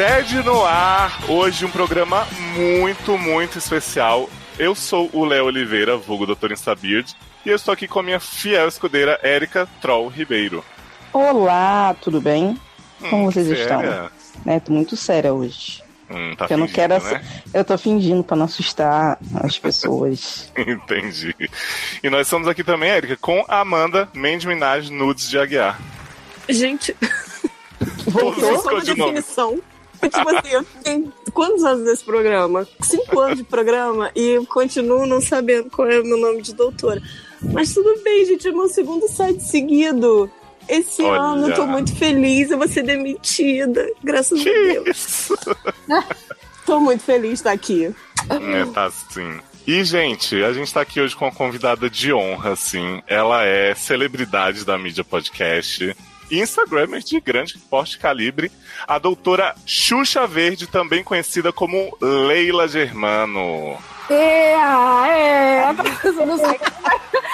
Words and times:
Sede 0.00 0.42
no 0.42 0.64
ar, 0.64 1.20
hoje 1.28 1.66
um 1.66 1.70
programa 1.70 2.26
muito, 2.56 3.18
muito 3.18 3.58
especial. 3.58 4.30
Eu 4.58 4.74
sou 4.74 5.10
o 5.12 5.26
Léo 5.26 5.44
Oliveira, 5.44 5.94
vulgo 5.98 6.24
Dr. 6.24 6.52
Instabird, 6.52 7.14
e 7.44 7.50
eu 7.50 7.54
estou 7.54 7.74
aqui 7.74 7.86
com 7.86 8.00
a 8.00 8.02
minha 8.02 8.18
fiel 8.18 8.66
escudeira, 8.66 9.20
Érica 9.22 9.68
Troll 9.78 10.08
Ribeiro. 10.08 10.64
Olá, 11.12 11.94
tudo 12.00 12.18
bem? 12.18 12.58
Como 13.10 13.24
Hum, 13.26 13.30
vocês 13.30 13.46
séria? 13.46 13.60
estão? 13.62 14.10
Né, 14.42 14.58
tô 14.58 14.72
muito 14.72 14.96
séria 14.96 15.34
hoje. 15.34 15.82
Hum, 16.10 16.30
tá 16.30 16.44
Porque 16.46 16.54
eu 16.54 16.58
não 16.58 16.66
quero 16.66 16.94
né? 16.98 17.22
Eu 17.52 17.62
tô 17.62 17.76
fingindo 17.76 18.24
pra 18.24 18.38
não 18.38 18.46
assustar 18.46 19.18
as 19.34 19.58
pessoas. 19.58 20.50
Entendi. 20.56 21.34
E 22.02 22.08
nós 22.08 22.26
estamos 22.26 22.48
aqui 22.48 22.64
também, 22.64 22.88
Érica, 22.88 23.18
com 23.18 23.44
a 23.46 23.60
Amanda 23.60 24.08
Mandy 24.14 24.48
Minaj 24.48 24.88
Nudes 24.88 25.28
de 25.28 25.38
Aguiar. 25.38 25.78
Gente, 26.48 26.96
é 27.02 28.20
uma 28.24 28.62
codinomes. 28.62 29.14
definição. 29.14 29.60
Tipo 30.10 30.36
assim, 30.36 30.48
eu 30.50 30.64
tenho 30.82 31.12
quantos 31.32 31.62
anos 31.64 31.84
nesse 31.84 32.04
programa? 32.04 32.66
Cinco 32.82 33.20
anos 33.20 33.38
de 33.38 33.44
programa 33.44 34.10
e 34.14 34.36
eu 34.36 34.46
continuo 34.46 35.06
não 35.06 35.20
sabendo 35.20 35.70
qual 35.70 35.88
é 35.88 36.00
o 36.00 36.04
meu 36.04 36.18
nome 36.18 36.42
de 36.42 36.54
doutora. 36.54 37.00
Mas 37.42 37.72
tudo 37.72 38.02
bem, 38.02 38.24
gente, 38.24 38.48
é 38.48 38.52
meu 38.52 38.68
segundo 38.68 39.08
site 39.08 39.42
seguido. 39.42 40.30
Esse 40.68 41.02
Olha. 41.02 41.20
ano 41.20 41.48
eu 41.48 41.54
tô 41.54 41.66
muito 41.66 41.94
feliz, 41.96 42.50
eu 42.50 42.58
vou 42.58 42.68
ser 42.68 42.82
demitida. 42.82 43.90
Graças 44.02 44.40
a 44.40 44.44
Deus. 44.44 44.86
Isso. 44.86 45.38
Tô 46.66 46.78
muito 46.78 47.02
feliz 47.02 47.30
de 47.30 47.34
estar 47.34 47.52
aqui. 47.52 47.92
É, 48.28 48.64
tá 48.72 48.90
sim. 48.90 49.40
E, 49.66 49.82
gente, 49.84 50.42
a 50.44 50.52
gente 50.52 50.72
tá 50.72 50.80
aqui 50.80 51.00
hoje 51.00 51.16
com 51.16 51.24
uma 51.24 51.32
convidada 51.32 51.90
de 51.90 52.12
honra, 52.12 52.52
assim. 52.52 53.02
Ela 53.06 53.44
é 53.44 53.74
celebridade 53.74 54.64
da 54.64 54.78
mídia 54.78 55.02
podcast. 55.02 55.96
Instagramer 56.30 57.02
de 57.02 57.20
grande 57.20 57.58
porte 57.58 57.98
calibre, 57.98 58.50
a 58.86 58.98
doutora 58.98 59.54
Xuxa 59.66 60.26
Verde, 60.26 60.66
também 60.66 61.02
conhecida 61.02 61.52
como 61.52 61.96
Leila 62.00 62.68
Germano. 62.68 63.76
É, 64.08 64.54
é, 64.54 65.64
eu 66.04 66.26
não 66.26 66.36
sei 66.36 66.58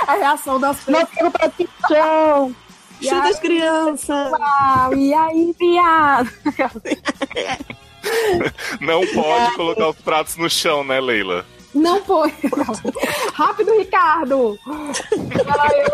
a 0.06 0.14
reação 0.14 0.60
das 0.60 0.78
Não 0.86 1.04
pessoas. 1.04 2.52
E 2.98 3.08
Show 3.08 3.20
aí, 3.20 3.28
das 3.30 3.38
crianças. 3.38 4.32
ah, 4.40 4.90
e 4.96 5.12
aí, 5.12 5.54
viado? 5.58 6.30
Não 8.80 9.06
pode 9.08 9.54
colocar 9.54 9.88
os 9.88 9.96
pratos 9.96 10.36
no 10.36 10.48
chão, 10.48 10.84
né, 10.84 11.00
Leila? 11.00 11.44
Não 11.76 12.02
foi. 12.04 12.32
Rápido, 13.34 13.72
Ricardo. 13.78 14.58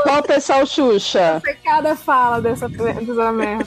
Qual 0.04 0.18
o 0.18 0.22
pessoal 0.22 0.64
Xuxa? 0.64 1.42
Cada 1.64 1.96
fala 1.96 2.40
dessa, 2.40 2.68
dessa 2.68 3.32
merda. 3.32 3.66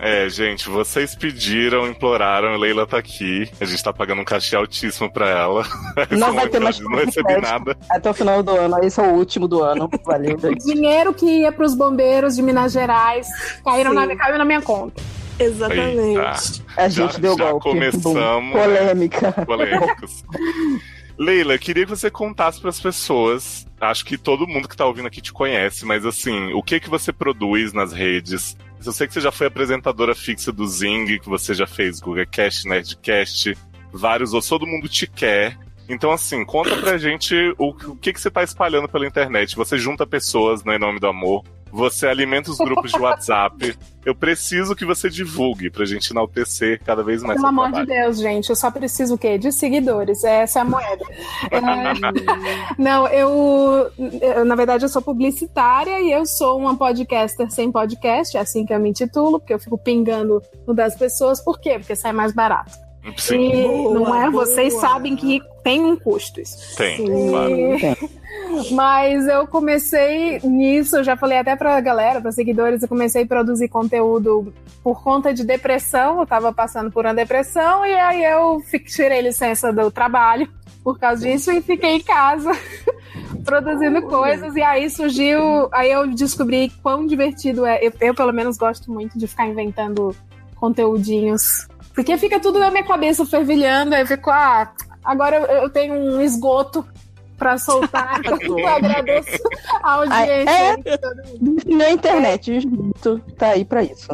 É, 0.00 0.28
gente, 0.28 0.68
vocês 0.68 1.14
pediram, 1.14 1.86
imploraram, 1.86 2.56
Leila 2.56 2.86
tá 2.86 2.98
aqui. 2.98 3.48
A 3.60 3.64
gente 3.64 3.82
tá 3.82 3.92
pagando 3.92 4.20
um 4.22 4.24
cachê 4.24 4.56
altíssimo 4.56 5.10
pra 5.10 5.28
ela. 5.30 5.64
Não 6.10 6.34
vai 6.34 6.48
ter 6.48 6.58
mais 6.58 6.78
Não 6.80 6.96
recebi 6.96 7.36
nada. 7.40 7.76
Até 7.88 8.10
o 8.10 8.14
final 8.14 8.42
do 8.42 8.50
ano. 8.50 8.82
Esse 8.82 9.00
é 9.00 9.02
o 9.04 9.12
último 9.14 9.46
do 9.46 9.62
ano. 9.62 9.88
Valeu, 10.04 10.36
gente. 10.38 10.64
Dinheiro 10.64 11.14
que 11.14 11.24
ia 11.42 11.52
pros 11.52 11.74
bombeiros 11.74 12.34
de 12.36 12.42
Minas 12.42 12.72
Gerais 12.72 13.28
caíram 13.64 13.92
Sim. 13.92 13.96
na, 14.06 14.16
caiu 14.16 14.36
na 14.36 14.44
minha 14.44 14.60
conta. 14.60 15.00
Exatamente. 15.38 15.98
Eita. 16.00 16.34
A 16.76 16.88
gente 16.88 17.12
Já- 17.14 17.18
deu 17.18 17.36
já 17.38 17.50
golpe. 17.50 17.70
começamos, 17.70 18.02
Bom, 18.12 18.40
né? 18.40 18.52
polêmica. 18.52 19.32
polêmicas. 19.46 20.24
Leila, 21.16 21.56
queria 21.58 21.84
que 21.84 21.90
você 21.90 22.10
contasse 22.10 22.60
para 22.60 22.70
as 22.70 22.80
pessoas. 22.80 23.66
Acho 23.80 24.04
que 24.04 24.18
todo 24.18 24.46
mundo 24.46 24.68
que 24.68 24.76
tá 24.76 24.84
ouvindo 24.84 25.06
aqui 25.06 25.20
te 25.20 25.32
conhece, 25.32 25.84
mas 25.84 26.04
assim, 26.04 26.52
o 26.52 26.62
que 26.62 26.80
que 26.80 26.90
você 26.90 27.12
produz 27.12 27.72
nas 27.72 27.92
redes? 27.92 28.56
Eu 28.84 28.92
sei 28.92 29.06
que 29.06 29.14
você 29.14 29.20
já 29.20 29.32
foi 29.32 29.46
apresentadora 29.46 30.14
fixa 30.14 30.52
do 30.52 30.66
Zing, 30.66 31.18
que 31.18 31.28
você 31.28 31.54
já 31.54 31.66
fez 31.66 32.00
GugaCast, 32.00 32.68
Nerdcast, 32.68 33.56
vários 33.92 34.32
outros, 34.32 34.48
todo 34.48 34.66
mundo 34.66 34.88
te 34.88 35.06
quer. 35.06 35.56
Então, 35.88 36.10
assim, 36.10 36.44
conta 36.44 36.76
pra 36.76 36.98
gente 36.98 37.34
o, 37.58 37.68
o 37.68 37.96
que, 37.96 38.12
que 38.12 38.20
você 38.20 38.30
tá 38.30 38.42
espalhando 38.42 38.88
pela 38.88 39.06
internet. 39.06 39.54
Você 39.54 39.78
junta 39.78 40.06
pessoas 40.06 40.64
no 40.64 40.72
Em 40.72 40.78
Nome 40.78 40.98
do 40.98 41.06
Amor, 41.06 41.44
você 41.74 42.06
alimenta 42.06 42.52
os 42.52 42.58
grupos 42.58 42.92
de 42.92 42.98
WhatsApp. 43.00 43.76
Eu 44.06 44.14
preciso 44.14 44.76
que 44.76 44.84
você 44.84 45.08
divulgue 45.08 45.70
pra 45.70 45.84
gente 45.86 46.10
enaltecer 46.10 46.78
cada 46.84 47.02
vez 47.02 47.22
mais 47.22 47.36
Pelo 47.36 47.48
amor 47.48 47.68
de 47.68 47.72
trabalho. 47.72 48.02
Deus, 48.02 48.18
gente, 48.18 48.50
eu 48.50 48.54
só 48.54 48.70
preciso 48.70 49.14
o 49.14 49.18
quê? 49.18 49.38
De 49.38 49.50
seguidores. 49.50 50.22
Essa 50.22 50.58
é 50.58 50.62
a 50.62 50.64
moeda. 50.66 51.04
É, 51.50 51.58
Não, 52.76 53.08
eu, 53.08 53.90
eu, 54.20 54.44
na 54.44 54.54
verdade, 54.54 54.84
eu 54.84 54.90
sou 54.90 55.00
publicitária 55.00 56.02
e 56.02 56.12
eu 56.12 56.26
sou 56.26 56.58
uma 56.58 56.76
podcaster 56.76 57.50
sem 57.50 57.72
podcast, 57.72 58.36
é 58.36 58.40
assim 58.40 58.66
que 58.66 58.74
eu 58.74 58.78
me 58.78 58.90
intitulo, 58.90 59.40
porque 59.40 59.54
eu 59.54 59.58
fico 59.58 59.78
pingando 59.78 60.42
no 60.66 60.74
das 60.74 60.94
pessoas. 60.94 61.42
Por 61.42 61.58
quê? 61.58 61.78
Porque 61.78 61.96
sai 61.96 62.12
mais 62.12 62.34
barato. 62.34 62.83
Sim, 63.16 63.50
E 63.50 63.62
Boa, 63.62 63.94
não 63.94 64.14
é? 64.14 64.30
boa. 64.30 64.46
Vocês 64.46 64.72
sabem 64.74 65.14
que 65.16 65.40
tem 65.62 65.84
um 65.84 65.96
custo 65.96 66.40
isso. 66.40 66.76
tem, 66.76 66.96
Sim. 66.96 67.28
claro. 67.30 67.54
Mas 68.72 69.26
eu 69.26 69.46
comecei 69.46 70.38
nisso, 70.40 70.96
eu 70.96 71.04
já 71.04 71.16
falei 71.16 71.38
até 71.38 71.56
pra 71.56 71.80
galera, 71.80 72.20
pra 72.20 72.30
seguidores, 72.32 72.82
eu 72.82 72.88
comecei 72.88 73.22
a 73.22 73.26
produzir 73.26 73.68
conteúdo 73.68 74.52
por 74.82 75.02
conta 75.02 75.32
de 75.32 75.44
depressão, 75.44 76.20
eu 76.20 76.26
tava 76.26 76.52
passando 76.52 76.90
por 76.90 77.04
uma 77.04 77.14
depressão, 77.14 77.84
e 77.86 77.92
aí 77.94 78.24
eu 78.24 78.62
tirei 78.86 79.22
licença 79.22 79.72
do 79.72 79.90
trabalho 79.90 80.48
por 80.82 80.98
causa 80.98 81.22
disso 81.26 81.50
e 81.50 81.62
fiquei 81.62 81.96
em 81.96 82.02
casa 82.02 82.50
produzindo 83.44 84.02
coisas, 84.02 84.54
e 84.54 84.62
aí 84.62 84.88
surgiu, 84.90 85.68
aí 85.72 85.90
eu 85.90 86.06
descobri 86.08 86.70
quão 86.82 87.06
divertido 87.06 87.64
é, 87.64 87.78
eu, 87.84 87.92
eu 88.00 88.14
pelo 88.14 88.32
menos 88.32 88.56
gosto 88.56 88.90
muito 88.92 89.18
de 89.18 89.26
ficar 89.26 89.46
inventando 89.48 90.14
conteúdinhos, 90.56 91.66
porque 91.94 92.18
fica 92.18 92.40
tudo 92.40 92.58
na 92.58 92.70
minha 92.70 92.84
cabeça 92.84 93.24
fervilhando, 93.24 93.94
aí 93.94 94.02
eu 94.02 94.06
fico, 94.06 94.30
ah, 94.30 94.72
agora 95.04 95.36
eu, 95.36 95.62
eu 95.62 95.70
tenho 95.70 95.94
um 95.94 96.20
esgoto 96.20 96.84
pra 97.38 97.56
soltar, 97.56 98.20
eu 98.42 98.66
agradeço 98.66 99.42
a 99.82 99.92
audiência. 99.92 100.78
Na 101.66 101.90
internet, 101.90 102.50
o 102.50 102.54
esgoto 102.54 103.20
tá 103.38 103.48
aí 103.50 103.64
pra 103.64 103.82
isso. 103.82 104.08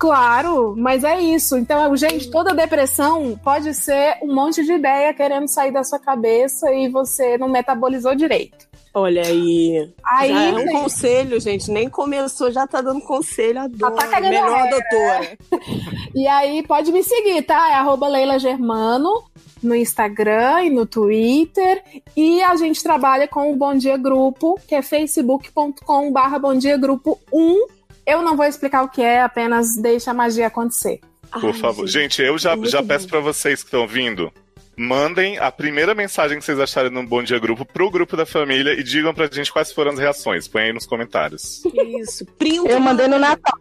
Claro, 0.00 0.74
mas 0.78 1.04
é 1.04 1.20
isso. 1.20 1.58
Então, 1.58 1.94
gente, 1.94 2.30
toda 2.30 2.54
depressão 2.54 3.38
pode 3.44 3.74
ser 3.74 4.16
um 4.22 4.34
monte 4.34 4.64
de 4.64 4.72
ideia 4.72 5.12
querendo 5.12 5.46
sair 5.46 5.70
da 5.70 5.84
sua 5.84 5.98
cabeça 5.98 6.72
e 6.72 6.88
você 6.88 7.36
não 7.36 7.50
metabolizou 7.50 8.14
direito. 8.14 8.69
Olha 8.92 9.22
aí. 9.22 9.88
Aí, 10.04 10.28
já 10.28 10.44
é 10.44 10.52
um 10.52 10.58
gente, 10.58 10.72
conselho, 10.72 11.40
gente. 11.40 11.70
Nem 11.70 11.88
começou, 11.88 12.50
já 12.50 12.66
tá 12.66 12.80
dando 12.80 13.00
conselho. 13.00 13.60
Adoro. 13.60 13.94
tá 13.94 14.08
cagando 14.08 14.32
Melhor 14.32 14.62
regra. 14.62 14.70
doutora. 14.70 15.38
e 16.14 16.26
aí 16.26 16.62
pode 16.66 16.90
me 16.90 17.02
seguir, 17.02 17.42
tá? 17.42 17.70
É 17.70 17.74
arroba 17.74 18.08
Leila 18.08 18.38
Germano 18.38 19.24
no 19.62 19.74
Instagram 19.74 20.64
e 20.64 20.70
no 20.70 20.86
Twitter. 20.86 21.82
E 22.16 22.42
a 22.42 22.56
gente 22.56 22.82
trabalha 22.82 23.28
com 23.28 23.52
o 23.52 23.56
Bom 23.56 23.74
Dia 23.74 23.96
Grupo, 23.96 24.58
que 24.66 24.74
é 24.74 24.82
facebook.com 24.82 26.12
barra 26.12 26.38
Bom 26.38 26.54
Dia 26.54 26.76
Grupo 26.76 27.20
1. 27.32 27.66
Eu 28.06 28.22
não 28.22 28.36
vou 28.36 28.46
explicar 28.46 28.82
o 28.82 28.88
que 28.88 29.02
é, 29.02 29.22
apenas 29.22 29.76
deixa 29.80 30.10
a 30.10 30.14
magia 30.14 30.48
acontecer. 30.48 31.00
Por 31.32 31.44
Ai, 31.44 31.52
favor. 31.52 31.86
Gente, 31.86 32.20
eu 32.20 32.36
já, 32.36 32.54
é 32.54 32.64
já 32.64 32.82
peço 32.82 33.06
pra 33.06 33.20
vocês 33.20 33.62
que 33.62 33.68
estão 33.68 33.82
ouvindo. 33.82 34.32
Mandem 34.80 35.36
a 35.36 35.52
primeira 35.52 35.94
mensagem 35.94 36.38
que 36.38 36.44
vocês 36.44 36.58
acharem 36.58 36.90
no 36.90 37.06
Bom 37.06 37.22
Dia 37.22 37.38
Grupo 37.38 37.66
pro 37.66 37.90
grupo 37.90 38.16
da 38.16 38.24
família 38.24 38.72
e 38.72 38.82
digam 38.82 39.12
pra 39.12 39.26
gente 39.30 39.52
quais 39.52 39.70
foram 39.70 39.90
as 39.92 39.98
reações. 39.98 40.48
Põe 40.48 40.62
aí 40.62 40.72
nos 40.72 40.86
comentários. 40.86 41.62
Isso. 41.98 42.24
Printa. 42.38 42.70
Eu 42.70 42.80
mandei 42.80 43.06
no 43.06 43.18
Natal. 43.18 43.52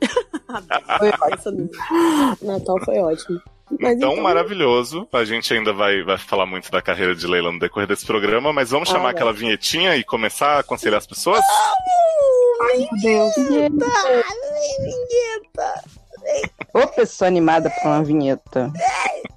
Foi 1.00 1.10
ótimo. 1.10 1.68
Natal 2.40 2.76
foi 2.84 2.98
ótimo. 2.98 3.42
Mas 3.80 3.96
Então, 3.96 4.14
maravilhoso. 4.18 5.08
A 5.12 5.24
gente 5.24 5.52
ainda 5.52 5.72
vai, 5.72 6.04
vai 6.04 6.16
falar 6.16 6.46
muito 6.46 6.70
da 6.70 6.80
carreira 6.80 7.12
de 7.12 7.26
Leila 7.26 7.50
no 7.50 7.58
decorrer 7.58 7.88
desse 7.88 8.06
programa, 8.06 8.52
mas 8.52 8.70
vamos 8.70 8.88
chamar 8.88 9.08
Ah, 9.08 9.10
aquela 9.10 9.32
vinhetinha 9.32 9.96
e 9.96 10.04
começar 10.04 10.52
a 10.52 10.58
aconselhar 10.60 10.98
as 10.98 11.08
pessoas? 11.08 11.42
Ai, 12.70 12.86
meu 13.02 13.02
Deus. 13.02 13.34
vinheta. 13.36 13.86
Ô, 16.74 16.86
pessoa 16.88 17.28
animada 17.28 17.70
pra 17.70 17.90
uma 17.90 18.04
vinheta. 18.04 18.72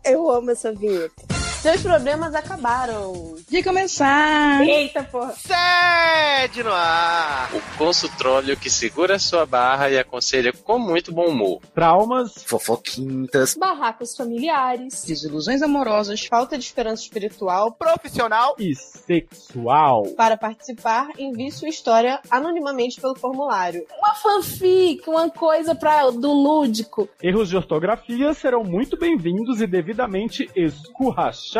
Eu 0.03 0.29
amo 0.29 0.51
essa 0.51 0.71
vinheta. 0.71 1.23
Seus 1.61 1.83
problemas 1.83 2.33
acabaram. 2.33 3.35
De 3.47 3.61
começar. 3.61 4.67
Eita, 4.67 5.03
porra. 5.03 5.33
Sede 5.33 6.63
no 6.63 6.71
ar! 6.71 7.51
O 7.53 7.77
consultróleo 7.77 8.57
que 8.57 8.67
segura 8.67 9.19
sua 9.19 9.45
barra 9.45 9.87
e 9.91 9.99
aconselha 9.99 10.51
com 10.51 10.79
muito 10.79 11.13
bom 11.13 11.27
humor. 11.27 11.61
Traumas, 11.75 12.43
Fofoquintas, 12.47 13.53
Barracos 13.53 14.15
familiares. 14.15 15.03
Desilusões 15.05 15.61
amorosas. 15.61 16.25
Falta 16.25 16.57
de 16.57 16.63
esperança 16.63 17.03
espiritual. 17.03 17.71
profissional, 17.73 18.55
e 18.57 18.73
sexual. 18.73 20.05
Para 20.17 20.37
participar, 20.37 21.09
envie 21.19 21.51
sua 21.51 21.69
história 21.69 22.19
anonimamente 22.31 22.99
pelo 22.99 23.15
formulário. 23.15 23.85
Uma 23.99 24.15
fanfic, 24.15 25.07
uma 25.07 25.29
coisa 25.29 25.75
pra, 25.75 26.09
do 26.09 26.31
lúdico. 26.31 27.07
Erros 27.21 27.49
de 27.49 27.55
ortografia 27.55 28.33
serão 28.33 28.63
muito 28.63 28.97
bem-vindos 28.97 29.61
e 29.61 29.67
devidamente 29.67 30.49
escurrachados. 30.55 31.50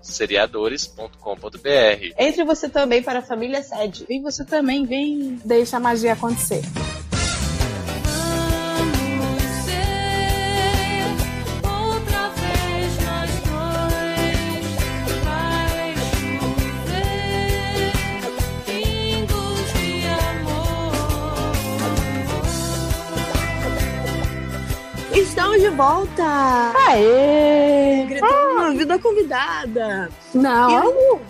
Seriadores.com.br. 0.00 2.14
Entre 2.18 2.44
você 2.44 2.68
também 2.68 3.02
para 3.02 3.18
a 3.18 3.22
família 3.22 3.62
sede. 3.62 4.04
Vem 4.06 4.22
você 4.22 4.44
também, 4.44 4.86
vem. 4.86 5.40
Deixa 5.44 5.76
a 5.76 5.80
magia 5.80 6.12
acontecer. 6.12 6.62
De 25.68 25.76
volta! 25.76 26.72
Aê! 26.88 28.06
Gritando 28.08 28.54
na 28.54 28.70
vida 28.70 28.98
convidada. 28.98 30.08
Não. 30.34 31.20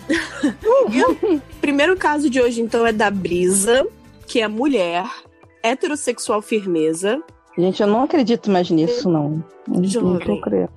E 0.89 1.03
o 1.03 1.41
primeiro 1.59 1.97
caso 1.97 2.29
de 2.29 2.41
hoje, 2.41 2.61
então, 2.61 2.87
é 2.87 2.93
da 2.93 3.11
Brisa, 3.11 3.85
que 4.25 4.39
é 4.39 4.47
mulher, 4.47 5.05
heterossexual 5.61 6.41
firmeza. 6.41 7.21
Gente, 7.57 7.81
eu 7.81 7.87
não 7.87 8.03
acredito 8.03 8.49
mais 8.49 8.69
nisso, 8.69 9.09
não. 9.09 9.43
Não, 9.67 9.81
não 9.81 9.83
Jovem. 9.83 10.25
tô 10.25 10.41
crendo. 10.41 10.69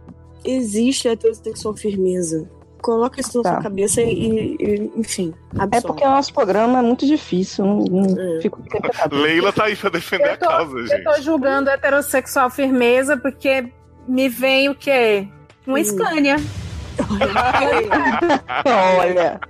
Existe 0.45 1.07
heterossexual 1.07 1.77
firmeza. 1.77 2.51
Coloca 2.83 3.21
isso 3.21 3.39
na 3.39 3.43
Tá. 3.45 3.53
sua 3.55 3.63
cabeça 3.63 4.03
e, 4.03 4.57
e- 4.59 4.93
enfim, 4.97 5.33
É 5.57 5.63
absorve. 5.63 5.87
porque 5.87 6.05
o 6.05 6.11
nosso 6.11 6.35
programa 6.35 6.81
é 6.81 6.83
muito 6.83 7.07
difícil. 7.07 7.65
Não, 7.65 7.79
não 7.85 8.37
É. 8.39 8.41
fico. 8.43 8.61
Leila 9.13 9.53
tá 9.53 9.65
aí 9.65 9.77
pra 9.77 9.89
defender 9.89 10.29
Eu 10.29 10.33
a 10.33 10.37
tô- 10.37 10.47
causa, 10.49 10.79
Eu 10.79 10.87
gente. 10.89 11.05
tô 11.05 11.23
julgando 11.23 11.71
heterossexual 11.71 12.51
firmeza 12.51 13.17
porque 13.17 13.73
me 14.09 14.29
vem 14.29 14.69
o 14.69 14.75
quê? 14.75 15.29
Uma 15.67 15.79
Hum. 15.79 15.85
Scania. 15.85 16.37
Olha, 18.99 19.41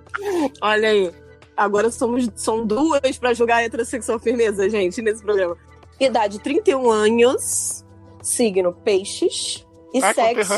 Olha 0.60 0.88
aí. 0.88 1.10
Agora 1.56 1.90
somos, 1.90 2.28
são 2.34 2.66
duas 2.66 3.18
pra 3.18 3.34
julgar 3.34 3.62
heterossexual 3.64 4.18
firmeza, 4.18 4.68
gente, 4.68 5.00
nesse 5.02 5.22
programa. 5.22 5.56
Idade 6.00 6.38
31 6.40 6.90
anos, 6.90 7.84
signo 8.22 8.72
peixes 8.72 9.66
e 9.94 10.02
Ah, 10.02 10.12
sexo. 10.14 10.54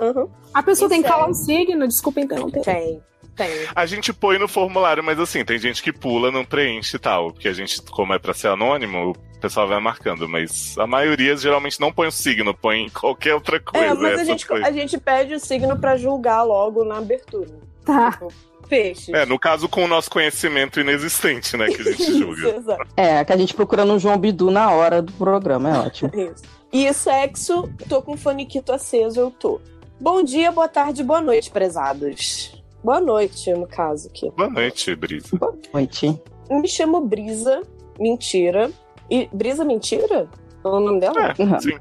Uhum. 0.00 0.28
A 0.52 0.62
pessoa 0.62 0.88
tem 0.88 1.00
que 1.02 1.06
Isso 1.08 1.14
é- 1.14 1.18
falar 1.18 1.30
um 1.30 1.34
signo, 1.34 1.88
desculpa 1.88 2.20
interromper. 2.20 2.60
Tem, 2.62 3.00
tem. 3.34 3.48
A 3.74 3.86
gente 3.86 4.12
põe 4.12 4.38
no 4.38 4.46
formulário, 4.48 5.02
mas 5.02 5.18
assim, 5.18 5.44
tem 5.44 5.58
gente 5.58 5.82
que 5.82 5.92
pula, 5.92 6.30
não 6.30 6.44
preenche 6.44 6.96
e 6.96 6.98
tal. 6.98 7.32
Porque 7.32 7.48
a 7.48 7.52
gente, 7.52 7.80
como 7.82 8.12
é 8.12 8.18
pra 8.18 8.34
ser 8.34 8.48
anônimo, 8.48 9.10
o 9.12 9.40
pessoal 9.40 9.66
vai 9.68 9.80
marcando. 9.80 10.28
Mas 10.28 10.76
a 10.78 10.86
maioria 10.86 11.36
geralmente 11.36 11.80
não 11.80 11.92
põe 11.92 12.08
o 12.08 12.12
signo, 12.12 12.52
põe 12.54 12.88
qualquer 12.90 13.34
outra 13.34 13.58
coisa. 13.60 13.86
É, 13.86 13.94
mas 13.94 14.20
a 14.20 14.24
gente, 14.24 14.46
a 14.52 14.70
gente 14.72 14.98
pede 14.98 15.34
o 15.34 15.40
signo 15.40 15.78
pra 15.78 15.96
julgar 15.96 16.42
logo 16.42 16.84
na 16.84 16.98
abertura. 16.98 17.48
Tá. 17.84 18.10
Tipo, 18.12 18.32
peixes. 18.68 19.14
É, 19.14 19.24
no 19.24 19.38
caso, 19.38 19.68
com 19.68 19.84
o 19.84 19.88
nosso 19.88 20.10
conhecimento 20.10 20.80
inexistente, 20.80 21.56
né, 21.56 21.68
que 21.68 21.82
a 21.82 21.84
gente 21.84 22.02
Isso, 22.02 22.18
julga. 22.18 22.56
exato. 22.56 22.86
é 22.96 23.24
que 23.24 23.32
a 23.32 23.36
gente 23.36 23.54
procura 23.54 23.84
no 23.84 23.96
João 23.96 24.18
Bidu 24.18 24.50
na 24.50 24.72
hora 24.72 25.00
do 25.00 25.12
programa, 25.12 25.70
é 25.70 25.78
ótimo. 25.78 26.10
Isso. 26.12 26.42
E 26.72 26.92
sexo, 26.92 27.70
tô 27.88 28.02
com 28.02 28.14
o 28.14 28.16
faniquito 28.16 28.72
aceso, 28.72 29.20
eu 29.20 29.30
tô. 29.30 29.60
Bom 30.00 30.22
dia, 30.22 30.52
boa 30.52 30.68
tarde, 30.68 31.02
boa 31.02 31.20
noite, 31.20 31.50
prezados. 31.50 32.62
Boa 32.84 33.00
noite, 33.00 33.52
no 33.52 33.66
caso 33.66 34.08
aqui. 34.08 34.30
Boa 34.36 34.48
noite, 34.50 34.94
Brisa. 34.94 35.38
Noite. 35.72 36.20
Me 36.50 36.68
chamo 36.68 37.00
Brisa, 37.00 37.62
mentira. 37.98 38.70
E 39.10 39.28
Brisa 39.32 39.64
Mentira? 39.64 40.28
É 40.64 40.68
o 40.68 40.80
nome 40.80 41.00
dela? 41.00 41.34
É, 41.38 41.42
Uhum. 41.42 41.60
sim. 41.60 41.76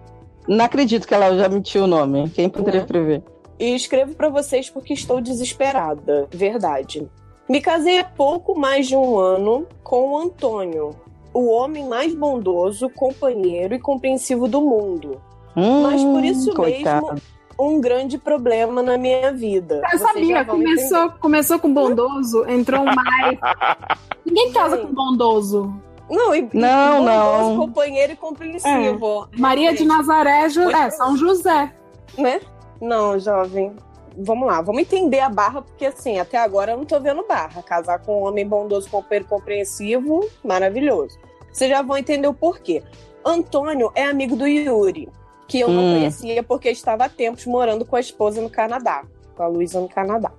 Não 0.47 0.63
acredito 0.65 1.07
que 1.07 1.13
ela 1.13 1.35
já 1.35 1.49
mentiu 1.49 1.83
o 1.83 1.87
nome. 1.87 2.29
Quem 2.29 2.47
poderia 2.49 2.81
Né? 2.81 2.87
prever? 2.87 3.23
E 3.59 3.73
escrevo 3.75 4.13
pra 4.15 4.29
vocês 4.29 4.69
porque 4.69 4.93
estou 4.93 5.19
desesperada. 5.21 6.27
Verdade. 6.31 7.07
Me 7.49 7.61
casei 7.61 7.99
há 7.99 8.03
pouco 8.03 8.57
mais 8.57 8.87
de 8.87 8.95
um 8.95 9.17
ano 9.17 9.67
com 9.83 10.11
o 10.13 10.17
Antônio, 10.17 10.91
o 11.33 11.47
homem 11.47 11.87
mais 11.87 12.13
bondoso, 12.13 12.89
companheiro 12.89 13.73
e 13.75 13.79
compreensivo 13.79 14.47
do 14.47 14.61
mundo. 14.61 15.21
Mas 15.55 16.03
por 16.03 16.23
isso 16.23 16.51
Hum, 16.51 16.55
coitado. 16.55 17.05
mesmo, 17.13 17.21
um 17.57 17.79
grande 17.79 18.17
problema 18.17 18.81
na 18.83 18.97
minha 18.97 19.31
vida. 19.31 19.81
Eu 19.91 19.99
Vocês 19.99 20.01
sabia, 20.01 20.45
começou, 20.45 21.11
começou 21.19 21.59
com 21.59 21.73
bondoso, 21.73 22.45
entrou 22.49 22.81
um 22.81 22.85
mais. 22.85 23.39
Ninguém 24.25 24.51
casa 24.51 24.77
com 24.77 24.93
bondoso. 24.93 25.73
Não, 26.09 26.35
e, 26.35 26.47
Não, 26.53 27.01
e 27.01 27.05
não. 27.05 27.57
companheiro 27.57 28.13
e 28.13 28.15
compreensivo. 28.15 29.27
Maria 29.37 29.73
de 29.73 29.85
Nazaré, 29.85 30.45
é, 30.45 30.89
São 30.91 31.17
José. 31.17 31.73
Né? 32.17 32.41
Não, 32.79 33.17
jovem. 33.19 33.75
Vamos 34.17 34.47
lá, 34.47 34.61
vamos 34.61 34.81
entender 34.81 35.19
a 35.19 35.29
barra, 35.29 35.61
porque 35.61 35.87
assim, 35.87 36.19
até 36.19 36.37
agora 36.37 36.71
eu 36.71 36.77
não 36.77 36.85
tô 36.85 36.99
vendo 36.99 37.25
barra. 37.27 37.61
Casar 37.63 37.99
com 37.99 38.21
um 38.21 38.25
homem 38.25 38.47
bondoso, 38.47 38.89
companheiro 38.89 39.27
compreensivo, 39.27 40.25
maravilhoso. 40.43 41.17
Vocês 41.51 41.69
já 41.69 41.81
vão 41.81 41.97
entender 41.97 42.27
o 42.27 42.33
porquê. 42.33 42.83
Antônio 43.25 43.91
é 43.95 44.05
amigo 44.05 44.35
do 44.35 44.47
Yuri, 44.47 45.09
que 45.47 45.59
eu 45.59 45.69
não 45.69 45.83
Hum. 45.83 45.91
conhecia 45.93 46.41
porque 46.43 46.69
estava 46.69 47.05
há 47.05 47.09
tempos 47.09 47.45
morando 47.45 47.85
com 47.85 47.95
a 47.95 47.99
esposa 47.99 48.41
no 48.41 48.49
Canadá, 48.49 49.03
com 49.35 49.43
a 49.43 49.47
Luísa 49.47 49.79
no 49.79 49.87
Canadá. 49.89 50.31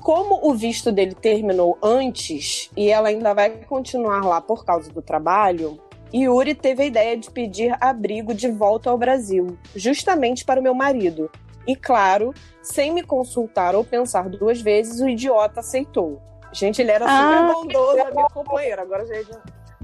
Como 0.00 0.46
o 0.48 0.54
visto 0.54 0.92
dele 0.92 1.14
terminou 1.14 1.78
antes 1.82 2.70
e 2.76 2.90
ela 2.90 3.08
ainda 3.08 3.32
vai 3.34 3.50
continuar 3.64 4.22
lá 4.24 4.40
por 4.40 4.64
causa 4.64 4.90
do 4.92 5.00
trabalho, 5.00 5.78
Yuri 6.14 6.54
teve 6.54 6.82
a 6.82 6.86
ideia 6.86 7.16
de 7.16 7.30
pedir 7.30 7.74
abrigo 7.80 8.34
de 8.34 8.48
volta 8.50 8.90
ao 8.90 8.98
Brasil, 8.98 9.58
justamente 9.74 10.44
para 10.44 10.60
o 10.60 10.62
meu 10.62 10.74
marido. 10.74 11.30
E 11.66 11.74
claro, 11.74 12.34
sem 12.62 12.92
me 12.92 13.02
consultar 13.02 13.74
ou 13.74 13.82
pensar 13.82 14.28
duas 14.28 14.60
vezes, 14.60 15.00
o 15.00 15.08
idiota 15.08 15.60
aceitou. 15.60 16.20
Gente, 16.52 16.80
ele 16.82 16.92
era 16.92 17.06
super 17.08 17.38
Ah, 17.38 17.52
bondoso, 17.52 17.96
meu 18.14 18.26
companheiro. 18.32 18.82
Agora 18.82 19.04
já 19.06 19.16
é. 19.16 19.24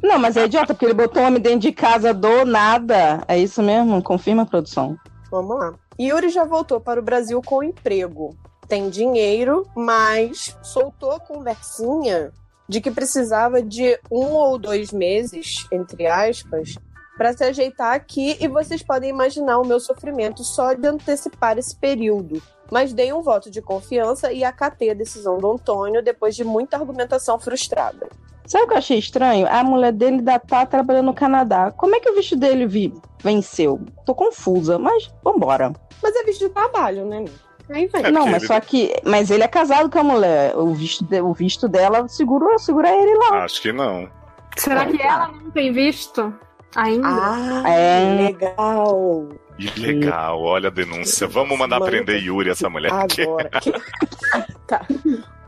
Não, 0.02 0.19
mas 0.19 0.37
é 0.37 0.44
idiota, 0.44 0.73
porque 0.73 0.87
ele 0.87 0.94
botou 0.94 1.23
o 1.23 1.26
homem 1.26 1.41
dentro 1.41 1.61
de 1.61 1.73
casa 1.73 2.14
do 2.14 2.44
nada. 2.44 3.23
É 3.29 3.38
isso 3.38 3.62
mesmo? 3.62 4.02
Confirma 4.02 4.43
a 4.43 4.47
produção. 4.47 4.97
Vamos 5.31 5.58
lá. 5.58 5.75
Yuri 6.00 6.31
já 6.31 6.44
voltou 6.44 6.81
para 6.81 6.99
o 6.99 7.02
Brasil 7.02 7.41
com 7.44 7.62
emprego. 7.62 8.35
Tem 8.67 8.88
dinheiro, 8.88 9.67
mas 9.76 10.56
soltou 10.62 11.12
a 11.12 11.20
conversinha 11.20 12.32
de 12.69 12.81
que 12.81 12.91
precisava 12.91 13.61
de 13.61 13.99
um 14.11 14.26
ou 14.26 14.56
dois 14.56 14.93
meses, 14.93 15.67
entre 15.73 16.06
aspas, 16.06 16.76
para 17.19 17.32
se 17.32 17.44
ajeitar 17.44 17.94
aqui 17.94 18.37
e 18.41 18.49
vocês 18.49 18.82
podem 18.82 19.11
imaginar 19.11 19.58
o 19.58 19.67
meu 19.67 19.79
sofrimento 19.79 20.43
só 20.43 20.73
de 20.73 20.87
antecipar 20.87 21.58
esse 21.58 21.76
período. 21.76 22.41
Mas 22.71 22.92
dei 22.92 23.12
um 23.12 23.21
voto 23.21 23.50
de 23.50 23.61
confiança 23.61 24.33
e 24.33 24.45
acatei 24.45 24.90
a 24.90 24.95
decisão 24.95 25.37
do 25.37 25.50
Antônio 25.50 26.02
depois 26.02 26.37
de 26.37 26.45
muita 26.45 26.76
argumentação 26.76 27.38
frustrada. 27.38 28.09
Sabe 28.50 28.64
o 28.64 28.66
que 28.66 28.75
eu 28.75 28.78
achei 28.78 28.99
estranho? 28.99 29.47
A 29.49 29.62
mulher 29.62 29.92
dele 29.92 30.16
ainda 30.16 30.38
tá 30.40 30.66
trabalhando 30.66 31.07
no 31.07 31.14
Canadá. 31.14 31.71
Como 31.76 31.95
é 31.95 32.00
que 32.00 32.11
o 32.11 32.14
visto 32.16 32.35
dele 32.37 32.66
vi- 32.66 32.92
venceu? 33.23 33.80
Tô 34.04 34.12
confusa, 34.12 34.76
mas 34.76 35.09
vambora. 35.23 35.73
Mas 36.02 36.16
é 36.16 36.25
visto 36.25 36.49
de 36.49 36.52
trabalho, 36.52 37.04
né? 37.07 37.26
Aí 37.71 37.87
vem. 37.87 38.07
É 38.07 38.11
não, 38.11 38.25
mas 38.26 38.42
ele- 38.42 38.47
só 38.49 38.59
que. 38.59 38.92
Mas 39.04 39.30
ele 39.30 39.45
é 39.45 39.49
casado 39.49 39.88
com 39.88 40.00
a 40.00 40.02
mulher. 40.02 40.57
O 40.57 40.75
visto, 40.75 41.04
de- 41.04 41.21
o 41.21 41.33
visto 41.33 41.69
dela 41.69 42.09
segura, 42.09 42.59
segura 42.59 42.88
ele 42.90 43.14
lá. 43.19 43.45
Acho 43.45 43.62
que 43.62 43.73
não. 43.73 44.09
Será 44.57 44.85
que 44.87 45.00
ela 45.00 45.28
não 45.28 45.50
tem 45.52 45.73
visto 45.73 46.35
ainda? 46.75 47.07
Ah, 47.07 47.62
É. 47.71 48.16
legal. 48.26 49.28
Ilegal, 49.61 50.42
olha 50.42 50.66
a 50.69 50.73
denúncia. 50.73 51.28
Vamos 51.28 51.57
mandar 51.57 51.78
Mano, 51.78 51.92
prender 51.92 52.21
Yuri, 52.21 52.50
essa 52.50 52.69
mulher. 52.69 52.92
aqui. 52.92 53.23
Agora. 53.23 53.50
Tá, 54.66 54.85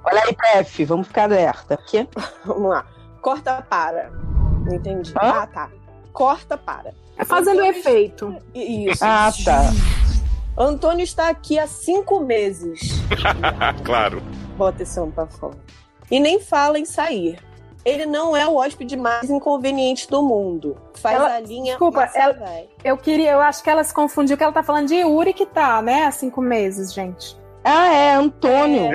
Olha 0.04 0.23
aí, 0.26 0.35
PF, 0.35 0.85
vamos 0.85 1.06
ficar 1.06 1.25
alerta. 1.25 1.76
Que? 1.76 2.09
vamos 2.44 2.71
lá. 2.71 2.87
Corta 3.21 3.64
para. 3.68 4.11
Não 4.64 4.75
entendi. 4.75 5.12
Hã? 5.12 5.42
Ah, 5.42 5.47
tá. 5.47 5.71
Corta 6.12 6.56
para. 6.59 6.92
É 7.16 7.25
fazendo 7.25 7.62
efeito. 7.64 8.37
I- 8.54 8.90
Isso. 8.90 9.04
Ah, 9.04 9.30
tá. 9.44 9.62
Antônio 10.56 11.02
está 11.04 11.28
aqui 11.28 11.59
há 11.59 11.66
cinco 11.66 12.21
meses. 12.21 13.00
claro. 13.85 14.23
Bota 14.56 14.82
esse 14.82 14.99
homem 15.00 15.12
pra 15.12 15.26
fora. 15.26 15.56
E 16.11 16.21
nem 16.21 16.40
fala 16.40 16.78
em 16.78 16.85
sair. 16.85 17.38
Ele 17.85 18.06
não 18.06 18.37
é 18.37 18.47
o 18.47 18.56
hóspede 18.56 18.97
mais 18.97 19.28
inconveniente 19.30 20.09
do 20.09 20.23
mundo. 20.23 20.76
Faz 20.94 21.16
Ela- 21.16 21.35
a 21.37 21.40
linha. 21.40 21.73
desculpa, 21.73 22.09
ela- 22.14 22.32
véi. 22.35 22.68
Eu 22.85 22.97
queria, 22.97 23.32
eu 23.32 23.40
acho 23.40 23.62
que 23.62 23.71
ela 23.71 23.82
se 23.82 23.92
confundiu, 23.94 24.37
que 24.37 24.42
ela 24.44 24.52
tá 24.52 24.62
falando 24.62 24.88
de 24.88 24.97
Yuri 24.97 25.32
que 25.32 25.47
tá, 25.47 25.80
né? 25.82 26.04
Há 26.04 26.11
cinco 26.12 26.40
meses, 26.40 26.92
gente. 26.92 27.37
Ah, 27.64 27.92
é, 27.92 28.14
Antônio. 28.14 28.90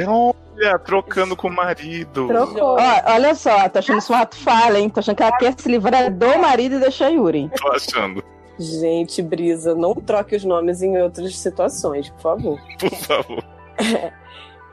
Olha, 0.58 0.80
trocando 0.80 1.36
com 1.36 1.48
o 1.48 1.56
marido. 1.56 2.28
Trocou. 2.28 2.78
Ó, 2.80 3.14
olha 3.14 3.36
só, 3.36 3.70
tô 3.70 3.80
achando 3.80 4.00
isso 4.00 4.12
um 4.12 4.16
ato 4.16 4.36
falha, 4.38 4.80
hein? 4.80 4.90
Tô 4.90 5.00
achando 5.00 5.16
que 5.16 5.24
ela 5.24 5.38
quer 5.38 5.54
se 5.56 5.70
livrar 5.70 6.12
do 6.12 6.40
marido 6.40 6.76
e 6.76 6.80
deixar 6.80 7.10
Yuri. 7.10 7.50
Tô 7.56 7.70
achando. 7.70 8.24
Gente, 8.60 9.22
Brisa, 9.22 9.76
não 9.76 9.94
troque 9.94 10.36
os 10.36 10.44
nomes 10.44 10.82
em 10.82 11.00
outras 11.00 11.38
situações, 11.38 12.10
por 12.10 12.22
favor. 12.22 12.60
Por 12.80 12.96
favor. 12.96 13.44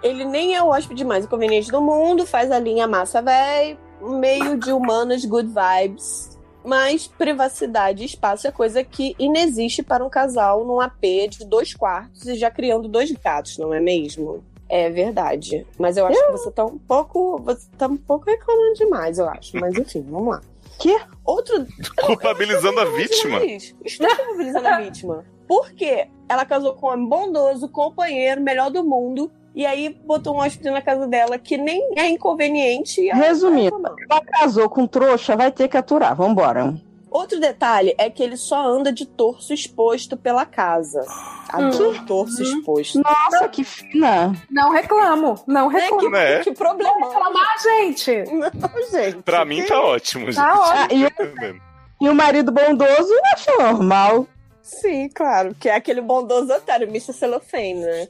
Ele 0.02 0.24
nem 0.24 0.54
é 0.54 0.62
o 0.62 0.68
hóspede 0.68 1.04
mais 1.04 1.24
inconveniente 1.24 1.70
do 1.70 1.80
mundo, 1.80 2.26
faz 2.26 2.50
a 2.50 2.58
linha 2.58 2.86
massa 2.86 3.22
véi, 3.22 3.78
meio 4.00 4.58
de 4.58 4.72
humanas 4.72 5.24
good 5.24 5.48
vibes. 5.48 6.38
Mas 6.64 7.06
privacidade 7.06 8.02
e 8.02 8.06
espaço 8.06 8.46
é 8.46 8.50
coisa 8.50 8.82
que 8.82 9.14
inexiste 9.18 9.82
para 9.82 10.04
um 10.04 10.08
casal 10.08 10.64
num 10.64 10.80
AP 10.80 11.28
de 11.28 11.44
dois 11.44 11.74
quartos 11.74 12.26
e 12.26 12.36
já 12.36 12.50
criando 12.50 12.88
dois 12.88 13.12
gatos, 13.12 13.58
não 13.58 13.72
é 13.74 13.80
mesmo? 13.80 14.42
É 14.68 14.90
verdade. 14.90 15.66
Mas 15.78 15.97
eu 15.97 16.06
acho 16.06 16.18
que 16.26 16.33
você 16.33 16.50
tá 16.50 16.64
um 16.64 16.78
pouco. 16.78 17.38
Você 17.44 17.66
tá 17.76 17.87
um 17.87 17.97
pouco 17.97 18.26
reclamando 18.26 18.75
demais, 18.75 19.18
eu 19.18 19.28
acho. 19.28 19.56
Mas 19.59 19.76
enfim, 19.76 20.04
vamos 20.09 20.35
lá. 20.35 20.40
Que? 20.78 20.99
Outro. 21.25 21.66
Culpabilizando 22.04 22.80
a 22.80 22.85
vítima. 22.85 23.40
Demais. 23.40 23.75
Estou 23.85 24.09
culpabilizando 24.09 24.68
a 24.68 24.80
vítima. 24.80 25.25
Por 25.47 25.73
quê? 25.73 26.09
Ela 26.28 26.44
casou 26.44 26.75
com 26.75 26.87
um 26.87 26.92
homem 26.92 27.09
bondoso, 27.09 27.68
companheiro, 27.68 28.40
melhor 28.40 28.71
do 28.71 28.83
mundo. 28.83 29.30
E 29.54 29.64
aí 29.64 29.88
botou 30.04 30.35
um 30.35 30.38
hóspede 30.38 30.71
na 30.71 30.83
casa 30.83 31.06
dela 31.06 31.38
que 31.38 31.56
nem 31.56 31.92
é 31.97 32.09
inconveniente. 32.09 33.09
ela 33.09 33.21
Resumindo, 33.21 33.76
ela 34.11 34.21
casou 34.23 34.68
com 34.68 34.85
trouxa, 34.87 35.37
vai 35.37 35.52
ter 35.52 35.68
que 35.68 35.76
aturar. 35.76 36.16
Vambora. 36.16 36.75
Outro 37.14 37.38
detalhe 37.38 37.94
é 37.97 38.11
que 38.11 38.21
ele 38.25 38.37
só 38.37 38.61
anda 38.66 38.92
de 38.92 39.06
torso 39.06 39.54
exposto 39.54 40.16
pela 40.16 40.44
casa. 40.44 41.00
Adoro 41.49 42.04
torso 42.06 42.42
exposto. 42.42 43.00
Nossa, 43.00 43.49
que 43.49 43.62
fina. 43.62 44.33
Não 44.50 44.73
reclamo, 44.73 45.40
não 45.47 45.71
Né, 45.71 45.78
reclamo. 45.78 46.11
Né? 46.11 46.40
Que 46.40 46.50
problema. 46.50 46.92
reclamar, 47.06 47.54
gente. 47.62 48.25
Não, 48.33 48.50
gente. 48.90 49.23
Pra 49.23 49.44
mim 49.44 49.64
tá 49.64 49.80
ótimo, 49.80 50.26
gente. 50.26 50.35
Tá 50.35 50.61
ótimo. 50.61 51.06
Ah, 51.06 51.54
e, 52.02 52.04
e 52.04 52.09
o 52.09 52.14
marido 52.16 52.50
bondoso 52.50 53.14
acha 53.33 53.52
normal. 53.59 54.26
Sim, 54.61 55.09
claro. 55.11 55.54
Que 55.54 55.68
é 55.68 55.76
aquele 55.76 56.00
bondoso 56.00 56.52
otário, 56.52 56.88
Mr. 56.88 57.12
Cellophane, 57.12 57.75
né? 57.75 58.09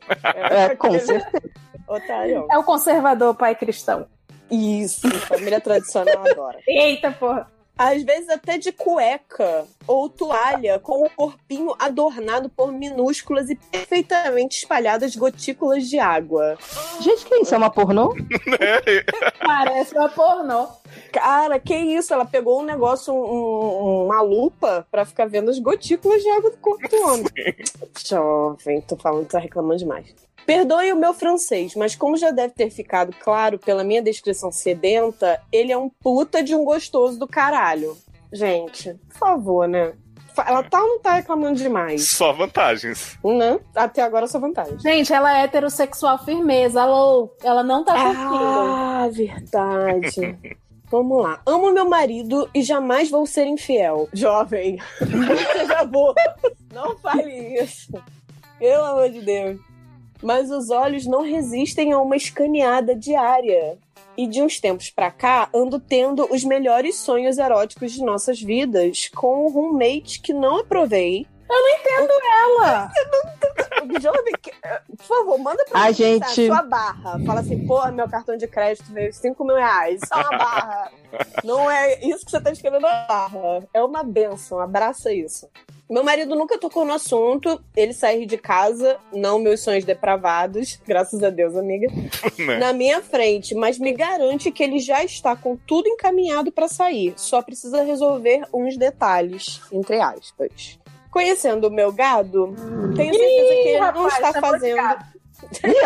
É, 0.51 0.75
com 0.77 0.87
aquele 0.87 1.03
certeza. 1.03 1.51
Otário. 1.87 2.47
É 2.51 2.57
o 2.57 2.65
conservador 2.65 3.35
pai 3.35 3.55
cristão. 3.55 4.07
Isso, 4.51 5.11
família 5.21 5.61
tradicional 5.61 6.27
adora. 6.27 6.59
Eita, 6.67 7.11
porra. 7.11 7.53
Às 7.77 8.03
vezes 8.05 8.29
até 8.29 8.57
de 8.57 8.71
cueca 8.71 9.67
ou 9.87 10.09
toalha, 10.09 10.79
com 10.79 11.05
o 11.05 11.11
corpinho 11.11 11.75
adornado 11.79 12.49
por 12.49 12.71
minúsculas 12.73 13.51
e 13.51 13.57
perfeitamente 13.57 14.59
espalhadas 14.59 15.17
gotículas 15.17 15.89
de 15.89 15.99
água. 15.99 16.57
Gente, 17.01 17.25
que 17.27 17.35
isso? 17.37 17.53
É 17.55 17.59
uma 17.59 17.71
pornô? 17.71 18.15
Parece 19.45 19.95
uma 19.97 20.09
pornô. 20.09 20.69
Cara, 21.13 21.59
que 21.59 21.75
isso? 21.77 22.15
Ela 22.15 22.25
pegou 22.25 22.61
um 22.61 22.65
negócio, 22.65 23.13
um- 23.13 23.19
um- 23.19 24.05
uma 24.07 24.21
lupa, 24.21 24.87
pra 24.91 25.05
ficar 25.05 25.27
vendo 25.27 25.51
as 25.51 25.59
gotículas 25.59 26.23
de 26.23 26.31
água 26.31 26.51
do 26.51 26.57
corpo 26.59 26.89
do 26.89 26.97
homem. 27.09 27.27
Jovem, 28.07 28.81
tô 28.83 28.97
falando 28.97 29.27
que 29.27 29.33
tá 29.33 29.39
reclamando 29.39 29.79
demais. 29.79 30.15
Perdoe 30.47 30.93
o 30.93 30.97
meu 30.97 31.15
francês, 31.15 31.75
mas 31.75 31.95
como 31.95 32.17
já 32.17 32.31
deve 32.31 32.55
ter 32.55 32.71
ficado 32.71 33.15
claro 33.19 33.59
pela 33.59 33.85
minha 33.85 34.03
descrição 34.03 34.53
sedenta, 34.53 35.41
ele 35.51 35.73
é 35.73 35.79
um 35.79 35.89
puta 35.89 36.43
de 36.43 36.55
um 36.55 36.65
gostoso 36.65 37.19
do 37.19 37.27
caralho. 37.27 37.97
Gente, 38.33 38.95
por 39.09 39.17
favor, 39.17 39.69
né? 39.69 39.93
Ela 40.47 40.65
tá 40.65 40.83
ou 40.83 40.89
não 40.89 40.99
tá 40.99 41.15
reclamando 41.15 41.57
demais? 41.57 42.09
Só 42.09 42.33
vantagens. 42.33 43.17
Né? 43.25 43.61
Até 43.75 44.03
agora 44.03 44.27
só 44.27 44.41
vantagem. 44.41 44.79
Gente, 44.81 45.13
ela 45.13 45.39
é 45.39 45.45
heterossexual 45.45 46.25
firmeza. 46.25 46.81
Ela, 46.81 47.29
ela 47.45 47.63
não 47.63 47.85
tá 47.85 47.93
curtindo. 47.93 48.35
Ah, 48.35 49.09
verdade. 49.13 50.39
Vamos 50.91 51.23
lá. 51.23 51.41
Amo 51.47 51.73
meu 51.73 51.89
marido 51.89 52.49
e 52.53 52.63
jamais 52.63 53.11
vou 53.11 53.27
ser 53.27 53.47
infiel. 53.47 54.09
Jovem, 54.13 54.79
não 55.01 55.37
seja 55.37 55.85
burro. 55.85 56.15
Não 56.73 56.97
fale 56.99 57.61
isso. 57.61 57.93
Pelo 58.59 58.85
amor 58.85 59.11
de 59.11 59.21
Deus. 59.21 59.59
Mas 60.25 60.51
os 60.51 60.71
olhos 60.71 61.07
não 61.07 61.23
resistem 61.23 61.93
a 61.93 62.01
uma 62.01 62.17
escaneada 62.17 62.95
diária. 62.95 63.77
E 64.17 64.27
de 64.27 64.41
uns 64.43 64.61
tempos 64.61 64.91
pra 64.91 65.11
cá, 65.11 65.49
ando 65.53 65.79
tendo 65.81 66.27
os 66.33 66.45
melhores 66.45 66.97
sonhos 66.97 67.37
eróticos 67.37 67.93
de 67.93 68.03
nossas 68.03 68.41
vidas 68.41 69.09
com 69.15 69.45
um 69.47 69.51
roommate 69.51 70.21
que 70.21 70.33
não 70.33 70.61
aprovei. 70.61 71.27
Ela. 71.51 72.91
Jovem, 74.01 74.33
por 74.97 75.05
favor, 75.05 75.39
manda 75.39 75.65
pra 75.67 75.83
A 75.83 75.87
mim 75.89 75.95
gente- 75.95 76.47
sua 76.47 76.63
barra. 76.63 77.19
Fala 77.27 77.41
assim, 77.41 77.67
pô, 77.67 77.85
meu 77.93 78.09
cartão 78.09 78.37
de 78.37 78.47
crédito 78.49 78.91
veio 78.93 79.13
5 79.13 79.45
mil 79.45 79.57
reais. 79.57 80.01
Isso 80.03 80.15
é 80.15 80.17
uma 80.17 80.39
barra. 80.39 80.91
Não 81.45 81.71
é 81.71 82.01
isso 82.05 82.25
que 82.25 82.31
você 82.31 82.41
tá 82.41 82.51
escrevendo 82.51 82.83
na 82.83 83.05
barra. 83.07 83.63
É 83.75 83.83
uma 83.83 84.03
benção, 84.03 84.59
abraça 84.59 85.13
isso. 85.13 85.49
Meu 85.89 86.03
marido 86.03 86.35
nunca 86.35 86.59
tocou 86.59 86.85
no 86.85 86.95
assunto, 86.95 87.63
ele 87.77 87.93
sair 87.93 88.25
de 88.25 88.39
casa, 88.39 88.97
não 89.13 89.39
meus 89.39 89.61
sonhos 89.61 89.85
depravados, 89.85 90.81
graças 90.87 91.23
a 91.23 91.31
Deus, 91.31 91.55
amiga, 91.57 91.89
Né? 92.39 92.59
na 92.59 92.73
minha 92.73 93.03
frente, 93.03 93.55
mas 93.55 93.79
me 93.79 93.93
garante 93.93 94.51
que 94.51 94.63
ele 94.63 94.79
já 94.79 95.05
está 95.05 95.37
com 95.37 95.57
tudo 95.57 95.89
encaminhado 95.89 96.51
pra 96.51 96.69
sair, 96.69 97.13
só 97.17 97.43
precisa 97.43 97.83
resolver 97.83 98.43
uns 98.53 98.77
detalhes, 98.77 99.61
entre 99.71 100.01
aspas. 100.01 100.79
Conhecendo 101.11 101.69
o 101.69 101.71
meu 101.71 101.93
gado, 101.93 102.55
tenho 102.97 103.15
certeza 103.15 103.63
que 103.63 103.69
ele 103.69 103.79
não 103.79 103.87
rapaz, 103.87 104.15
está 104.15 104.33
tá 104.33 104.41
fazendo. 104.41 105.15
E 105.63 105.85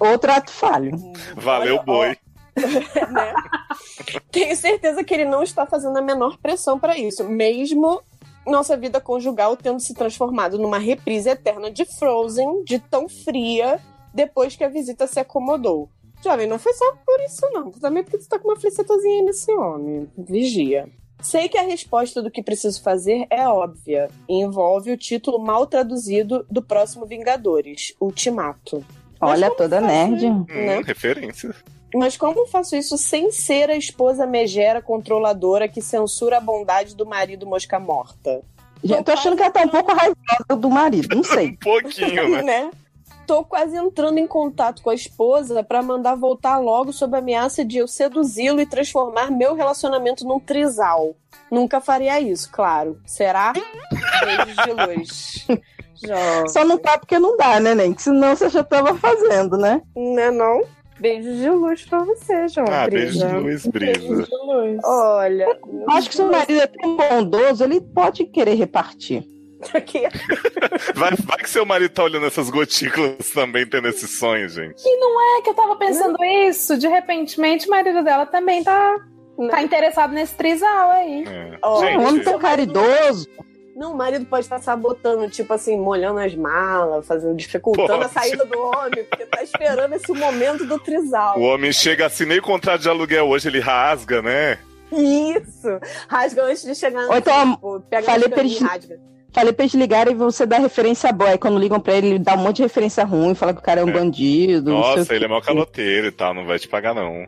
ó, 0.00 0.08
outro 0.08 0.32
ato 0.32 0.50
falho. 0.50 0.92
Valeu, 1.36 1.74
Olha, 1.74 1.82
boi. 1.82 2.16
né? 3.12 3.34
Tenho 4.30 4.56
certeza 4.56 5.04
que 5.04 5.12
ele 5.12 5.24
não 5.24 5.42
está 5.42 5.66
fazendo 5.66 5.98
a 5.98 6.02
menor 6.02 6.38
pressão 6.38 6.78
para 6.78 6.96
isso, 6.96 7.24
mesmo 7.24 8.02
nossa 8.46 8.76
vida 8.76 9.00
conjugal 9.00 9.56
tendo 9.56 9.80
se 9.80 9.94
transformado 9.94 10.58
numa 10.58 10.78
reprise 10.78 11.28
eterna 11.28 11.70
de 11.70 11.84
Frozen, 11.84 12.64
de 12.64 12.78
tão 12.78 13.08
fria, 13.08 13.80
depois 14.12 14.56
que 14.56 14.64
a 14.64 14.68
visita 14.68 15.06
se 15.06 15.20
acomodou. 15.20 15.88
Jovem, 16.22 16.46
não 16.46 16.58
foi 16.58 16.72
só 16.72 16.92
por 17.04 17.20
isso, 17.20 17.48
não. 17.50 17.70
Também 17.72 18.04
porque 18.04 18.20
você 18.20 18.28
tá 18.28 18.38
com 18.38 18.48
uma 18.48 18.56
flicetazinha 18.56 19.20
aí 19.20 19.24
nesse 19.24 19.50
homem. 19.52 20.08
Vigia. 20.16 20.88
Sei 21.20 21.48
que 21.48 21.58
a 21.58 21.62
resposta 21.62 22.20
do 22.20 22.30
que 22.30 22.42
preciso 22.42 22.82
fazer 22.82 23.26
é 23.30 23.46
óbvia 23.46 24.08
e 24.28 24.40
envolve 24.40 24.90
o 24.90 24.96
título 24.96 25.38
mal 25.38 25.66
traduzido 25.66 26.44
do 26.50 26.62
próximo 26.62 27.06
Vingadores, 27.06 27.94
Ultimato. 28.00 28.84
Olha, 29.20 29.48
toda 29.50 29.80
faço 29.80 29.92
nerd. 29.92 30.26
Hum, 30.26 30.44
né? 30.48 30.82
referência. 30.84 31.54
Mas 31.94 32.16
como 32.16 32.46
faço 32.46 32.74
isso 32.74 32.96
sem 32.96 33.30
ser 33.30 33.70
a 33.70 33.76
esposa 33.76 34.26
megera 34.26 34.80
controladora 34.80 35.68
que 35.68 35.82
censura 35.82 36.38
a 36.38 36.40
bondade 36.40 36.96
do 36.96 37.06
marido 37.06 37.46
mosca 37.46 37.78
morta? 37.78 38.42
Gente, 38.82 39.04
tô 39.04 39.12
achando 39.12 39.36
que 39.36 39.42
ela 39.42 39.50
tá 39.50 39.62
um 39.62 39.68
pouco 39.68 39.92
raivosa 39.92 40.60
do 40.60 40.70
marido, 40.70 41.14
não 41.14 41.22
sei. 41.22 41.50
Um 41.52 41.56
pouquinho, 41.56 42.28
né? 42.30 42.42
né? 42.42 42.70
Tô 43.26 43.44
quase 43.44 43.76
entrando 43.76 44.18
em 44.18 44.26
contato 44.26 44.82
com 44.82 44.90
a 44.90 44.94
esposa 44.94 45.62
pra 45.62 45.82
mandar 45.82 46.16
voltar 46.16 46.58
logo 46.58 46.92
sob 46.92 47.14
a 47.14 47.20
ameaça 47.20 47.64
de 47.64 47.78
eu 47.78 47.86
seduzi-lo 47.86 48.60
e 48.60 48.66
transformar 48.66 49.30
meu 49.30 49.54
relacionamento 49.54 50.26
num 50.26 50.40
trisal. 50.40 51.14
Nunca 51.50 51.80
faria 51.80 52.20
isso, 52.20 52.50
claro. 52.50 53.00
Será? 53.06 53.52
Beijos 53.52 54.56
de 54.56 54.72
luz. 54.72 55.46
Jovem. 56.04 56.48
Só 56.48 56.64
não 56.64 56.78
tá 56.78 56.98
porque 56.98 57.18
não 57.18 57.36
dá, 57.36 57.60
né, 57.60 57.74
nem? 57.74 57.94
Que 57.94 58.02
senão 58.02 58.34
você 58.34 58.48
já 58.48 58.64
tava 58.64 58.96
fazendo, 58.96 59.56
né? 59.56 59.80
Né, 59.94 60.30
não? 60.30 60.62
Beijos 61.02 61.36
de 61.38 61.50
luz 61.50 61.82
pra 61.84 61.98
você, 62.04 62.46
João. 62.46 62.66
Ah, 62.70 62.86
Brisa. 62.86 63.26
beijo 63.26 63.40
de 63.40 63.42
luz, 63.44 63.66
brisa. 63.66 64.28
Olha. 64.84 65.58
Eu 65.66 65.90
Acho 65.90 66.08
que 66.08 66.14
se 66.14 66.22
o 66.22 66.30
marido 66.30 66.60
é 66.60 66.66
tão 66.68 66.96
bondoso, 66.96 67.64
ele 67.64 67.80
pode 67.80 68.24
querer 68.26 68.54
repartir. 68.54 69.24
Aqui. 69.74 70.02
Vai, 70.94 71.12
vai 71.12 71.38
que 71.38 71.48
seu 71.50 71.64
marido 71.64 71.92
tá 71.92 72.02
olhando 72.02 72.26
essas 72.26 72.50
gotículas 72.50 73.30
também, 73.32 73.64
tendo 73.64 73.86
esse 73.88 74.08
sonho, 74.08 74.48
gente. 74.48 74.82
É 74.84 75.42
que 75.42 75.50
eu 75.50 75.54
tava 75.54 75.76
pensando 75.76 76.16
isso. 76.24 76.76
De 76.76 76.88
repentemente, 76.88 77.68
o 77.68 77.70
marido 77.70 78.02
dela 78.02 78.26
também 78.26 78.64
tá, 78.64 78.96
tá 79.50 79.62
interessado 79.62 80.12
nesse 80.12 80.34
trisal 80.34 80.90
aí. 80.90 81.24
É. 81.26 81.58
Ó, 81.62 81.80
Um 81.80 82.00
homem 82.00 82.14
Gente, 82.16 82.24
tão 82.24 82.38
caridoso. 82.40 83.28
Não, 83.74 83.92
o 83.92 83.96
marido 83.96 84.26
pode 84.26 84.44
estar 84.44 84.58
sabotando, 84.60 85.28
tipo 85.30 85.52
assim, 85.54 85.76
molhando 85.78 86.20
as 86.20 86.34
malas, 86.34 87.06
fazendo, 87.06 87.34
dificultando 87.34 87.88
Pode. 87.88 88.04
a 88.04 88.08
saída 88.08 88.44
do 88.44 88.58
homem, 88.58 89.04
porque 89.04 89.24
tá 89.26 89.42
esperando 89.42 89.94
esse 89.94 90.12
momento 90.12 90.66
do 90.66 90.78
trisal. 90.78 91.38
o 91.38 91.42
homem 91.42 91.72
chega, 91.72 92.06
assinei 92.06 92.38
o 92.38 92.42
contrato 92.42 92.82
de 92.82 92.88
aluguel 92.88 93.28
hoje, 93.28 93.48
ele 93.48 93.60
rasga, 93.60 94.20
né? 94.20 94.58
Isso! 94.92 95.68
Rasga 96.06 96.44
antes 96.44 96.62
de 96.64 96.74
chegar 96.74 97.06
Ou 97.08 97.16
então, 97.16 97.54
tipo, 97.54 97.80
pega 97.88 98.02
falei 98.04 98.28
pra 98.28 98.40
ele- 98.40 98.58
rasga. 98.58 99.00
Falei 99.34 99.52
pra 99.54 99.62
eles 99.64 99.72
ligarem 99.74 100.12
e 100.12 100.16
você 100.16 100.44
dá 100.44 100.58
referência 100.58 101.10
boa. 101.10 101.30
Aí 101.30 101.38
quando 101.38 101.58
ligam 101.58 101.80
pra 101.80 101.94
ele, 101.94 102.08
ele 102.08 102.18
dá 102.18 102.34
um 102.34 102.38
monte 102.38 102.56
de 102.56 102.62
referência 102.64 103.02
ruim, 103.02 103.34
fala 103.34 103.54
que 103.54 103.60
o 103.60 103.62
cara 103.62 103.80
é 103.80 103.84
um 103.84 103.88
É. 103.88 103.92
bandido. 103.92 104.70
não 104.70 104.82
sei 104.82 104.92
o 104.92 104.96
Nossa, 104.98 105.14
ele 105.14 105.24
é 105.24 105.28
mau 105.28 105.40
caloteiro 105.40 106.08
e 106.08 106.12
tal, 106.12 106.34
não 106.34 106.44
vai 106.44 106.58
te 106.58 106.68
pagar, 106.68 106.94
não. 106.94 107.24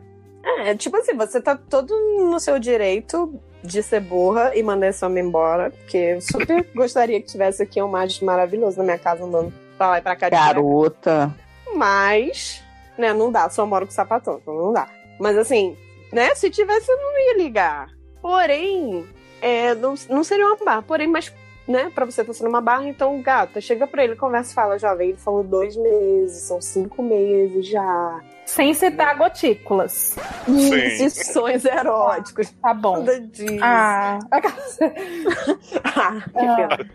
É, 0.59 0.75
tipo 0.75 0.95
assim, 0.97 1.15
você 1.17 1.41
tá 1.41 1.55
todo 1.57 1.91
no 2.29 2.39
seu 2.39 2.59
direito 2.59 3.41
de 3.65 3.81
ser 3.83 3.99
burra 3.99 4.55
e 4.55 4.63
mandar 4.63 4.87
esse 4.87 5.03
homem 5.05 5.23
embora, 5.23 5.71
porque 5.71 5.97
eu 5.97 6.21
super 6.21 6.65
gostaria 6.75 7.19
que 7.19 7.27
tivesse 7.27 7.63
aqui 7.63 7.81
um 7.81 7.87
macho 7.87 8.23
maravilhoso 8.23 8.77
na 8.77 8.83
minha 8.83 8.99
casa 8.99 9.23
andando 9.23 9.53
pra 9.77 9.89
lá 9.89 9.97
e 9.97 10.01
pra 10.01 10.15
cá. 10.15 10.29
Garota. 10.29 11.33
Mas, 11.75 12.63
né, 12.97 13.13
não 13.13 13.31
dá, 13.31 13.49
só 13.49 13.65
moro 13.65 13.85
com 13.85 13.91
sapatão, 13.91 14.39
então 14.41 14.55
não 14.55 14.73
dá. 14.73 14.87
Mas 15.19 15.37
assim, 15.37 15.75
né, 16.11 16.33
se 16.35 16.49
tivesse 16.49 16.91
eu 16.91 16.97
não 16.97 17.19
ia 17.19 17.37
ligar. 17.37 17.89
Porém, 18.21 19.05
é, 19.41 19.75
não, 19.75 19.95
não 20.09 20.23
seria 20.23 20.47
uma 20.47 20.57
barra. 20.57 20.81
Porém, 20.81 21.07
mas, 21.07 21.31
né, 21.67 21.91
pra 21.93 22.05
você 22.05 22.23
tá 22.23 22.33
sendo 22.33 22.49
uma 22.49 22.61
barra, 22.61 22.87
então, 22.87 23.21
gata, 23.21 23.59
chega 23.59 23.87
pra 23.87 24.03
ele, 24.03 24.15
conversa 24.15 24.51
e 24.51 24.55
fala, 24.55 24.77
jovem, 24.77 25.09
ele 25.09 25.17
falou 25.17 25.43
dois 25.43 25.75
meses, 25.75 26.43
são 26.43 26.61
cinco 26.61 27.01
meses 27.01 27.67
já. 27.67 28.21
Sem 28.45 28.75
citar 28.75 29.17
gotículas. 29.17 30.15
E 30.47 31.09
sonhos 31.09 31.65
eróticos. 31.65 32.51
Tá 32.61 32.75
bom. 32.75 32.99
Nada 32.99 33.19
disso. 33.19 33.57
Ah, 33.59 34.19
Ah, 35.83 36.21
que 36.21 36.31
pena. 36.31 36.89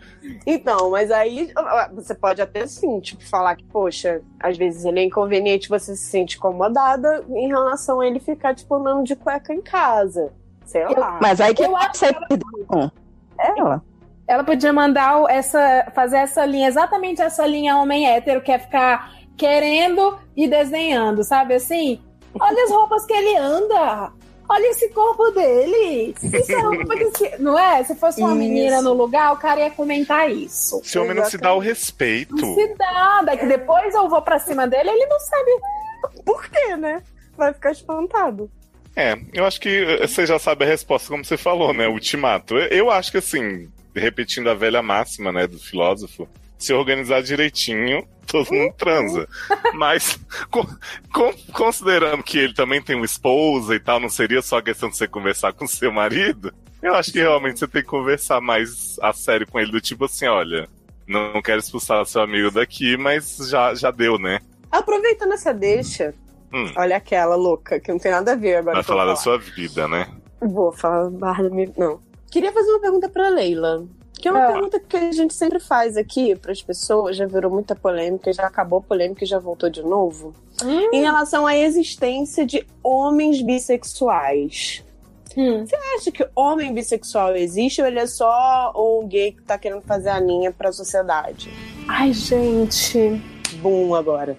Então, 0.45 0.91
mas 0.91 1.11
aí 1.11 1.51
você 1.93 2.15
pode 2.15 2.41
até 2.41 2.65
sim, 2.67 3.01
tipo, 3.01 3.27
falar 3.27 3.55
que, 3.57 3.65
poxa, 3.65 4.21
às 4.39 4.57
vezes 4.57 4.85
ele 4.85 5.01
é 5.01 5.03
inconveniente, 5.03 5.67
você 5.67 5.95
se 5.95 6.05
sente 6.05 6.37
incomodada 6.37 7.25
em 7.29 7.47
relação 7.47 7.99
a 7.99 8.07
ele 8.07 8.19
ficar, 8.19 8.55
tipo, 8.55 8.73
andando 8.75 9.03
de 9.03 9.15
cueca 9.15 9.53
em 9.53 9.61
casa. 9.61 10.31
Sei 10.65 10.85
lá. 10.85 11.19
Mas 11.21 11.41
aí 11.41 11.53
que 11.53 11.63
Eu 11.63 11.75
acho 11.75 11.97
sai 11.97 12.13
perdendo. 12.13 12.91
Ela. 13.37 13.83
Ela 14.31 14.43
podia 14.43 14.71
mandar 14.71 15.23
essa, 15.29 15.91
fazer 15.93 16.17
essa 16.17 16.45
linha, 16.45 16.67
exatamente 16.67 17.21
essa 17.21 17.45
linha 17.45 17.75
homem 17.77 18.07
hétero, 18.09 18.41
que 18.41 18.51
é 18.51 18.57
ficar 18.59 19.11
querendo 19.37 20.17
e 20.37 20.47
desenhando, 20.47 21.23
sabe 21.23 21.55
assim? 21.55 21.99
Olha 22.39 22.63
as 22.63 22.69
roupas 22.71 23.05
que 23.05 23.13
ele 23.13 23.35
anda. 23.37 24.11
olha 24.49 24.69
esse 24.69 24.89
corpo 24.89 25.31
dele. 25.31 26.13
Isso 26.21 26.51
é 26.51 26.57
uma 26.57 26.85
coisa 26.85 27.11
que- 27.11 27.37
não 27.41 27.57
é? 27.57 27.83
Se 27.85 27.95
fosse 27.95 28.19
uma 28.19 28.29
Isso. 28.31 28.37
menina 28.37 28.81
no 28.81 28.91
lugar, 28.93 29.31
o 29.33 29.37
cara 29.37 29.61
ia 29.61 29.71
comentar 29.71 30.29
isso. 30.29 30.81
Se 30.83 30.99
o 30.99 31.03
homem 31.03 31.15
não 31.15 31.23
se 31.25 31.37
dá 31.37 31.53
o 31.53 31.59
respeito. 31.59 32.35
Não 32.35 32.53
se 32.55 32.75
dá, 32.75 33.21
daqui 33.23 33.45
depois 33.45 33.93
eu 33.95 34.09
vou 34.09 34.21
pra 34.21 34.39
cima 34.39 34.67
dele, 34.67 34.89
ele 34.89 35.05
não 35.05 35.19
sabe. 35.21 35.51
Por 36.25 36.49
quê, 36.49 36.75
né? 36.75 37.01
Vai 37.37 37.53
ficar 37.53 37.71
espantado. 37.71 38.51
É, 38.93 39.17
eu 39.33 39.45
acho 39.45 39.59
que 39.61 39.69
eh, 39.69 40.05
você 40.05 40.25
já 40.25 40.37
sabe 40.37 40.65
a 40.65 40.67
resposta, 40.67 41.07
como 41.09 41.23
você 41.23 41.37
falou, 41.37 41.73
né? 41.73 41.87
Ultimato. 41.87 42.57
Eu 42.57 42.91
acho 42.91 43.09
que, 43.11 43.19
assim, 43.19 43.69
repetindo 43.95 44.49
a 44.49 44.53
velha 44.53 44.81
máxima, 44.81 45.31
né, 45.31 45.47
do 45.47 45.59
filósofo, 45.59 46.27
se 46.57 46.73
organizar 46.73 47.21
direitinho, 47.23 48.07
todo 48.27 48.53
mundo 48.53 48.73
transa. 48.77 49.27
Mas, 49.73 50.19
con- 50.51 50.67
con- 51.11 51.33
considerando 51.51 52.21
que 52.23 52.37
ele 52.37 52.53
também 52.53 52.81
tem 52.81 52.95
uma 52.95 53.05
esposa 53.05 53.73
e 53.75 53.79
tal, 53.79 53.99
não 53.99 54.09
seria 54.09 54.41
só 54.41 54.61
questão 54.61 54.89
de 54.89 54.97
você 54.97 55.07
conversar 55.07 55.53
com 55.53 55.65
seu 55.67 55.91
marido? 55.91 56.53
Eu 56.81 56.95
acho 56.95 57.11
que 57.11 57.19
realmente 57.19 57.59
você 57.59 57.67
tem 57.67 57.81
que 57.81 57.87
conversar 57.87 58.41
mais 58.41 58.97
a 59.01 59.11
sério 59.13 59.47
com 59.47 59.59
ele, 59.59 59.71
do 59.71 59.81
tipo 59.81 60.05
assim, 60.05 60.25
olha, 60.27 60.67
não 61.07 61.41
quero 61.41 61.59
expulsar 61.59 62.05
seu 62.05 62.21
amigo 62.21 62.49
daqui, 62.51 62.95
mas 62.97 63.37
já, 63.49 63.73
já 63.75 63.91
deu, 63.91 64.17
né? 64.17 64.39
Aproveitando 64.71 65.33
essa 65.33 65.53
deixa, 65.53 66.13
Hum. 66.53 66.69
olha 66.75 66.97
aquela 66.97 67.35
louca, 67.35 67.79
que 67.79 67.91
não 67.91 67.97
tem 67.99 68.11
nada 68.11 68.33
a 68.33 68.35
ver 68.35 68.55
agora. 68.57 68.75
Vai 68.75 68.83
falar 68.83 69.05
vou 69.05 69.13
da 69.13 69.19
sua 69.19 69.37
vida, 69.37 69.87
né? 69.87 70.07
Vou 70.41 70.71
falar 70.73 71.09
barra 71.11 71.43
da 71.43 71.49
minha. 71.49 71.71
Não. 71.77 71.99
Queria 72.31 72.51
fazer 72.51 72.69
uma 72.71 72.79
pergunta 72.79 73.07
pra 73.09 73.29
Leila. 73.29 73.85
Que 74.19 74.27
é 74.27 74.31
uma 74.31 74.43
Ah. 74.47 74.51
pergunta 74.53 74.79
que 74.79 74.95
a 74.97 75.11
gente 75.11 75.33
sempre 75.33 75.59
faz 75.59 75.97
aqui 75.97 76.35
pras 76.35 76.61
pessoas, 76.61 77.17
já 77.17 77.25
virou 77.25 77.51
muita 77.51 77.75
polêmica, 77.75 78.31
já 78.31 78.45
acabou 78.45 78.79
a 78.79 78.81
polêmica 78.81 79.23
e 79.23 79.27
já 79.27 79.39
voltou 79.39 79.67
de 79.69 79.81
novo. 79.81 80.33
Em 80.93 81.01
relação 81.01 81.45
à 81.47 81.57
existência 81.57 82.45
de 82.45 82.65
homens 82.83 83.41
bissexuais. 83.41 84.83
Hum. 85.35 85.65
Você 85.65 85.75
acha 85.97 86.11
que 86.11 86.27
homem 86.35 86.73
bissexual 86.73 87.35
existe 87.35 87.81
ou 87.81 87.87
ele 87.87 87.99
é 87.99 88.05
só 88.05 88.71
um 88.75 89.07
gay 89.07 89.31
que 89.31 89.41
tá 89.41 89.57
querendo 89.57 89.81
fazer 89.81 90.09
a 90.09 90.19
linha 90.19 90.51
pra 90.51 90.71
sociedade? 90.71 91.49
Ai, 91.87 92.13
gente. 92.13 93.19
Bum 93.55 93.95
agora. 93.95 94.37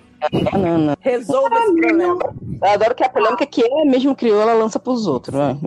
Não, 0.52 0.78
não. 0.78 0.96
Resolva 1.00 1.56
esse 1.56 1.74
problema. 1.74 2.18
Eu 2.62 2.68
adoro 2.70 2.94
que 2.94 3.02
a 3.04 3.08
polêmica 3.08 3.44
que 3.46 3.64
ela 3.64 3.84
mesmo 3.84 4.14
criou, 4.14 4.40
ela 4.40 4.52
lança 4.54 4.78
pros 4.78 5.06
outros. 5.08 5.34
Né? 5.36 5.58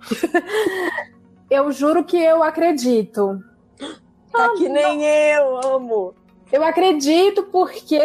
Eu 1.50 1.72
juro 1.72 2.04
que 2.04 2.16
eu 2.16 2.42
acredito. 2.42 3.42
Tá 4.32 4.48
que 4.50 4.68
nem 4.68 5.04
eu, 5.04 5.56
amo. 5.74 6.14
Eu 6.52 6.62
acredito 6.62 7.42
porque, 7.44 8.00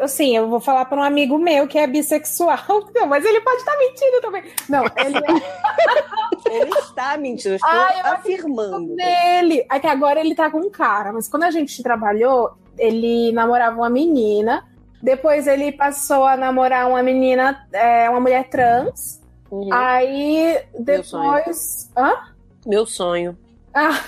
assim, 0.00 0.34
eu 0.34 0.48
vou 0.48 0.58
falar 0.58 0.86
para 0.86 0.98
um 0.98 1.02
amigo 1.02 1.36
meu 1.36 1.68
que 1.68 1.78
é 1.78 1.86
bissexual, 1.86 2.58
Não, 2.96 3.06
mas 3.06 3.26
ele 3.26 3.42
pode 3.42 3.58
estar 3.58 3.76
mentindo 3.76 4.20
também. 4.22 4.42
Não, 4.70 4.84
ele 4.96 5.18
é 5.18 6.50
Ele 6.50 6.70
está 6.78 7.18
mentindo, 7.18 7.56
estou 7.56 7.70
Ai, 7.70 8.00
eu 8.00 8.06
afirmando. 8.06 8.96
dele. 8.96 9.66
É 9.70 9.78
que 9.78 9.86
agora 9.86 10.18
ele 10.18 10.34
tá 10.34 10.50
com 10.50 10.60
um 10.60 10.70
cara, 10.70 11.12
mas 11.12 11.28
quando 11.28 11.42
a 11.42 11.50
gente 11.50 11.82
trabalhou, 11.82 12.56
ele 12.78 13.30
namorava 13.32 13.76
uma 13.76 13.90
menina. 13.90 14.64
Depois 15.02 15.46
ele 15.46 15.72
passou 15.72 16.24
a 16.24 16.38
namorar 16.38 16.88
uma 16.88 17.02
menina, 17.02 17.66
é, 17.70 18.08
uma 18.08 18.20
mulher 18.20 18.48
trans. 18.48 19.20
Uhum. 19.50 19.68
Aí 19.70 20.58
depois. 20.78 21.90
Hã? 21.96 22.33
Meu 22.66 22.86
sonho. 22.86 23.36
Ah, 23.72 24.00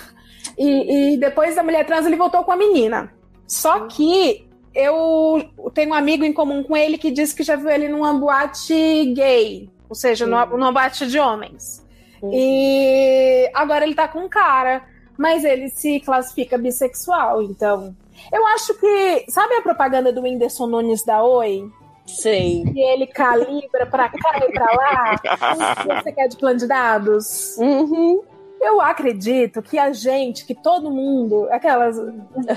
e, 0.57 1.14
e 1.14 1.16
depois 1.16 1.57
da 1.57 1.62
mulher 1.62 1.85
trans 1.87 2.07
ele 2.07 2.16
voltou 2.16 2.45
com 2.45 2.53
a 2.53 2.57
menina. 2.57 3.12
Só 3.47 3.87
que 3.87 4.49
eu 4.75 5.51
tenho 5.73 5.90
um 5.90 5.95
amigo 5.95 6.25
em 6.25 6.33
comum 6.33 6.62
com 6.62 6.77
ele 6.77 6.99
que 6.99 7.11
disse 7.11 7.35
que 7.35 7.42
já 7.42 7.57
viu 7.57 7.71
ele 7.71 7.88
numa 7.88 8.12
boate 8.12 9.12
gay, 9.14 9.71
ou 9.88 9.95
seja, 9.95 10.27
numa, 10.27 10.47
numa 10.47 10.73
boate 10.73 11.07
de 11.07 11.19
homens. 11.19 11.85
Hum. 12.23 12.31
E 12.33 13.51
agora 13.55 13.85
ele 13.85 13.95
tá 13.95 14.09
com 14.09 14.21
um 14.21 14.29
cara, 14.29 14.85
mas 15.16 15.45
ele 15.45 15.69
se 15.69 16.01
classifica 16.01 16.59
bissexual, 16.59 17.42
então. 17.42 17.95
Eu 18.33 18.47
acho 18.49 18.75
que. 18.75 19.25
Sabe 19.29 19.55
a 19.55 19.62
propaganda 19.62 20.12
do 20.12 20.23
Whindersson 20.23 20.66
Nunes 20.66 21.05
da 21.05 21.23
Oi? 21.23 21.71
Sei. 22.07 22.64
Que 22.64 22.81
ele 22.81 23.07
calibra 23.07 23.87
pra 23.87 24.09
cá 24.09 24.38
e 24.47 24.53
pra 24.53 24.66
lá? 24.66 25.14
O 25.14 25.83
que 25.83 26.03
você 26.03 26.12
quer 26.12 26.29
de 26.29 26.37
plano 26.37 26.59
de 26.59 26.66
dados? 26.66 27.57
Uhum. 27.59 28.23
Eu 28.61 28.81
acredito 28.81 29.62
que 29.62 29.79
a 29.79 29.92
gente, 29.92 30.45
que 30.45 30.55
todo 30.55 30.90
mundo, 30.90 31.47
aquelas 31.51 31.97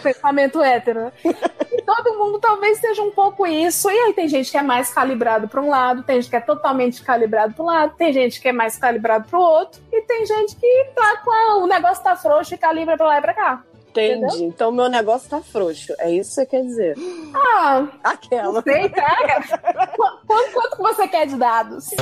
pensamento 0.02 0.62
hétero, 0.62 1.06
né? 1.06 1.12
que 1.24 1.82
todo 1.82 2.18
mundo 2.18 2.40
talvez 2.40 2.80
seja 2.80 3.02
um 3.02 3.12
pouco 3.12 3.46
isso. 3.46 3.90
E 3.90 3.98
aí 3.98 4.14
tem 4.14 4.28
gente 4.28 4.50
que 4.50 4.58
é 4.58 4.62
mais 4.62 4.94
calibrado 4.94 5.48
para 5.48 5.62
um 5.62 5.70
lado, 5.70 6.04
tem 6.04 6.22
gente 6.22 6.30
que 6.30 6.36
é 6.36 6.42
totalmente 6.42 7.04
calibrado 7.04 7.54
para 7.54 7.64
um 7.64 7.68
lado, 7.68 7.96
tem 7.98 8.14
gente 8.14 8.42
que 8.42 8.48
é 8.48 8.54
mais 8.54 8.78
calibrado 8.78 9.28
para 9.30 9.40
o 9.40 9.42
outro, 9.42 9.82
e 9.92 10.02
tem 10.02 10.26
gente 10.26 10.56
que 10.56 10.86
tá 10.96 11.18
com 11.24 11.64
o 11.64 11.68
negócio 11.68 12.04
tá 12.04 12.16
frouxo 12.16 12.54
e 12.54 12.58
calibra 12.58 12.98
para 12.98 13.08
lá 13.08 13.18
e 13.18 13.22
para 13.22 13.34
cá. 13.34 13.64
Entendi. 13.90 14.26
Entendeu? 14.26 14.48
Então 14.48 14.72
meu 14.72 14.88
negócio 14.90 15.30
tá 15.30 15.42
frouxo. 15.42 15.94
É 16.00 16.12
isso 16.12 16.30
que 16.30 16.36
você 16.36 16.46
quer 16.46 16.62
dizer. 16.64 16.96
Ah, 17.34 17.88
Aquela. 18.04 18.54
não 18.54 18.62
sei. 18.62 18.90
Qu- 18.90 20.20
Quanto, 20.28 20.52
quanto 20.54 20.76
que 20.76 20.82
você 20.84 21.08
quer 21.08 21.26
de 21.28 21.36
dados? 21.36 21.90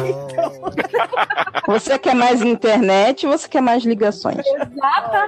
Você 1.67 1.99
quer 1.99 2.15
mais 2.15 2.41
internet 2.41 3.25
ou 3.27 3.37
você 3.37 3.47
quer 3.47 3.59
mais 3.61 3.83
ligações? 3.83 4.37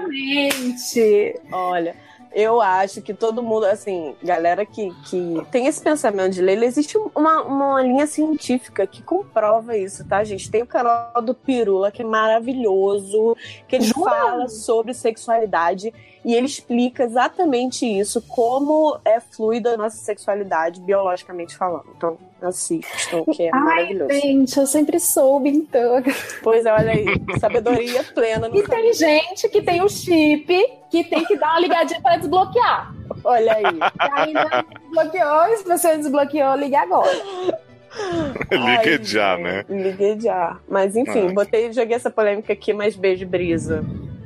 Exatamente. 0.10 1.40
Olha, 1.52 1.96
eu 2.34 2.62
acho 2.62 3.02
que 3.02 3.14
todo 3.14 3.44
mundo, 3.44 3.66
assim, 3.66 4.16
galera 4.24 4.66
que, 4.66 4.90
que 5.06 5.46
tem 5.52 5.68
esse 5.68 5.82
pensamento 5.82 6.34
de 6.34 6.42
Leila, 6.42 6.64
existe 6.66 6.98
uma, 7.16 7.42
uma 7.42 7.82
linha 7.82 8.08
científica 8.08 8.86
que 8.88 9.02
comprova 9.04 9.76
isso, 9.78 10.08
tá, 10.08 10.24
gente? 10.24 10.50
Tem 10.50 10.62
o 10.62 10.68
canal 10.68 11.22
do 11.22 11.34
Pirula, 11.34 11.92
que 11.92 12.02
é 12.04 12.06
maravilhoso, 12.06 13.36
que 13.68 13.76
ele 13.76 13.86
Jura? 13.86 14.10
fala 14.12 14.48
sobre 14.48 14.94
sexualidade 14.94 15.94
e 16.26 16.36
ele 16.36 16.46
explica 16.46 17.04
exatamente 17.04 17.86
isso, 17.86 18.22
como 18.28 19.00
é 19.06 19.20
fluida 19.20 19.74
a 19.74 19.78
nossa 19.78 19.98
sexualidade, 19.98 20.82
biologicamente 20.82 21.56
falando. 21.56 21.86
Então, 21.96 22.18
assistam, 22.42 23.24
que 23.26 23.44
é 23.44 23.50
Ai, 23.54 23.60
maravilhoso. 23.60 24.14
gente, 24.14 24.58
eu 24.60 24.68
sempre 24.68 25.00
soube, 25.00 25.50
então. 25.50 26.04
Pois 26.44 26.66
é, 26.66 26.72
olha 26.74 26.92
aí, 26.92 27.06
sabedoria 27.40 28.04
plena 28.04 28.48
no 28.50 28.56
E 28.58 28.64
tem 28.64 28.94
gente 28.94 29.48
que 29.50 29.62
tem 29.62 29.82
o 29.82 29.90
chip 29.90 30.48
que 30.92 31.04
tem 31.04 31.24
que 31.26 31.38
dar 31.38 31.52
uma 31.52 31.60
ligadinha 31.60 32.02
para 32.02 32.18
desbloquear. 32.18 32.94
Olha 33.24 33.54
aí. 33.56 33.64
E 33.64 34.22
ainda 34.22 34.46
não 34.46 34.64
desbloqueou, 34.82 35.48
e 35.54 35.58
se 35.58 35.64
você 35.64 35.98
desbloqueou, 35.98 36.56
ligue 36.56 36.76
agora. 36.76 37.10
Liga 38.52 38.82
Ai, 38.92 39.00
já, 39.04 39.38
né? 39.38 39.66
Liguei 39.68 40.20
já. 40.20 40.58
Mas 40.68 40.96
enfim, 40.96 41.30
Ah. 41.30 41.34
botei, 41.34 41.72
joguei 41.74 41.96
essa 41.96 42.10
polêmica 42.12 42.54
aqui, 42.54 42.72
mas 42.74 42.96
beijo, 42.96 43.26
Brisa. 43.26 43.84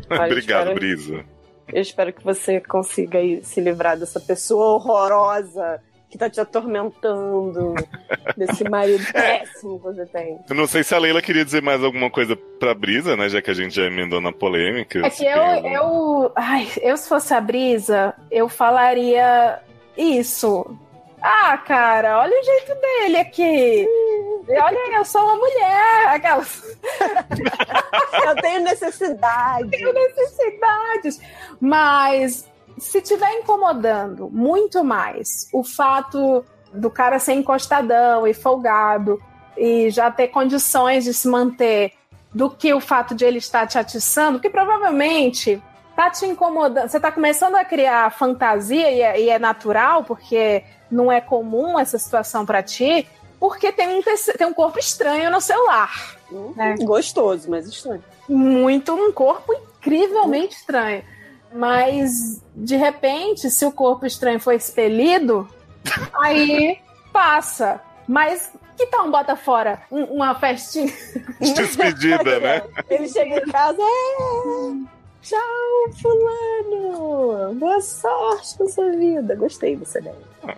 Olha, 0.10 0.25
Obrigado, 0.27 0.60
espero- 0.71 0.75
Brisa. 0.75 1.25
Eu 1.71 1.82
espero 1.82 2.12
que 2.12 2.23
você 2.23 2.60
consiga 2.60 3.17
aí 3.19 3.43
se 3.43 3.62
livrar 3.62 3.97
dessa 3.97 4.19
pessoa 4.19 4.76
horrorosa 4.76 5.82
que 6.10 6.17
tá 6.17 6.30
te 6.30 6.39
atormentando, 6.39 7.73
desse 8.38 8.63
marido 8.69 9.04
péssimo 9.12 9.80
que 9.80 9.84
você 9.86 10.06
tem. 10.06 10.38
Eu 10.47 10.56
não 10.56 10.67
sei 10.67 10.84
se 10.84 10.93
a 10.93 10.99
Leila 10.99 11.21
queria 11.23 11.43
dizer 11.43 11.62
mais 11.63 11.84
alguma 11.84 12.10
coisa 12.12 12.36
pra 12.60 12.73
Brisa, 12.76 13.15
né? 13.17 13.28
Já 13.30 13.41
que 13.41 13.49
a 13.49 13.54
gente 13.54 13.73
já 13.76 13.84
emendou 13.86 14.21
na 14.21 14.32
polêmica. 14.32 14.99
É 15.06 15.10
que 15.10 15.26
eu, 15.26 15.41
algum- 15.41 15.69
eu. 15.69 16.32
Ai, 16.36 16.67
eu 16.82 16.95
se 16.97 17.10
fosse 17.10 17.34
a 17.34 17.41
Brisa, 17.41 18.13
eu 18.30 18.47
falaria 18.47 19.60
isso. 19.97 20.78
Ah, 21.25 21.57
cara, 21.57 22.19
olha 22.19 22.38
o 22.38 22.43
jeito 22.43 22.75
dele 22.75 23.17
aqui. 23.17 23.88
Olha, 24.49 24.97
eu 24.97 25.05
sou 25.05 25.21
uma 25.21 25.38
mulher. 25.38 26.07
Aquelas. 26.07 26.77
Eu 28.27 28.36
tenho 28.41 28.62
necessidade. 28.62 29.69
tenho 29.69 29.93
necessidades. 29.93 31.21
Mas 31.62 32.45
se 32.77 33.01
tiver 33.01 33.31
incomodando 33.39 34.29
muito 34.29 34.83
mais 34.83 35.47
o 35.53 35.63
fato 35.63 36.43
do 36.73 36.89
cara 36.89 37.19
ser 37.19 37.33
encostadão 37.33 38.27
e 38.27 38.33
folgado 38.33 39.21
e 39.55 39.89
já 39.89 40.12
ter 40.12 40.27
condições 40.27 41.05
de 41.05 41.13
se 41.13 41.27
manter 41.29 41.93
do 42.33 42.49
que 42.49 42.73
o 42.73 42.81
fato 42.81 43.15
de 43.15 43.23
ele 43.23 43.38
estar 43.38 43.65
te 43.65 43.77
atiçando, 43.77 44.39
que 44.39 44.49
provavelmente 44.49 45.62
tá 45.95 46.09
te 46.09 46.25
incomodando. 46.25 46.89
Você 46.89 46.99
tá 46.99 47.12
começando 47.12 47.55
a 47.55 47.63
criar 47.63 48.12
fantasia 48.12 48.91
e 48.91 49.01
é, 49.01 49.21
e 49.21 49.29
é 49.29 49.39
natural, 49.39 50.03
porque 50.03 50.63
não 50.93 51.12
é 51.12 51.19
comum 51.19 51.77
essa 51.79 51.97
situação 51.97 52.45
para 52.45 52.62
ti, 52.63 53.08
porque 53.39 53.71
tem 53.71 53.89
um, 53.89 54.01
tem 54.38 54.47
um 54.47 54.53
corpo 54.53 54.79
estranho 54.79 55.29
no 55.29 55.41
seu 55.41 55.65
lar 55.65 56.15
É. 56.58 56.75
Gostoso, 56.84 57.49
mas 57.49 57.67
estranho. 57.67 58.03
muito 58.29 58.93
um 58.93 59.12
corpo 59.12 59.53
incrivelmente 59.53 60.56
estranho. 60.56 61.03
Mas 61.51 62.41
de 62.56 62.75
repente, 62.75 63.49
se 63.51 63.65
o 63.65 63.71
corpo 63.71 64.06
estranho 64.06 64.39
for 64.39 64.53
expelido, 64.53 65.47
aí 66.13 66.79
passa. 67.12 67.82
Mas 68.08 68.51
que 68.75 68.88
tal 68.88 69.06
um 69.06 69.12
bota 69.12 69.36
fora? 69.36 69.82
Um- 69.91 70.06
uma 70.15 70.34
festinha? 70.36 70.91
Despedida, 71.39 72.39
né? 72.39 72.63
Ele 72.89 73.08
chega 73.08 73.38
em 73.38 73.45
casa, 73.51 73.77
é... 73.82 74.93
Tchau, 75.21 75.39
fulano! 76.01 77.53
Boa 77.56 77.79
sorte 77.82 78.60
na 78.60 78.67
sua 78.69 78.89
vida. 78.91 79.36
Gostei 79.36 79.75
dessa 79.75 79.99
ideia. 79.99 80.33
Ah. 80.47 80.56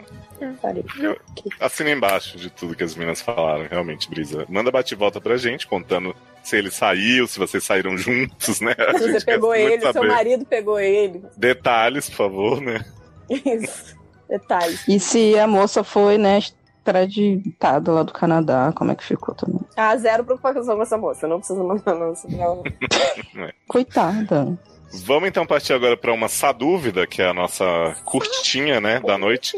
Eu- 1.00 1.18
Assina 1.60 1.92
embaixo 1.92 2.38
de 2.38 2.50
tudo 2.50 2.76
que 2.76 2.84
as 2.84 2.96
meninas 2.96 3.22
falaram, 3.22 3.68
realmente, 3.70 4.10
Brisa. 4.10 4.46
Manda 4.50 4.72
bate-volta 4.72 5.22
pra 5.22 5.38
gente, 5.38 5.66
contando 5.68 6.16
se 6.44 6.58
ele 6.58 6.70
saiu, 6.72 7.28
se 7.28 7.40
vocês 7.40 7.64
saíram 7.64 7.96
juntos, 7.98 8.60
né? 8.62 8.74
A 8.78 8.92
Você 8.98 9.24
pegou 9.26 9.54
ele, 9.56 9.82
seu 9.82 9.94
saber. 9.94 10.08
marido 10.08 10.46
pegou 10.46 10.80
ele. 10.80 11.24
Detalhes, 11.38 12.10
por 12.10 12.16
favor, 12.16 12.62
né? 12.62 12.84
Isso. 13.30 13.96
Detalhes. 14.30 14.88
E 14.88 15.00
se 15.00 15.38
a 15.40 15.48
moça 15.48 15.84
foi, 15.84 16.18
né, 16.18 16.40
extraditada 16.40 17.92
lá 17.92 18.04
do 18.04 18.12
Canadá, 18.14 18.72
como 18.76 18.92
é 18.92 18.96
que 18.96 19.04
ficou 19.04 19.34
também? 19.36 19.60
Ah, 19.78 19.96
zero 19.98 20.24
preocupação 20.24 20.76
com 20.76 20.82
essa 20.84 20.98
moça. 20.98 21.28
Não 21.28 21.38
precisa 21.40 21.64
mandar 21.64 21.96
não. 21.96 22.14
ela. 22.40 22.64
Coitada. 23.68 24.58
Vamos 25.04 25.30
então 25.30 25.46
partir 25.46 25.74
agora 25.74 25.98
para 25.98 26.14
uma 26.14 26.28
Sadúvida, 26.28 27.06
que 27.06 27.22
é 27.22 27.28
a 27.28 27.34
nossa 27.34 27.96
curtinha, 28.06 28.80
né, 28.80 29.00
da 29.00 29.18
noite. 29.18 29.56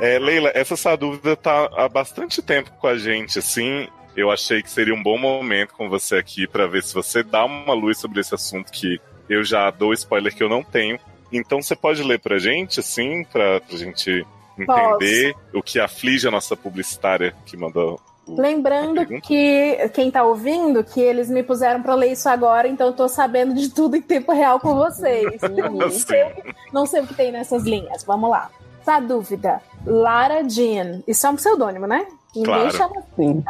É, 0.00 0.18
Leila, 0.18 0.50
essa 0.54 0.76
Sadúvida 0.76 1.36
tá 1.36 1.68
há 1.76 1.88
bastante 1.88 2.40
tempo 2.40 2.70
com 2.72 2.86
a 2.86 2.96
gente, 2.96 3.38
assim. 3.38 3.88
Eu 4.16 4.30
achei 4.30 4.62
que 4.62 4.70
seria 4.70 4.94
um 4.94 5.02
bom 5.02 5.18
momento 5.18 5.74
com 5.74 5.88
você 5.88 6.16
aqui 6.16 6.46
para 6.46 6.66
ver 6.66 6.82
se 6.82 6.94
você 6.94 7.22
dá 7.22 7.44
uma 7.44 7.74
luz 7.74 7.98
sobre 7.98 8.20
esse 8.20 8.34
assunto 8.34 8.72
que 8.72 9.00
eu 9.28 9.44
já 9.44 9.70
dou 9.70 9.92
spoiler 9.92 10.34
que 10.34 10.42
eu 10.42 10.48
não 10.48 10.62
tenho. 10.62 10.98
Então 11.32 11.62
você 11.62 11.76
pode 11.76 12.02
ler 12.02 12.18
pra 12.18 12.38
gente, 12.38 12.80
assim, 12.80 13.24
pra, 13.24 13.60
pra 13.60 13.76
gente 13.76 14.26
entender 14.58 15.34
o 15.54 15.62
que 15.62 15.78
aflige 15.78 16.26
a 16.26 16.30
nossa 16.30 16.56
publicitária 16.56 17.34
que 17.46 17.56
mandou. 17.56 18.00
Lembrando 18.36 18.94
pergunta? 18.96 19.20
que 19.26 19.88
quem 19.94 20.10
tá 20.10 20.22
ouvindo, 20.22 20.82
que 20.84 21.00
eles 21.00 21.28
me 21.30 21.42
puseram 21.42 21.82
pra 21.82 21.94
ler 21.94 22.12
isso 22.12 22.28
agora, 22.28 22.66
então 22.68 22.88
eu 22.88 22.92
tô 22.92 23.08
sabendo 23.08 23.54
de 23.54 23.68
tudo 23.70 23.96
em 23.96 24.02
tempo 24.02 24.32
real 24.32 24.58
com 24.60 24.74
vocês. 24.74 25.40
não, 25.42 25.90
sei, 25.90 26.22
o 26.24 26.34
que- 26.34 26.54
não 26.72 26.86
sei 26.86 27.00
o 27.02 27.06
que 27.06 27.14
tem 27.14 27.32
nessas 27.32 27.62
linhas. 27.64 28.04
Vamos 28.04 28.30
lá. 28.30 28.50
Tá 28.84 28.98
dúvida. 29.00 29.60
Lara 29.86 30.48
Jean. 30.48 31.02
Isso 31.06 31.26
é 31.26 31.30
um 31.30 31.36
pseudônimo, 31.36 31.86
né? 31.86 32.06
Ninguém 32.34 32.54
Claro. 32.70 32.76
chama 32.76 32.92
assim. 33.00 33.44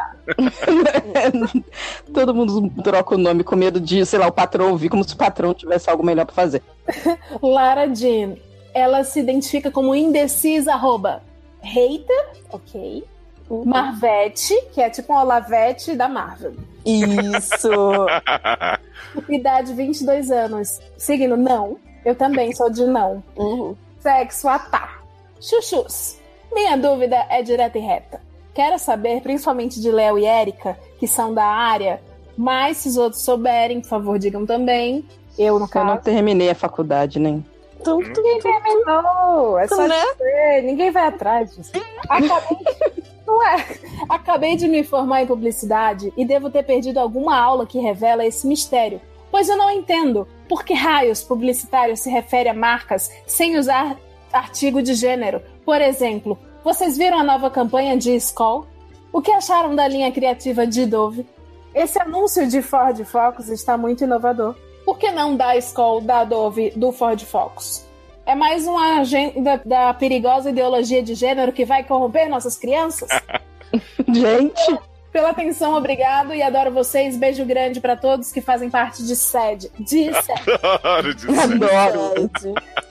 Sim. 1.45 1.65
Todo 2.13 2.35
mundo 2.35 2.71
troca 2.83 3.15
o 3.15 3.19
nome 3.19 3.45
com 3.45 3.55
medo 3.57 3.79
de, 3.81 4.05
sei 4.07 4.19
lá, 4.19 4.27
o 4.27 4.33
patrão 4.33 4.71
ouvir, 4.71 4.89
como 4.89 5.05
se 5.05 5.15
o 5.15 5.17
patrão 5.17 5.53
tivesse 5.55 5.89
algo 5.91 6.03
melhor 6.05 6.25
pra 6.27 6.35
fazer. 6.35 6.63
Lara 7.43 7.93
Jean. 7.95 8.35
Ela 8.75 9.03
se 9.05 9.19
identifica 9.21 9.71
como 9.71 9.95
indecisa, 9.95 10.73
arroba, 10.75 11.23
hater, 11.61 12.29
ok. 12.53 13.05
Marvete, 13.65 14.55
que 14.73 14.81
é 14.81 14.89
tipo 14.91 15.13
uma 15.13 15.23
Olavete 15.23 15.95
da 15.97 16.09
Marvel. 16.09 16.55
Isso. 16.85 17.69
Idade 19.29 19.73
22 19.75 20.31
anos. 20.31 20.81
Signo 20.97 21.37
não. 21.37 21.77
Eu 22.05 22.15
também 22.15 22.55
sou 22.55 22.71
de 22.71 22.85
não. 22.87 23.23
Uhum. 23.37 23.77
Sexo 23.99 24.49
atá. 24.49 24.99
Chuchus. 25.41 26.19
Minha 26.53 26.77
dúvida 26.77 27.17
é 27.29 27.43
direta 27.43 27.79
e 27.79 27.81
reta. 27.81 28.21
Quero 28.55 28.79
saber, 28.79 29.21
principalmente 29.23 29.81
de 29.81 29.91
Léo 29.91 30.19
e 30.19 30.25
Érica, 30.25 30.77
que 30.99 31.07
são 31.07 31.33
da 31.33 31.45
área, 31.45 32.01
mas 32.37 32.79
se 32.79 32.89
os 32.89 32.97
outros 32.97 33.23
souberem, 33.23 33.81
por 33.81 33.89
favor, 33.89 34.19
digam 34.19 34.45
também. 34.45 35.07
Eu, 35.39 35.59
no 35.59 35.67
Eu 35.67 35.69
caso. 35.69 35.87
não 35.87 35.97
terminei 35.99 36.51
a 36.51 36.55
faculdade, 36.55 37.19
nem. 37.21 37.45
Então, 37.81 37.99
tu 38.13 38.23
Não, 38.85 39.59
é 39.59 39.67
só 39.69 39.87
Né? 39.87 39.95
dizer, 40.19 40.63
ninguém 40.65 40.91
vai 40.91 41.07
atrás 41.07 41.55
disso. 41.57 41.71
Acabei, 42.09 42.59
é. 43.27 43.65
Acabei 44.09 44.57
de 44.57 44.69
me 44.69 44.83
formar 44.83 45.23
em 45.23 45.27
publicidade 45.27 46.13
e 46.17 46.25
devo 46.25 46.51
ter 46.51 46.65
perdido 46.65 46.99
alguma 46.99 47.39
aula 47.39 47.67
que 47.67 47.79
revela 47.79 48.25
esse 48.25 48.47
mistério, 48.47 49.01
pois 49.31 49.49
eu 49.49 49.57
não 49.57 49.71
entendo 49.71 50.27
por 50.49 50.65
que 50.65 50.75
raios 50.75 51.23
publicitário 51.23 51.97
se 51.97 52.11
refere 52.11 52.49
a 52.49 52.55
marcas 52.55 53.11
sem 53.27 53.57
usar 53.57 53.97
artigo 54.33 54.83
de 54.83 54.95
gênero. 54.95 55.43
Por 55.65 55.81
exemplo, 55.81 56.39
vocês 56.65 56.97
viram 56.97 57.19
a 57.19 57.25
nova 57.25 57.51
campanha 57.51 57.97
de 57.97 58.15
Skoll? 58.17 58.67
O 59.13 59.21
que 59.21 59.31
acharam 59.31 59.75
da 59.75 59.89
linha 59.89 60.13
criativa 60.13 60.67
de 60.67 60.87
Dove? 60.87 61.27
Esse 61.75 62.01
anúncio 62.01 62.47
de 62.49 62.63
Ford 62.63 63.03
Focus 63.05 63.49
está 63.49 63.77
muito 63.77 64.05
inovador. 64.05 64.55
Por 64.85 64.99
que 64.99 65.11
não 65.11 65.37
da 65.37 65.57
Skoll, 65.57 66.01
da 66.01 66.25
Dove, 66.25 66.71
do 66.77 66.91
Ford 66.93 67.21
Focus? 67.25 67.90
É 68.27 68.35
mais 68.35 68.67
uma 68.67 69.01
agenda 69.01 69.61
da 69.65 69.93
perigosa 69.95 70.51
ideologia 70.51 71.03
de 71.03 71.15
gênero 71.15 71.53
que 71.53 71.65
vai 71.65 71.83
corromper 71.83 72.29
nossas 72.29 72.57
crianças? 72.57 73.09
Gente, 74.09 74.79
Pela 75.13 75.31
atenção, 75.31 75.75
obrigado 75.75 76.33
e 76.33 76.41
adoro 76.41 76.71
vocês. 76.71 77.17
Beijo 77.17 77.45
grande 77.45 77.81
pra 77.81 77.97
todos 77.97 78.31
que 78.31 78.41
fazem 78.41 78.71
parte 78.71 79.05
de 79.05 79.17
SED. 79.17 79.71
De 79.81 80.05
SED. 80.15 80.43
Adoro 80.63 81.15
dizer. 81.15 81.39
adoro. 81.41 82.31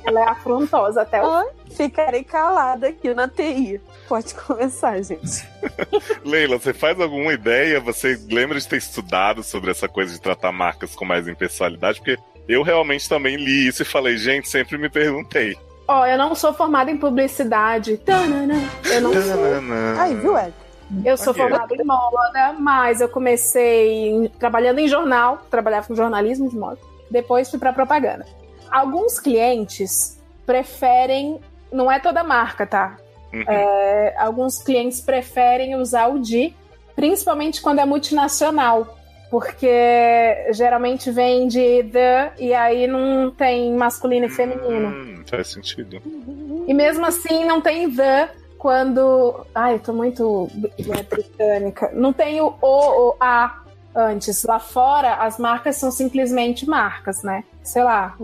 Ela 0.06 0.20
é 0.22 0.30
afrontosa 0.30 1.02
até 1.04 1.24
o? 1.26 1.50
Ficarei 1.72 2.24
calada 2.24 2.88
aqui 2.88 3.14
na 3.14 3.28
TI. 3.28 3.80
Pode 4.08 4.34
começar, 4.36 5.02
gente. 5.02 5.48
Leila, 6.26 6.58
você 6.58 6.74
faz 6.74 7.00
alguma 7.00 7.32
ideia? 7.32 7.80
Você 7.80 8.20
lembra 8.30 8.60
de 8.60 8.68
ter 8.68 8.78
estudado 8.78 9.42
sobre 9.42 9.72
essa 9.72 9.88
coisa 9.88 10.12
de 10.12 10.20
tratar 10.20 10.52
marcas 10.52 10.96
com 10.96 11.06
mais 11.06 11.26
impessoalidade? 11.28 12.00
Porque 12.00 12.18
eu 12.50 12.64
realmente 12.64 13.08
também 13.08 13.36
li 13.36 13.68
isso 13.68 13.84
e 13.84 13.86
falei, 13.86 14.18
gente, 14.18 14.50
sempre 14.50 14.78
me 14.78 14.90
perguntei. 14.90 15.56
Ó, 15.88 16.06
eu 16.06 16.18
não 16.18 16.34
sou 16.34 16.52
formada 16.52 16.90
em 16.90 16.98
publicidade. 16.98 17.98
Tanana. 17.98 18.56
Eu 18.92 19.02
não 19.02 19.14
sou. 19.14 20.00
Aí, 20.00 20.16
viu, 20.16 20.38
Ed? 20.38 20.54
Eu 21.06 21.16
sou 21.16 21.32
Ok. 21.32 21.44
formada 21.44 21.76
em 21.76 21.86
moda, 21.86 22.56
mas 22.60 23.00
eu 23.00 23.08
comecei 23.08 24.32
trabalhando 24.40 24.80
em 24.80 24.88
jornal, 24.88 25.44
trabalhava 25.50 25.88
com 25.88 25.96
jornalismo 25.96 26.50
de 26.50 26.58
moda. 26.58 26.80
Depois 27.10 27.50
fui 27.50 27.60
para 27.60 27.72
propaganda. 27.72 28.26
Alguns 28.72 29.20
clientes 29.20 30.20
preferem, 30.46 31.40
não 31.72 31.92
é 31.92 32.00
toda 32.00 32.24
marca, 32.24 32.66
tá? 32.66 32.98
Uhum. 33.32 33.44
É, 33.48 34.16
alguns 34.18 34.64
clientes 34.64 35.02
preferem 35.02 35.76
usar 35.76 36.08
o 36.08 36.20
de, 36.20 36.56
principalmente 36.96 37.62
quando 37.62 37.80
é 37.80 37.86
multinacional, 37.86 38.99
porque 39.30 40.48
geralmente 40.52 41.12
vem 41.12 41.48
de 41.48 41.84
the 41.84 42.32
e 42.40 42.54
aí 42.54 42.88
não 42.88 43.32
tem 43.32 43.74
masculino 43.74 44.26
e 44.26 44.30
feminino. 44.30 44.88
Hum, 44.88 45.24
faz 45.26 45.50
sentido. 45.50 46.02
E 46.68 46.74
mesmo 46.74 47.06
assim 47.06 47.46
não 47.46 47.62
tem 47.62 47.94
the 47.94 48.30
quando. 48.58 49.46
Ai, 49.54 49.76
eu 49.76 49.80
tô 49.80 49.94
muito 49.94 50.50
britânica. 51.10 51.92
Não 51.94 52.12
tem 52.12 52.42
o 52.42 52.56
o, 52.62 53.10
o 53.10 53.16
a 53.20 53.64
antes. 53.96 54.44
Lá 54.44 54.60
fora, 54.60 55.16
as 55.16 55.38
marcas 55.38 55.76
são 55.78 55.92
simplesmente 55.92 56.68
marcas, 56.68 57.24
né? 57.24 57.44
Sei 57.70 57.84
lá. 57.84 58.16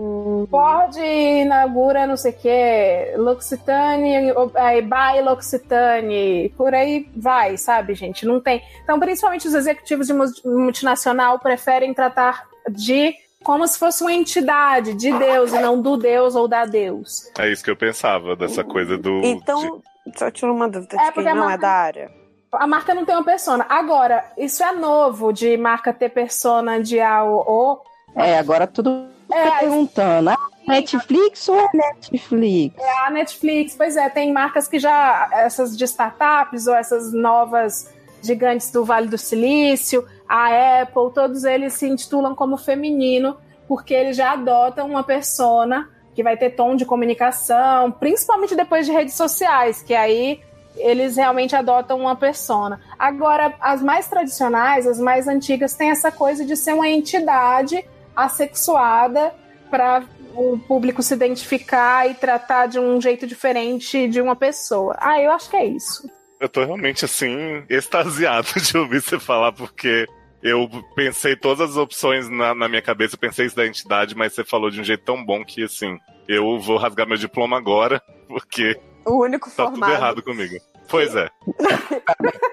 Ford 0.50 0.96
inaugura 0.96 2.04
não 2.04 2.16
sei 2.16 2.32
o 2.32 2.34
que, 2.34 3.14
L'Occitane, 3.16 4.32
aí 4.56 4.82
by 4.82 5.22
L'Occitane, 5.22 6.52
por 6.56 6.74
aí 6.74 7.08
vai, 7.16 7.56
sabe, 7.56 7.94
gente? 7.94 8.26
Não 8.26 8.40
tem. 8.40 8.60
Então, 8.82 8.98
principalmente 8.98 9.46
os 9.46 9.54
executivos 9.54 10.08
de 10.08 10.12
mu- 10.12 10.24
multinacional 10.44 11.38
preferem 11.38 11.94
tratar 11.94 12.44
de 12.68 13.14
como 13.44 13.64
se 13.68 13.78
fosse 13.78 14.02
uma 14.02 14.12
entidade 14.12 14.94
de 14.94 15.12
Deus 15.16 15.52
e 15.52 15.60
não 15.60 15.80
do 15.80 15.96
Deus 15.96 16.34
ou 16.34 16.48
da 16.48 16.64
Deus. 16.64 17.30
É 17.38 17.48
isso 17.48 17.62
que 17.62 17.70
eu 17.70 17.76
pensava, 17.76 18.34
dessa 18.34 18.64
coisa 18.64 18.98
do. 18.98 19.20
de- 19.20 19.28
Então, 19.28 19.80
só 20.16 20.28
tiro 20.28 20.52
uma 20.52 20.68
dúvida 20.68 20.96
É, 20.96 21.04
de 21.06 21.12
porque 21.12 21.22
quem 21.28 21.34
não 21.34 21.44
é 21.44 21.46
marca- 21.50 21.58
da 21.62 21.70
área. 21.70 22.10
A 22.52 22.66
marca 22.66 22.94
não 22.94 23.04
tem 23.04 23.14
uma 23.14 23.24
persona. 23.24 23.64
Agora, 23.68 24.24
isso 24.36 24.64
é 24.64 24.72
novo 24.72 25.32
de 25.32 25.56
marca 25.56 25.92
ter 25.92 26.08
persona 26.08 26.80
de 26.82 26.98
A 27.00 27.22
ou 27.22 27.44
O. 27.48 27.80
É, 28.16 28.38
agora 28.38 28.66
tudo 28.66 29.14
É, 29.30 29.50
tá 29.50 29.58
perguntando. 29.58 30.30
Ah, 30.30 30.48
Netflix 30.66 31.48
ou 31.48 31.58
é 31.58 31.68
Netflix? 31.72 32.76
a 33.06 33.10
Netflix, 33.10 33.74
pois 33.76 33.96
é, 33.96 34.08
tem 34.08 34.32
marcas 34.32 34.66
que 34.66 34.78
já, 34.78 35.28
essas 35.32 35.76
de 35.76 35.84
startups 35.84 36.66
ou 36.66 36.74
essas 36.74 37.12
novas 37.12 37.94
gigantes 38.22 38.70
do 38.70 38.84
Vale 38.84 39.08
do 39.08 39.16
Silício, 39.16 40.04
a 40.28 40.80
Apple, 40.82 41.12
todos 41.14 41.44
eles 41.44 41.74
se 41.74 41.88
intitulam 41.88 42.34
como 42.34 42.56
feminino, 42.56 43.36
porque 43.68 43.94
eles 43.94 44.16
já 44.16 44.32
adotam 44.32 44.88
uma 44.88 45.04
persona 45.04 45.88
que 46.14 46.22
vai 46.22 46.36
ter 46.36 46.50
tom 46.50 46.74
de 46.74 46.84
comunicação, 46.84 47.92
principalmente 47.92 48.56
depois 48.56 48.86
de 48.86 48.92
redes 48.92 49.14
sociais, 49.14 49.82
que 49.82 49.94
aí 49.94 50.40
eles 50.76 51.16
realmente 51.16 51.54
adotam 51.54 52.00
uma 52.00 52.16
persona. 52.16 52.80
Agora, 52.98 53.54
as 53.60 53.82
mais 53.82 54.08
tradicionais, 54.08 54.86
as 54.86 54.98
mais 54.98 55.28
antigas, 55.28 55.74
têm 55.74 55.90
essa 55.90 56.10
coisa 56.10 56.44
de 56.44 56.56
ser 56.56 56.72
uma 56.74 56.88
entidade 56.88 57.84
assexuada 58.16 59.32
para 59.70 60.04
o 60.34 60.58
público 60.58 61.02
se 61.02 61.14
identificar 61.14 62.08
e 62.10 62.14
tratar 62.14 62.66
de 62.66 62.78
um 62.78 63.00
jeito 63.00 63.26
diferente 63.26 64.08
de 64.08 64.20
uma 64.20 64.36
pessoa. 64.36 64.96
Ah, 64.98 65.20
eu 65.20 65.30
acho 65.30 65.50
que 65.50 65.56
é 65.56 65.64
isso. 65.66 66.08
Eu 66.38 66.48
tô 66.48 66.64
realmente 66.64 67.04
assim, 67.04 67.64
extasiado 67.68 68.48
de 68.60 68.76
ouvir 68.76 69.00
você 69.02 69.18
falar, 69.18 69.52
porque 69.52 70.06
eu 70.42 70.68
pensei 70.94 71.34
todas 71.34 71.70
as 71.70 71.76
opções 71.76 72.28
na, 72.28 72.54
na 72.54 72.68
minha 72.68 72.82
cabeça, 72.82 73.14
eu 73.14 73.18
pensei 73.18 73.46
isso 73.46 73.56
da 73.56 73.66
entidade, 73.66 74.14
mas 74.14 74.34
você 74.34 74.44
falou 74.44 74.70
de 74.70 74.80
um 74.80 74.84
jeito 74.84 75.02
tão 75.04 75.24
bom 75.24 75.44
que 75.44 75.64
assim, 75.64 75.98
eu 76.28 76.58
vou 76.60 76.76
rasgar 76.76 77.06
meu 77.08 77.16
diploma 77.16 77.56
agora, 77.56 78.00
porque 78.28 78.78
O 79.04 79.22
único 79.24 79.48
tá 79.50 79.64
tudo 79.64 79.70
formado. 79.78 79.92
errado 79.92 80.22
comigo. 80.22 80.54
Pois 80.88 81.16
é. 81.16 81.28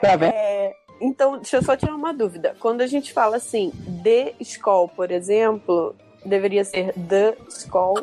Tá 0.02 0.15
vendo? 0.17 0.34
É, 0.34 0.71
então, 1.03 1.37
deixa 1.37 1.57
eu 1.57 1.63
só 1.63 1.75
tirar 1.75 1.95
uma 1.95 2.13
dúvida. 2.13 2.55
Quando 2.59 2.81
a 2.81 2.87
gente 2.87 3.11
fala 3.13 3.37
assim, 3.37 3.71
de 3.75 4.33
escola, 4.39 4.87
por 4.87 5.11
exemplo, 5.11 5.95
deveria 6.25 6.63
ser 6.63 6.93
The 6.93 7.35
Skull. 7.49 7.95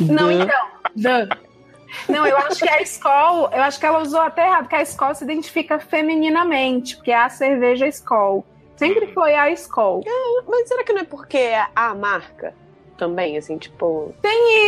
Não, 0.00 0.28
The- 0.28 0.34
então. 0.34 0.66
Dan. 0.96 1.28
Não, 2.08 2.26
eu 2.26 2.36
acho 2.38 2.58
que 2.60 2.68
a 2.68 2.82
Skol, 2.82 3.48
eu 3.52 3.62
acho 3.62 3.78
que 3.78 3.86
ela 3.86 4.00
usou 4.02 4.20
até 4.20 4.46
errado, 4.46 4.64
porque 4.64 4.74
a 4.76 4.82
Skol 4.82 5.14
se 5.14 5.22
identifica 5.24 5.78
femininamente, 5.78 6.96
porque 6.96 7.12
é 7.12 7.16
a 7.16 7.28
cerveja 7.28 7.86
Skol. 7.86 8.44
Sempre 8.76 9.12
foi 9.12 9.34
a 9.36 9.50
Skol. 9.50 10.02
Mas 10.48 10.68
será 10.68 10.82
que 10.82 10.92
não 10.92 11.02
é 11.02 11.04
porque 11.04 11.38
é 11.38 11.66
a 11.74 11.94
marca 11.94 12.52
também, 12.98 13.36
assim, 13.36 13.56
tipo. 13.58 14.12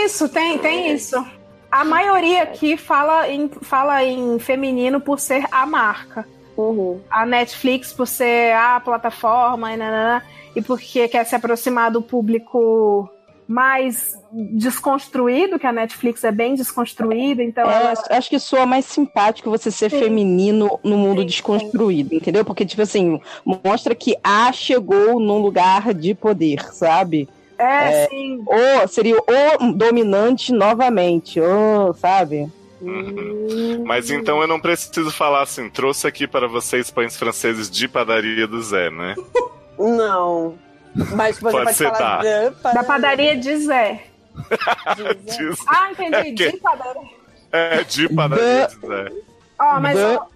Isso, 0.04 0.28
tem, 0.28 0.58
tem 0.58 0.92
isso. 0.92 1.24
A 1.70 1.84
maioria 1.84 2.44
aqui 2.44 2.76
fala 2.76 3.28
em, 3.28 3.48
fala 3.48 4.04
em 4.04 4.38
feminino 4.38 5.00
por 5.00 5.18
ser 5.18 5.44
a 5.50 5.66
marca. 5.66 6.26
Uhum. 6.56 7.00
A 7.10 7.26
Netflix 7.26 7.92
por 7.92 8.06
ser 8.06 8.52
a 8.54 8.80
plataforma 8.80 9.72
e, 9.72 9.76
nanana, 9.76 10.22
e 10.54 10.62
porque 10.62 11.08
quer 11.08 11.24
se 11.24 11.34
aproximar 11.34 11.90
do 11.90 12.00
público 12.00 13.08
mais 13.48 14.18
desconstruído, 14.32 15.58
que 15.58 15.66
a 15.66 15.72
Netflix 15.72 16.24
é 16.24 16.32
bem 16.32 16.54
desconstruída, 16.56 17.42
então 17.42 17.70
É, 17.70 17.76
ela 17.76 17.94
acho 18.10 18.28
que 18.28 18.40
soa 18.40 18.66
mais 18.66 18.84
simpático 18.86 19.50
você 19.50 19.70
ser 19.70 19.88
Sim. 19.90 20.00
feminino 20.00 20.80
no 20.82 20.96
mundo 20.98 21.20
Sim, 21.20 21.26
desconstruído, 21.26 22.14
entendeu? 22.14 22.44
Porque, 22.44 22.66
tipo 22.66 22.82
assim, 22.82 23.20
mostra 23.44 23.94
que 23.94 24.16
A 24.24 24.50
chegou 24.52 25.20
num 25.20 25.38
lugar 25.38 25.94
de 25.94 26.12
poder, 26.14 26.60
sabe? 26.72 27.28
é, 27.58 28.06
sim. 28.08 28.42
Ou 28.46 28.88
seria 28.88 29.16
o 29.16 29.72
dominante 29.72 30.52
novamente, 30.52 31.40
ou, 31.40 31.94
sabe? 31.94 32.48
Hum. 32.86 33.84
Mas 33.86 34.10
então 34.10 34.40
eu 34.40 34.46
não 34.48 34.60
preciso 34.60 35.10
falar 35.10 35.42
assim, 35.42 35.68
trouxe 35.68 36.06
aqui 36.06 36.26
para 36.26 36.46
vocês 36.46 36.90
pães 36.90 37.16
franceses 37.16 37.70
de 37.70 37.88
padaria 37.88 38.46
do 38.46 38.62
Zé, 38.62 38.90
né? 38.90 39.14
Não. 39.78 40.54
Mas 41.14 41.36
você 41.38 41.50
Pode 41.50 41.64
pode, 41.64 41.76
ser 41.76 41.90
falar 41.92 42.22
da. 42.22 42.48
da 42.50 42.72
Da 42.72 42.84
padaria 42.84 43.36
de 43.36 43.56
Zé. 43.58 44.04
Diz- 45.24 45.36
Diz- 45.36 45.64
Ah, 45.68 45.90
entendi. 45.90 46.32
Que- 46.32 46.52
De 46.52 46.56
padaria. 46.58 47.02
É, 47.52 47.84
de 47.84 48.08
padaria 48.14 48.68
do 48.68 48.86
Zé. 48.86 49.12
Ó, 49.58 49.80
mas 49.80 49.96
The- 49.98 50.16
ó, 50.18 50.26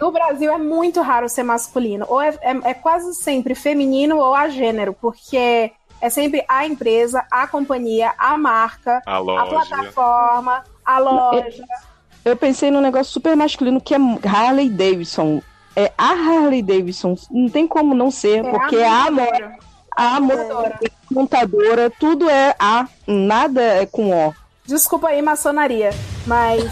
no 0.00 0.12
Brasil 0.12 0.52
é 0.52 0.58
muito 0.58 1.00
raro 1.00 1.28
ser 1.28 1.42
masculino. 1.42 2.06
Ou 2.08 2.20
é, 2.20 2.28
é- 2.42 2.70
é 2.70 2.74
quase 2.74 3.12
sempre 3.14 3.54
feminino 3.54 4.16
ou 4.18 4.34
a 4.34 4.48
gênero, 4.48 4.92
porque 4.92 5.72
é 6.00 6.10
sempre 6.10 6.44
a 6.48 6.64
empresa, 6.66 7.24
a 7.30 7.46
companhia, 7.46 8.12
a 8.18 8.36
marca, 8.36 9.02
A 9.06 9.16
a 9.18 9.46
plataforma, 9.46 10.64
a 10.84 10.98
loja. 10.98 11.64
Eu 12.24 12.36
pensei 12.36 12.70
num 12.70 12.80
negócio 12.80 13.12
super 13.12 13.36
masculino 13.36 13.80
que 13.80 13.94
é 13.94 13.98
Harley 14.26 14.68
Davidson. 14.70 15.42
É 15.74 15.90
a 15.96 16.10
Harley 16.10 16.62
Davidson. 16.62 17.16
Não 17.30 17.48
tem 17.48 17.66
como 17.66 17.94
não 17.94 18.10
ser, 18.10 18.42
porque 18.44 18.76
é 18.76 18.86
a, 18.88 19.10
montadora. 19.10 19.56
a 19.96 20.20
mo- 20.20 20.72
montadora, 21.10 21.90
tudo 21.98 22.28
é 22.28 22.54
A, 22.58 22.86
nada 23.06 23.62
é 23.62 23.86
com 23.86 24.10
O. 24.28 24.34
Desculpa 24.64 25.08
aí, 25.08 25.20
maçonaria, 25.20 25.90
mas 26.26 26.62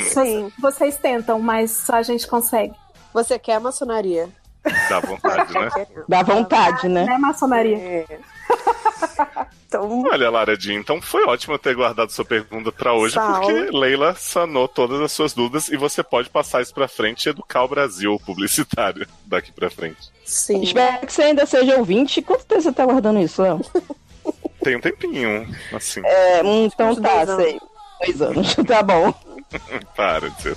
Sim. 0.12 0.50
vocês 0.58 0.96
tentam, 0.96 1.38
mas 1.38 1.70
só 1.70 1.96
a 1.96 2.02
gente 2.02 2.26
consegue. 2.26 2.72
Você 3.12 3.38
quer 3.38 3.56
a 3.56 3.60
maçonaria? 3.60 4.28
Dá 4.88 5.00
vontade, 5.00 5.52
né? 5.54 5.86
Dá 6.08 6.22
vontade, 6.22 6.88
né? 6.88 7.04
Né, 7.04 7.18
maçonaria? 7.18 7.76
É. 7.76 8.06
Então, 9.70 10.02
Olha, 10.10 10.28
Lara 10.28 10.58
Jean, 10.58 10.80
então 10.80 11.00
foi 11.00 11.22
ótimo 11.26 11.54
eu 11.54 11.58
ter 11.58 11.76
guardado 11.76 12.10
sua 12.10 12.24
pergunta 12.24 12.72
pra 12.72 12.92
hoje, 12.92 13.14
Sal. 13.14 13.40
porque 13.40 13.70
Leila 13.70 14.16
sanou 14.16 14.66
todas 14.66 15.00
as 15.00 15.12
suas 15.12 15.32
dúvidas 15.32 15.68
e 15.68 15.76
você 15.76 16.02
pode 16.02 16.28
passar 16.28 16.60
isso 16.60 16.74
pra 16.74 16.88
frente 16.88 17.26
e 17.26 17.28
educar 17.30 17.62
o 17.62 17.68
Brasil 17.68 18.20
publicitário 18.26 19.06
daqui 19.24 19.52
pra 19.52 19.70
frente. 19.70 20.10
sim. 20.24 20.60
Espero 20.62 21.06
que 21.06 21.12
você 21.12 21.22
ainda 21.22 21.46
seja 21.46 21.76
ouvinte. 21.76 22.20
Quanto 22.20 22.44
tempo 22.46 22.60
você 22.62 22.72
tá 22.72 22.84
guardando 22.84 23.20
isso, 23.20 23.40
Léo? 23.42 23.60
Tem 24.60 24.74
um 24.76 24.80
tempinho, 24.80 25.46
assim, 25.72 26.02
É, 26.04 26.42
hum, 26.44 26.64
então 26.66 26.94
tá, 26.96 27.36
sei. 27.36 27.60
Dois 28.04 28.20
anos, 28.22 28.54
tá 28.66 28.82
bom. 28.82 29.14
para 29.94 30.30
de 30.30 30.42
ser 30.42 30.56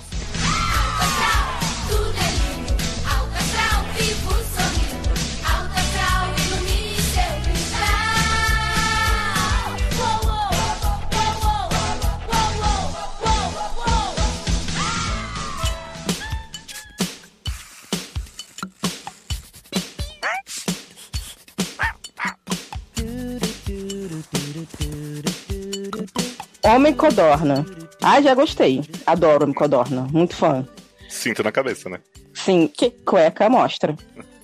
Homem 26.62 26.94
Codorna. 26.94 27.64
Ah, 28.02 28.20
já 28.20 28.34
gostei. 28.34 28.82
Adoro 29.06 29.44
Homem 29.44 29.54
Codorna. 29.54 30.06
Muito 30.10 30.34
fã. 30.34 30.66
cinto 31.08 31.42
na 31.42 31.52
cabeça, 31.52 31.88
né? 31.88 32.00
Sim, 32.32 32.66
que 32.66 32.90
cueca 32.90 33.48
mostra. 33.48 33.94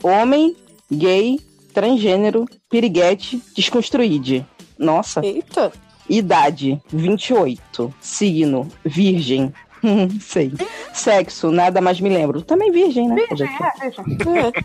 Homem, 0.03 0.57
gay, 0.91 1.39
transgênero, 1.75 2.47
piriguete, 2.71 3.43
desconstruíde. 3.57 4.47
Nossa. 4.79 5.25
Eita. 5.25 5.73
Idade, 6.09 6.81
28. 6.93 7.95
Signo, 8.01 8.69
virgem. 8.85 9.53
Sei. 10.21 10.53
Sexo, 10.93 11.51
nada 11.51 11.81
mais 11.81 12.01
me 12.01 12.09
lembro. 12.09 12.43
Também 12.43 12.71
virgem, 12.71 13.09
né? 13.09 13.25
Veja, 13.31 13.45
é, 13.45 13.81
veja. 13.81 14.03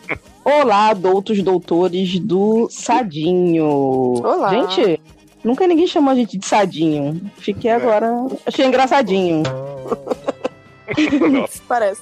É. 0.46 0.62
Olá, 0.62 0.94
doutos 0.94 1.42
doutores 1.42 2.20
do 2.20 2.68
Sadinho. 2.70 3.66
Olá. 3.66 4.50
Gente, 4.50 5.00
nunca 5.46 5.66
ninguém 5.68 5.88
chamou 5.88 6.12
a 6.12 6.16
gente 6.16 6.38
de 6.38 6.46
Sadinho. 6.46 7.22
Fiquei 7.38 7.72
agora. 7.72 8.12
Achei 8.46 8.66
engraçadinho. 8.66 9.44
Nossa. 11.32 11.62
Parece. 11.68 12.02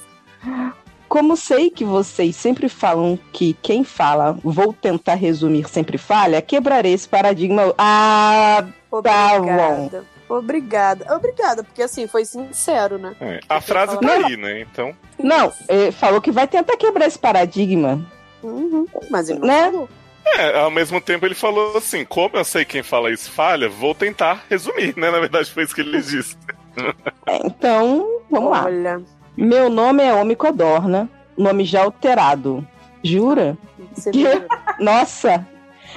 Como 1.08 1.36
sei 1.36 1.70
que 1.70 1.84
vocês 1.84 2.34
sempre 2.34 2.68
falam 2.68 3.16
que 3.32 3.54
quem 3.62 3.84
fala, 3.84 4.36
vou 4.42 4.72
tentar 4.72 5.14
resumir, 5.14 5.68
sempre 5.68 5.96
falha, 5.96 6.42
quebrarei 6.42 6.92
esse 6.92 7.08
paradigma. 7.08 7.72
Ah, 7.78 8.64
Tá 9.02 9.36
Obrigada. 9.36 10.04
Obrigada. 10.28 11.14
Obrigada, 11.16 11.62
porque 11.64 11.82
assim, 11.82 12.06
foi 12.06 12.24
sincero, 12.24 12.96
né? 12.98 13.14
É, 13.20 13.40
A 13.48 13.60
frase 13.60 13.98
tá 14.00 14.12
aí, 14.12 14.36
né? 14.36 14.60
Então, 14.60 14.94
não, 15.18 15.52
falou 15.92 16.20
que 16.20 16.30
vai 16.30 16.48
tentar 16.48 16.76
quebrar 16.76 17.06
esse 17.06 17.18
paradigma. 17.18 18.04
Uhum. 18.42 18.86
Mas 19.10 19.28
ele 19.28 19.38
não 19.40 19.46
Né? 19.46 19.64
falou. 19.70 19.88
É, 20.26 20.58
ao 20.58 20.70
mesmo 20.70 21.00
tempo 21.00 21.26
ele 21.26 21.34
falou 21.34 21.76
assim: 21.76 22.04
como 22.04 22.36
eu 22.36 22.44
sei 22.44 22.64
quem 22.64 22.82
fala 22.82 23.12
isso 23.12 23.30
falha, 23.30 23.68
vou 23.68 23.94
tentar 23.94 24.44
resumir, 24.48 24.94
né? 24.96 25.10
Na 25.10 25.20
verdade, 25.20 25.50
foi 25.50 25.64
isso 25.64 25.74
que 25.74 25.80
ele 25.80 26.00
disse. 26.00 26.36
É, 27.26 27.46
então, 27.46 28.20
vamos 28.28 28.50
lá. 28.50 28.64
Olha. 28.64 29.00
Meu 29.36 29.70
nome 29.70 30.02
é 30.02 30.12
Omi 30.12 30.34
Codorna, 30.34 31.08
nome 31.38 31.64
já 31.64 31.84
alterado. 31.84 32.66
Jura? 33.02 33.56
Que? 34.12 34.24
Nossa! 34.82 35.46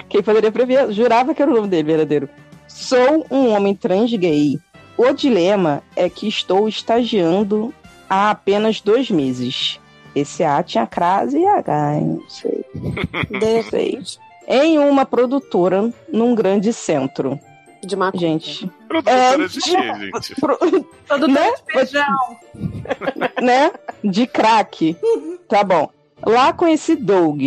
Quem 0.08 0.22
poderia 0.22 0.52
prever? 0.52 0.92
Jurava 0.92 1.34
que 1.34 1.42
era 1.42 1.50
o 1.50 1.56
nome 1.56 1.68
dele 1.68 1.84
verdadeiro. 1.84 2.30
Sou 2.68 3.26
um 3.32 3.50
homem 3.50 3.74
trans 3.74 4.14
gay. 4.14 4.60
O 4.96 5.12
dilema 5.14 5.82
é 5.96 6.10
que 6.10 6.28
estou 6.28 6.68
estagiando 6.68 7.74
há 8.10 8.32
apenas 8.32 8.82
dois 8.82 9.10
meses. 9.10 9.80
Esse 10.16 10.44
A 10.44 10.62
tinha 10.64 10.88
crase 10.88 11.38
e 11.38 11.46
H, 11.46 11.96
hein? 11.96 12.20
não 12.22 12.30
sei. 12.30 12.57
De 13.40 13.46
repente. 13.62 14.20
Em 14.48 14.80
uma 14.80 15.06
produtora 15.06 15.92
num 16.12 16.34
grande 16.34 16.72
centro. 16.72 17.40
De 17.84 17.96
maconha. 17.96 18.20
Gente, 18.22 18.70
Produtora 18.88 19.18
É, 19.18 19.38
de 19.48 19.60
quê, 19.60 19.72
gente? 19.72 20.36
pro- 20.42 20.58
Todo 21.08 21.28
Né? 21.28 21.52
de 21.52 21.74
feijão. 21.74 22.38
né? 23.42 23.72
De 24.04 24.26
crack. 24.26 24.96
Tá 25.48 25.64
bom. 25.64 25.90
Lá 26.26 26.52
conheci 26.54 26.96
Doug. 26.96 27.42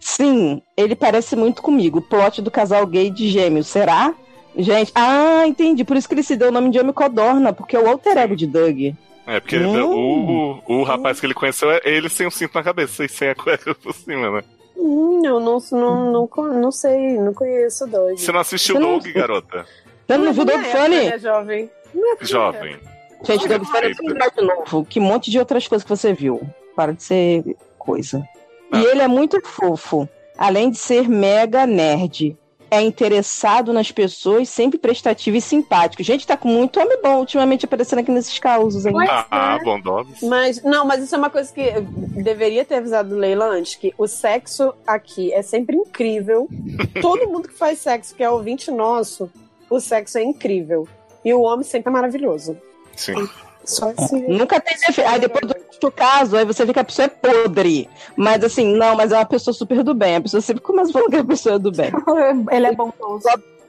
Sim, 0.00 0.62
ele 0.76 0.96
parece 0.96 1.36
muito 1.36 1.62
comigo. 1.62 1.98
O 1.98 2.02
plot 2.02 2.40
do 2.42 2.50
casal 2.50 2.86
gay 2.86 3.10
de 3.10 3.28
gêmeos, 3.28 3.66
será? 3.66 4.14
Gente, 4.56 4.90
ah, 4.94 5.46
entendi. 5.46 5.84
Por 5.84 5.96
isso 5.96 6.08
que 6.08 6.14
ele 6.14 6.22
se 6.22 6.36
deu 6.36 6.48
o 6.48 6.52
nome 6.52 6.70
de 6.70 6.80
Homem 6.80 6.92
Codorna, 6.92 7.52
porque 7.52 7.76
é 7.76 7.80
o 7.80 7.88
alter 7.88 8.16
ego 8.16 8.34
de 8.34 8.46
Doug. 8.46 8.94
É, 9.30 9.40
porque 9.40 9.58
Hum. 9.58 10.60
o, 10.66 10.80
o 10.80 10.82
rapaz 10.82 11.20
que 11.20 11.26
ele 11.26 11.34
conheceu 11.34 11.70
é 11.70 11.80
ele 11.84 12.08
sem 12.08 12.26
o 12.26 12.30
cinto 12.30 12.54
na 12.54 12.62
cabeça 12.64 13.04
e 13.04 13.08
sem 13.08 13.28
a 13.28 13.34
cueca 13.36 13.74
por 13.74 13.94
cima, 13.94 14.30
né? 14.30 14.42
Hum, 14.76 15.22
eu 15.24 15.38
não, 15.38 15.58
não, 15.72 16.10
não, 16.12 16.28
não 16.60 16.72
sei, 16.72 17.18
não 17.18 17.32
conheço 17.34 17.84
o 17.84 17.86
Doug. 17.86 18.18
Você 18.18 18.32
não 18.32 18.40
assistiu 18.40 18.80
não- 18.80 18.98
Doug, 18.98 19.06
garota? 19.12 19.66
Você 20.08 20.16
não 20.16 20.32
viu 20.32 20.44
na 20.44 20.52
Doug 20.54 20.64
Funny? 20.64 21.10
né, 21.10 21.18
jovem? 21.18 21.70
Época, 21.94 22.24
Jovem. 22.26 22.76
Gente, 23.22 23.46
Doug 23.48 23.62
Funny 23.64 23.86
é 23.86 24.30
de 24.30 24.46
novo. 24.46 24.84
Que 24.84 24.98
monte 24.98 25.30
de 25.30 25.38
outras 25.38 25.68
coisas 25.68 25.84
que 25.84 25.90
você 25.90 26.12
viu. 26.12 26.40
Para 26.74 26.92
de 26.92 27.02
ser 27.02 27.56
coisa. 27.78 28.26
Ah. 28.72 28.80
E 28.80 28.84
ele 28.86 29.02
é 29.02 29.08
muito 29.08 29.40
fofo. 29.46 30.08
Além 30.38 30.70
de 30.70 30.78
ser 30.78 31.08
mega 31.08 31.66
nerd. 31.66 32.36
É 32.70 32.80
interessado 32.80 33.72
nas 33.72 33.90
pessoas, 33.90 34.48
sempre 34.48 34.78
prestativo 34.78 35.36
e 35.36 35.40
simpático. 35.40 36.02
Gente, 36.02 36.26
tá 36.26 36.36
com 36.36 36.48
muito 36.48 36.78
homem 36.78 37.00
bom 37.02 37.18
ultimamente 37.18 37.64
aparecendo 37.64 37.98
aqui 37.98 38.10
nesses 38.10 38.38
causos, 38.38 38.86
hein? 38.86 38.94
Ah, 39.30 39.58
bondosos. 39.64 40.22
Mas, 40.22 40.62
não, 40.62 40.84
mas 40.84 41.02
isso 41.02 41.14
é 41.14 41.18
uma 41.18 41.30
coisa 41.30 41.52
que 41.52 41.60
eu 41.60 41.82
deveria 42.22 42.64
ter 42.64 42.76
avisado 42.76 43.16
Leila 43.16 43.46
antes, 43.46 43.74
que 43.74 43.92
o 43.98 44.06
sexo 44.06 44.72
aqui 44.86 45.32
é 45.32 45.42
sempre 45.42 45.76
incrível. 45.76 46.48
Todo 47.02 47.28
mundo 47.28 47.48
que 47.48 47.54
faz 47.54 47.80
sexo, 47.80 48.14
que 48.14 48.22
é 48.22 48.30
ouvinte 48.30 48.70
nosso, 48.70 49.30
o 49.68 49.80
sexo 49.80 50.18
é 50.18 50.22
incrível. 50.22 50.86
E 51.24 51.34
o 51.34 51.40
homem 51.40 51.64
sempre 51.64 51.90
é 51.90 51.92
maravilhoso. 51.92 52.56
Sim. 52.96 53.28
Só 53.64 53.90
esse... 53.90 54.16
Nunca 54.28 54.60
tem 54.60 54.76
defeito. 54.76 55.08
Aí 55.08 55.20
depois 55.20 55.46
do 55.46 55.54
outro 55.56 55.92
caso, 55.92 56.36
aí 56.36 56.44
você 56.44 56.64
vê 56.64 56.72
que 56.72 56.78
a 56.78 56.84
pessoa 56.84 57.06
é 57.06 57.08
podre. 57.08 57.88
Mas 58.16 58.42
assim, 58.42 58.74
não, 58.74 58.96
mas 58.96 59.12
é 59.12 59.16
uma 59.16 59.24
pessoa 59.24 59.54
super 59.54 59.82
do 59.82 59.94
bem. 59.94 60.16
A 60.16 60.20
pessoa 60.20 60.40
sempre 60.40 60.62
começa 60.62 60.92
falando 60.92 61.10
que 61.10 61.16
a 61.16 61.24
pessoa 61.24 61.56
é 61.56 61.58
do 61.58 61.70
bem. 61.70 61.90
Ele 62.50 62.66
é 62.66 62.72
bondoso. 62.74 63.28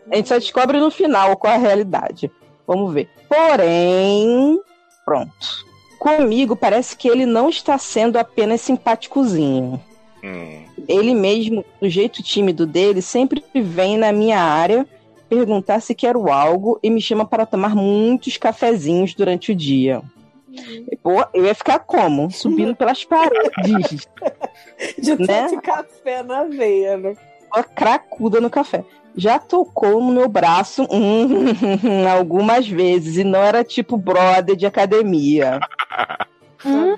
A 0.10 0.16
gente 0.16 0.30
só 0.30 0.38
descobre 0.38 0.80
no 0.80 0.92
final 0.92 1.36
qual 1.38 1.54
é 1.54 1.56
a 1.56 1.60
realidade. 1.60 2.32
Vamos 2.68 2.94
ver. 2.94 3.10
Porém, 3.30 4.60
pronto. 5.06 5.72
Comigo 6.00 6.56
parece 6.56 6.98
que 6.98 7.08
ele 7.08 7.28
não 7.28 7.50
está 7.50 7.78
sendo 7.78 8.18
apenas 8.18 8.62
simpáticozinho. 8.62 9.80
Hum. 10.24 10.64
Ele 10.88 11.14
mesmo, 11.14 11.64
do 11.80 11.88
jeito 11.88 12.24
tímido 12.24 12.66
dele, 12.66 13.02
sempre 13.02 13.44
vem 13.54 13.98
na 13.98 14.12
minha 14.12 14.40
área 14.40 14.88
perguntar 15.32 15.80
se 15.80 15.96
quero 15.96 16.30
algo 16.30 16.78
e 16.84 16.90
me 16.90 17.00
chama 17.02 17.26
para 17.26 17.46
tomar 17.46 17.74
muitos 17.74 18.36
cafezinhos 18.36 19.14
durante 19.14 19.54
o 19.54 19.56
dia. 19.56 20.02
Pô, 21.02 21.24
eu 21.34 21.46
ia 21.46 21.56
ficar 21.56 21.80
como? 21.80 22.30
Subindo 22.30 22.76
pelas 22.76 23.06
paredes. 23.06 24.10
De 25.00 25.16
Né? 25.16 25.48
café 25.64 26.22
na 26.22 26.44
veia, 26.44 26.98
né? 26.98 27.16
Uma 27.56 27.64
cracuda 27.64 28.42
no 28.42 28.50
café. 28.50 28.84
Já 29.16 29.40
tocou 29.40 30.02
no 30.04 30.12
meu 30.12 30.28
braço 30.28 30.86
hum, 30.92 31.46
algumas 32.14 32.68
vezes 32.68 33.16
e 33.16 33.24
não 33.24 33.40
era 33.40 33.64
tipo 33.64 33.96
brother 33.96 34.58
de 34.58 34.66
academia. 34.66 35.62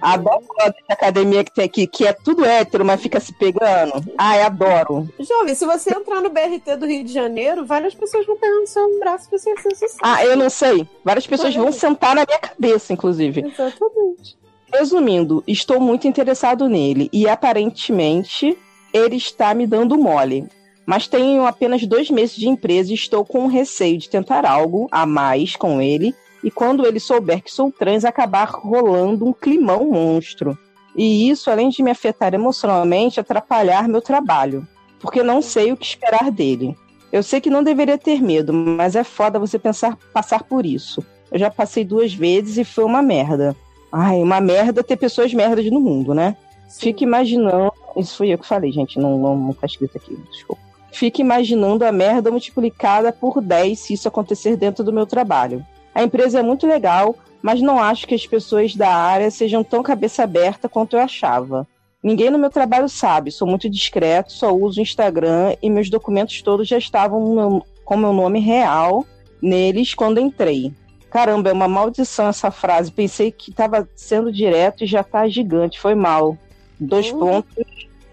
Adoro 0.01 0.43
brother 0.47 0.83
de 0.87 0.93
academia 0.93 1.43
que, 1.43 1.53
tem, 1.53 1.69
que, 1.69 1.87
que 1.87 2.05
é 2.05 2.13
tudo 2.13 2.45
hétero, 2.45 2.83
mas 2.83 3.01
fica 3.01 3.19
se 3.19 3.33
pegando. 3.33 4.03
Ai, 4.17 4.41
adoro. 4.41 5.07
Jovem, 5.19 5.55
se 5.55 5.65
você 5.65 5.95
entrar 5.95 6.21
no 6.21 6.29
BRT 6.29 6.75
do 6.77 6.85
Rio 6.85 7.03
de 7.03 7.13
Janeiro, 7.13 7.65
várias 7.65 7.93
pessoas 7.93 8.25
vão 8.25 8.37
pegar 8.37 8.59
no 8.59 8.67
seu 8.67 8.99
braço 8.99 9.29
pra 9.29 9.37
você 9.37 9.55
sucesso. 9.57 9.97
Ah, 10.01 10.23
eu 10.25 10.35
não 10.35 10.49
sei. 10.49 10.87
Várias 11.03 11.25
pessoas 11.27 11.55
vão 11.55 11.71
sentar 11.71 12.15
na 12.15 12.25
minha 12.25 12.39
cabeça, 12.39 12.93
inclusive. 12.93 13.41
Exatamente. 13.41 14.37
Resumindo, 14.73 15.43
estou 15.47 15.79
muito 15.79 16.07
interessado 16.07 16.67
nele 16.67 17.09
e 17.13 17.27
aparentemente 17.29 18.57
ele 18.91 19.15
está 19.15 19.53
me 19.53 19.67
dando 19.67 19.97
mole. 19.97 20.47
Mas 20.85 21.07
tenho 21.07 21.45
apenas 21.45 21.85
dois 21.85 22.09
meses 22.09 22.35
de 22.35 22.49
empresa 22.49 22.91
e 22.91 22.95
estou 22.95 23.23
com 23.23 23.47
receio 23.47 23.97
de 23.97 24.09
tentar 24.09 24.45
algo 24.45 24.87
a 24.91 25.05
mais 25.05 25.55
com 25.55 25.81
ele 25.81 26.13
e 26.43 26.51
quando 26.51 26.85
ele 26.85 26.99
souber 26.99 27.41
que 27.41 27.51
sou 27.51 27.71
trans, 27.71 28.03
acabar 28.03 28.49
rolando 28.49 29.25
um 29.25 29.33
climão 29.33 29.85
monstro. 29.89 30.57
E 30.95 31.29
isso, 31.29 31.49
além 31.49 31.69
de 31.69 31.81
me 31.81 31.89
afetar 31.89 32.33
emocionalmente, 32.33 33.19
atrapalhar 33.19 33.87
meu 33.87 34.01
trabalho, 34.01 34.67
porque 34.99 35.23
não 35.23 35.41
sei 35.41 35.71
o 35.71 35.77
que 35.77 35.85
esperar 35.85 36.29
dele. 36.29 36.77
Eu 37.11 37.23
sei 37.23 37.39
que 37.39 37.49
não 37.49 37.63
deveria 37.63 37.97
ter 37.97 38.21
medo, 38.21 38.51
mas 38.53 38.95
é 38.95 39.03
foda 39.03 39.39
você 39.39 39.57
pensar 39.57 39.97
passar 40.13 40.43
por 40.43 40.65
isso. 40.65 41.03
Eu 41.31 41.39
já 41.39 41.49
passei 41.49 41.85
duas 41.85 42.13
vezes 42.13 42.57
e 42.57 42.63
foi 42.63 42.83
uma 42.83 43.01
merda. 43.01 43.55
Ai, 43.91 44.21
uma 44.21 44.41
merda 44.41 44.83
ter 44.83 44.97
pessoas 44.97 45.33
merdas 45.33 45.65
no 45.69 45.79
mundo, 45.79 46.13
né? 46.13 46.35
Fica 46.79 47.03
imaginando. 47.03 47.71
Isso 47.95 48.17
foi 48.17 48.29
eu 48.29 48.37
que 48.37 48.47
falei, 48.47 48.71
gente, 48.71 48.99
não, 48.99 49.17
não, 49.17 49.35
não 49.37 49.53
tá 49.53 49.65
escrito 49.67 49.97
aqui, 49.97 50.17
desculpa. 50.31 50.61
Fica 50.91 51.21
imaginando 51.21 51.85
a 51.85 51.91
merda 51.91 52.31
multiplicada 52.31 53.11
por 53.11 53.41
10 53.41 53.79
se 53.79 53.93
isso 53.93 54.07
acontecer 54.07 54.55
dentro 54.55 54.83
do 54.83 54.93
meu 54.93 55.05
trabalho. 55.05 55.65
A 55.93 56.03
empresa 56.03 56.39
é 56.39 56.43
muito 56.43 56.65
legal, 56.67 57.15
mas 57.41 57.61
não 57.61 57.79
acho 57.79 58.07
que 58.07 58.15
as 58.15 58.25
pessoas 58.25 58.75
da 58.75 58.89
área 58.93 59.29
sejam 59.29 59.63
tão 59.63 59.83
cabeça 59.83 60.23
aberta 60.23 60.67
quanto 60.69 60.95
eu 60.95 61.01
achava. 61.01 61.67
Ninguém 62.01 62.29
no 62.29 62.37
meu 62.37 62.49
trabalho 62.49 62.89
sabe, 62.89 63.31
sou 63.31 63.47
muito 63.47 63.69
discreto, 63.69 64.31
só 64.33 64.51
uso 64.53 64.79
o 64.79 64.83
Instagram 64.83 65.55
e 65.61 65.69
meus 65.69 65.89
documentos 65.89 66.41
todos 66.41 66.67
já 66.67 66.77
estavam 66.77 67.19
no 67.21 67.35
meu- 67.35 67.65
com 67.85 67.95
meu 67.97 68.11
nome 68.13 68.39
real 68.39 69.05
neles 69.41 69.93
quando 69.93 70.19
entrei. 70.19 70.73
Caramba, 71.09 71.49
é 71.49 71.53
uma 71.53 71.67
maldição 71.67 72.27
essa 72.27 72.49
frase. 72.49 72.91
Pensei 72.91 73.31
que 73.31 73.51
estava 73.51 73.87
sendo 73.95 74.31
direto 74.31 74.83
e 74.83 74.87
já 74.87 75.03
tá 75.03 75.27
gigante. 75.27 75.79
Foi 75.79 75.93
mal. 75.93 76.37
Dois 76.79 77.11
pontos, 77.11 77.63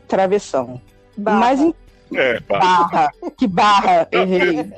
travessão. 0.07 0.81
Mas 1.16 1.61
em 1.61 1.75
É, 2.12 2.40
pá. 2.40 2.59
barra. 2.59 3.11
Que 3.38 3.47
barra, 3.47 4.09
errei. 4.12 4.71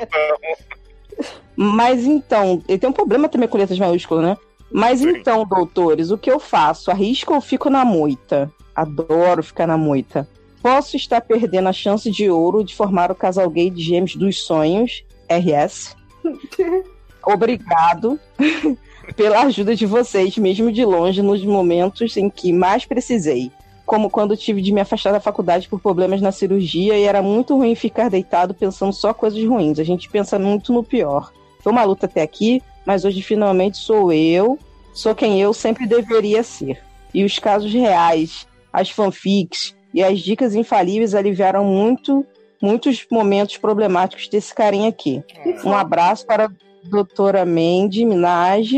Mas 1.56 2.04
então, 2.04 2.62
ele 2.68 2.78
tem 2.78 2.88
um 2.88 2.92
problema 2.92 3.28
também 3.28 3.48
com 3.48 3.58
letras 3.58 3.78
maiúsculas, 3.78 4.24
né? 4.24 4.36
Mas 4.70 5.02
então, 5.02 5.44
doutores, 5.44 6.10
o 6.10 6.18
que 6.18 6.30
eu 6.30 6.40
faço? 6.40 6.90
Arrisco 6.90 7.34
ou 7.34 7.40
fico 7.40 7.68
na 7.68 7.84
moita? 7.84 8.50
Adoro 8.74 9.42
ficar 9.42 9.66
na 9.66 9.76
moita. 9.76 10.26
Posso 10.62 10.96
estar 10.96 11.20
perdendo 11.20 11.68
a 11.68 11.72
chance 11.72 12.10
de 12.10 12.30
ouro 12.30 12.64
de 12.64 12.74
formar 12.74 13.10
o 13.10 13.14
casal 13.14 13.50
gay 13.50 13.68
de 13.68 13.82
gêmeos 13.82 14.16
dos 14.16 14.42
sonhos, 14.42 15.04
RS. 15.28 15.94
Obrigado 17.24 18.18
pela 19.14 19.42
ajuda 19.42 19.76
de 19.76 19.84
vocês, 19.84 20.36
mesmo 20.38 20.72
de 20.72 20.84
longe, 20.84 21.20
nos 21.20 21.44
momentos 21.44 22.16
em 22.16 22.30
que 22.30 22.52
mais 22.52 22.84
precisei. 22.86 23.50
Como 23.92 24.08
quando 24.08 24.34
tive 24.38 24.62
de 24.62 24.72
me 24.72 24.80
afastar 24.80 25.12
da 25.12 25.20
faculdade 25.20 25.68
por 25.68 25.78
problemas 25.78 26.22
na 26.22 26.32
cirurgia 26.32 26.96
e 26.96 27.02
era 27.02 27.20
muito 27.20 27.54
ruim 27.54 27.74
ficar 27.74 28.08
deitado 28.08 28.54
pensando 28.54 28.90
só 28.90 29.12
coisas 29.12 29.44
ruins. 29.44 29.78
A 29.78 29.84
gente 29.84 30.08
pensa 30.08 30.38
muito 30.38 30.72
no 30.72 30.82
pior. 30.82 31.30
Foi 31.60 31.70
uma 31.70 31.84
luta 31.84 32.06
até 32.06 32.22
aqui, 32.22 32.62
mas 32.86 33.04
hoje 33.04 33.20
finalmente 33.20 33.76
sou 33.76 34.10
eu, 34.10 34.58
sou 34.94 35.14
quem 35.14 35.38
eu 35.38 35.52
sempre 35.52 35.86
deveria 35.86 36.42
ser. 36.42 36.82
E 37.12 37.22
os 37.22 37.38
casos 37.38 37.70
reais, 37.70 38.48
as 38.72 38.88
fanfics 38.88 39.76
e 39.92 40.02
as 40.02 40.20
dicas 40.20 40.54
infalíveis 40.54 41.14
aliviaram 41.14 41.62
muito, 41.62 42.24
muitos 42.62 43.06
momentos 43.10 43.58
problemáticos 43.58 44.26
desse 44.26 44.54
carinha 44.54 44.88
aqui. 44.88 45.22
Um 45.66 45.74
abraço 45.74 46.24
para 46.24 46.50
doutora 46.84 47.44
Mandy 47.44 48.04
Minaj, 48.04 48.72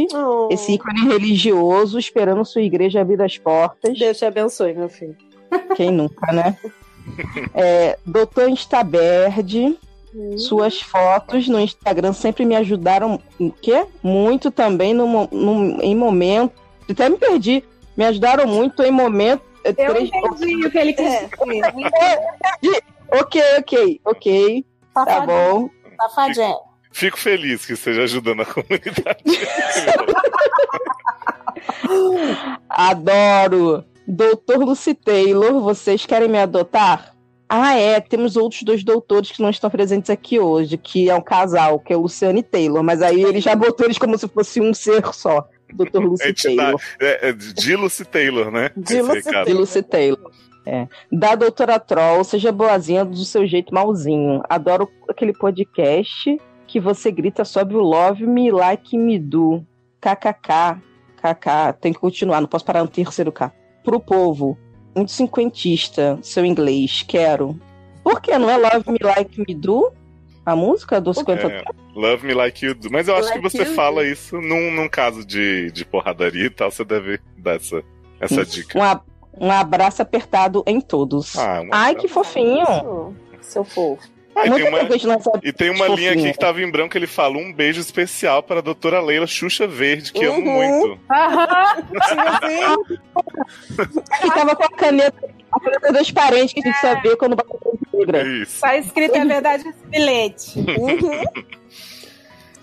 esse 0.50 0.72
ícone 0.74 1.06
religioso, 1.08 1.98
esperando 1.98 2.44
sua 2.44 2.62
igreja 2.62 3.00
abrir 3.00 3.20
as 3.22 3.36
portas. 3.38 3.98
Deus 3.98 4.18
te 4.18 4.24
abençoe, 4.24 4.74
meu 4.74 4.88
filho. 4.88 5.16
Quem 5.76 5.90
nunca, 5.90 6.32
né? 6.32 6.56
É, 7.54 7.98
doutor 8.06 8.48
Instaberd, 8.48 9.78
suas 10.38 10.80
fotos 10.80 11.46
no 11.48 11.60
Instagram 11.60 12.14
sempre 12.14 12.46
me 12.46 12.56
ajudaram 12.56 13.20
o 13.38 13.50
quê? 13.52 13.84
muito 14.02 14.50
também 14.50 14.94
no, 14.94 15.28
no- 15.30 15.82
em 15.82 15.94
momento. 15.94 16.54
Até 16.90 17.10
me 17.10 17.18
perdi. 17.18 17.62
Me 17.94 18.06
ajudaram 18.06 18.46
muito 18.46 18.82
em 18.82 18.90
momento. 18.90 19.42
Eu 19.64 19.96
entendi 20.00 20.66
o 20.66 20.70
que 20.70 20.78
ele 20.78 20.92
quis 20.94 21.06
É. 21.12 21.28
dizer. 22.62 22.82
Ok, 23.20 23.42
ok, 23.58 24.00
ok. 24.04 24.64
Tá 24.94 25.26
bom. 25.26 25.68
Safadinho. 26.00 26.56
Fico 26.94 27.18
feliz 27.18 27.66
que 27.66 27.72
esteja 27.72 28.04
ajudando 28.04 28.42
a 28.42 28.46
comunidade. 28.46 29.18
Adoro. 32.70 33.84
Doutor 34.06 34.58
Lucy 34.58 34.94
Taylor, 34.94 35.60
vocês 35.60 36.06
querem 36.06 36.28
me 36.28 36.38
adotar? 36.38 37.12
Ah, 37.48 37.76
é. 37.76 38.00
Temos 38.00 38.36
outros 38.36 38.62
dois 38.62 38.84
doutores 38.84 39.32
que 39.32 39.42
não 39.42 39.50
estão 39.50 39.68
presentes 39.68 40.08
aqui 40.08 40.38
hoje, 40.38 40.78
que 40.78 41.10
é 41.10 41.14
um 41.16 41.20
casal, 41.20 41.80
que 41.80 41.92
é 41.92 41.96
o 41.96 42.02
Luciano 42.02 42.38
e 42.38 42.44
Taylor. 42.44 42.84
Mas 42.84 43.02
aí 43.02 43.24
ele 43.24 43.40
já 43.40 43.56
botou 43.56 43.86
eles 43.86 43.98
como 43.98 44.16
se 44.16 44.28
fosse 44.28 44.60
um 44.60 44.72
ser 44.72 45.04
só. 45.12 45.48
Doutor 45.74 46.00
Lucy 46.00 46.32
Taylor. 46.32 46.80
É, 47.00 47.30
é 47.30 47.32
de 47.32 47.74
Lucy 47.74 48.04
Taylor, 48.04 48.52
né? 48.52 48.70
De 48.76 49.02
Lucy, 49.02 49.14
recado. 49.14 49.46
de 49.46 49.52
Lucy 49.52 49.82
Taylor. 49.82 50.30
É. 50.64 50.86
Da 51.10 51.34
doutora 51.34 51.80
Troll, 51.80 52.22
seja 52.22 52.52
boazinha 52.52 53.04
do 53.04 53.24
seu 53.24 53.44
jeito 53.48 53.74
malzinho. 53.74 54.44
Adoro 54.48 54.88
aquele 55.08 55.32
podcast 55.32 56.38
que 56.74 56.80
você 56.80 57.12
grita 57.12 57.44
sobre 57.44 57.76
o 57.76 57.80
Love 57.80 58.26
Me 58.26 58.50
Like 58.50 58.98
Me 58.98 59.16
Do. 59.16 59.64
KKK. 60.00 60.82
KK. 61.22 61.72
Tem 61.80 61.92
que 61.92 62.00
continuar, 62.00 62.40
não 62.40 62.48
posso 62.48 62.64
parar 62.64 62.82
no 62.82 62.88
terceiro 62.88 63.30
K. 63.30 63.52
Pro 63.84 64.00
povo. 64.00 64.58
Muito 64.92 65.12
cinquentista, 65.12 66.18
seu 66.20 66.44
inglês. 66.44 67.04
Quero. 67.06 67.56
Por 68.02 68.20
que 68.20 68.36
não 68.36 68.50
é 68.50 68.56
Love 68.56 68.90
Me 68.90 68.98
Like 69.00 69.40
Me 69.46 69.54
Do? 69.54 69.92
A 70.44 70.56
música 70.56 71.00
do 71.00 71.14
50 71.14 71.46
É, 71.46 71.62
love 71.94 72.26
me 72.26 72.34
like 72.34 72.66
you 72.66 72.74
do. 72.74 72.90
Mas 72.90 73.06
eu 73.06 73.14
acho 73.14 73.28
Like 73.28 73.40
que 73.40 73.48
você 73.48 73.64
fala 73.66 74.04
isso 74.04 74.40
num, 74.40 74.72
num 74.72 74.88
caso 74.88 75.24
de, 75.24 75.70
de 75.70 75.84
porradaria 75.84 76.46
e 76.46 76.50
tal, 76.50 76.72
você 76.72 76.84
deve 76.84 77.20
dar 77.38 77.54
essa, 77.54 77.84
essa 78.18 78.44
dica. 78.44 78.76
Um, 79.38 79.46
um 79.46 79.50
abraço 79.50 80.02
apertado 80.02 80.64
em 80.66 80.80
todos. 80.80 81.38
Ah, 81.38 81.62
um 81.62 81.68
Ai, 81.70 81.94
que 81.94 82.08
fofinho. 82.08 83.14
Seu 83.40 83.64
fofo. 83.64 84.13
Ah, 84.36 84.46
e 84.46 84.50
tem 84.50 84.68
uma, 84.68 84.80
e 85.42 85.52
tem 85.52 85.70
uma 85.70 85.86
linha 85.88 86.12
aqui 86.12 86.32
que 86.32 86.38
tava 86.38 86.60
em 86.60 86.70
branco, 86.70 86.96
ele 86.98 87.06
fala 87.06 87.36
um 87.38 87.52
beijo 87.52 87.80
especial 87.80 88.42
para 88.42 88.58
a 88.58 88.62
doutora 88.62 89.00
Leila 89.00 89.26
Xuxa 89.26 89.66
Verde, 89.66 90.12
que 90.12 90.24
amo 90.24 90.38
Uhum. 90.38 90.44
muito. 90.44 91.00
que 94.20 94.28
tava 94.34 94.56
com 94.56 94.64
a 94.64 94.68
caneta, 94.70 95.28
a 95.52 95.60
caneta 95.60 95.92
transparente 95.92 96.54
que 96.54 96.60
a 96.60 96.72
gente 96.72 96.80
só 96.80 97.00
vê 97.00 97.16
quando 97.16 97.36
bate 97.36 97.50
negra. 97.92 98.26
Isso. 98.26 98.60
Tá 98.60 98.76
escrito, 98.76 99.14
é 99.14 99.24
verdade, 99.24 99.68
esse 99.68 99.86
bilhete. 99.86 100.58
Uhum. 100.58 101.22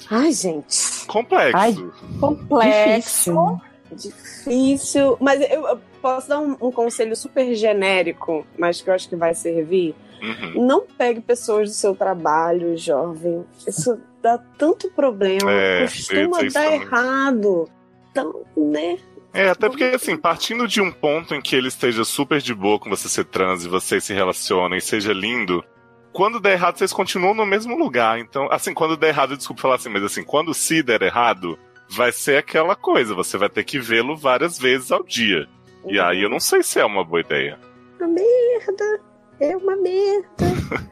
Ai, 0.10 0.32
gente. 0.34 1.06
Complexo. 1.08 1.58
Ai, 1.58 1.76
Complexo. 2.20 3.62
Difícil. 3.94 5.18
Mas 5.20 5.42
eu 5.50 5.68
eu 5.68 5.80
posso 6.02 6.28
dar 6.28 6.40
um, 6.40 6.58
um 6.62 6.72
conselho 6.72 7.16
super 7.16 7.54
genérico, 7.56 8.46
mas 8.58 8.82
que 8.82 8.90
eu 8.90 8.94
acho 8.94 9.08
que 9.08 9.16
vai 9.16 9.34
servir. 9.36 9.96
Uhum. 10.22 10.66
Não 10.66 10.86
pegue 10.98 11.20
pessoas 11.20 11.70
do 11.70 11.74
seu 11.74 11.96
trabalho, 11.96 12.78
jovem. 12.78 13.44
Isso 13.68 14.00
dá 14.22 14.38
tanto 14.58 14.90
problema. 14.92 15.52
É, 15.52 15.82
costuma 15.82 16.42
dar 16.44 16.52
também. 16.52 16.82
errado. 16.82 17.70
Então, 18.12 18.46
né? 18.56 18.98
É, 19.34 19.50
até 19.50 19.68
porque, 19.70 19.84
assim, 19.86 20.18
partindo 20.18 20.68
de 20.68 20.82
um 20.82 20.92
ponto 20.92 21.34
em 21.34 21.42
que 21.42 21.56
ele 21.56 21.70
esteja 21.70 22.04
super 22.04 22.42
de 22.42 22.54
boa 22.54 22.78
com 22.78 22.90
você 22.90 23.08
ser 23.08 23.26
trans 23.26 23.64
e 23.64 23.70
vocês 23.70 24.04
se 24.04 24.14
relacionem 24.14 24.78
e 24.78 24.82
seja 24.82 25.14
lindo, 25.14 25.64
quando 26.12 26.40
der 26.40 26.54
errado, 26.54 26.78
vocês 26.78 26.92
continuam 26.92 27.34
no 27.34 27.46
mesmo 27.46 27.78
lugar. 27.78 28.20
Então, 28.20 28.48
assim, 28.52 28.74
quando 28.74 28.98
der 28.98 29.10
errado, 29.10 29.38
desculpa 29.38 29.62
falar 29.62 29.76
assim, 29.76 29.90
mas 29.90 30.04
assim, 30.04 30.24
quando 30.24 30.54
se 30.54 30.84
der 30.84 31.02
errado, 31.02 31.58
vai 31.90 32.12
ser 32.12 32.38
aquela 32.38 32.76
coisa, 32.76 33.16
você 33.16 33.38
vai 33.38 33.50
ter 33.50 33.64
que 33.64 33.80
vê-lo 33.80 34.18
várias 34.18 34.60
vezes 34.60 34.92
ao 34.92 35.04
dia. 35.04 35.48
E 35.88 36.00
aí 36.00 36.22
eu 36.22 36.30
não 36.30 36.40
sei 36.40 36.62
se 36.62 36.80
é 36.80 36.86
uma 36.86 37.04
boa 37.04 37.22
ideia. 37.22 37.58
Uma 38.00 38.10
merda. 38.10 39.11
É 39.42 39.58
uma 39.58 39.76
merda. 39.76 40.28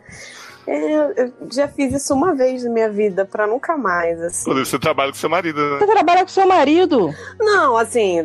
É, 0.67 1.23
eu 1.23 1.33
já 1.51 1.67
fiz 1.67 1.91
isso 1.95 2.13
uma 2.13 2.35
vez 2.35 2.63
na 2.63 2.69
minha 2.69 2.91
vida, 2.91 3.25
pra 3.25 3.47
nunca 3.47 3.75
mais, 3.75 4.21
assim. 4.21 4.41
Inclusive, 4.51 4.69
você 4.69 4.77
trabalha 4.77 5.11
com 5.11 5.17
seu 5.17 5.27
marido, 5.29 5.59
Você 5.79 5.85
né? 5.87 5.91
trabalha 5.91 6.21
com 6.21 6.27
seu 6.27 6.45
marido. 6.47 7.09
Não, 7.39 7.75
assim, 7.75 8.19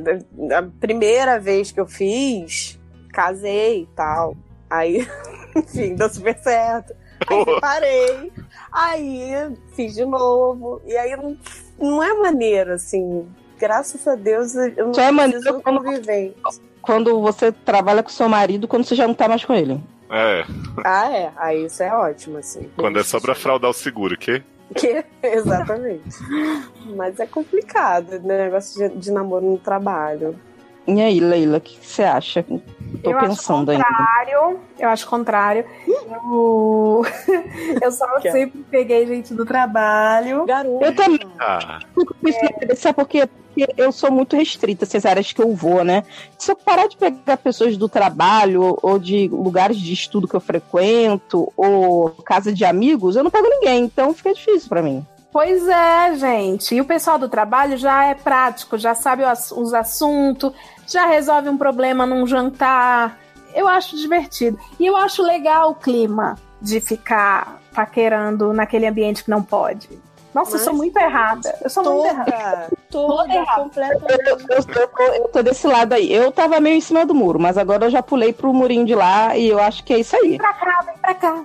a 0.55 0.63
primeira 0.79 1.41
vez 1.41 1.73
que 1.73 1.81
eu 1.81 1.87
fiz, 1.87 2.79
casei 3.15 3.85
e 3.85 3.87
tal. 3.97 4.37
Aí, 4.69 5.09
enfim, 5.57 5.95
deu 5.95 6.11
super 6.11 6.37
certo. 6.39 6.93
Aí 7.27 7.45
separei. 7.47 8.33
Aí 8.71 9.57
fiz 9.75 9.95
de 9.95 10.05
novo. 10.05 10.83
E 10.85 10.95
aí 10.99 11.17
não, 11.17 11.39
não 11.79 12.03
é 12.03 12.13
maneiro, 12.13 12.75
assim. 12.75 13.27
Graças 13.59 14.07
a 14.07 14.17
Deus 14.17 14.55
eu 14.55 14.89
não 14.89 14.93
Só 14.93 15.01
é 15.01 15.05
preciso 15.11 15.13
maneiro 15.15 15.61
quando- 15.63 15.83
conviver. 15.83 16.37
Quando 16.83 17.19
você 17.23 17.51
trabalha 17.51 18.03
com 18.03 18.11
seu 18.11 18.29
marido, 18.29 18.69
quando 18.69 18.85
você 18.85 18.95
já 18.95 19.07
não 19.07 19.15
tá 19.15 19.27
mais 19.27 19.43
com 19.43 19.55
ele. 19.55 19.81
É, 20.15 20.45
Ah, 20.85 21.11
é. 21.13 21.33
Aí 21.37 21.65
isso 21.67 21.83
é 21.83 21.93
ótimo, 21.95 22.39
assim. 22.39 22.71
quando 22.77 22.99
é 22.99 23.03
só 23.03 23.19
pra 23.21 23.35
fraudar 23.35 23.71
o 23.71 23.75
seguro, 23.75 24.17
que? 24.17 24.43
Que- 24.77 25.05
Exatamente. 25.23 26.03
Mas 26.97 27.19
é 27.21 27.27
complicado, 27.27 28.19
né? 28.21 28.45
Negócio 28.45 28.89
de, 28.91 28.97
de 28.97 29.11
namoro 29.11 29.45
no 29.45 29.59
trabalho. 29.59 30.39
E 30.87 31.01
aí, 31.01 31.19
Leila, 31.19 31.59
o 31.59 31.61
que 31.61 31.79
você 31.81 32.03
acha? 32.03 32.43
Tô 33.03 33.11
Eu 33.11 33.19
acho 33.19 33.29
pensando 33.29 33.71
ainda. 33.71 33.85
contrário. 33.85 34.61
Eu 34.79 34.89
acho 34.91 35.09
contrário. 35.09 35.65
Eu, 35.89 37.03
eu 37.83 37.91
só 37.91 38.07
Que 38.21 38.29
é? 38.29 38.33
sempre 38.33 38.63
peguei 38.71 39.07
gente 39.07 39.33
do 39.35 39.47
trabalho. 39.47 40.45
Garoto. 40.45 40.85
Eu 40.85 40.95
também 40.95 41.21
Ah, 41.41 41.81
sabe 42.77 42.95
por 42.97 43.09
quê? 43.09 43.27
Porque 43.55 43.73
eu 43.77 43.93
sou 43.93 44.11
muito 44.11 44.37
restrita, 44.37 44.85
essas 44.85 45.07
áreas 45.07 45.33
que 45.33 45.41
eu 45.41 45.55
vou, 45.55 45.85
né? 45.85 46.03
Se 46.39 46.51
eu 46.51 46.57
parar 46.57 46.89
de 46.89 46.97
pegar 46.97 47.37
pessoas 47.37 47.77
do 47.77 47.89
trabalho 47.89 48.77
ou 48.83 48.99
de 48.99 49.29
lugares 49.29 49.79
de 49.79 49.93
estudo 49.93 50.27
que 50.27 50.35
eu 50.35 50.41
frequento 50.41 51.53
ou 51.57 52.11
casa 52.25 52.53
de 52.53 52.65
amigos, 52.65 53.17
eu 53.17 53.23
não 53.23 53.31
pego 53.31 53.49
ninguém, 53.49 53.85
então 53.85 54.13
fica 54.13 54.35
difícil 54.35 54.69
pra 54.69 54.83
mim. 54.83 55.07
Pois 55.33 55.67
é, 55.67 56.15
gente. 56.15 56.77
E 56.77 56.81
o 56.81 56.85
pessoal 56.85 57.19
do 57.19 57.29
trabalho 57.29 57.77
já 57.77 58.05
é 58.05 58.15
prático, 58.15 58.79
já 58.79 58.95
sabe 58.95 59.25
os 59.25 59.75
assuntos, 59.75 60.53
já 60.87 61.07
resolve 61.07 61.49
um 61.49 61.59
problema 61.59 62.07
num 62.07 62.25
jantar. 62.27 63.19
Eu 63.53 63.67
acho 63.67 63.97
divertido. 63.97 64.59
E 64.79 64.87
eu 64.87 64.97
acho 64.97 65.23
legal 65.23 65.71
o 65.71 65.75
clima 65.75 66.37
de 66.63 66.81
ficar 66.81 67.61
paquerando 67.75 68.53
naquele 68.53 68.87
ambiente 68.87 69.25
que 69.25 69.31
não 69.31 69.43
pode. 69.43 69.89
Nossa, 70.35 70.57
eu 70.57 70.59
sou 70.59 70.73
Mas- 70.73 70.83
muito 70.83 70.97
errada. 70.99 71.55
Eu 71.63 71.71
sou 71.71 71.85
muito 71.85 72.07
errada. 72.07 72.69
Toda, 72.91 73.17
toda, 73.17 73.35
errada. 73.35 73.63
completamente. 73.63 74.05
Eu, 74.29 74.39
eu- 74.39 74.65
eu 74.83 74.89
tô, 74.89 75.03
eu 75.03 75.29
tô 75.29 75.43
desse 75.43 75.67
lado 75.67 75.93
aí. 75.93 76.13
Eu 76.13 76.33
tava 76.33 76.59
meio 76.61 76.77
em 76.77 76.81
cima 76.81 77.07
do 77.07 77.15
muro, 77.15 77.39
mas 77.39 77.57
agora 77.57 77.87
eu 77.87 77.91
já 77.91 78.03
pulei 78.03 78.33
pro 78.33 78.53
murinho 78.53 78.85
de 78.85 78.95
lá 78.95 79.37
e 79.37 79.49
eu 79.49 79.61
acho 79.61 79.85
que 79.85 79.93
é 79.95 79.99
isso 80.01 80.17
aí. 80.17 80.37
pra 80.37 80.53
cá, 80.53 80.83
vem 80.85 80.97
pra 80.99 81.15
cá. 81.15 81.45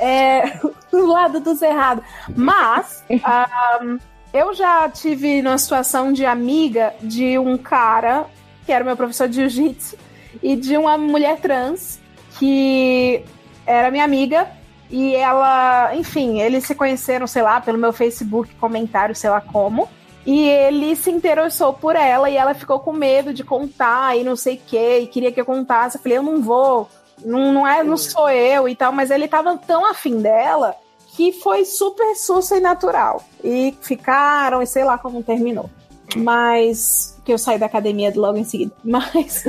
É, 0.00 0.58
do 0.90 1.06
lado 1.06 1.38
dos 1.40 1.62
errados. 1.62 2.04
Mas, 2.36 3.04
ahm, 3.24 3.98
eu 4.32 4.52
já 4.52 4.88
tive 4.88 5.40
numa 5.40 5.56
situação 5.58 6.12
de 6.12 6.26
amiga 6.26 6.92
de 7.00 7.38
um 7.38 7.56
cara, 7.56 8.24
que 8.66 8.72
era 8.72 8.82
meu 8.84 8.96
professor 8.96 9.28
de 9.28 9.36
jiu-jitsu, 9.48 9.96
e 10.42 10.56
de 10.56 10.76
uma 10.76 10.98
mulher 10.98 11.38
trans, 11.38 12.00
que 12.38 13.24
era 13.64 13.90
minha 13.92 14.04
amiga, 14.04 14.48
e 14.96 15.12
ela, 15.16 15.92
enfim, 15.96 16.40
eles 16.40 16.64
se 16.64 16.72
conheceram, 16.72 17.26
sei 17.26 17.42
lá, 17.42 17.60
pelo 17.60 17.76
meu 17.76 17.92
Facebook, 17.92 18.54
comentário, 18.54 19.12
sei 19.12 19.28
lá 19.28 19.40
como. 19.40 19.88
E 20.24 20.48
ele 20.48 20.94
se 20.94 21.10
interessou 21.10 21.72
por 21.72 21.96
ela 21.96 22.30
e 22.30 22.36
ela 22.36 22.54
ficou 22.54 22.78
com 22.78 22.92
medo 22.92 23.34
de 23.34 23.42
contar 23.42 24.16
e 24.16 24.22
não 24.22 24.36
sei 24.36 24.54
o 24.54 24.60
que, 24.64 24.98
e 25.00 25.06
queria 25.08 25.32
que 25.32 25.40
eu 25.40 25.44
contasse. 25.44 25.96
Eu 25.96 26.00
falei, 26.00 26.18
eu 26.18 26.22
não 26.22 26.40
vou, 26.40 26.88
não, 27.24 27.52
não 27.52 27.66
é, 27.66 27.82
não 27.82 27.96
sou 27.96 28.30
eu 28.30 28.68
e 28.68 28.76
tal, 28.76 28.92
mas 28.92 29.10
ele 29.10 29.26
tava 29.26 29.58
tão 29.58 29.84
afim 29.84 30.20
dela 30.20 30.76
que 31.08 31.32
foi 31.32 31.64
super 31.64 32.14
sussa 32.14 32.56
e 32.56 32.60
natural. 32.60 33.20
E 33.42 33.76
ficaram, 33.82 34.62
e 34.62 34.66
sei 34.66 34.84
lá 34.84 34.96
como 34.96 35.24
terminou. 35.24 35.68
Mas. 36.16 37.20
Que 37.24 37.32
eu 37.32 37.38
saí 37.38 37.58
da 37.58 37.66
academia 37.66 38.12
logo 38.14 38.38
em 38.38 38.44
seguida. 38.44 38.72
Mas. 38.84 39.44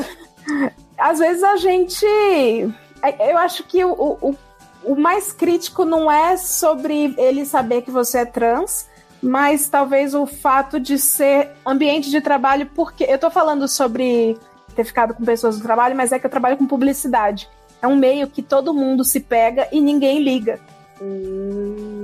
às 0.98 1.20
vezes 1.20 1.44
a 1.44 1.56
gente. 1.58 2.04
Eu 3.20 3.38
acho 3.38 3.64
que 3.66 3.86
o, 3.86 3.92
o, 3.92 4.36
o 4.86 4.96
mais 4.96 5.32
crítico 5.32 5.84
não 5.84 6.10
é 6.10 6.38
sobre 6.38 7.14
ele 7.18 7.46
saber 7.46 7.82
que 7.82 7.92
você 7.92 8.20
é 8.20 8.26
trans, 8.26 8.88
mas 9.22 9.68
talvez 9.68 10.14
o 10.14 10.26
fato 10.26 10.80
de 10.80 10.98
ser 10.98 11.52
ambiente 11.66 12.10
de 12.10 12.22
trabalho, 12.22 12.70
porque 12.76 13.04
eu 13.04 13.18
tô 13.18 13.30
falando 13.32 13.68
sobre 13.68 14.38
ter 14.76 14.84
ficado 14.84 15.14
com 15.14 15.26
pessoas 15.26 15.58
do 15.58 15.64
trabalho, 15.64 15.96
mas 15.96 16.12
é 16.12 16.20
que 16.20 16.26
eu 16.26 16.30
trabalho 16.30 16.58
com 16.58 16.68
publicidade. 16.68 17.50
É 17.82 17.88
um 17.88 17.96
meio 17.96 18.28
que 18.28 18.42
todo 18.42 18.74
mundo 18.74 19.04
se 19.04 19.20
pega 19.20 19.68
e 19.72 19.82
ninguém 19.82 20.22
liga. 20.22 20.60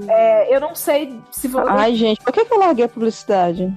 É, 0.08 0.54
eu 0.54 0.60
não 0.60 0.76
sei 0.76 1.20
se 1.32 1.48
você. 1.48 1.70
Ai, 1.70 1.96
gente, 1.96 2.22
por 2.22 2.34
que, 2.34 2.44
que 2.44 2.54
eu 2.54 2.60
larguei 2.60 2.86
a 2.86 2.90
publicidade? 2.90 3.72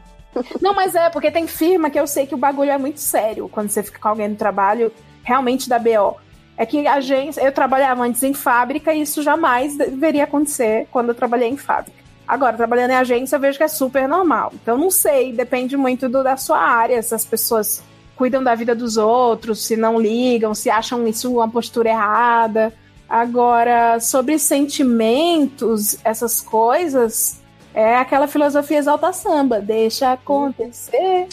Não, 0.60 0.74
mas 0.74 0.94
é, 0.94 1.08
porque 1.10 1.30
tem 1.30 1.46
firma 1.46 1.90
que 1.90 1.98
eu 1.98 2.06
sei 2.06 2.26
que 2.26 2.34
o 2.34 2.38
bagulho 2.38 2.70
é 2.70 2.78
muito 2.78 2.98
sério 2.98 3.48
quando 3.48 3.68
você 3.68 3.82
fica 3.82 4.00
com 4.00 4.08
alguém 4.08 4.28
no 4.28 4.36
trabalho, 4.36 4.92
realmente 5.22 5.68
da 5.68 5.78
BO. 5.78 6.16
É 6.56 6.64
que 6.64 6.86
agência, 6.86 7.40
eu 7.42 7.50
trabalhava 7.52 8.04
antes 8.04 8.22
em 8.22 8.32
fábrica 8.32 8.94
e 8.94 9.02
isso 9.02 9.22
jamais 9.22 9.76
deveria 9.76 10.24
acontecer 10.24 10.86
quando 10.92 11.08
eu 11.08 11.14
trabalhei 11.14 11.48
em 11.48 11.56
fábrica. 11.56 11.98
Agora, 12.26 12.56
trabalhando 12.56 12.92
em 12.92 12.96
agência, 12.96 13.36
eu 13.36 13.40
vejo 13.40 13.58
que 13.58 13.64
é 13.64 13.68
super 13.68 14.08
normal. 14.08 14.52
Então, 14.54 14.78
não 14.78 14.90
sei, 14.90 15.32
depende 15.32 15.76
muito 15.76 16.08
do- 16.08 16.22
da 16.22 16.36
sua 16.36 16.58
área, 16.58 17.02
se 17.02 17.14
as 17.14 17.24
pessoas 17.24 17.82
cuidam 18.16 18.42
da 18.42 18.54
vida 18.54 18.74
dos 18.74 18.96
outros, 18.96 19.64
se 19.66 19.76
não 19.76 20.00
ligam, 20.00 20.54
se 20.54 20.70
acham 20.70 21.06
isso 21.06 21.34
uma 21.34 21.48
postura 21.48 21.90
errada. 21.90 22.72
Agora, 23.08 23.98
sobre 24.00 24.38
sentimentos, 24.38 25.98
essas 26.04 26.40
coisas, 26.40 27.40
é 27.74 27.96
aquela 27.96 28.26
filosofia 28.28 28.78
exalta 28.78 29.12
samba, 29.12 29.60
deixa 29.60 30.12
acontecer 30.12 31.26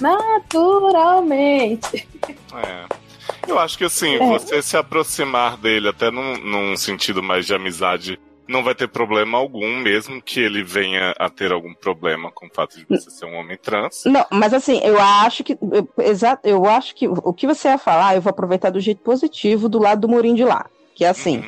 naturalmente. 0.00 2.06
é. 2.54 3.05
Eu 3.46 3.58
acho 3.58 3.78
que 3.78 3.84
assim, 3.84 4.14
É. 4.14 4.18
você 4.18 4.60
se 4.62 4.76
aproximar 4.76 5.56
dele 5.56 5.88
até 5.88 6.10
num, 6.10 6.36
num 6.38 6.76
sentido 6.76 7.22
mais 7.22 7.46
de 7.46 7.54
amizade 7.54 8.18
não 8.48 8.62
vai 8.62 8.74
ter 8.74 8.88
problema 8.88 9.38
algum, 9.38 9.76
mesmo 9.78 10.22
que 10.22 10.38
ele 10.40 10.62
venha 10.62 11.12
a 11.18 11.28
ter 11.28 11.50
algum 11.50 11.74
problema 11.74 12.30
com 12.30 12.46
o 12.46 12.50
fato 12.52 12.78
de 12.78 12.86
você 12.88 13.10
ser 13.10 13.26
um 13.26 13.34
homem 13.34 13.56
trans. 13.56 14.04
Não, 14.06 14.24
mas 14.30 14.54
assim, 14.54 14.80
eu 14.84 15.00
acho 15.00 15.42
que. 15.42 15.58
Eu, 15.60 15.88
exato, 16.04 16.46
eu 16.46 16.64
acho 16.64 16.94
que 16.94 17.08
o 17.08 17.32
que 17.32 17.46
você 17.46 17.68
ia 17.68 17.78
falar, 17.78 18.14
eu 18.14 18.20
vou 18.20 18.30
aproveitar 18.30 18.70
do 18.70 18.80
jeito 18.80 19.00
positivo 19.00 19.68
do 19.68 19.78
lado 19.80 20.02
do 20.02 20.08
murinho 20.08 20.36
de 20.36 20.44
lá. 20.44 20.66
Que 20.94 21.04
é 21.04 21.08
assim: 21.08 21.44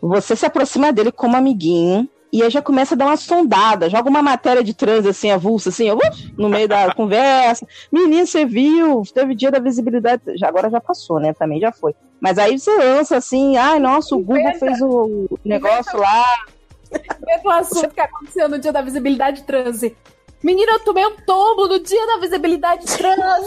você 0.00 0.34
se 0.34 0.44
aproxima 0.44 0.92
dele 0.92 1.12
como 1.12 1.36
amiguinho. 1.36 2.08
E 2.32 2.42
aí 2.42 2.48
já 2.48 2.62
começa 2.62 2.94
a 2.94 2.96
dar 2.96 3.06
uma 3.06 3.16
sondada, 3.16 3.90
joga 3.90 4.08
uma 4.08 4.22
matéria 4.22 4.64
de 4.64 4.72
trans 4.72 5.04
assim, 5.04 5.30
avulsa, 5.30 5.68
assim, 5.68 5.90
uf, 5.90 6.32
no 6.38 6.48
meio 6.48 6.66
da 6.66 6.92
conversa. 6.96 7.66
Menino, 7.92 8.26
você 8.26 8.46
viu? 8.46 9.02
Teve 9.12 9.34
dia 9.34 9.50
da 9.50 9.58
visibilidade. 9.58 10.22
Já, 10.38 10.48
agora 10.48 10.70
já 10.70 10.80
passou, 10.80 11.20
né? 11.20 11.34
Também 11.34 11.60
já 11.60 11.70
foi. 11.70 11.94
Mas 12.18 12.38
aí 12.38 12.58
você 12.58 12.74
lança 12.74 13.18
assim, 13.18 13.58
ai, 13.58 13.78
nossa, 13.78 14.16
o 14.16 14.20
Google 14.20 14.54
fez 14.54 14.80
o 14.80 15.28
negócio 15.44 15.98
lá. 15.98 16.24
Mesmo 17.26 17.50
assunto 17.50 17.92
que 17.92 18.00
aconteceu 18.00 18.48
no 18.48 18.58
dia 18.58 18.72
da 18.72 18.80
visibilidade 18.80 19.42
trans. 19.42 19.82
Menina, 20.42 20.72
eu 20.72 20.80
tomei 20.80 21.04
um 21.04 21.16
tombo 21.26 21.68
no 21.68 21.78
dia 21.80 22.06
da 22.06 22.16
visibilidade 22.16 22.86
trans. 22.86 23.18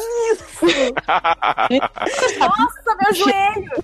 Nossa, 2.40 2.98
meu 3.02 3.14
joelho! 3.14 3.84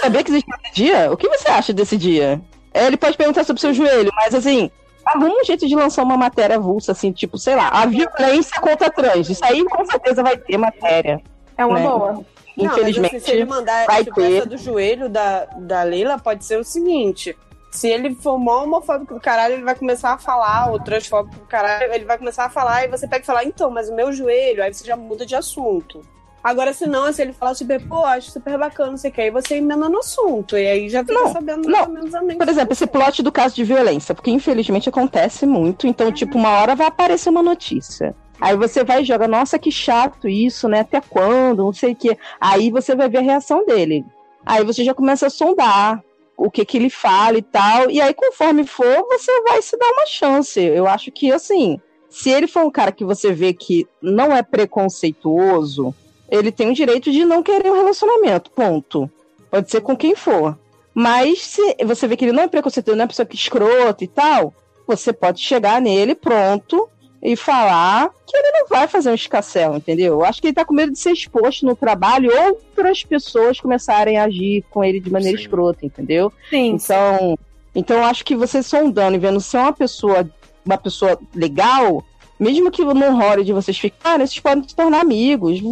Sabia 0.00 0.24
que 0.24 0.30
existe 0.30 0.50
esse 0.50 0.74
dia? 0.74 1.12
O 1.12 1.16
que 1.16 1.28
você 1.28 1.48
acha 1.48 1.72
desse 1.72 1.96
dia? 1.96 2.42
É, 2.74 2.86
Ele 2.86 2.96
pode 2.96 3.16
perguntar 3.16 3.44
sobre 3.44 3.58
o 3.58 3.60
seu 3.60 3.72
joelho, 3.72 4.10
mas 4.16 4.34
assim, 4.34 4.70
arruma 5.06 5.28
um 5.40 5.44
jeito 5.44 5.66
de 5.66 5.74
lançar 5.76 6.02
uma 6.02 6.16
matéria 6.16 6.56
avulsa, 6.56 6.92
assim, 6.92 7.12
tipo, 7.12 7.38
sei 7.38 7.54
lá, 7.54 7.68
a 7.68 7.86
violência 7.86 8.60
contra 8.60 8.90
trans. 8.90 9.30
Isso 9.30 9.44
aí 9.44 9.64
com 9.64 9.84
certeza 9.86 10.22
vai 10.22 10.36
ter 10.36 10.58
matéria. 10.58 11.22
É 11.56 11.64
uma 11.64 11.78
Né? 11.78 11.86
boa. 11.86 12.12
Não, 12.56 12.66
mas 12.66 12.72
Infelizmente, 12.78 13.16
assim, 13.16 13.24
se 13.24 13.30
ele 13.32 13.44
mandar 13.44 13.86
vai 13.86 14.04
tipo, 14.04 14.16
ter. 14.16 14.36
essa 14.36 14.46
do 14.46 14.56
joelho 14.56 15.08
da, 15.08 15.44
da 15.56 15.82
Leila, 15.82 16.18
pode 16.18 16.44
ser 16.44 16.58
o 16.58 16.64
seguinte. 16.64 17.36
Se 17.70 17.88
ele 17.88 18.14
for 18.14 18.38
mó 18.38 18.62
homofóbico 18.62 19.14
do 19.14 19.20
caralho, 19.20 19.54
ele 19.54 19.64
vai 19.64 19.74
começar 19.74 20.12
a 20.12 20.18
falar, 20.18 20.70
ou 20.70 20.78
transfóbico 20.78 21.34
do 21.34 21.46
caralho, 21.46 21.92
ele 21.92 22.04
vai 22.04 22.16
começar 22.16 22.44
a 22.44 22.50
falar, 22.50 22.84
e 22.84 22.88
você 22.88 23.08
pega 23.08 23.24
e 23.24 23.26
fala, 23.26 23.44
então, 23.44 23.70
mas 23.70 23.88
o 23.88 23.94
meu 23.94 24.12
joelho, 24.12 24.62
aí 24.62 24.72
você 24.72 24.84
já 24.84 24.96
muda 24.96 25.26
de 25.26 25.34
assunto. 25.34 26.00
Agora, 26.44 26.74
se 26.74 26.86
não, 26.86 27.10
se 27.10 27.22
ele 27.22 27.32
falar 27.32 27.54
super, 27.54 27.80
pô, 27.88 28.04
acho 28.04 28.30
super 28.30 28.58
bacana, 28.58 28.90
não 28.90 28.98
sei 28.98 29.10
o 29.10 29.14
que, 29.14 29.20
aí 29.22 29.30
você 29.30 29.54
emenda 29.56 29.88
no 29.88 30.00
assunto, 30.00 30.58
e 30.58 30.66
aí 30.66 30.90
já 30.90 31.00
fica 31.02 31.14
Não, 31.14 31.32
sabendo 31.32 31.66
não. 31.66 31.88
mais 31.88 32.12
ou 32.12 32.20
menos. 32.20 32.36
Por 32.36 32.48
exemplo, 32.50 32.74
esse 32.74 32.86
plot 32.86 33.22
do 33.22 33.32
caso 33.32 33.54
de 33.54 33.64
violência, 33.64 34.14
porque 34.14 34.30
infelizmente 34.30 34.86
acontece 34.86 35.46
muito, 35.46 35.86
então, 35.86 36.12
tipo, 36.12 36.36
uma 36.36 36.50
hora 36.50 36.74
vai 36.76 36.86
aparecer 36.86 37.30
uma 37.30 37.42
notícia. 37.42 38.14
Aí 38.38 38.54
você 38.56 38.84
vai 38.84 39.00
e 39.00 39.04
joga, 39.06 39.26
nossa, 39.26 39.58
que 39.58 39.70
chato 39.70 40.28
isso, 40.28 40.68
né? 40.68 40.80
Até 40.80 41.00
quando? 41.00 41.64
Não 41.64 41.72
sei 41.72 41.92
o 41.92 41.96
quê. 41.96 42.18
Aí 42.38 42.70
você 42.70 42.94
vai 42.94 43.08
ver 43.08 43.18
a 43.18 43.22
reação 43.22 43.64
dele. 43.64 44.04
Aí 44.44 44.62
você 44.64 44.84
já 44.84 44.92
começa 44.92 45.28
a 45.28 45.30
sondar 45.30 46.04
o 46.36 46.50
que 46.50 46.64
que 46.64 46.76
ele 46.76 46.90
fala 46.90 47.38
e 47.38 47.42
tal. 47.42 47.90
E 47.90 48.02
aí, 48.02 48.12
conforme 48.12 48.66
for, 48.66 49.06
você 49.08 49.40
vai 49.42 49.62
se 49.62 49.78
dar 49.78 49.90
uma 49.90 50.04
chance. 50.06 50.60
Eu 50.60 50.86
acho 50.86 51.10
que, 51.10 51.32
assim, 51.32 51.80
se 52.10 52.28
ele 52.28 52.46
for 52.46 52.64
um 52.64 52.70
cara 52.70 52.92
que 52.92 53.04
você 53.04 53.32
vê 53.32 53.54
que 53.54 53.86
não 54.02 54.36
é 54.36 54.42
preconceituoso, 54.42 55.94
ele 56.28 56.50
tem 56.50 56.70
o 56.70 56.74
direito 56.74 57.10
de 57.10 57.24
não 57.24 57.42
querer 57.42 57.70
um 57.70 57.76
relacionamento. 57.76 58.50
Ponto. 58.50 59.10
Pode 59.50 59.70
ser 59.70 59.80
com 59.80 59.96
quem 59.96 60.14
for. 60.14 60.58
Mas 60.94 61.42
se 61.42 61.76
você 61.84 62.06
vê 62.06 62.16
que 62.16 62.24
ele 62.24 62.32
não 62.32 62.44
é 62.44 62.48
preconceituoso, 62.48 62.96
não 62.96 63.02
é 63.02 63.04
uma 63.04 63.08
pessoa 63.08 63.26
que 63.26 63.36
é 63.36 63.40
escrota 63.40 64.04
e 64.04 64.08
tal, 64.08 64.54
você 64.86 65.12
pode 65.12 65.40
chegar 65.40 65.80
nele 65.80 66.14
pronto 66.14 66.88
e 67.24 67.36
falar 67.36 68.10
que 68.26 68.36
ele 68.36 68.50
não 68.52 68.68
vai 68.68 68.86
fazer 68.86 69.10
um 69.10 69.14
escassel, 69.14 69.76
entendeu? 69.76 70.14
Eu 70.14 70.24
acho 70.24 70.42
que 70.42 70.48
ele 70.48 70.54
tá 70.54 70.64
com 70.64 70.74
medo 70.74 70.92
de 70.92 70.98
ser 70.98 71.12
exposto 71.12 71.64
no 71.64 71.74
trabalho 71.74 72.30
ou 72.30 72.60
para 72.74 72.90
as 72.90 73.02
pessoas 73.02 73.58
começarem 73.58 74.18
a 74.18 74.24
agir 74.24 74.62
com 74.70 74.84
ele 74.84 75.00
de 75.00 75.10
maneira 75.10 75.36
Sim. 75.36 75.42
escrota, 75.42 75.86
entendeu? 75.86 76.30
Sim. 76.50 76.72
Então, 76.72 77.38
então 77.74 77.96
eu 77.96 78.04
acho 78.04 78.24
que 78.24 78.36
você 78.36 78.62
sondando 78.62 79.16
e 79.16 79.18
vendo 79.18 79.40
se 79.40 79.56
é 79.56 79.60
uma 79.60 79.72
pessoa, 79.72 80.28
uma 80.64 80.76
pessoa 80.76 81.18
legal, 81.34 82.04
mesmo 82.38 82.70
que 82.70 82.84
não 82.84 83.18
role 83.18 83.42
de 83.42 83.54
vocês 83.54 83.78
ficarem, 83.78 84.26
vocês 84.26 84.40
podem 84.40 84.68
se 84.68 84.76
tornar 84.76 85.00
amigos. 85.00 85.62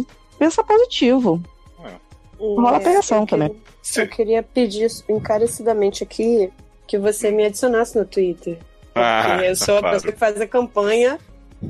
Pensa 0.43 0.61
positivo. 0.61 1.41
rola 2.37 2.77
pegação 2.81 3.19
eu 3.21 3.25
queria- 3.25 3.47
também. 3.47 3.61
Eu 3.95 4.07
queria 4.09 4.43
pedir 4.43 4.87
encarecidamente 5.07 6.03
aqui 6.03 6.51
que 6.85 6.97
você 6.97 7.31
me 7.31 7.45
adicionasse 7.45 7.97
no 7.97 8.03
Twitter. 8.05 8.57
Ah, 8.93 9.23
Porque 9.29 9.45
eu 9.47 9.55
sou 9.55 9.77
a 9.77 9.91
pessoa 9.91 10.11
que 10.11 10.19
faz 10.19 10.41
a 10.41 10.45
campanha. 10.47 11.17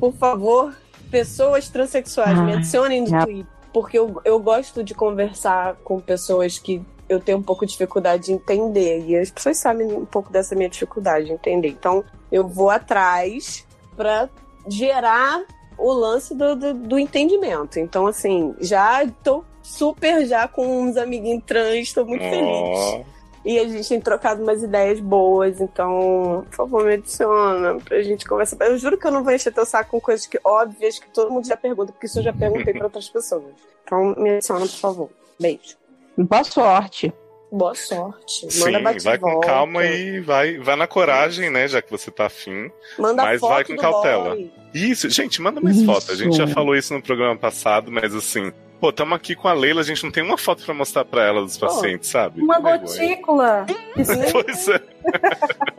Por 0.00 0.12
favor, 0.14 0.74
pessoas 1.08 1.68
transexuais, 1.68 2.36
me 2.40 2.50
Ai, 2.52 2.58
adicionem 2.58 3.02
no 3.02 3.16
é. 3.16 3.24
Twitter. 3.24 3.46
Porque 3.72 3.96
eu, 3.96 4.20
eu 4.24 4.40
gosto 4.40 4.82
de 4.82 4.92
conversar 4.92 5.76
com 5.84 6.00
pessoas 6.00 6.58
que 6.58 6.82
eu 7.08 7.20
tenho 7.20 7.38
um 7.38 7.42
pouco 7.42 7.64
de 7.64 7.70
dificuldade 7.72 8.24
de 8.24 8.32
entender. 8.32 9.04
E 9.06 9.16
as 9.16 9.30
pessoas 9.30 9.56
sabem 9.58 9.86
um 9.86 10.04
pouco 10.04 10.32
dessa 10.32 10.56
minha 10.56 10.68
dificuldade 10.68 11.26
de 11.26 11.32
entender. 11.32 11.68
Então, 11.68 12.02
eu 12.32 12.48
vou 12.48 12.70
atrás 12.70 13.64
pra 13.96 14.28
gerar 14.68 15.44
o 15.78 15.92
lance 15.92 16.34
do, 16.34 16.54
do, 16.54 16.74
do 16.74 16.98
entendimento. 16.98 17.78
Então, 17.78 18.06
assim, 18.06 18.54
já 18.60 19.06
tô 19.22 19.44
super 19.62 20.26
já 20.26 20.46
com 20.46 20.82
uns 20.82 20.96
amiguinhos 20.96 21.42
trans, 21.46 21.92
tô 21.92 22.04
muito 22.04 22.22
feliz. 22.22 22.42
Ó, 22.42 23.02
E 23.44 23.58
a 23.58 23.68
gente 23.68 23.88
tem 23.88 24.00
trocado 24.00 24.42
umas 24.42 24.62
ideias 24.62 25.00
boas, 25.00 25.60
então, 25.60 26.44
por 26.50 26.56
favor, 26.56 26.84
me 26.84 26.94
adiciona 26.94 27.76
pra 27.84 28.02
gente 28.02 28.24
conversar. 28.26 28.56
Eu 28.66 28.78
juro 28.78 28.98
que 28.98 29.06
eu 29.06 29.10
não 29.10 29.22
vou 29.22 29.32
encher 29.32 29.52
teu 29.52 29.66
saco 29.66 29.90
com 29.90 30.00
coisas 30.00 30.26
que, 30.26 30.38
óbvias 30.44 30.98
que 30.98 31.08
todo 31.10 31.30
mundo 31.30 31.46
já 31.46 31.56
pergunta, 31.56 31.92
porque 31.92 32.06
isso 32.06 32.18
eu 32.18 32.22
já 32.22 32.32
perguntei 32.32 32.72
pra 32.72 32.84
outras 32.84 33.08
pessoas. 33.08 33.44
Então, 33.84 34.14
me 34.16 34.30
adiciona, 34.30 34.60
por 34.60 34.68
favor. 34.68 35.10
Beijo. 35.38 35.76
Boa 36.16 36.44
sorte. 36.44 37.12
Boa 37.56 37.74
sorte. 37.74 38.50
Sim, 38.52 38.64
Manda 38.64 38.80
bate 38.80 39.04
vai 39.04 39.16
com 39.16 39.38
calma 39.40 39.84
e 39.84 40.20
vai, 40.20 40.58
vai 40.58 40.74
na 40.74 40.88
coragem, 40.88 41.50
né? 41.50 41.68
Já 41.68 41.80
que 41.80 41.90
você 41.90 42.10
tá 42.10 42.26
afim. 42.26 42.68
Manda 42.98 43.22
mas 43.22 43.40
foto 43.40 43.50
vai 43.52 43.64
com 43.64 43.76
do 43.76 43.80
cautela. 43.80 44.30
boy. 44.30 44.50
Isso, 44.74 45.08
gente, 45.08 45.40
manda 45.40 45.60
mais 45.60 45.76
Isso. 45.76 45.86
fotos. 45.86 46.10
A 46.10 46.16
gente 46.16 46.36
já 46.36 46.48
falou 46.48 46.74
isso 46.74 46.92
no 46.92 47.00
programa 47.00 47.36
passado, 47.36 47.92
mas 47.92 48.12
assim, 48.12 48.52
pô, 48.80 48.92
tamo 48.92 49.14
aqui 49.14 49.36
com 49.36 49.46
a 49.46 49.52
Leila, 49.52 49.82
a 49.82 49.84
gente 49.84 50.02
não 50.02 50.10
tem 50.10 50.24
uma 50.24 50.36
foto 50.36 50.64
pra 50.64 50.74
mostrar 50.74 51.04
pra 51.04 51.22
ela 51.24 51.42
dos 51.42 51.56
pacientes, 51.56 52.08
sabe? 52.10 52.42
Uma 52.42 52.56
Que 52.56 52.78
gotícula. 52.78 53.66
Pois 54.32 54.68
é, 54.68 54.80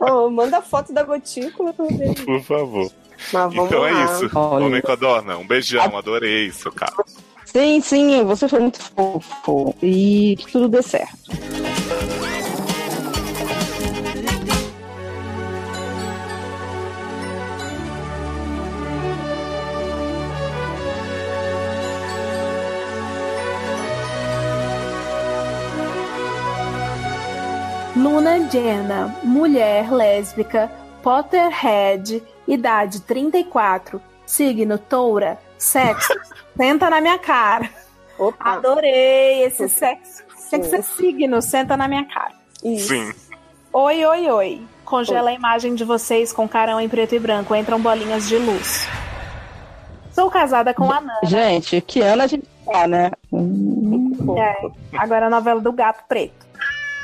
Ô, 0.00 0.30
manda 0.30 0.62
foto 0.62 0.94
da 0.94 1.02
gotícula 1.02 1.74
ver. 1.78 2.24
por 2.24 2.40
favor. 2.42 2.90
Mas 3.32 3.54
vamos 3.54 3.66
Então 3.66 3.80
lá. 3.82 3.90
é 3.90 4.04
isso. 4.04 4.30
Olha. 4.34 4.64
Homem 4.64 4.80
Codorna, 4.80 5.36
um 5.36 5.46
beijão, 5.46 5.94
adorei 5.96 6.50
seu 6.52 6.72
caso. 6.72 7.04
Sim, 7.56 7.80
sim, 7.80 8.22
você 8.22 8.46
foi 8.46 8.60
muito 8.60 8.78
fofo. 8.82 9.74
E 9.82 10.36
que 10.36 10.52
tudo 10.52 10.68
dê 10.68 10.82
certo. 10.82 11.16
Luna 27.96 28.50
Jenna, 28.50 29.16
mulher 29.24 29.90
lésbica, 29.90 30.70
Potterhead, 31.02 32.22
idade 32.46 33.00
34, 33.00 33.98
signo 34.26 34.76
toura, 34.76 35.38
sexo, 35.56 36.12
senta 36.56 36.90
na 36.90 37.00
minha 37.00 37.18
cara. 37.18 37.68
Opa, 38.18 38.54
Adorei 38.54 39.42
esse 39.44 39.68
sexo. 39.68 40.22
Tem 40.50 40.60
que 40.60 40.68
ser 40.68 40.82
signo, 40.82 41.42
senta 41.42 41.76
na 41.76 41.86
minha 41.88 42.04
cara. 42.04 42.32
isso. 42.62 42.88
Sim. 42.88 43.12
Oi, 43.72 44.04
oi, 44.06 44.30
oi. 44.30 44.62
Congela 44.84 45.30
a 45.30 45.34
imagem 45.34 45.74
de 45.74 45.84
vocês 45.84 46.32
com 46.32 46.48
carão 46.48 46.80
em 46.80 46.88
preto 46.88 47.14
e 47.14 47.18
branco. 47.18 47.54
Entram 47.54 47.80
bolinhas 47.80 48.26
de 48.28 48.38
luz. 48.38 48.86
Sou 50.12 50.30
casada 50.30 50.72
com 50.72 50.90
a 50.90 51.00
Nana. 51.00 51.20
Gente, 51.24 51.80
que 51.82 52.00
ano 52.00 52.22
a 52.22 52.26
gente 52.26 52.48
tá, 52.64 52.86
né? 52.86 53.10
Hum, 53.30 54.34
É, 54.38 54.70
agora 54.96 55.26
a 55.26 55.30
novela 55.30 55.60
do 55.60 55.72
gato 55.72 56.04
preto. 56.08 56.46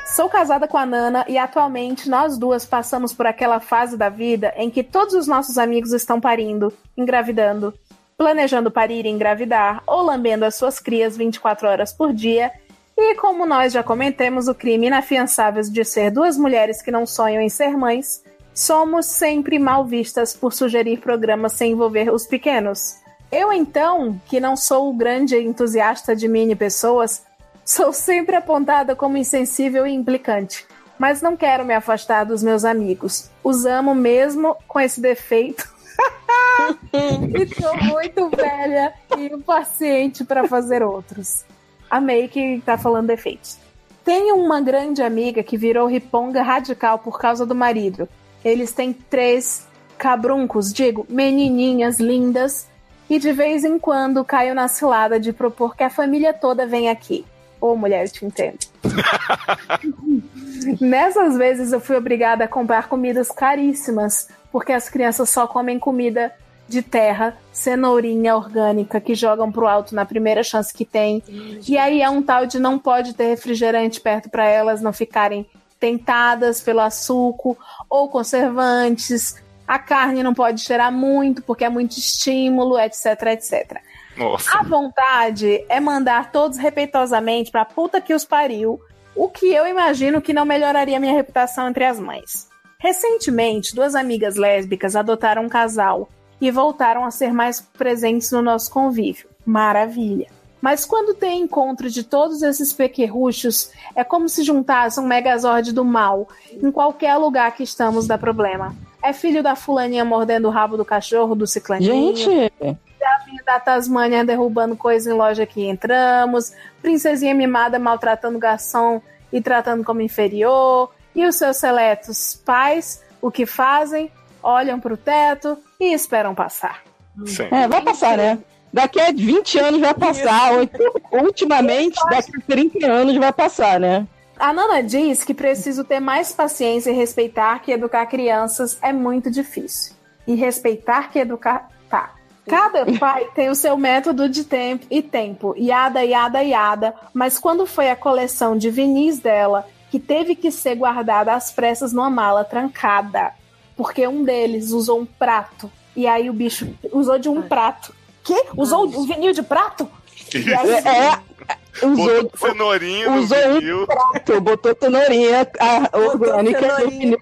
Sou 0.06 0.28
casada 0.28 0.66
com 0.68 0.78
a 0.78 0.86
Nana 0.86 1.24
e 1.28 1.36
atualmente 1.36 2.08
nós 2.08 2.38
duas 2.38 2.64
passamos 2.64 3.12
por 3.12 3.26
aquela 3.26 3.60
fase 3.60 3.96
da 3.96 4.08
vida 4.08 4.52
em 4.56 4.70
que 4.70 4.82
todos 4.82 5.14
os 5.14 5.26
nossos 5.26 5.58
amigos 5.58 5.92
estão 5.92 6.20
parindo, 6.20 6.72
engravidando, 6.96 7.74
planejando 8.22 8.70
parir 8.70 9.04
e 9.04 9.08
engravidar 9.08 9.82
ou 9.84 10.00
lambendo 10.00 10.44
as 10.44 10.54
suas 10.54 10.78
crias 10.78 11.16
24 11.16 11.66
horas 11.66 11.92
por 11.92 12.12
dia. 12.12 12.52
E 12.96 13.16
como 13.16 13.44
nós 13.44 13.72
já 13.72 13.82
comentamos 13.82 14.46
o 14.46 14.54
crime 14.54 14.86
inafiançável 14.86 15.60
de 15.64 15.84
ser 15.84 16.12
duas 16.12 16.38
mulheres 16.38 16.80
que 16.80 16.92
não 16.92 17.04
sonham 17.04 17.42
em 17.42 17.48
ser 17.48 17.76
mães, 17.76 18.22
somos 18.54 19.06
sempre 19.06 19.58
mal 19.58 19.84
vistas 19.84 20.36
por 20.36 20.52
sugerir 20.52 21.00
programas 21.00 21.54
sem 21.54 21.72
envolver 21.72 22.14
os 22.14 22.24
pequenos. 22.24 22.94
Eu, 23.32 23.52
então, 23.52 24.20
que 24.26 24.38
não 24.38 24.54
sou 24.54 24.88
o 24.88 24.94
grande 24.94 25.36
entusiasta 25.36 26.14
de 26.14 26.28
mini 26.28 26.54
pessoas, 26.54 27.24
sou 27.64 27.92
sempre 27.92 28.36
apontada 28.36 28.94
como 28.94 29.16
insensível 29.16 29.84
e 29.84 29.92
implicante. 29.92 30.64
Mas 30.96 31.20
não 31.20 31.36
quero 31.36 31.64
me 31.64 31.74
afastar 31.74 32.22
dos 32.22 32.40
meus 32.40 32.64
amigos. 32.64 33.28
Os 33.42 33.66
amo 33.66 33.96
mesmo 33.96 34.56
com 34.68 34.78
esse 34.78 35.00
defeito. 35.00 35.68
e 36.92 37.46
tô 37.46 37.74
muito 37.84 38.28
velha 38.30 38.92
e 39.16 39.26
impaciente 39.26 40.24
para 40.24 40.46
fazer 40.46 40.82
outros. 40.82 41.44
Amei 41.90 42.28
que 42.28 42.62
tá 42.64 42.78
falando 42.78 43.08
defeitos. 43.08 43.58
Tenho 44.04 44.36
uma 44.36 44.60
grande 44.60 45.02
amiga 45.02 45.42
que 45.42 45.56
virou 45.56 45.86
riponga 45.86 46.42
radical 46.42 46.98
por 46.98 47.20
causa 47.20 47.46
do 47.46 47.54
marido. 47.54 48.08
Eles 48.44 48.72
têm 48.72 48.92
três 48.92 49.66
cabruncos, 49.96 50.72
digo, 50.72 51.06
menininhas 51.08 52.00
lindas, 52.00 52.66
e 53.08 53.18
de 53.18 53.32
vez 53.32 53.64
em 53.64 53.78
quando 53.78 54.24
caio 54.24 54.54
na 54.54 54.66
cilada 54.66 55.20
de 55.20 55.32
propor 55.32 55.76
que 55.76 55.84
a 55.84 55.90
família 55.90 56.32
toda 56.32 56.66
venha 56.66 56.90
aqui. 56.90 57.24
Ô, 57.60 57.76
mulher, 57.76 58.06
eu 58.06 58.10
te 58.10 58.24
entendo. 58.24 58.58
Nessas 60.80 61.36
vezes 61.36 61.72
eu 61.72 61.80
fui 61.80 61.96
obrigada 61.96 62.44
a 62.44 62.48
comprar 62.48 62.88
comidas 62.88 63.30
caríssimas, 63.30 64.28
porque 64.50 64.72
as 64.72 64.88
crianças 64.88 65.30
só 65.30 65.46
comem 65.46 65.78
comida 65.78 66.32
de 66.68 66.82
terra, 66.82 67.36
cenourinha 67.52 68.34
orgânica 68.36 69.00
que 69.00 69.14
jogam 69.14 69.52
pro 69.52 69.66
alto 69.66 69.94
na 69.94 70.04
primeira 70.04 70.42
chance 70.42 70.72
que 70.72 70.84
tem. 70.84 71.22
E 71.68 71.76
aí 71.76 72.00
é 72.00 72.08
um 72.08 72.22
tal 72.22 72.46
de 72.46 72.58
não 72.58 72.78
pode 72.78 73.14
ter 73.14 73.26
refrigerante 73.26 74.00
perto 74.00 74.30
para 74.30 74.46
elas 74.46 74.80
não 74.80 74.92
ficarem 74.92 75.46
tentadas 75.78 76.60
pelo 76.60 76.80
açúcar 76.80 77.56
ou 77.90 78.08
conservantes. 78.08 79.42
A 79.66 79.78
carne 79.78 80.22
não 80.22 80.32
pode 80.32 80.60
cheirar 80.60 80.92
muito 80.92 81.42
porque 81.42 81.64
é 81.64 81.68
muito 81.68 81.92
estímulo, 81.98 82.78
etc, 82.78 83.06
etc. 83.32 83.80
Nossa. 84.16 84.58
A 84.58 84.62
vontade 84.62 85.64
é 85.68 85.80
mandar 85.80 86.30
todos 86.30 86.58
respeitosamente 86.58 87.50
pra 87.50 87.64
puta 87.64 88.00
que 88.00 88.14
os 88.14 88.24
pariu, 88.24 88.80
o 89.14 89.28
que 89.28 89.52
eu 89.52 89.66
imagino 89.66 90.22
que 90.22 90.32
não 90.32 90.44
melhoraria 90.44 91.00
minha 91.00 91.12
reputação 91.12 91.68
entre 91.68 91.84
as 91.84 91.98
mães. 91.98 92.48
Recentemente, 92.78 93.74
duas 93.74 93.94
amigas 93.94 94.36
lésbicas 94.36 94.96
adotaram 94.96 95.44
um 95.44 95.48
casal 95.48 96.08
e 96.42 96.50
voltaram 96.50 97.04
a 97.04 97.10
ser 97.12 97.32
mais 97.32 97.60
presentes 97.60 98.32
no 98.32 98.42
nosso 98.42 98.68
convívio. 98.68 99.28
Maravilha. 99.46 100.26
Mas 100.60 100.84
quando 100.84 101.14
tem 101.14 101.42
encontro 101.42 101.88
de 101.88 102.02
todos 102.02 102.42
esses 102.42 102.72
pequerruchos, 102.72 103.70
é 103.94 104.02
como 104.02 104.28
se 104.28 104.42
juntasse 104.42 104.98
um 104.98 105.06
megazord 105.06 105.72
do 105.72 105.84
mal. 105.84 106.28
Em 106.52 106.72
qualquer 106.72 107.16
lugar 107.16 107.54
que 107.54 107.62
estamos 107.62 108.08
dá 108.08 108.18
problema. 108.18 108.74
É 109.00 109.12
filho 109.12 109.40
da 109.40 109.54
fulaninha 109.54 110.04
mordendo 110.04 110.48
o 110.48 110.50
rabo 110.50 110.76
do 110.76 110.84
cachorro, 110.84 111.36
do 111.36 111.46
ciclaninho. 111.46 112.16
Gente, 112.16 112.52
Diabinho 112.60 113.44
da 113.46 113.60
Tasmânia 113.60 114.24
derrubando 114.24 114.76
coisa 114.76 115.10
em 115.10 115.14
loja 115.14 115.46
que 115.46 115.64
entramos. 115.64 116.52
Princesinha 116.80 117.34
mimada 117.34 117.78
maltratando 117.78 118.38
garçom 118.38 119.00
e 119.32 119.40
tratando 119.40 119.84
como 119.84 120.00
inferior. 120.00 120.90
E 121.14 121.24
os 121.24 121.36
seus 121.36 121.56
seletos 121.58 122.40
pais, 122.44 123.00
o 123.20 123.30
que 123.30 123.46
fazem? 123.46 124.10
Olham 124.42 124.80
pro 124.80 124.96
teto 124.96 125.56
e 125.78 125.92
esperam 125.92 126.34
passar. 126.34 126.82
Sim. 127.26 127.48
é, 127.50 127.68
vai 127.68 127.82
passar, 127.82 128.16
né? 128.16 128.38
Daqui 128.72 128.98
a 128.98 129.12
20 129.12 129.58
anos 129.58 129.80
vai 129.80 129.94
passar. 129.94 130.54
ou 130.54 130.62
então, 130.62 130.92
ultimamente, 131.12 132.00
daqui 132.08 132.32
a 132.36 132.40
30 132.40 132.86
anos 132.86 133.16
vai 133.16 133.32
passar, 133.32 133.78
né? 133.78 134.06
A 134.38 134.52
Nana 134.52 134.82
diz 134.82 135.24
que 135.24 135.34
preciso 135.34 135.84
ter 135.84 136.00
mais 136.00 136.32
paciência 136.32 136.90
e 136.90 136.94
respeitar 136.94 137.60
que 137.60 137.70
educar 137.70 138.06
crianças 138.06 138.78
é 138.82 138.92
muito 138.92 139.30
difícil. 139.30 139.94
E 140.26 140.34
respeitar 140.34 141.10
que 141.10 141.18
educar. 141.18 141.68
Tá. 141.88 142.14
Cada 142.48 142.86
pai 142.98 143.28
tem 143.34 143.50
o 143.50 143.54
seu 143.54 143.76
método 143.76 144.28
de 144.28 144.44
tempo 144.44 144.86
e 144.90 145.02
tempo, 145.02 145.54
yada, 145.56 146.02
yada, 146.02 146.42
yada, 146.42 146.94
mas 147.12 147.38
quando 147.38 147.66
foi 147.66 147.90
a 147.90 147.96
coleção 147.96 148.56
de 148.56 148.70
vinis 148.70 149.18
dela, 149.18 149.66
que 149.90 150.00
teve 150.00 150.34
que 150.34 150.50
ser 150.50 150.74
guardada 150.74 151.34
às 151.34 151.52
pressas 151.52 151.92
numa 151.92 152.10
mala 152.10 152.44
trancada, 152.44 153.32
porque 153.76 154.06
um 154.06 154.22
deles 154.24 154.70
usou 154.70 155.00
um 155.00 155.06
prato, 155.06 155.70
e 155.96 156.06
aí 156.06 156.28
o 156.30 156.32
bicho 156.32 156.68
usou 156.92 157.18
de 157.18 157.28
um 157.28 157.42
prato. 157.42 157.94
Que? 158.24 158.44
Usou 158.56 158.84
o 158.86 159.06
vinil 159.06 159.32
de 159.32 159.42
prato? 159.42 159.88
Aí, 160.32 160.70
É, 160.70 161.86
usou, 161.86 162.22
Botou 162.22 162.48
cenourinha 162.48 163.10
no 163.10 163.16
usou 163.20 163.38
um 163.48 163.58
vinil. 163.58 163.86
prato, 163.86 164.40
botou 164.40 164.76
cenourinha 164.80 165.50
a 165.58 165.98
orgânica 165.98 166.60
no 166.60 166.74
cenourinha. 166.76 167.18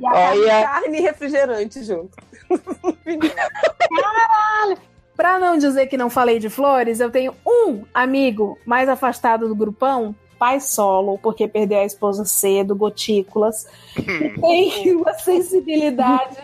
E 0.00 0.06
a 0.06 0.10
Olha, 0.30 0.62
carne 0.66 0.98
e 0.98 1.00
refrigerante 1.00 1.82
junto. 1.82 2.10
Pra 5.16 5.38
não 5.38 5.56
dizer 5.56 5.86
que 5.86 5.96
não 5.96 6.10
falei 6.10 6.38
de 6.40 6.50
flores, 6.50 6.98
eu 6.98 7.08
tenho 7.10 7.32
um 7.46 7.84
amigo 7.94 8.58
mais 8.66 8.88
afastado 8.88 9.46
do 9.46 9.54
grupão, 9.54 10.14
pai 10.44 10.60
solo, 10.60 11.16
porque 11.16 11.48
perdeu 11.48 11.78
a 11.78 11.86
esposa 11.86 12.26
cedo, 12.26 12.76
gotículas. 12.76 13.66
que 13.94 14.28
tem 14.38 14.94
uma 14.94 15.14
sensibilidade, 15.14 16.36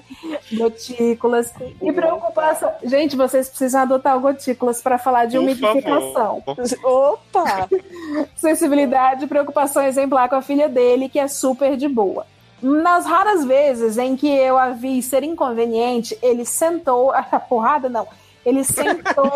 gotículas 0.51 1.53
e 1.83 1.93
preocupação. 1.93 2.73
Gente, 2.83 3.15
vocês 3.15 3.51
precisam 3.51 3.83
adotar 3.83 4.17
o 4.17 4.21
gotículas 4.21 4.81
para 4.81 4.97
falar 4.97 5.27
de 5.27 5.37
umidificação. 5.37 6.43
Opa! 6.83 7.69
Sensibilidade 8.37 9.27
preocupação 9.27 9.83
exemplar 9.83 10.31
com 10.31 10.37
a 10.37 10.43
filha 10.43 10.67
dele, 10.67 11.07
que 11.07 11.19
é 11.19 11.29
super 11.29 11.77
de 11.77 11.87
boa. 11.87 12.27
Nas 12.63 13.05
raras 13.05 13.45
vezes 13.45 13.99
em 13.99 14.17
que 14.17 14.29
eu 14.29 14.57
a 14.57 14.71
vi 14.71 15.03
ser 15.03 15.23
inconveniente, 15.23 16.17
ele 16.23 16.47
sentou. 16.47 17.11
A 17.31 17.39
porrada 17.39 17.89
não. 17.91 18.07
Ele 18.45 18.65
sentou, 18.65 19.31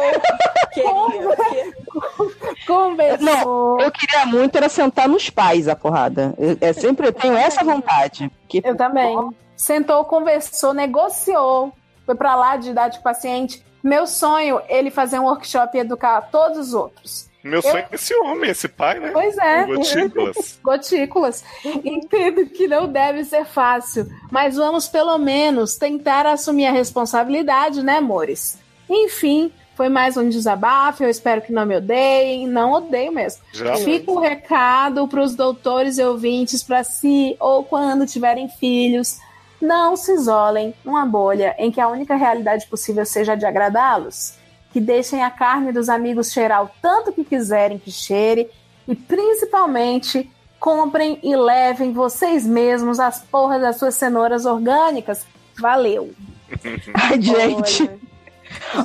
Queria, 0.72 0.90
que- 1.74 2.66
conversou. 2.66 3.80
eu 3.80 3.90
queria 3.92 4.26
muito 4.26 4.57
era 4.57 4.68
sentar 4.68 5.09
nos 5.09 5.28
pais 5.30 5.68
a 5.68 5.76
porrada. 5.76 6.34
Eu, 6.38 6.57
é 6.61 6.72
sempre 6.72 7.07
eu 7.09 7.12
tenho 7.12 7.36
essa 7.36 7.62
vontade. 7.62 8.30
Que, 8.48 8.62
Eu 8.64 8.76
também. 8.76 9.16
Sentou, 9.57 10.05
conversou, 10.05 10.72
negociou. 10.74 11.72
Foi 12.07 12.14
pra 12.14 12.34
lá 12.34 12.57
de 12.57 12.70
idade 12.70 13.00
paciente. 13.02 13.64
Meu 13.82 14.07
sonho, 14.07 14.61
ele 14.68 14.90
fazer 14.90 15.18
um 15.18 15.24
workshop 15.24 15.76
e 15.76 15.80
educar 15.80 16.22
todos 16.30 16.59
os 16.68 16.74
outros. 16.74 17.28
Meu 17.42 17.61
sonho 17.61 17.76
é 17.76 17.88
esse 17.92 18.14
homem, 18.14 18.50
esse 18.50 18.66
pai, 18.68 18.98
né? 18.98 19.11
Pois 19.12 19.36
é. 19.36 19.66
Gotículas. 19.66 20.59
Gotículas. 20.64 21.44
Entendo 21.84 22.46
que 22.46 22.66
não 22.66 22.88
deve 22.88 23.22
ser 23.24 23.44
fácil, 23.44 24.07
mas 24.30 24.57
vamos 24.57 24.88
pelo 24.88 25.18
menos 25.18 25.76
tentar 25.76 26.24
assumir 26.26 26.64
a 26.66 26.72
responsabilidade, 26.72 27.82
né, 27.82 27.98
amores? 27.98 28.59
Enfim, 28.89 29.51
foi 29.74 29.89
mais 29.89 30.16
um 30.16 30.28
desabafo. 30.28 31.03
Eu 31.03 31.11
espero 31.11 31.43
que 31.43 31.53
não 31.53 31.66
me 31.66 31.76
odeiem. 31.76 32.47
Não 32.47 32.72
odeio 32.72 33.12
mesmo. 33.12 33.43
Já 33.53 33.76
Fica 33.76 34.11
um 34.11 34.20
recado 34.20 35.07
para 35.09 35.22
os 35.22 35.35
doutores 35.35 35.99
e 35.99 36.05
ouvintes 36.05 36.62
para 36.62 36.85
si 36.85 37.37
ou 37.41 37.64
quando 37.64 38.07
tiverem 38.07 38.49
filhos. 38.49 39.18
Não 39.61 39.97
se 39.97 40.12
isolem 40.12 40.74
numa 40.85 41.07
bolha 41.07 41.55
em 41.59 41.70
que 41.70 41.80
a 41.80 41.89
única 41.89 42.14
realidade 42.14 42.66
possível 42.66 43.05
seja 43.05 43.32
a 43.32 43.37
de 43.37 43.47
agradá-los. 43.47 44.35
Que 44.72 44.80
deixem 44.80 45.22
a 45.22 45.30
carne 45.30 45.72
dos 45.72 45.89
amigos 45.89 46.32
cheirar 46.32 46.64
o 46.64 46.70
tanto 46.82 47.12
que 47.12 47.24
quiserem 47.24 47.78
que 47.78 47.91
cheire 47.91 48.49
e 48.87 48.95
principalmente 48.95 50.30
comprem 50.61 51.18
e 51.22 51.37
levem 51.37 51.93
vocês 51.93 52.47
mesmos 52.47 52.99
as 52.99 53.22
porras 53.22 53.61
das 53.61 53.76
suas 53.76 53.95
cenouras 53.95 54.47
orgânicas. 54.47 55.26
Valeu! 55.59 56.12
Ai, 56.95 57.20
gente, 57.20 57.91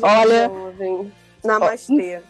Olha. 0.01 0.47
Jovem. 0.49 1.11
Namastê. 1.43 2.21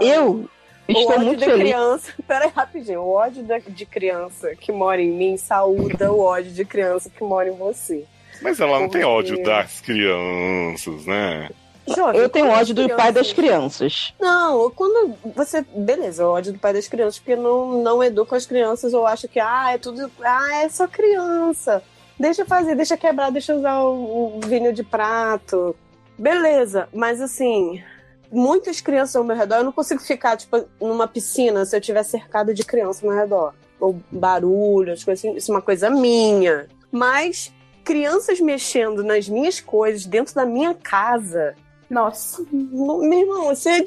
Eu 0.00 0.48
o 0.88 0.92
estou 0.92 1.12
ódio 1.12 1.24
muito 1.24 1.38
de 1.38 1.44
feliz. 1.46 1.60
criança. 1.62 2.12
Pera 2.26 2.44
aí, 2.46 2.50
rapidinho. 2.54 3.00
O 3.00 3.12
ódio 3.14 3.44
de 3.68 3.86
criança 3.86 4.54
que 4.56 4.70
mora 4.72 5.00
em 5.00 5.10
mim 5.10 5.36
saúda 5.36 6.12
o 6.12 6.20
ódio 6.20 6.50
de 6.52 6.64
criança 6.64 7.08
que 7.10 7.22
mora 7.24 7.48
em 7.48 7.56
você. 7.56 8.04
Mas 8.42 8.58
ela 8.60 8.72
não 8.80 8.88
tem 8.88 9.00
Porque- 9.02 9.04
ódio 9.04 9.42
das 9.42 9.80
crianças, 9.80 11.06
né? 11.06 11.48
Jovem, 11.86 12.18
Eu 12.20 12.28
tenho 12.30 12.46
ódio 12.48 12.74
as 12.82 12.88
do 12.88 12.96
pai 12.96 13.12
das 13.12 13.30
crianças- 13.32 14.12
crianças. 14.12 14.14
Não, 14.18 14.70
quando 14.70 15.14
você. 15.36 15.62
Beleza, 15.74 16.26
o 16.26 16.30
ódio 16.30 16.52
do 16.54 16.58
pai 16.58 16.72
das 16.72 16.88
crianças, 16.88 17.18
porque 17.18 17.36
não, 17.36 17.82
não 17.82 18.02
educa 18.02 18.34
as 18.36 18.46
crianças 18.46 18.94
ou 18.94 19.06
acha 19.06 19.28
que, 19.28 19.38
ah, 19.38 19.72
é 19.72 19.78
tudo. 19.78 20.10
Ah, 20.22 20.62
é 20.62 20.68
só 20.70 20.88
criança. 20.88 21.82
Deixa 22.18 22.44
fazer, 22.46 22.74
deixa 22.74 22.96
quebrar, 22.96 23.30
deixa 23.30 23.54
usar 23.54 23.80
o, 23.82 24.38
o 24.38 24.40
vinho 24.46 24.72
de 24.72 24.82
prato. 24.82 25.76
Beleza, 26.18 26.88
mas 26.92 27.20
assim, 27.20 27.82
muitas 28.30 28.80
crianças 28.80 29.16
ao 29.16 29.24
meu 29.24 29.36
redor, 29.36 29.56
eu 29.56 29.64
não 29.64 29.72
consigo 29.72 30.00
ficar, 30.00 30.36
tipo, 30.36 30.64
numa 30.80 31.06
piscina 31.08 31.64
se 31.64 31.76
eu 31.76 31.80
tiver 31.80 32.02
cercada 32.02 32.52
de 32.52 32.64
criança 32.64 33.04
ao 33.04 33.12
meu 33.12 33.20
redor. 33.20 33.54
Ou 33.80 33.98
barulho, 34.10 34.92
as 34.92 35.02
coisas 35.02 35.24
assim, 35.24 35.36
isso 35.36 35.50
é 35.50 35.54
uma 35.54 35.62
coisa 35.62 35.90
minha. 35.90 36.66
Mas 36.90 37.52
crianças 37.84 38.40
mexendo 38.40 39.04
nas 39.04 39.28
minhas 39.28 39.60
coisas 39.60 40.06
dentro 40.06 40.34
da 40.34 40.46
minha 40.46 40.74
casa, 40.74 41.54
Nossa, 41.90 42.42
meu 42.50 43.20
irmão, 43.20 43.44
você, 43.46 43.86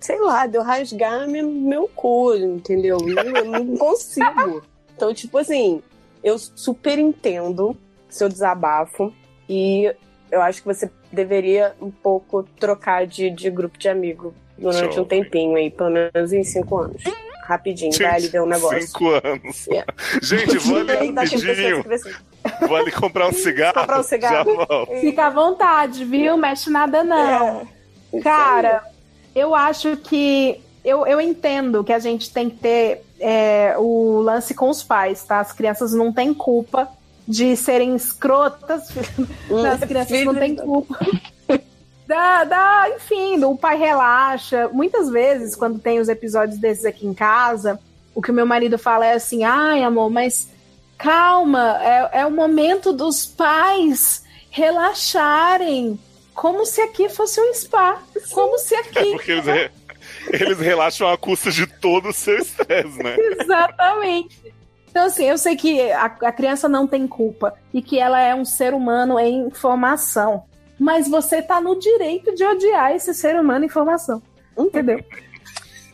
sei 0.00 0.20
lá, 0.20 0.46
deu 0.46 0.62
rasgar 0.62 1.28
meu, 1.28 1.48
meu 1.48 1.88
cu, 1.94 2.34
entendeu? 2.34 2.98
Não, 2.98 3.22
eu 3.22 3.44
não 3.44 3.76
consigo. 3.78 4.62
Então, 4.94 5.14
tipo 5.14 5.38
assim, 5.38 5.82
eu 6.24 6.38
super 6.38 6.98
entendo 6.98 7.76
seu 8.08 8.28
desabafo 8.28 9.12
e 9.48 9.94
eu 10.30 10.42
acho 10.42 10.60
que 10.60 10.66
você 10.66 10.90
deveria 11.12 11.74
um 11.80 11.90
pouco 11.90 12.42
trocar 12.58 13.06
de, 13.06 13.30
de 13.30 13.50
grupo 13.50 13.78
de 13.78 13.88
amigo 13.88 14.34
durante 14.58 14.94
Show. 14.94 15.04
um 15.04 15.06
tempinho 15.06 15.56
aí, 15.56 15.70
pelo 15.70 15.90
menos 15.90 16.32
em 16.32 16.42
cinco 16.44 16.78
anos. 16.78 17.02
Rapidinho, 17.42 17.92
vai 17.96 18.16
ali 18.16 18.26
ver 18.26 18.42
um 18.42 18.46
negócio. 18.46 18.82
Cinco 18.82 19.08
anos. 19.10 19.68
É. 19.68 19.84
Gente, 20.20 20.56
E 20.56 20.58
você 20.58 20.82
rapidinho. 20.82 21.94
assim, 21.94 22.10
Vou 22.66 22.76
ali 22.76 22.90
comprar 22.90 23.28
um 23.28 23.32
cigarro. 23.32 23.74
Comprar 23.74 24.00
um 24.00 24.02
cigarro. 24.02 24.50
Fica 25.00 25.26
à 25.26 25.30
vontade, 25.30 26.04
viu? 26.04 26.36
Mexe 26.36 26.70
nada 26.70 27.04
não. 27.04 27.66
É. 28.12 28.20
Cara, 28.20 28.82
eu 29.34 29.54
acho 29.54 29.96
que. 29.98 30.60
Eu, 30.84 31.06
eu 31.06 31.20
entendo 31.20 31.82
que 31.82 31.92
a 31.92 31.98
gente 31.98 32.32
tem 32.32 32.48
que 32.48 32.56
ter 32.56 33.02
é, 33.20 33.74
o 33.78 34.20
lance 34.20 34.54
com 34.54 34.68
os 34.68 34.82
pais, 34.82 35.24
tá? 35.24 35.40
As 35.40 35.52
crianças 35.52 35.92
não 35.92 36.12
têm 36.12 36.32
culpa 36.32 36.88
de 37.26 37.56
serem 37.56 37.94
escrotas. 37.96 38.88
As 39.72 39.80
crianças 39.80 40.24
não 40.24 40.34
têm 40.34 40.56
culpa. 40.56 40.98
Dá, 42.06 42.44
dá, 42.44 42.86
enfim, 42.94 43.42
o 43.44 43.56
pai 43.56 43.76
relaxa. 43.76 44.68
Muitas 44.68 45.10
vezes, 45.10 45.56
quando 45.56 45.78
tem 45.80 45.98
os 45.98 46.08
episódios 46.08 46.56
desses 46.58 46.84
aqui 46.84 47.04
em 47.06 47.12
casa, 47.12 47.80
o 48.14 48.22
que 48.22 48.30
o 48.30 48.34
meu 48.34 48.46
marido 48.46 48.78
fala 48.78 49.06
é 49.06 49.14
assim: 49.14 49.42
ai, 49.42 49.82
amor, 49.82 50.08
mas 50.08 50.48
calma, 50.96 51.78
é, 51.82 52.20
é 52.20 52.26
o 52.26 52.30
momento 52.30 52.92
dos 52.92 53.26
pais 53.26 54.22
relaxarem. 54.50 55.98
Como 56.32 56.64
se 56.66 56.80
aqui 56.82 57.08
fosse 57.08 57.40
um 57.40 57.52
spa. 57.54 58.00
Como 58.30 58.58
se 58.58 58.74
É 58.74 58.80
aqui. 58.80 59.10
porque 59.12 59.32
eles, 59.32 59.46
re- 59.46 59.70
eles 60.30 60.58
relaxam 60.60 61.08
a 61.08 61.16
custa 61.16 61.50
de 61.50 61.66
todo 61.66 62.10
o 62.10 62.12
seu 62.12 62.36
estresse, 62.38 63.02
né? 63.02 63.16
Exatamente. 63.40 64.54
Então, 64.96 65.08
assim, 65.08 65.26
eu 65.26 65.36
sei 65.36 65.54
que 65.56 65.92
a, 65.92 66.06
a 66.06 66.32
criança 66.32 66.70
não 66.70 66.86
tem 66.86 67.06
culpa 67.06 67.52
e 67.70 67.82
que 67.82 67.98
ela 67.98 68.18
é 68.18 68.34
um 68.34 68.46
ser 68.46 68.72
humano 68.72 69.20
em 69.20 69.50
formação. 69.50 70.44
Mas 70.80 71.06
você 71.06 71.42
tá 71.42 71.60
no 71.60 71.78
direito 71.78 72.34
de 72.34 72.42
odiar 72.42 72.92
esse 72.92 73.12
ser 73.12 73.38
humano 73.38 73.66
em 73.66 73.68
formação. 73.68 74.22
Entendeu? 74.56 75.04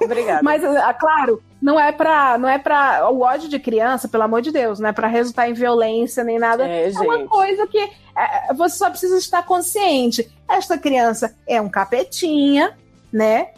Obrigada. 0.00 0.40
Mas, 0.44 0.64
ah, 0.64 0.94
claro, 0.94 1.42
não 1.60 1.80
é 1.80 1.90
pra. 1.90 2.38
Não 2.38 2.48
é 2.48 2.60
para 2.60 3.10
O 3.10 3.22
ódio 3.22 3.48
de 3.48 3.58
criança, 3.58 4.06
pelo 4.06 4.22
amor 4.22 4.40
de 4.40 4.52
Deus, 4.52 4.78
não 4.78 4.90
é 4.90 4.92
pra 4.92 5.08
resultar 5.08 5.48
em 5.48 5.52
violência 5.52 6.22
nem 6.22 6.38
nada. 6.38 6.64
É, 6.64 6.88
uma 6.90 7.18
gente. 7.18 7.28
coisa 7.28 7.66
que 7.66 7.78
é, 7.78 8.54
você 8.54 8.76
só 8.76 8.88
precisa 8.88 9.18
estar 9.18 9.44
consciente. 9.44 10.32
Esta 10.48 10.78
criança 10.78 11.34
é 11.44 11.60
um 11.60 11.68
capetinha 11.68 12.72
né? 13.12 13.48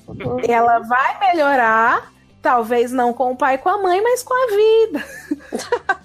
Ela 0.49 0.81
vai 0.81 1.19
melhorar, 1.21 2.13
talvez 2.45 2.93
não 2.93 3.13
com 3.15 3.33
o 3.33 3.37
pai 3.37 3.55
e 3.55 3.59
com 3.59 3.71
a 3.71 3.83
mãe, 3.83 4.01
mas 4.03 4.23
com 4.23 4.35
a 4.35 4.47
vida. 4.55 5.05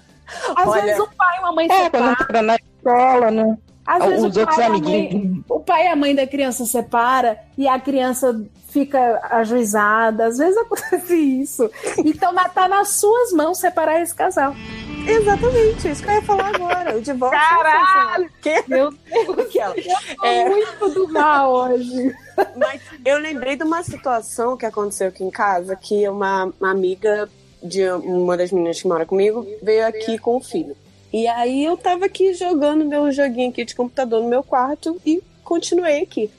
Às 0.56 0.66
Olha, 0.68 0.82
vezes 0.82 1.00
o 1.00 1.08
pai 1.16 1.36
e 1.38 1.44
a 1.44 1.52
mãe 1.52 1.66
É, 1.66 1.68
quando 1.68 1.82
separam. 1.84 2.12
entra 2.12 2.42
na 2.42 2.56
escola, 2.56 3.30
né? 3.30 3.58
Às 3.86 4.04
vezes 4.04 4.24
Os 4.24 4.36
o 4.36 4.46
pai, 4.46 4.58
e 4.58 4.62
a 4.62 4.68
mãe, 4.70 5.44
o 5.48 5.60
pai 5.60 5.84
e 5.84 5.88
a 5.88 5.96
mãe 5.96 6.14
da 6.14 6.26
criança 6.26 6.64
separa 6.64 7.38
e 7.58 7.66
a 7.68 7.78
criança 7.78 8.40
fica 8.68 9.20
ajuizada. 9.30 10.26
Às 10.26 10.38
vezes 10.38 10.56
acontece 10.56 11.14
isso. 11.42 11.70
Então 11.98 12.32
tá 12.54 12.68
nas 12.68 12.88
suas 12.90 13.32
mãos 13.32 13.58
separar 13.58 14.00
esse 14.00 14.14
casal. 14.14 14.54
Exatamente, 15.06 15.88
isso 15.88 16.02
que 16.02 16.08
eu 16.08 16.14
ia 16.14 16.22
falar 16.22 16.54
agora. 16.54 16.96
O 16.96 17.00
divórcio. 17.00 17.38
Caralho! 17.38 18.30
Que? 18.40 18.62
Meu 18.68 18.90
Deus, 19.10 19.38
Aquela. 19.38 19.74
tô 19.74 20.26
É. 20.26 20.48
muito 20.48 20.88
do 20.90 21.08
mal 21.08 21.52
hoje. 21.52 22.14
Mas 22.56 22.80
eu 23.04 23.18
lembrei 23.18 23.56
de 23.56 23.64
uma 23.64 23.82
situação 23.82 24.56
que 24.56 24.66
aconteceu 24.66 25.08
aqui 25.08 25.24
em 25.24 25.30
casa, 25.30 25.76
que 25.76 26.08
uma, 26.08 26.52
uma 26.60 26.70
amiga 26.70 27.28
de 27.62 27.86
uma 27.90 28.36
das 28.36 28.50
meninas 28.52 28.80
que 28.80 28.88
mora 28.88 29.04
comigo 29.04 29.46
veio 29.62 29.86
aqui 29.86 30.18
com 30.18 30.36
o 30.36 30.40
filho. 30.40 30.76
E 31.12 31.26
aí 31.26 31.64
eu 31.64 31.76
tava 31.76 32.06
aqui 32.06 32.32
jogando 32.34 32.84
meu 32.84 33.10
joguinho 33.10 33.50
aqui 33.50 33.64
de 33.64 33.74
computador 33.74 34.22
no 34.22 34.28
meu 34.28 34.42
quarto 34.42 35.00
e 35.04 35.22
continuei 35.44 36.02
aqui. 36.02 36.30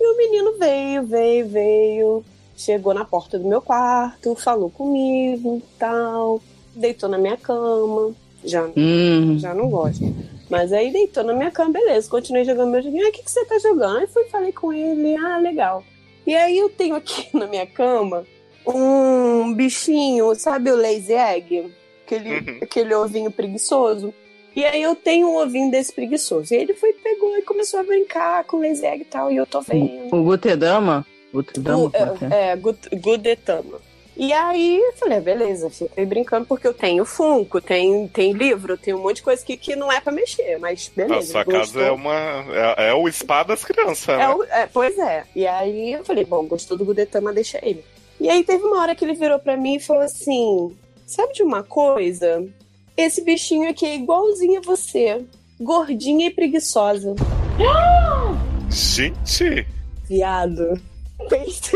E 0.00 0.06
o 0.06 0.16
menino 0.16 0.56
veio, 0.58 1.02
veio, 1.02 1.48
veio, 1.48 2.24
chegou 2.56 2.94
na 2.94 3.04
porta 3.04 3.38
do 3.38 3.46
meu 3.46 3.60
quarto, 3.60 4.34
falou 4.36 4.70
comigo, 4.70 5.60
tal, 5.78 6.40
deitou 6.74 7.08
na 7.08 7.18
minha 7.18 7.36
cama. 7.36 8.14
Já, 8.44 8.68
Hum. 8.76 9.38
já 9.38 9.52
não 9.54 9.68
gosto. 9.68 10.02
Mas 10.48 10.72
aí 10.72 10.90
deitou 10.90 11.22
na 11.22 11.32
minha 11.34 11.50
cama, 11.50 11.70
beleza. 11.72 12.08
Continuei 12.10 12.44
jogando 12.44 12.70
meu 12.70 12.82
joguinho. 12.82 13.04
Ah, 13.06 13.08
o 13.08 13.12
que, 13.12 13.22
que 13.22 13.30
você 13.30 13.44
tá 13.44 13.58
jogando? 13.58 13.98
Aí 13.98 14.06
fui 14.06 14.24
falei 14.24 14.50
com 14.52 14.72
ele, 14.72 15.14
ah, 15.16 15.38
legal. 15.38 15.84
E 16.26 16.34
aí 16.34 16.56
eu 16.58 16.68
tenho 16.70 16.94
aqui 16.94 17.28
na 17.36 17.46
minha 17.46 17.66
cama 17.66 18.24
um 18.66 19.52
bichinho, 19.54 20.34
sabe 20.34 20.70
o 20.70 20.76
lazy 20.76 21.12
egg? 21.12 21.72
Aquele, 22.06 22.30
Uhum. 22.40 22.58
aquele 22.62 22.94
ovinho 22.94 23.30
preguiçoso. 23.30 24.12
E 24.56 24.64
aí 24.64 24.82
eu 24.82 24.96
tenho 24.96 25.28
um 25.28 25.36
ovinho 25.36 25.70
desse 25.70 25.92
preguiçoso. 25.92 26.52
E 26.52 26.56
ele 26.56 26.74
foi, 26.74 26.92
pegou 26.94 27.36
e 27.38 27.42
começou 27.42 27.78
a 27.80 27.84
brincar 27.84 28.42
com 28.44 28.56
o 28.56 28.60
lazy 28.60 28.84
egg 28.84 29.02
e 29.02 29.04
tal. 29.04 29.30
E 29.30 29.36
eu 29.36 29.46
tô 29.46 29.60
vendo. 29.60 30.12
O 30.14 30.22
Gutedama? 30.24 31.06
Gutedama? 31.32 31.78
O- 31.78 31.90
é 31.94 31.98
é? 31.98 32.34
é, 32.48 32.52
é, 32.52 32.56
Gut- 32.56 32.88
Gudetama. 32.96 33.78
E 34.22 34.34
aí 34.34 34.76
eu 34.78 34.92
falei, 34.98 35.16
ah, 35.16 35.20
beleza, 35.22 35.70
fiquei 35.70 36.04
brincando 36.04 36.44
porque 36.44 36.68
eu 36.68 36.74
tenho 36.74 37.06
Funko, 37.06 37.58
tem, 37.58 38.06
tem 38.08 38.32
livro, 38.32 38.76
tem 38.76 38.92
um 38.92 39.00
monte 39.00 39.16
de 39.16 39.22
coisa 39.22 39.42
que, 39.42 39.56
que 39.56 39.74
não 39.74 39.90
é 39.90 39.98
pra 39.98 40.12
mexer, 40.12 40.58
mas 40.58 40.92
beleza. 40.94 41.16
A 41.20 41.22
sua 41.22 41.44
gostou. 41.44 41.60
casa 41.60 41.80
é 41.80 41.90
uma. 41.90 42.44
É, 42.76 42.88
é 42.90 42.94
o 42.94 43.10
spa 43.10 43.42
das 43.42 43.64
crianças, 43.64 44.10
É 44.10 44.18
né? 44.18 44.28
o- 44.28 44.44
é, 44.44 44.66
pois 44.66 44.98
é. 44.98 45.24
E 45.34 45.46
aí 45.46 45.92
eu 45.94 46.04
falei, 46.04 46.26
bom, 46.26 46.44
gostou 46.46 46.76
do 46.76 46.84
Gudetama, 46.84 47.32
deixa 47.32 47.58
ele. 47.62 47.82
E 48.20 48.28
aí 48.28 48.44
teve 48.44 48.62
uma 48.62 48.82
hora 48.82 48.94
que 48.94 49.02
ele 49.06 49.14
virou 49.14 49.38
pra 49.38 49.56
mim 49.56 49.76
e 49.76 49.80
falou 49.80 50.02
assim: 50.02 50.76
sabe 51.06 51.32
de 51.32 51.42
uma 51.42 51.62
coisa? 51.62 52.46
Esse 52.94 53.24
bichinho 53.24 53.70
aqui 53.70 53.86
é 53.86 53.94
igualzinho 53.94 54.58
a 54.60 54.62
você. 54.62 55.24
Gordinha 55.58 56.26
e 56.26 56.30
preguiçosa. 56.30 57.14
Gente! 58.70 59.66
Viado. 60.06 60.78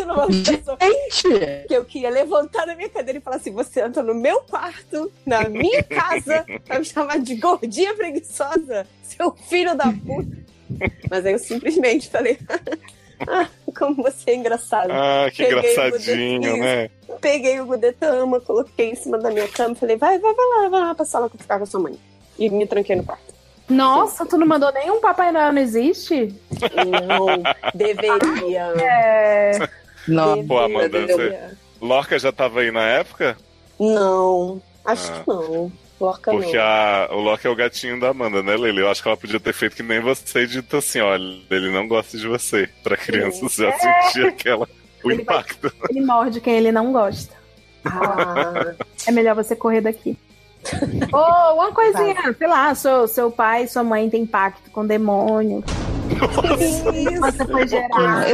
Numa 0.05 0.27
pessoa 0.27 0.79
Gente! 0.81 1.67
que 1.69 1.75
eu 1.75 1.85
queria 1.85 2.11
levantar 2.11 2.67
da 2.67 2.75
minha 2.75 2.89
cadeira 2.89 3.19
e 3.19 3.23
falar 3.23 3.37
assim: 3.37 3.53
você 3.53 3.81
entra 3.81 4.03
no 4.03 4.15
meu 4.15 4.41
quarto, 4.43 5.13
na 5.25 5.49
minha 5.49 5.83
casa, 5.83 6.45
pra 6.65 6.79
me 6.79 6.85
chamar 6.85 7.19
de 7.21 7.37
gordinha 7.37 7.95
preguiçosa, 7.95 8.87
seu 9.03 9.33
filho 9.33 9.77
da 9.77 9.93
puta. 9.93 10.45
Mas 11.11 11.25
aí 11.25 11.33
eu 11.33 11.39
simplesmente 11.39 12.09
falei: 12.11 12.39
ah, 13.29 13.49
como 13.77 14.03
você 14.03 14.33
é 14.33 14.35
engraçado. 14.35 14.91
Ah, 14.91 15.31
que 15.31 15.45
Peguei 15.45 15.55
o 15.55 15.59
engraçadinho, 15.59 16.57
né? 16.57 16.91
Peguei 17.21 17.61
o 17.61 17.67
Gudetama, 17.67 18.41
coloquei 18.41 18.91
em 18.91 18.95
cima 18.95 19.19
da 19.19 19.31
minha 19.31 19.49
cama 19.49 19.75
falei: 19.75 19.97
vai, 19.97 20.19
vai, 20.19 20.35
vai 20.35 20.47
lá, 20.47 20.69
vai 20.69 20.81
lá 20.81 20.95
pra 20.95 21.05
sala 21.05 21.29
que 21.29 21.37
eu 21.37 21.41
ficar 21.41 21.59
com 21.59 21.65
a 21.65 21.67
sua 21.67 21.81
mãe. 21.81 21.95
E 22.39 22.51
me 22.51 22.67
tranquei 22.67 22.97
no 22.97 23.05
quarto. 23.05 23.34
Nossa, 23.69 24.27
tu 24.27 24.37
não 24.37 24.47
mandou 24.47 24.71
nenhum 24.73 25.01
Papai 25.01 25.33
Noel 25.33 25.53
não 25.53 25.63
existe? 25.63 26.35
Não, 26.51 27.27
deveria. 27.75 28.73
É. 28.81 29.69
Não. 30.07 30.47
Pô, 30.47 30.59
Amanda, 30.59 30.89
deveria. 31.07 31.53
Lorca 31.81 32.19
já 32.19 32.31
tava 32.33 32.61
aí 32.61 32.71
na 32.71 32.83
época? 32.83 33.37
Não, 33.81 34.61
acho 34.85 35.11
Ah. 35.13 35.21
que 35.21 35.29
não. 35.29 35.73
Lorca 36.01 36.31
Porque 36.33 36.57
não. 36.57 36.63
a, 36.63 37.09
o 37.13 37.21
Lorca 37.21 37.49
é 37.49 37.51
o 37.51 37.55
gatinho 37.57 37.99
da 38.01 38.09
Amanda, 38.11 38.43
né, 38.43 38.57
Leila? 38.57 38.81
Eu 38.81 38.91
acho 38.91 39.01
que 39.03 39.09
ela 39.09 39.17
podia 39.17 39.39
ter 39.41 39.53
feito 39.55 39.77
que 39.77 39.83
nem 39.83 40.01
você 40.01 40.41
e 40.43 40.47
dito 40.47 40.77
assim: 40.77 41.01
olha, 41.01 41.23
ele 41.51 41.71
não 41.73 41.87
gosta 41.89 42.19
de 42.19 42.27
você. 42.29 42.69
Pra 42.83 42.97
crianças 42.97 43.55
já 43.55 43.73
sentir 43.73 44.27
aquela. 44.27 44.69
O 45.03 45.11
Ele 45.11 45.23
vai- 45.23 45.37
impacto. 45.39 45.73
Ele 45.89 46.01
morde 46.01 46.41
quem 46.41 46.55
ele 46.57 46.73
não 46.73 46.93
gosta. 46.93 47.35
Ah, 47.85 48.75
É 49.07 49.11
melhor 49.13 49.35
você 49.35 49.55
correr 49.55 49.81
daqui. 49.83 50.19
Ou 51.13 51.55
uma 51.57 51.73
coisinha, 51.73 52.33
sei 52.37 52.47
lá, 52.47 52.75
seu, 52.75 53.07
seu 53.09 53.31
pai 53.31 53.65
e 53.65 53.69
sua 53.69 53.83
mãe 53.85 54.09
têm 54.11 54.27
pacto 54.27 54.71
com 54.71 54.87
demônio. 54.87 55.63
Você 57.21 57.45
foi 57.47 57.67
gerar. 57.69 58.27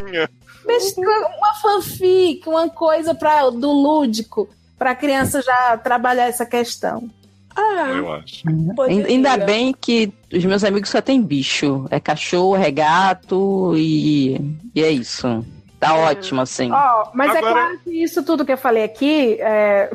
Uma 1.39 1.55
fanfic, 1.61 2.49
uma 2.49 2.69
coisa 2.69 3.15
pra, 3.15 3.49
do 3.51 3.71
lúdico, 3.73 4.49
pra 4.79 4.95
criança 4.95 5.43
já 5.43 5.77
trabalhar 5.79 6.25
essa 6.29 6.47
questão. 6.47 7.09
ah, 7.57 7.87
Eu 7.97 8.13
acho. 8.13 8.43
poderia. 8.77 9.07
Ainda 9.07 9.37
bem 9.39 9.75
que 9.79 10.13
os 10.33 10.45
meus 10.45 10.63
amigos 10.63 10.91
só 10.91 11.01
tem 11.01 11.21
bicho. 11.23 11.87
É 11.91 11.99
cachorro, 11.99 12.57
é 12.63 12.71
gato 12.71 13.73
e, 13.77 14.37
e 14.75 14.83
é 14.83 14.91
isso. 14.91 15.45
Tá 15.81 15.95
ótimo, 15.95 16.43
assim. 16.43 16.71
Ó, 16.71 17.09
mas 17.15 17.35
é 17.35 17.39
Agora- 17.39 17.53
claro 17.55 17.79
que 17.83 18.03
isso 18.03 18.23
tudo 18.23 18.45
que 18.45 18.53
eu 18.53 18.59
falei 18.59 18.85
aqui, 18.85 19.39
é, 19.41 19.91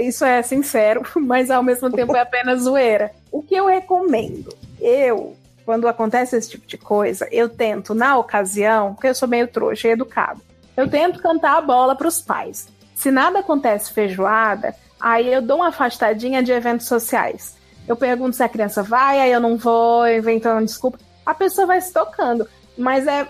isso 0.00 0.24
é 0.24 0.42
sincero, 0.42 1.02
mas 1.16 1.50
ao 1.50 1.62
mesmo 1.62 1.90
tempo 1.90 2.14
é 2.14 2.20
apenas 2.20 2.62
zoeira. 2.62 3.10
O 3.30 3.42
que 3.42 3.54
eu 3.54 3.66
recomendo? 3.66 4.54
Eu, 4.80 5.36
quando 5.64 5.88
acontece 5.88 6.36
esse 6.36 6.50
tipo 6.50 6.66
de 6.66 6.78
coisa, 6.78 7.28
eu 7.30 7.48
tento, 7.48 7.94
na 7.94 8.16
ocasião, 8.18 8.94
porque 8.94 9.08
eu 9.08 9.14
sou 9.14 9.28
meio 9.28 9.48
trouxa 9.48 9.88
e 9.88 9.92
educado, 9.92 10.40
eu 10.76 10.88
tento 10.88 11.20
cantar 11.20 11.58
a 11.58 11.60
bola 11.60 11.94
pros 11.94 12.20
pais. 12.20 12.68
Se 12.94 13.10
nada 13.10 13.40
acontece 13.40 13.92
feijoada, 13.92 14.74
aí 15.00 15.32
eu 15.32 15.42
dou 15.42 15.58
uma 15.58 15.68
afastadinha 15.68 16.42
de 16.42 16.52
eventos 16.52 16.86
sociais. 16.86 17.56
Eu 17.88 17.96
pergunto 17.96 18.36
se 18.36 18.42
a 18.42 18.48
criança 18.48 18.82
vai, 18.82 19.20
aí 19.20 19.32
eu 19.32 19.40
não 19.40 19.56
vou, 19.56 20.06
inventando 20.06 20.64
desculpa. 20.64 20.98
A 21.24 21.34
pessoa 21.34 21.66
vai 21.66 21.80
se 21.80 21.92
tocando. 21.92 22.46
Mas 22.80 23.06
é 23.06 23.28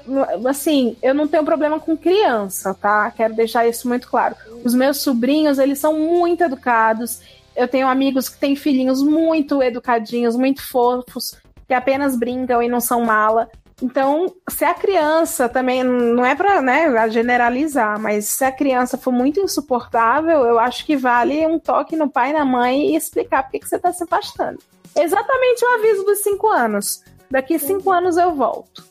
assim, 0.48 0.96
eu 1.02 1.12
não 1.12 1.26
tenho 1.26 1.44
problema 1.44 1.80
com 1.80 1.96
criança, 1.96 2.72
tá? 2.72 3.10
Quero 3.10 3.34
deixar 3.34 3.66
isso 3.66 3.88
muito 3.88 4.08
claro. 4.08 4.36
Os 4.64 4.72
meus 4.74 4.98
sobrinhos, 4.98 5.58
eles 5.58 5.80
são 5.80 5.98
muito 5.98 6.44
educados. 6.44 7.20
Eu 7.56 7.66
tenho 7.66 7.88
amigos 7.88 8.28
que 8.28 8.38
têm 8.38 8.54
filhinhos 8.54 9.02
muito 9.02 9.60
educadinhos, 9.60 10.36
muito 10.36 10.62
fofos, 10.62 11.36
que 11.66 11.74
apenas 11.74 12.16
brincam 12.16 12.62
e 12.62 12.68
não 12.68 12.80
são 12.80 13.04
mala. 13.04 13.50
Então, 13.82 14.32
se 14.48 14.64
a 14.64 14.72
criança 14.72 15.48
também 15.48 15.82
não 15.82 16.24
é 16.24 16.36
para 16.36 16.62
né, 16.62 17.10
generalizar, 17.10 17.98
mas 17.98 18.26
se 18.26 18.44
a 18.44 18.52
criança 18.52 18.96
for 18.96 19.10
muito 19.10 19.40
insuportável, 19.40 20.44
eu 20.44 20.60
acho 20.60 20.86
que 20.86 20.96
vale 20.96 21.44
um 21.44 21.58
toque 21.58 21.96
no 21.96 22.08
pai 22.08 22.30
e 22.30 22.34
na 22.34 22.44
mãe 22.44 22.92
e 22.92 22.96
explicar 22.96 23.42
por 23.42 23.58
que 23.58 23.66
você 23.66 23.74
está 23.74 23.92
se 23.92 24.04
afastando. 24.04 24.60
Exatamente 24.94 25.64
o 25.64 25.74
aviso 25.74 26.04
dos 26.04 26.22
cinco 26.22 26.46
anos. 26.46 27.02
Daqui 27.28 27.58
cinco 27.58 27.90
anos 27.90 28.16
eu 28.16 28.32
volto. 28.32 28.89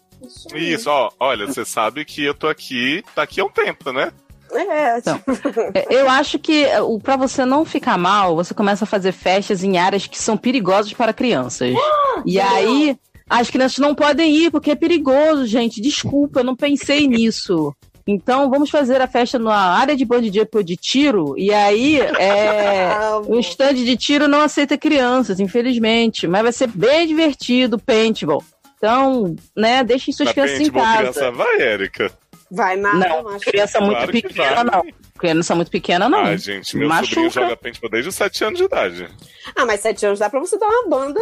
Isso, 0.54 0.90
ó, 0.90 1.10
olha, 1.20 1.46
você 1.46 1.64
sabe 1.64 2.04
que 2.06 2.24
eu 2.24 2.34
tô 2.34 2.48
aqui 2.48 3.04
daqui 3.16 3.40
a 3.40 3.46
um 3.46 3.50
tempo, 3.50 3.92
né? 3.92 4.12
É, 4.52 4.98
Então. 4.98 5.20
Eu 5.90 6.10
acho 6.10 6.40
que 6.40 6.66
é, 6.66 6.82
o 6.82 7.00
para 7.00 7.16
você 7.16 7.46
não 7.46 7.64
ficar 7.66 7.98
mal, 7.98 8.36
você 8.36 8.54
começa 8.54 8.84
a 8.84 8.88
fazer 8.88 9.12
festas 9.12 9.64
em 9.64 9.78
áreas 9.78 10.08
que 10.08 10.18
são 10.18 10.36
perigosas 10.36 10.94
para 10.94 11.14
crianças. 11.14 11.74
E 12.26 12.38
aí 12.38 12.98
as 13.30 13.50
crianças 13.50 13.78
não 13.78 13.96
podem 13.96 14.36
ir 14.36 14.52
porque 14.52 14.72
é 14.72 14.76
perigoso, 14.76 15.46
gente. 15.46 15.80
Desculpa, 15.80 16.42
eu 16.42 16.44
não 16.44 16.56
pensei 16.56 17.08
nisso. 17.08 17.74
Então 18.06 18.50
vamos 18.50 18.70
fazer 18.70 19.00
a 19.02 19.08
festa 19.08 19.40
na 19.40 19.56
área 19.56 19.96
de 19.96 20.04
band 20.04 20.24
de 20.24 20.44
de 20.64 20.76
tiro 20.76 21.36
e 21.38 21.54
aí 21.54 22.02
é, 22.02 22.90
o 23.26 23.38
stand 23.40 23.76
de 23.76 23.96
tiro 23.96 24.28
não 24.28 24.42
aceita 24.42 24.78
crianças, 24.78 25.40
infelizmente, 25.40 26.28
mas 26.28 26.42
vai 26.42 26.52
ser 26.52 26.68
bem 26.68 27.08
divertido, 27.08 27.78
paintball. 27.78 28.44
Então, 28.80 29.36
né, 29.56 29.84
deixem 29.84 30.14
suas 30.14 30.32
crianças 30.32 30.56
em 30.56 30.72
paintball, 30.72 30.84
casa. 30.84 30.98
criança 31.00 31.32
vai, 31.32 31.62
Érica. 31.62 32.12
Vai 32.50 32.78
nada, 32.78 32.98
Não, 32.98 33.40
criança 33.40 33.80
muito 33.80 33.98
Claro 33.98 34.12
pequena 34.12 34.64
não. 34.64 34.84
Criança 35.20 35.54
muito 35.54 35.70
pequena 35.70 36.10
não. 36.10 36.20
Ai, 36.20 36.38
gente, 36.38 36.78
meu 36.78 36.88
Machuca. 36.88 37.08
sobrinho 37.10 37.30
joga 37.30 37.58
paintball 37.58 37.90
desde 37.92 38.10
os 38.10 38.16
7 38.16 38.44
anos 38.46 38.58
de 38.58 38.66
idade. 38.66 39.08
Ah, 39.56 39.66
mas 39.66 39.82
sete 39.82 40.06
anos 40.06 40.18
dá 40.20 40.30
pra 40.30 40.40
você 40.40 40.58
dar 40.58 40.66
uma 40.68 40.88
banda 40.88 41.20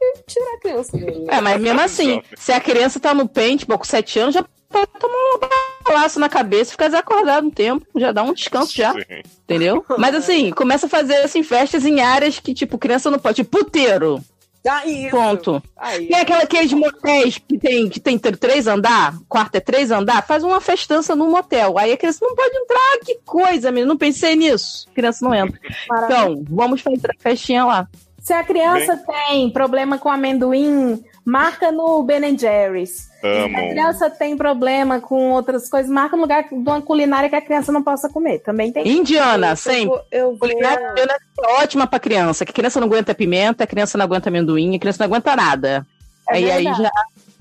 e 0.00 0.22
tirar 0.26 0.54
a 0.54 0.60
criança 0.60 0.96
dele. 0.96 1.26
É, 1.28 1.40
mas 1.40 1.60
mesmo 1.60 1.80
assim, 1.80 2.22
se 2.36 2.52
a 2.52 2.60
criança 2.60 3.00
tá 3.00 3.12
no 3.12 3.28
paintball 3.28 3.78
com 3.78 3.84
7 3.84 4.18
anos, 4.20 4.34
já 4.34 4.44
pode 4.70 4.86
tomar 4.98 5.14
um 5.14 5.84
balaço 5.84 6.20
na 6.20 6.28
cabeça 6.28 6.70
e 6.70 6.72
ficar 6.72 6.86
desacordado 6.86 7.46
um 7.46 7.50
tempo, 7.50 7.84
já 7.96 8.12
dá 8.12 8.22
um 8.22 8.32
descanso 8.32 8.72
já, 8.74 8.92
Sim. 8.92 9.00
entendeu? 9.44 9.84
Mas 9.98 10.14
assim, 10.14 10.52
começa 10.52 10.86
a 10.86 10.88
fazer 10.88 11.16
assim, 11.16 11.42
festas 11.42 11.84
em 11.84 12.00
áreas 12.00 12.38
que, 12.38 12.54
tipo, 12.54 12.78
criança 12.78 13.10
não 13.10 13.18
pode. 13.18 13.36
Tipo, 13.36 13.58
puteiro. 13.58 14.22
Ah, 14.66 14.86
isso. 14.86 15.10
Ponto. 15.10 15.62
Aí. 15.76 16.06
Tem 16.06 16.20
aquela, 16.20 16.42
aqueles 16.44 16.72
motéis 16.72 17.36
que 17.38 17.58
tem, 17.58 17.88
que 17.88 17.98
tem 17.98 18.16
tr- 18.16 18.36
três 18.36 18.66
andar, 18.68 19.14
quarto 19.28 19.56
é 19.56 19.60
três 19.60 19.90
andar, 19.90 20.24
faz 20.26 20.44
uma 20.44 20.60
festança 20.60 21.16
num 21.16 21.30
motel. 21.30 21.76
Aí 21.78 21.92
a 21.92 21.96
criança 21.96 22.20
não 22.24 22.34
pode 22.36 22.56
entrar, 22.56 22.98
que 23.04 23.18
coisa, 23.24 23.72
menino. 23.72 23.88
Não 23.88 23.98
pensei 23.98 24.36
nisso. 24.36 24.86
A 24.90 24.94
criança 24.94 25.24
não 25.24 25.34
entra. 25.34 25.58
Então, 26.04 26.44
vamos 26.48 26.80
fazer 26.80 27.10
a 27.10 27.20
festinha 27.20 27.64
lá. 27.64 27.88
Se 28.20 28.32
a 28.32 28.44
criança 28.44 28.96
tem 29.28 29.50
problema 29.50 29.98
com 29.98 30.08
amendoim, 30.08 31.02
marca 31.24 31.70
no 31.72 32.02
Ben 32.02 32.36
Jerry's. 32.38 33.10
Se 33.20 33.26
a 33.26 33.44
Amo. 33.44 33.54
criança 33.70 34.10
tem 34.10 34.36
problema 34.36 35.00
com 35.00 35.30
outras 35.30 35.68
coisas, 35.68 35.90
marca 35.90 36.16
no 36.16 36.22
lugar 36.22 36.44
de 36.48 36.54
uma 36.54 36.82
culinária 36.82 37.28
que 37.28 37.36
a 37.36 37.40
criança 37.40 37.70
não 37.70 37.82
possa 37.82 38.08
comer. 38.08 38.40
Também 38.40 38.72
tem. 38.72 38.86
Indiana, 38.88 39.50
Eu 39.50 39.56
sempre. 39.56 40.00
Eu 40.10 40.30
vou... 40.30 40.38
Culinária 40.38 40.90
indiana 40.90 41.14
é 41.38 41.62
ótima 41.62 41.86
pra 41.86 42.00
criança, 42.00 42.44
que 42.44 42.50
a 42.50 42.54
criança 42.54 42.80
não 42.80 42.88
aguenta 42.88 43.14
pimenta, 43.14 43.62
a 43.64 43.66
criança 43.66 43.96
não 43.96 44.04
aguenta 44.04 44.28
amendoim, 44.28 44.74
a 44.74 44.78
criança 44.78 44.98
não 45.00 45.06
aguenta 45.06 45.36
nada. 45.36 45.86
É 46.28 46.34
aí, 46.36 46.50
aí 46.50 46.64
já. 46.64 46.90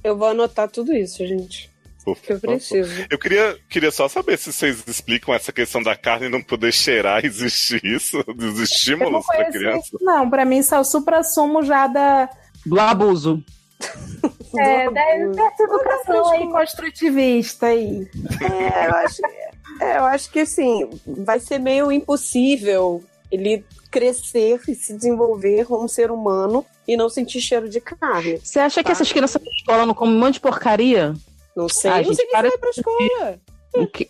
Eu 0.03 0.15
vou 0.17 0.27
anotar 0.29 0.69
tudo 0.69 0.93
isso, 0.93 1.25
gente. 1.25 1.69
Por 2.03 2.17
Que 2.17 2.34
eu 2.34 2.39
favor. 2.39 2.55
preciso. 2.55 3.05
Eu 3.11 3.17
queria, 3.19 3.57
queria 3.69 3.91
só 3.91 4.07
saber 4.07 4.36
se 4.38 4.51
vocês 4.51 4.84
explicam 4.88 5.34
essa 5.36 5.51
questão 5.51 5.84
da 5.84 5.95
carne 5.95 6.29
não 6.29 6.41
poder 6.41 6.71
cheirar, 6.71 7.21
existe 7.25 7.79
isso? 7.84 8.23
Dos 8.36 8.59
estímulos 8.59 9.25
conheço 9.25 9.51
criança? 9.51 9.79
isso, 9.86 9.97
não. 10.01 10.27
Pra 10.29 10.43
mim, 10.45 10.57
isso 10.59 10.73
é 10.73 10.79
o 10.79 10.84
supra-sumo 10.84 11.61
já 11.63 11.86
da, 11.88 12.27
Do 12.65 12.79
abuso. 12.79 13.43
é, 14.57 14.89
da, 14.91 15.01
dessa 15.34 15.63
educação 15.63 16.32
aí 16.32 16.47
construtivista 16.49 17.67
aí. 17.67 18.07
É, 18.41 18.88
eu 18.88 18.95
acho, 18.95 19.21
é, 19.79 19.97
eu 19.97 20.05
acho 20.05 20.32
que 20.32 20.39
assim, 20.39 20.89
vai 21.05 21.39
ser 21.39 21.59
meio 21.59 21.91
impossível 21.91 23.03
ele 23.32 23.63
crescer 23.89 24.59
e 24.67 24.75
se 24.75 24.93
desenvolver 24.93 25.65
como 25.65 25.88
ser 25.88 26.11
humano 26.11 26.65
e 26.88 26.95
não 26.97 27.09
sentir 27.09 27.41
cheiro 27.41 27.69
de 27.69 27.79
carne. 27.82 28.39
Você 28.43 28.59
acha 28.59 28.82
que 28.82 28.88
Tá. 28.88 28.91
essas 28.93 29.11
crianças 29.11 29.41
na 29.41 29.51
escola 29.51 29.86
não 29.86 29.93
comem 29.93 30.15
um 30.15 30.19
monte 30.19 30.34
de 30.36 30.39
porcaria? 30.41 31.13
Não 31.55 31.67
sei, 31.69 31.91
Ah, 31.91 31.97
não 31.97 32.03
gente, 32.05 32.15
sei 32.17 32.25
para 32.27 32.49
vai 32.49 32.57
pra 32.57 32.69
escola. 32.69 33.39
O 33.75 33.88
que- 33.88 34.09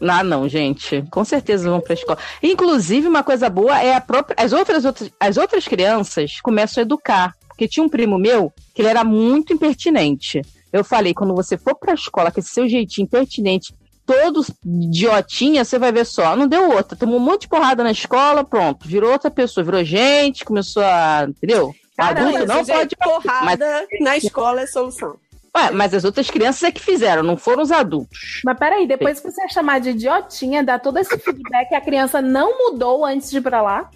Ah, 0.00 0.22
não, 0.24 0.48
gente. 0.48 1.02
Com 1.10 1.24
certeza 1.24 1.70
vão 1.70 1.80
pra 1.80 1.94
escola. 1.94 2.18
Inclusive, 2.42 3.06
uma 3.08 3.22
coisa 3.22 3.48
boa 3.48 3.80
é 3.80 3.94
a 3.94 4.00
própria. 4.00 4.34
As 4.38 4.52
outras, 4.52 4.84
outras, 4.84 5.10
as 5.20 5.36
outras 5.36 5.66
crianças 5.68 6.40
começam 6.42 6.82
a 6.82 6.84
educar. 6.84 7.34
Porque 7.54 7.68
tinha 7.68 7.84
um 7.84 7.88
primo 7.88 8.18
meu 8.18 8.52
que 8.74 8.82
ele 8.82 8.88
era 8.88 9.04
muito 9.04 9.52
impertinente. 9.52 10.42
Eu 10.72 10.82
falei, 10.82 11.14
quando 11.14 11.34
você 11.34 11.56
for 11.56 11.76
pra 11.76 11.94
escola, 11.94 12.32
com 12.32 12.40
esse 12.40 12.48
seu 12.48 12.68
jeitinho 12.68 13.04
impertinente, 13.04 13.72
todos 14.04 14.50
idiotinha, 14.64 15.64
você 15.64 15.78
vai 15.78 15.92
ver 15.92 16.04
só. 16.04 16.34
Não 16.34 16.48
deu 16.48 16.72
outra. 16.72 16.96
Tomou 16.96 17.16
um 17.16 17.22
monte 17.22 17.42
de 17.42 17.48
porrada 17.48 17.84
na 17.84 17.92
escola, 17.92 18.44
pronto. 18.44 18.86
Virou 18.86 19.12
outra 19.12 19.30
pessoa, 19.30 19.64
virou 19.64 19.84
gente, 19.84 20.44
começou 20.44 20.82
a. 20.82 21.26
Entendeu? 21.28 21.72
Caramba, 21.96 22.28
Adulto 22.30 22.46
não 22.46 22.64
gente, 22.64 22.96
pode. 22.96 23.22
porrada 23.22 23.86
na 24.00 24.16
escola 24.16 24.62
é 24.62 24.66
solução. 24.66 25.16
Ué, 25.56 25.70
mas 25.70 25.94
as 25.94 26.02
outras 26.02 26.28
crianças 26.28 26.64
é 26.64 26.72
que 26.72 26.80
fizeram, 26.80 27.22
não 27.22 27.36
foram 27.36 27.62
os 27.62 27.70
adultos. 27.70 28.40
Mas 28.44 28.58
peraí, 28.58 28.88
depois 28.88 29.20
que 29.20 29.30
você 29.30 29.44
é 29.44 29.48
chamar 29.48 29.78
de 29.78 29.90
idiotinha, 29.90 30.64
dá 30.64 30.80
todo 30.80 30.98
esse 30.98 31.16
feedback 31.16 31.68
que 31.68 31.74
a 31.76 31.80
criança 31.80 32.20
não 32.20 32.58
mudou 32.58 33.04
antes 33.04 33.30
de 33.30 33.38
ir 33.38 33.40
pra 33.40 33.62
lá. 33.62 33.88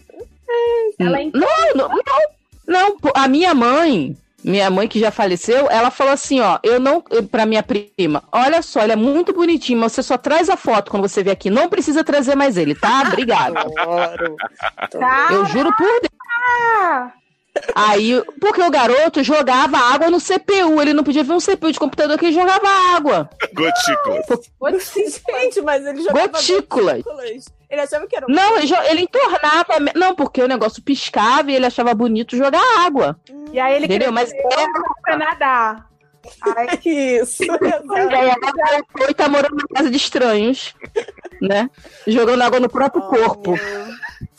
Ela 1.00 1.20
é 1.20 1.24
Não, 1.34 1.74
não, 1.74 1.88
não, 1.88 1.98
não, 2.68 2.96
a 3.14 3.26
minha 3.26 3.54
mãe, 3.54 4.16
minha 4.44 4.70
mãe 4.70 4.86
que 4.86 5.00
já 5.00 5.10
faleceu, 5.10 5.68
ela 5.70 5.90
falou 5.90 6.12
assim, 6.12 6.38
ó, 6.40 6.58
eu 6.62 6.78
não, 6.78 7.02
eu- 7.10 7.24
pra 7.24 7.44
minha 7.46 7.62
prima, 7.62 8.22
olha 8.30 8.62
só, 8.62 8.82
ele 8.82 8.92
é 8.92 8.96
muito 8.96 9.32
bonitinho, 9.32 9.80
mas 9.80 9.92
você 9.92 10.02
só 10.02 10.16
traz 10.16 10.48
a 10.48 10.56
foto 10.56 10.90
quando 10.90 11.08
você 11.08 11.22
vier 11.22 11.32
aqui, 11.32 11.50
não 11.50 11.68
precisa 11.68 12.04
trazer 12.04 12.36
mais 12.36 12.56
ele, 12.56 12.74
tá? 12.74 13.02
Obrigada. 13.08 13.60
Adoro. 13.60 14.36
Tá. 14.90 15.28
Eu 15.32 15.44
juro 15.46 15.74
por 15.76 15.86
Deus. 15.86 17.12
Aí, 17.74 18.22
porque 18.40 18.62
o 18.62 18.70
garoto 18.70 19.22
jogava 19.24 19.76
água 19.78 20.08
no 20.10 20.20
CPU, 20.20 20.80
ele 20.80 20.92
não 20.92 21.02
podia 21.02 21.24
ver 21.24 21.32
um 21.32 21.40
CPU 21.40 21.72
de 21.72 21.78
computador 21.78 22.16
que 22.16 22.26
ele 22.26 22.32
jogava 22.34 22.68
água. 22.94 23.28
Gotículas. 23.52 24.26
Gente, 24.94 25.60
mas 25.62 25.84
ele 25.84 26.02
jogava 26.02 26.28
Gotículas. 26.28 27.02
gotículas. 27.02 27.44
Ele 27.70 27.80
achava 27.82 28.06
que 28.06 28.16
era 28.16 28.26
um 28.26 28.30
Não, 28.30 28.58
ele, 28.58 28.72
ele 28.90 29.02
entornava, 29.02 29.74
não, 29.94 30.14
porque 30.14 30.42
o 30.42 30.48
negócio 30.48 30.82
piscava 30.82 31.50
e 31.50 31.54
ele 31.54 31.66
achava 31.66 31.94
bonito 31.94 32.36
jogar 32.36 32.62
água. 32.78 33.18
E 33.52 33.60
aí 33.60 33.76
ele 33.76 33.86
Entendeu? 33.86 34.10
Mas 34.12 34.32
cresceu 34.32 34.68
pra 35.02 35.18
nadar. 35.18 35.88
Ai, 36.56 36.78
isso. 36.84 37.44
É, 37.48 38.26
e 38.26 38.30
agora 38.30 38.54
ela 38.68 38.84
foi 38.90 39.10
e 39.10 39.14
tá 39.14 39.28
morando 39.28 39.56
na 39.56 39.76
casa 39.76 39.90
de 39.90 39.96
estranhos, 39.96 40.74
né? 41.40 41.70
Jogando 42.06 42.42
água 42.42 42.60
no 42.60 42.68
próprio 42.68 43.02
corpo. 43.02 43.54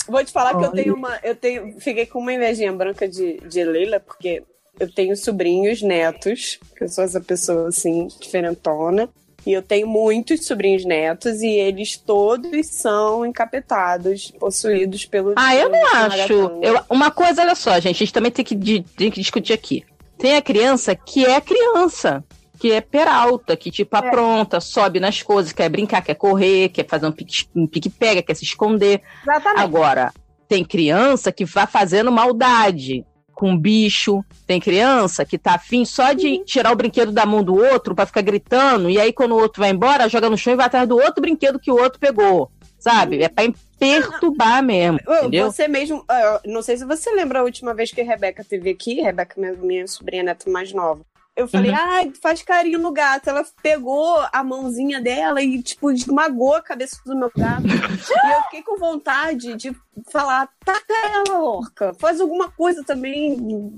Vou 0.07 0.23
te 0.23 0.31
falar 0.31 0.57
que 0.57 0.65
eu 0.65 0.71
tenho 0.71 0.95
uma. 0.95 1.19
Eu 1.23 1.35
tenho. 1.35 1.79
Fiquei 1.79 2.05
com 2.05 2.19
uma 2.19 2.33
invejinha 2.33 2.71
branca 2.71 3.07
de, 3.07 3.39
de 3.39 3.63
Leila, 3.63 3.99
porque 3.99 4.43
eu 4.79 4.91
tenho 4.91 5.15
sobrinhos, 5.15 5.81
netos, 5.81 6.59
que 6.75 6.83
eu 6.83 6.89
sou 6.89 7.03
essa 7.03 7.19
pessoa 7.19 7.69
assim, 7.69 8.07
diferentona. 8.19 9.09
E 9.45 9.53
eu 9.53 9.61
tenho 9.61 9.87
muitos 9.87 10.45
sobrinhos 10.45 10.85
netos 10.85 11.41
e 11.41 11.47
eles 11.47 11.97
todos 11.97 12.67
são 12.67 13.25
encapetados, 13.25 14.31
possuídos 14.39 15.05
pelo. 15.05 15.33
Ah, 15.35 15.55
eu 15.55 15.69
não 15.69 15.85
acho. 15.95 16.33
Eu, 16.61 16.81
uma 16.89 17.09
coisa, 17.11 17.41
olha 17.41 17.55
só, 17.55 17.73
gente, 17.79 17.95
a 17.95 17.99
gente 17.99 18.13
também 18.13 18.31
tem 18.31 18.43
que, 18.45 18.55
tem 18.95 19.09
que 19.11 19.19
discutir 19.19 19.53
aqui. 19.53 19.83
Tem 20.17 20.35
a 20.35 20.41
criança 20.41 20.93
que 20.95 21.25
é 21.25 21.39
criança, 21.39 22.23
que 22.59 22.71
é 22.71 22.81
peralta, 22.81 23.55
que 23.55 23.71
tipo 23.71 23.95
apronta, 23.95 24.59
sobe 24.59 24.99
nas 24.99 25.21
coisas, 25.21 25.53
quer 25.53 25.69
brincar, 25.69 26.01
quer 26.01 26.15
correr, 26.15 26.69
quer 26.69 26.85
fazer 26.85 27.07
um 27.07 27.11
pique- 27.11 27.47
um 27.55 27.65
pique-pega, 27.65 28.21
quer 28.21 28.35
se 28.35 28.43
esconder. 28.43 29.01
Exatamente. 29.23 29.61
Agora, 29.61 30.13
tem 30.47 30.65
criança 30.65 31.31
que 31.31 31.45
vai 31.45 31.65
fazendo 31.65 32.11
maldade 32.11 33.05
com 33.39 33.57
bicho. 33.57 34.23
Tem 34.45 34.59
criança 34.59 35.23
que 35.23 35.37
tá 35.37 35.53
afim 35.53 35.85
só 35.85 36.11
de 36.11 36.43
tirar 36.43 36.73
o 36.73 36.75
brinquedo 36.75 37.13
da 37.13 37.25
mão 37.25 37.41
do 37.41 37.55
outro 37.55 37.95
pra 37.95 38.05
ficar 38.05 38.21
gritando, 38.21 38.89
e 38.89 38.99
aí 38.99 39.13
quando 39.13 39.31
o 39.31 39.39
outro 39.39 39.61
vai 39.61 39.69
embora, 39.69 40.09
joga 40.09 40.29
no 40.29 40.37
chão 40.37 40.51
e 40.51 40.57
vai 40.57 40.65
atrás 40.65 40.87
do 40.87 40.97
outro 40.97 41.21
brinquedo 41.21 41.57
que 41.57 41.71
o 41.71 41.79
outro 41.79 41.99
pegou. 41.99 42.51
Sabe? 42.77 43.21
É 43.21 43.27
pra 43.27 43.43
perturbar 43.77 44.63
mesmo, 44.63 44.99
entendeu? 45.05 45.51
Você 45.51 45.67
mesmo, 45.67 46.05
não 46.45 46.61
sei 46.61 46.77
se 46.77 46.85
você 46.85 47.09
lembra 47.11 47.39
a 47.39 47.43
última 47.43 47.73
vez 47.73 47.91
que 47.91 47.99
a 47.99 48.05
Rebeca 48.05 48.43
teve 48.43 48.69
aqui, 48.69 49.01
Rebeca, 49.01 49.35
minha 49.61 49.85
sobrinha 49.87 50.23
neta 50.23 50.49
mais 50.49 50.71
nova. 50.73 51.01
Eu 51.39 51.47
falei, 51.47 51.71
Uhum. 51.71 51.77
ai, 51.79 52.11
faz 52.21 52.43
carinho 52.43 52.79
no 52.79 52.91
gato. 52.91 53.29
Ela 53.29 53.45
pegou 53.63 54.17
a 54.31 54.43
mãozinha 54.43 54.99
dela 55.01 55.41
e, 55.41 55.61
tipo, 55.63 55.89
esmagou 55.91 56.53
a 56.55 56.61
cabeça 56.61 56.99
do 57.05 57.15
meu 57.15 57.31
gato. 57.35 57.63
e 58.27 58.31
eu 58.33 58.43
fiquei 58.43 58.61
com 58.61 58.77
vontade 58.77 59.55
de 59.55 59.73
falar, 60.11 60.49
taca 60.65 60.93
ela, 61.15 61.41
orca. 61.41 61.93
Faz 61.93 62.19
alguma 62.19 62.51
coisa 62.51 62.83
também, 62.83 63.33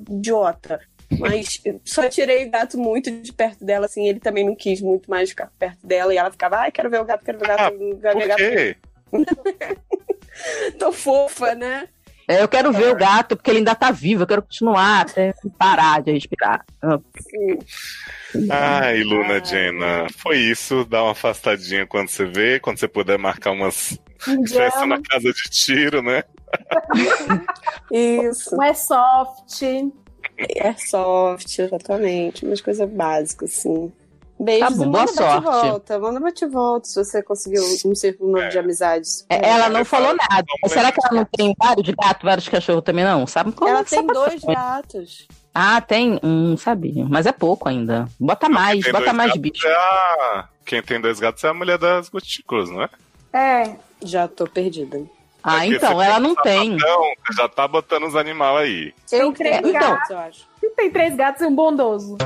idiota. 0.09 0.79
Mas 1.19 1.61
só 1.83 2.07
tirei 2.09 2.47
o 2.47 2.51
gato 2.51 2.79
muito 2.79 3.11
de 3.11 3.33
perto 3.33 3.63
dela, 3.63 3.85
assim, 3.85 4.07
ele 4.07 4.19
também 4.19 4.45
não 4.45 4.55
quis 4.55 4.81
muito 4.81 5.09
mais 5.09 5.29
ficar 5.29 5.51
perto 5.59 5.85
dela. 5.85 6.13
E 6.13 6.17
ela 6.17 6.31
ficava, 6.31 6.57
ai, 6.57 6.71
quero 6.71 6.89
ver 6.89 7.01
o 7.01 7.05
gato, 7.05 7.23
quero 7.23 7.37
ver 7.37 7.45
o 7.45 7.47
gato. 7.47 7.77
quero 7.77 7.99
ver 7.99 8.09
o 8.09 8.19
Por 8.19 8.27
gato. 8.27 8.41
Tô 10.79 10.91
fofa, 10.91 11.53
né? 11.53 11.89
É, 12.31 12.41
eu 12.41 12.47
quero 12.47 12.71
ver 12.71 12.93
o 12.93 12.95
gato, 12.95 13.35
porque 13.35 13.51
ele 13.51 13.57
ainda 13.57 13.75
tá 13.75 13.91
vivo, 13.91 14.23
eu 14.23 14.27
quero 14.27 14.41
continuar 14.41 15.01
até 15.01 15.33
parar 15.59 16.01
de 16.01 16.13
respirar. 16.13 16.65
Ai, 18.49 19.03
Luna 19.03 19.43
Jenna, 19.43 20.07
foi 20.15 20.37
isso. 20.37 20.85
Dá 20.85 21.03
uma 21.03 21.11
afastadinha 21.11 21.85
quando 21.85 22.07
você 22.07 22.23
vê, 22.23 22.57
quando 22.57 22.77
você 22.77 22.87
puder 22.87 23.19
marcar 23.19 23.51
umas 23.51 23.99
festas 24.47 24.87
na 24.87 25.01
casa 25.01 25.33
de 25.33 25.43
tiro, 25.49 26.01
né? 26.01 26.23
Isso. 27.91 28.55
Um 28.55 28.63
é 28.63 28.73
soft. 28.73 29.61
Airsoft, 30.63 31.59
exatamente. 31.59 32.45
Umas 32.45 32.61
coisas 32.61 32.89
básicas, 32.89 33.57
assim. 33.57 33.91
Beijos 34.43 34.69
Tá 34.69 34.75
bom, 34.75 34.83
e 34.83 34.87
boa 34.87 34.99
manda 35.05 35.13
sorte. 35.13 35.45
bate-volta. 35.45 35.99
Manda 35.99 36.19
bate-volta 36.19 36.87
se 36.87 36.95
você 37.03 37.21
conseguiu 37.21 37.63
um 37.85 37.93
círculo 37.93 38.31
novo 38.31 38.49
de 38.49 38.57
amizades. 38.57 39.25
É, 39.29 39.47
Ela 39.49 39.69
não 39.69 39.85
falou 39.85 40.15
nada. 40.15 40.45
Será 40.67 40.91
que 40.91 40.99
ela 41.05 41.15
não 41.19 41.25
tem 41.25 41.53
vários 41.57 41.87
gatos, 41.89 42.23
vários 42.23 42.49
cachorros 42.49 42.83
também, 42.83 43.05
não? 43.05 43.27
Sabe 43.27 43.51
como 43.51 43.69
Ela 43.69 43.81
é 43.81 43.83
tem 43.83 44.05
dois 44.07 44.33
pessoa- 44.33 44.53
gatos. 44.55 45.27
Ah, 45.53 45.79
tem? 45.81 46.19
Hum, 46.23 46.55
sabia. 46.57 47.05
Mas 47.07 47.25
é 47.25 47.31
pouco 47.31 47.69
ainda. 47.69 48.07
Bota 48.19 48.49
mais, 48.49 48.83
tem 48.83 48.91
bota 48.93 49.13
mais 49.13 49.35
bicho. 49.35 49.67
é 49.67 49.73
a- 49.73 50.47
Quem 50.65 50.81
tem 50.81 50.99
dois 50.99 51.19
gatos 51.19 51.43
é 51.43 51.49
a 51.49 51.53
mulher 51.53 51.77
das 51.77 52.09
gotículas, 52.09 52.69
não 52.69 52.81
é? 52.83 52.89
É. 53.33 53.75
Já 54.03 54.27
tô 54.27 54.47
perdida. 54.47 55.01
Ah, 55.43 55.59
Porque 55.59 55.75
então, 55.75 56.01
ela 56.01 56.19
não 56.19 56.35
tem. 56.35 56.73
Então, 56.75 57.01
você 57.27 57.33
já 57.41 57.47
tá 57.49 57.67
botando 57.67 58.05
os 58.07 58.15
animais 58.15 58.57
aí. 58.57 58.93
Eu 59.11 59.31
três 59.33 59.59
gatos. 59.61 59.71
gatos, 59.73 60.09
eu 60.11 60.17
acho. 60.19 60.47
Tem 60.75 60.91
três 60.91 61.15
gatos 61.15 61.41
e 61.41 61.45
um 61.45 61.53
bondoso. 61.55 62.15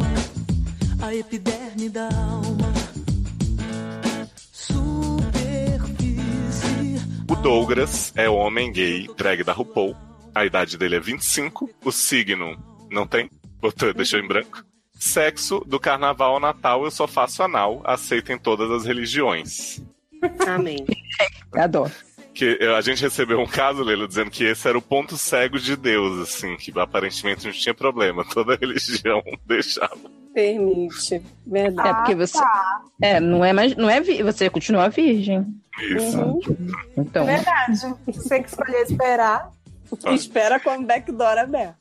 a 1.01 1.15
epiderme 1.15 1.89
da 1.89 2.03
alma. 2.03 2.71
Superfície. 4.51 5.01
O 7.29 7.35
Douglas 7.35 8.13
é 8.15 8.29
homem 8.29 8.71
gay, 8.71 9.09
drag 9.17 9.43
da 9.43 9.51
RuPaul. 9.51 9.95
A 10.33 10.45
idade 10.45 10.77
dele 10.77 10.97
é 10.97 10.99
25. 10.99 11.69
O 11.83 11.91
signo 11.91 12.55
não 12.89 13.07
tem? 13.07 13.29
Botou, 13.59 13.93
deixou 13.93 14.19
em 14.19 14.27
branco. 14.27 14.63
Sexo, 14.93 15.63
do 15.65 15.79
carnaval 15.79 16.35
ao 16.35 16.39
Natal 16.39 16.83
eu 16.85 16.91
só 16.91 17.07
faço 17.07 17.41
anal, 17.41 17.81
aceito 17.83 18.31
em 18.31 18.37
todas 18.37 18.69
as 18.69 18.85
religiões. 18.85 19.81
Amém. 20.47 20.85
Adoro. 21.53 21.91
Que 22.33 22.59
eh, 22.61 22.75
a 22.75 22.81
gente 22.81 23.01
recebeu 23.01 23.39
um 23.39 23.47
caso, 23.47 23.83
Lelo, 23.83 24.07
dizendo 24.07 24.29
que 24.29 24.43
esse 24.43 24.67
era 24.67 24.77
o 24.77 24.81
ponto 24.81 25.17
cego 25.17 25.59
de 25.59 25.75
Deus, 25.75 26.19
assim, 26.19 26.55
que 26.55 26.71
aparentemente 26.79 27.45
não 27.45 27.51
tinha 27.51 27.73
problema, 27.73 28.23
toda 28.23 28.55
religião 28.61 29.21
deixava. 29.45 30.20
Permite. 30.33 31.21
Verdade. 31.45 31.89
É 31.89 31.93
porque 31.93 32.15
você. 32.15 32.39
É, 33.01 33.19
não 33.19 33.43
é 33.43 33.51
mais. 33.53 33.75
Não 33.75 33.89
é 33.89 33.99
vi- 34.01 34.23
Você 34.23 34.49
continua 34.49 34.89
virgem. 34.89 35.45
Isso. 35.81 36.19
Uhum. 36.21 36.39
Então. 36.97 37.25
Verdade. 37.25 37.79
Você 38.07 38.29
tem 38.29 38.43
que 38.43 38.49
escolher 38.49 38.81
esperar. 38.83 39.51
Espera 40.13 40.59
com 40.59 40.77
o 40.77 40.85
backdoor 40.85 41.37
aberto. 41.37 41.75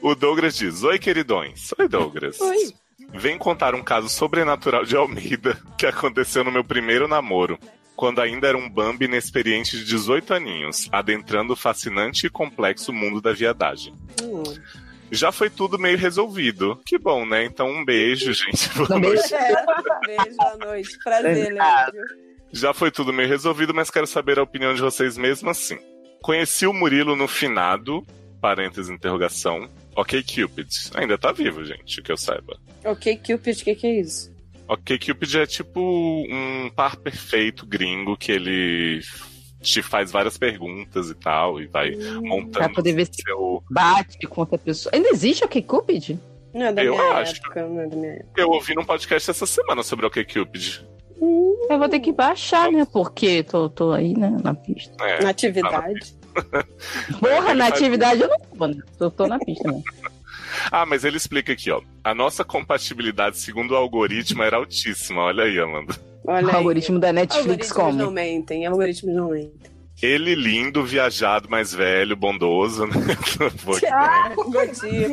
O 0.00 0.14
Douglas 0.14 0.56
diz: 0.56 0.82
Oi, 0.82 0.98
queridões. 0.98 1.70
Oi, 1.78 1.88
Douglas. 1.88 2.40
Oi. 2.40 2.74
Vem 3.14 3.38
contar 3.38 3.74
um 3.74 3.82
caso 3.82 4.08
sobrenatural 4.08 4.84
de 4.84 4.96
Almeida 4.96 5.58
que 5.78 5.86
aconteceu 5.86 6.42
no 6.44 6.50
meu 6.52 6.64
primeiro 6.64 7.06
namoro, 7.08 7.58
quando 7.94 8.20
ainda 8.20 8.48
era 8.48 8.58
um 8.58 8.68
Bambi 8.68 9.04
inexperiente 9.06 9.76
de 9.78 9.84
18 9.84 10.34
aninhos, 10.34 10.88
adentrando 10.92 11.52
o 11.52 11.56
fascinante 11.56 12.26
e 12.26 12.30
complexo 12.30 12.92
mundo 12.92 13.20
da 13.20 13.32
viadagem. 13.32 13.94
Hum. 14.22 14.42
Já 15.10 15.30
foi 15.30 15.48
tudo 15.48 15.78
meio 15.78 15.96
resolvido. 15.96 16.80
Que 16.84 16.98
bom, 16.98 17.24
né? 17.24 17.44
Então 17.44 17.68
um 17.70 17.84
beijo, 17.84 18.32
gente. 18.34 18.68
Boa 18.74 18.96
Um 18.96 19.00
beijo. 19.00 19.16
noite. 19.16 19.34
É, 19.34 19.64
beijo, 20.06 20.36
boa 20.36 20.56
noite. 20.56 20.98
Prazer, 21.02 21.52
Leandro. 21.52 22.26
Já 22.52 22.72
foi 22.72 22.90
tudo 22.90 23.12
meio 23.12 23.28
resolvido, 23.28 23.74
mas 23.74 23.90
quero 23.90 24.06
saber 24.06 24.38
a 24.38 24.42
opinião 24.42 24.74
de 24.74 24.80
vocês 24.80 25.16
mesmo 25.16 25.50
assim. 25.50 25.78
Conheci 26.22 26.66
o 26.66 26.72
Murilo 26.72 27.14
no 27.14 27.28
finado, 27.28 28.04
parênteses, 28.40 28.90
interrogação. 28.90 29.68
Ok, 29.94 30.22
Cupid. 30.22 30.68
Ainda 30.94 31.16
tá 31.18 31.32
vivo, 31.32 31.64
gente, 31.64 32.02
que 32.02 32.10
eu 32.10 32.16
saiba. 32.16 32.58
Ok, 32.84 33.16
Cupid, 33.18 33.60
o 33.60 33.64
que, 33.64 33.74
que 33.74 33.86
é 33.86 34.00
isso? 34.00 34.34
Ok, 34.68 34.98
Cupid 34.98 35.38
é 35.38 35.46
tipo 35.46 35.80
um 36.28 36.68
par 36.74 36.96
perfeito 36.96 37.64
gringo 37.66 38.16
que 38.16 38.32
ele 38.32 39.00
te 39.72 39.82
faz 39.82 40.10
várias 40.12 40.38
perguntas 40.38 41.10
e 41.10 41.14
tal, 41.14 41.60
e 41.60 41.66
vai 41.66 41.90
Pra 41.92 42.20
montando 42.20 42.74
poder 42.74 42.92
ver 42.92 43.06
se 43.06 43.22
seu. 43.22 43.62
bate 43.70 44.26
com 44.26 44.40
outra 44.42 44.56
pessoa. 44.58 44.94
Ainda 44.94 45.08
existe 45.10 45.44
o 45.44 45.48
Cupid? 45.62 46.18
Não 46.54 46.66
é 46.66 46.72
da 46.72 46.82
Eu 46.84 46.94
minha 46.94 47.12
acho. 47.14 47.36
época, 47.36 47.66
não 47.66 47.80
é 47.80 47.86
da 47.86 47.96
minha 47.96 48.12
época. 48.12 48.40
Eu 48.40 48.48
ouvi 48.50 48.74
num 48.74 48.84
podcast 48.84 49.30
essa 49.30 49.44
semana 49.46 49.82
sobre 49.82 50.06
Ok 50.06 50.24
Cupid. 50.24 50.80
Eu 51.68 51.78
vou 51.78 51.88
ter 51.88 52.00
que 52.00 52.12
baixar, 52.12 52.70
né? 52.70 52.86
Porque 52.90 53.42
tô, 53.42 53.68
tô 53.68 53.92
aí, 53.92 54.14
né? 54.16 54.36
Na 54.42 54.54
pista. 54.54 54.94
É, 55.04 55.22
Na 55.22 55.30
atividade. 55.30 56.14
Porra, 57.18 57.54
na 57.54 57.66
faz- 57.68 57.80
atividade 57.80 58.20
eu 58.20 58.28
não 58.28 58.38
tô, 58.38 58.66
né? 58.66 58.82
Tô, 58.98 59.10
tô 59.10 59.26
na 59.26 59.38
pista, 59.38 59.70
né? 59.70 59.82
Ah, 60.72 60.86
mas 60.86 61.04
ele 61.04 61.16
explica 61.18 61.52
aqui, 61.52 61.70
ó. 61.70 61.82
A 62.02 62.14
nossa 62.14 62.42
compatibilidade, 62.42 63.36
segundo 63.36 63.72
o 63.72 63.76
algoritmo, 63.76 64.42
era 64.42 64.56
altíssima. 64.56 65.20
Olha 65.22 65.44
aí, 65.44 65.58
Amanda. 65.58 65.94
Olha 66.26 66.46
O 66.46 66.50
aí. 66.50 66.56
algoritmo 66.56 66.98
da 66.98 67.12
Netflix 67.12 67.70
Algoritmos 67.70 67.72
como? 67.72 67.92
não 67.98 68.10
mentem, 68.10 68.66
algoritmos 68.66 69.14
não 69.14 69.30
mentem. 69.30 69.70
Ele 70.02 70.34
lindo, 70.34 70.84
viajado, 70.84 71.48
mais 71.48 71.72
velho, 71.72 72.14
bondoso, 72.14 72.86
né? 72.86 72.92
Foi. 73.56 73.80
Ah, 73.88 74.30
Gotinha. 74.34 75.08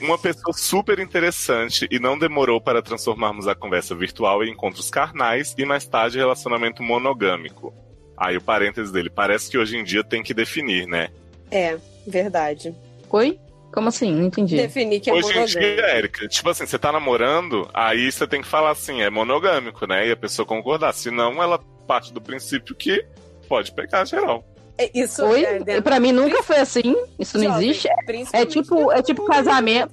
Uma 0.00 0.18
pessoa 0.18 0.52
super 0.52 0.98
interessante 0.98 1.88
e 1.90 1.98
não 1.98 2.18
demorou 2.18 2.60
para 2.60 2.82
transformarmos 2.82 3.48
a 3.48 3.54
conversa 3.54 3.94
virtual 3.94 4.44
em 4.44 4.50
encontros 4.50 4.90
carnais 4.90 5.54
e 5.56 5.64
mais 5.64 5.86
tarde 5.86 6.18
relacionamento 6.18 6.82
monogâmico. 6.82 7.72
Aí 8.16 8.36
o 8.36 8.42
parênteses 8.42 8.92
dele, 8.92 9.08
parece 9.08 9.50
que 9.50 9.56
hoje 9.56 9.78
em 9.78 9.84
dia 9.84 10.04
tem 10.04 10.22
que 10.22 10.34
definir, 10.34 10.86
né? 10.86 11.08
É, 11.50 11.78
verdade. 12.06 12.74
Oi? 13.08 13.38
Como 13.72 13.88
assim? 13.88 14.12
Não 14.12 14.24
entendi. 14.26 14.56
Definir 14.56 15.00
que 15.00 15.10
é 15.10 15.12
hoje 15.14 15.28
em 15.28 15.34
monogâmico. 15.34 15.60
dia, 15.60 15.86
Érica, 15.86 16.28
tipo 16.28 16.48
assim, 16.48 16.66
você 16.66 16.78
tá 16.78 16.90
namorando, 16.90 17.68
aí 17.72 18.10
você 18.10 18.26
tem 18.26 18.42
que 18.42 18.48
falar 18.48 18.70
assim, 18.70 19.00
é 19.00 19.08
monogâmico, 19.10 19.86
né? 19.86 20.08
E 20.08 20.12
a 20.12 20.16
pessoa 20.16 20.44
concordar. 20.44 20.92
Senão 20.92 21.42
ela 21.42 21.58
parte 21.86 22.12
do 22.12 22.20
princípio 22.20 22.74
que 22.74 23.04
pode 23.48 23.72
pegar 23.72 24.04
geral. 24.04 24.44
É, 24.78 24.90
Isso 24.98 25.24
Oi? 25.24 25.44
é 25.44 25.80
Pra 25.80 26.00
mim 26.00 26.10
nunca 26.12 26.42
foi 26.42 26.56
assim. 26.56 26.96
Isso 27.18 27.36
não 27.38 27.44
Jovem, 27.44 27.68
existe. 27.70 27.88
principalmente 28.06 28.58
É 28.58 28.62
tipo- 28.62 28.92
é 28.92 29.02
tipo 29.02 29.24
casamento. 29.26 29.92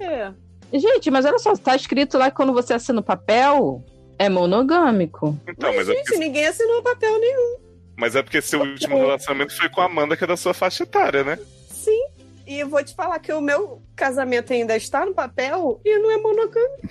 Gente, 0.74 1.10
mas 1.12 1.26
olha 1.26 1.40
só, 1.40 1.56
tá 1.56 1.76
escrito 1.76 2.18
lá 2.18 2.30
que 2.30 2.36
quando 2.38 2.54
você 2.54 2.74
assina 2.74 3.00
o 3.00 3.04
papel, 3.04 3.84
é 4.20 4.28
monogâmico. 4.30 5.38
Então, 5.48 5.70
Mas, 5.70 5.78
mas, 5.78 5.90
é 5.90 5.94
gente, 5.94 6.04
porque, 6.06 6.20
ninguém 6.20 6.46
assinou 6.48 6.82
papel 6.84 7.20
nenhum. 7.20 7.58
mas 7.96 8.16
é 8.16 8.22
porque 8.24 8.42
seu 8.42 8.60
último 8.62 8.98
relacionamento 8.98 9.56
foi 9.56 9.70
com 9.70 9.82
a 9.82 9.86
Amanda, 9.86 10.16
que 10.18 10.24
é 10.24 10.28
da 10.28 10.36
sua 10.38 10.54
faixa 10.54 10.84
etária, 10.84 11.24
né? 11.24 11.38
E 12.48 12.60
eu 12.60 12.70
vou 12.70 12.82
te 12.82 12.96
falar 12.96 13.20
que 13.20 13.32
o 13.34 13.42
meu 13.42 13.82
casamento 13.94 14.54
ainda 14.54 14.76
está 14.78 15.06
no 15.06 15.14
papel 15.14 15.82
e 15.84 16.00
não 16.00 16.12
é 16.12 16.18
monogâmico. 16.18 16.88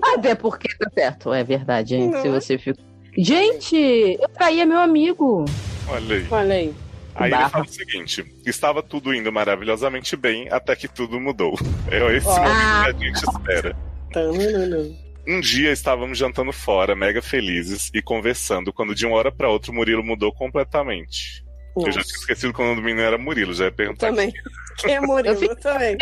Até 0.16 0.34
porque 0.34 0.68
tá 0.78 0.88
certo, 0.94 1.34
é 1.34 1.44
verdade, 1.44 1.94
hein? 1.96 2.10
Não 2.10 2.22
Se 2.22 2.28
é? 2.28 2.30
você 2.30 2.58
fica. 2.58 2.80
Gente, 3.16 3.76
eu 4.20 4.28
traía 4.30 4.64
meu 4.64 4.78
amigo. 4.78 5.44
Olha 5.86 6.16
aí. 6.16 6.26
Olha 6.30 6.54
aí. 6.54 6.74
Aí 7.14 7.28
ele 7.30 7.36
Barra. 7.36 7.48
fala 7.50 7.64
o 7.64 7.68
seguinte: 7.68 8.24
estava 8.46 8.82
tudo 8.82 9.14
indo 9.14 9.30
maravilhosamente 9.30 10.16
bem 10.16 10.48
até 10.50 10.74
que 10.74 10.88
tudo 10.88 11.20
mudou. 11.20 11.54
É 11.90 12.16
esse 12.16 12.26
Ó. 12.26 12.36
momento 12.38 12.98
que 12.98 13.04
a 13.04 13.06
gente 13.06 13.22
espera. 13.22 13.76
Tananana. 14.12 15.04
Um 15.26 15.40
dia 15.40 15.70
estávamos 15.72 16.18
jantando 16.18 16.52
fora, 16.52 16.96
mega 16.96 17.22
felizes 17.22 17.90
e 17.94 18.02
conversando, 18.02 18.72
quando 18.72 18.94
de 18.94 19.06
uma 19.06 19.16
hora 19.16 19.30
pra 19.32 19.48
outra 19.48 19.70
o 19.70 19.74
Murilo 19.74 20.02
mudou 20.02 20.32
completamente. 20.32 21.43
Eu 21.76 21.92
já 21.92 22.02
tinha 22.02 22.16
esquecido 22.18 22.52
quando 22.52 22.78
o 22.78 22.82
menino 22.82 23.00
era 23.00 23.18
Murilo, 23.18 23.52
já 23.54 23.64
ia 23.66 23.72
perguntar. 23.72 24.08
Também. 24.08 24.32
Quem 24.78 24.94
é 24.96 25.00
Murilo? 25.00 25.34
Eu 25.34 25.36
fiquei- 25.40 25.56
também. 25.56 25.96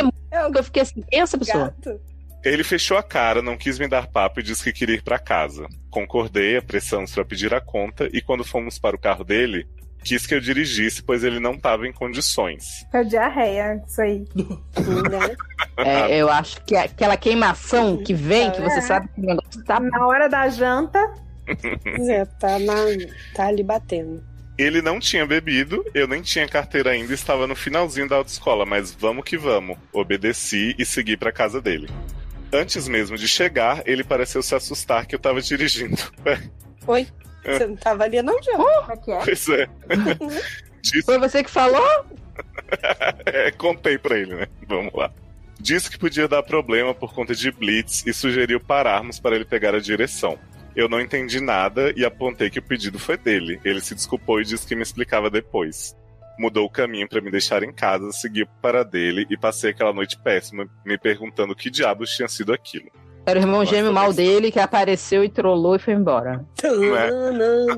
Eu 0.55 0.65
fiquei 0.65 0.83
assim, 0.83 1.03
quem 1.03 1.21
é 1.21 1.23
essa 1.23 1.39
pessoa? 1.39 1.65
gato. 1.65 2.01
Ele 2.45 2.65
fechou 2.65 2.97
a 2.97 3.03
cara, 3.03 3.41
não 3.41 3.57
quis 3.57 3.79
me 3.79 3.87
dar 3.87 4.09
papo 4.09 4.41
e 4.41 4.43
disse 4.43 4.65
que 4.65 4.73
queria 4.73 4.97
ir 4.97 5.03
pra 5.03 5.19
casa. 5.19 5.67
Concordei, 5.91 6.57
apressamos 6.57 7.13
pra 7.15 7.25
pedir 7.25 7.55
a 7.55 7.61
conta 7.61 8.09
e 8.13 8.21
quando 8.21 8.45
fomos 8.45 8.79
para 8.79 8.97
o 8.97 8.99
carro 8.99 9.23
dele, 9.23 9.65
quis 10.03 10.27
que 10.27 10.35
eu 10.35 10.41
dirigisse, 10.41 11.03
pois 11.05 11.23
ele 11.23 11.39
não 11.39 11.53
estava 11.53 11.87
em 11.87 11.93
condições. 11.93 12.85
É 12.93 13.05
diarreia, 13.05 13.81
isso 13.87 14.03
aí. 14.03 14.25
É, 15.79 16.17
eu 16.17 16.29
acho 16.29 16.63
que 16.65 16.75
é 16.77 16.81
aquela 16.83 17.17
queimação 17.17 17.97
que 17.97 18.13
vem, 18.13 18.51
que 18.51 18.61
você 18.61 18.79
É. 18.79 18.83
sabe 18.83 19.09
que 19.09 19.21
o 19.21 19.25
negócio 19.25 19.65
tá. 19.65 19.81
Na 19.81 20.07
hora 20.07 20.29
da 20.29 20.49
janta, 20.49 20.99
é, 22.11 22.25
tá, 22.39 22.59
na, 22.59 22.75
tá 23.35 23.47
ali 23.47 23.63
batendo. 23.63 24.23
Ele 24.59 24.83
não 24.83 25.01
tinha 25.01 25.27
bebido, 25.27 25.85
eu 25.95 26.07
nem 26.07 26.21
tinha 26.21 26.47
carteira 26.47 26.91
ainda, 26.91 27.15
estava 27.15 27.47
no 27.47 27.57
finalzinho 27.57 28.09
da 28.09 28.17
autoescola, 28.17 28.67
mas 28.67 28.95
vamos 28.95 29.25
que 29.25 29.39
vamos. 29.39 29.79
Obedeci 29.93 30.75
e 30.79 30.85
segui 30.85 31.17
pra 31.17 31.33
casa 31.33 31.61
dele. 31.61 31.89
Antes 32.53 32.87
mesmo 32.87 33.17
de 33.17 33.27
chegar, 33.27 33.83
ele 33.87 34.05
pareceu 34.05 34.43
se 34.43 34.55
assustar 34.55 35.07
que 35.07 35.15
eu 35.15 35.19
tava 35.19 35.41
dirigindo. 35.41 35.97
Oi? 36.87 37.07
É. 37.45 37.59
Você 37.59 37.67
não 37.67 37.77
tava 37.77 38.05
ali, 38.05 38.21
não, 38.23 38.41
João? 38.43 38.67
é 38.91 39.11
é? 39.11 39.25
Pois 39.25 39.49
é. 39.49 39.69
Disse, 40.83 41.03
Foi 41.03 41.19
você 41.19 41.43
que 41.43 41.51
falou? 41.51 42.07
é, 43.27 43.51
contei 43.53 43.97
pra 43.97 44.19
ele, 44.19 44.35
né? 44.35 44.47
Vamos 44.67 44.93
lá. 44.93 45.11
Disse 45.59 45.89
que 45.89 45.99
podia 45.99 46.27
dar 46.27 46.43
problema 46.43 46.93
por 46.93 47.15
conta 47.15 47.35
de 47.35 47.51
blitz 47.53 48.05
e 48.05 48.13
sugeriu 48.13 48.59
pararmos 48.59 49.21
para 49.21 49.37
ele 49.37 49.45
pegar 49.45 49.75
a 49.75 49.81
direção. 49.81 50.39
Eu 50.75 50.89
não 50.89 51.01
entendi 51.01 51.41
nada 51.41 51.93
e 51.97 52.05
apontei 52.05 52.51
que 52.51 52.59
o 52.59 52.63
pedido 52.63 52.99
foi 52.99 53.17
dele. 53.17 53.61
Ele 53.65 53.81
se 53.81 53.95
desculpou 53.95 54.41
e 54.41 54.45
disse 54.45 54.67
que 54.67 54.75
me 54.75 54.83
explicava 54.83 55.31
depois. 55.31 55.97
Mudou 56.39 56.67
o 56.67 56.71
caminho 56.71 57.09
para 57.09 57.21
me 57.21 57.31
deixar 57.31 57.63
em 57.63 57.73
casa, 57.73 58.11
segui 58.11 58.47
para 58.61 58.83
dele 58.83 59.27
e 59.31 59.37
passei 59.37 59.71
aquela 59.71 59.93
noite 59.93 60.19
péssima, 60.19 60.67
me 60.85 60.97
perguntando 60.97 61.55
que 61.55 61.71
diabos 61.71 62.11
tinha 62.11 62.29
sido 62.29 62.53
aquilo. 62.53 62.91
Era 63.27 63.39
o 63.39 63.43
irmão 63.43 63.61
Nossa, 63.61 63.71
gêmeo 63.71 63.93
mal 63.93 64.13
dele 64.13 64.51
que 64.51 64.59
apareceu 64.59 65.23
e 65.23 65.29
trollou 65.29 65.77
e 65.77 65.79
foi 65.79 65.95
embora. 65.95 66.45
Tananana. 66.57 67.77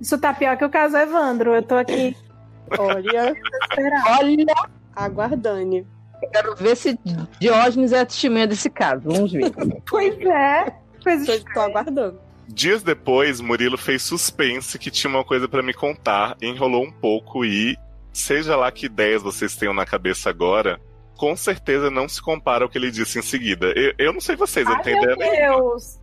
Isso 0.00 0.18
tá 0.18 0.34
pior 0.34 0.56
que 0.56 0.64
o 0.64 0.70
caso 0.70 0.96
Evandro. 0.96 1.54
Eu 1.54 1.62
tô 1.62 1.76
aqui 1.76 2.16
Olha. 2.78 3.34
Olha, 4.18 4.54
aguardane. 4.94 5.86
eu 6.22 6.30
quero 6.30 6.56
ver 6.56 6.76
se 6.76 6.98
Diógenes 7.38 7.92
é 7.92 8.00
a 8.00 8.06
testemunha 8.06 8.46
desse 8.46 8.70
caso. 8.70 9.02
Vamos 9.04 9.32
ver. 9.32 9.52
Pois 9.88 10.18
é. 10.20 10.83
Coisa 11.04 11.38
Tô, 11.38 11.52
tô 11.52 11.60
aguardando. 11.60 12.18
Dias 12.48 12.82
depois, 12.82 13.40
Murilo 13.40 13.78
fez 13.78 14.02
suspense 14.02 14.78
que 14.78 14.90
tinha 14.90 15.10
uma 15.10 15.24
coisa 15.24 15.48
para 15.48 15.62
me 15.62 15.72
contar, 15.72 16.36
enrolou 16.42 16.84
um 16.84 16.92
pouco 16.92 17.44
e, 17.44 17.76
seja 18.12 18.56
lá 18.56 18.70
que 18.70 18.86
ideias 18.86 19.22
vocês 19.22 19.56
tenham 19.56 19.72
na 19.72 19.86
cabeça 19.86 20.28
agora, 20.28 20.80
com 21.16 21.34
certeza 21.36 21.90
não 21.90 22.08
se 22.08 22.20
compara 22.20 22.64
ao 22.64 22.68
que 22.68 22.76
ele 22.76 22.90
disse 22.90 23.18
em 23.18 23.22
seguida. 23.22 23.72
Eu, 23.76 23.94
eu 23.98 24.12
não 24.12 24.20
sei 24.20 24.36
vocês, 24.36 24.66
eu 24.66 24.72
não 24.72 24.78
Ai, 24.78 24.84
tenho 24.84 25.00
meu 25.00 25.12
ideia 25.12 25.30
nenhuma. 25.30 25.58
Deus. 25.58 26.00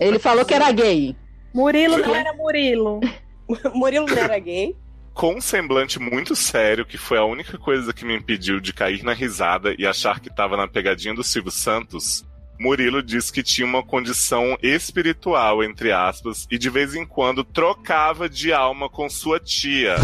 Ele 0.00 0.18
falou 0.18 0.44
que 0.44 0.54
era 0.54 0.70
gay. 0.72 1.16
Murilo 1.54 1.98
não 1.98 2.14
era 2.14 2.32
Murilo. 2.34 3.00
Murilo 3.72 4.06
não 4.06 4.18
era 4.18 4.38
gay? 4.38 4.76
com 5.18 5.34
um 5.34 5.40
semblante 5.40 5.98
muito 5.98 6.36
sério, 6.36 6.86
que 6.86 6.96
foi 6.96 7.18
a 7.18 7.24
única 7.24 7.58
coisa 7.58 7.92
que 7.92 8.04
me 8.04 8.14
impediu 8.14 8.60
de 8.60 8.72
cair 8.72 9.02
na 9.02 9.12
risada 9.12 9.74
e 9.76 9.84
achar 9.84 10.20
que 10.20 10.32
tava 10.32 10.56
na 10.56 10.68
pegadinha 10.68 11.12
do 11.12 11.24
Silvio 11.24 11.50
Santos, 11.50 12.24
Murilo 12.58 13.02
disse 13.02 13.32
que 13.32 13.42
tinha 13.42 13.66
uma 13.66 13.82
condição 13.82 14.58
espiritual, 14.62 15.62
entre 15.62 15.92
aspas, 15.92 16.46
e 16.50 16.58
de 16.58 16.68
vez 16.68 16.94
em 16.94 17.06
quando 17.06 17.44
trocava 17.44 18.28
de 18.28 18.52
alma 18.52 18.88
com 18.88 19.08
sua 19.08 19.38
tia. 19.38 19.96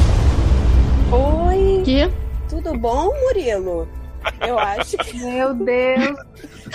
Oi! 1.10 1.82
Que? 1.84 2.10
Tudo 2.48 2.78
bom, 2.78 3.12
Murilo? 3.20 3.88
Eu 4.40 4.58
acho 4.58 4.96
que. 4.98 5.18
Meu 5.18 5.52
Deus. 5.54 6.16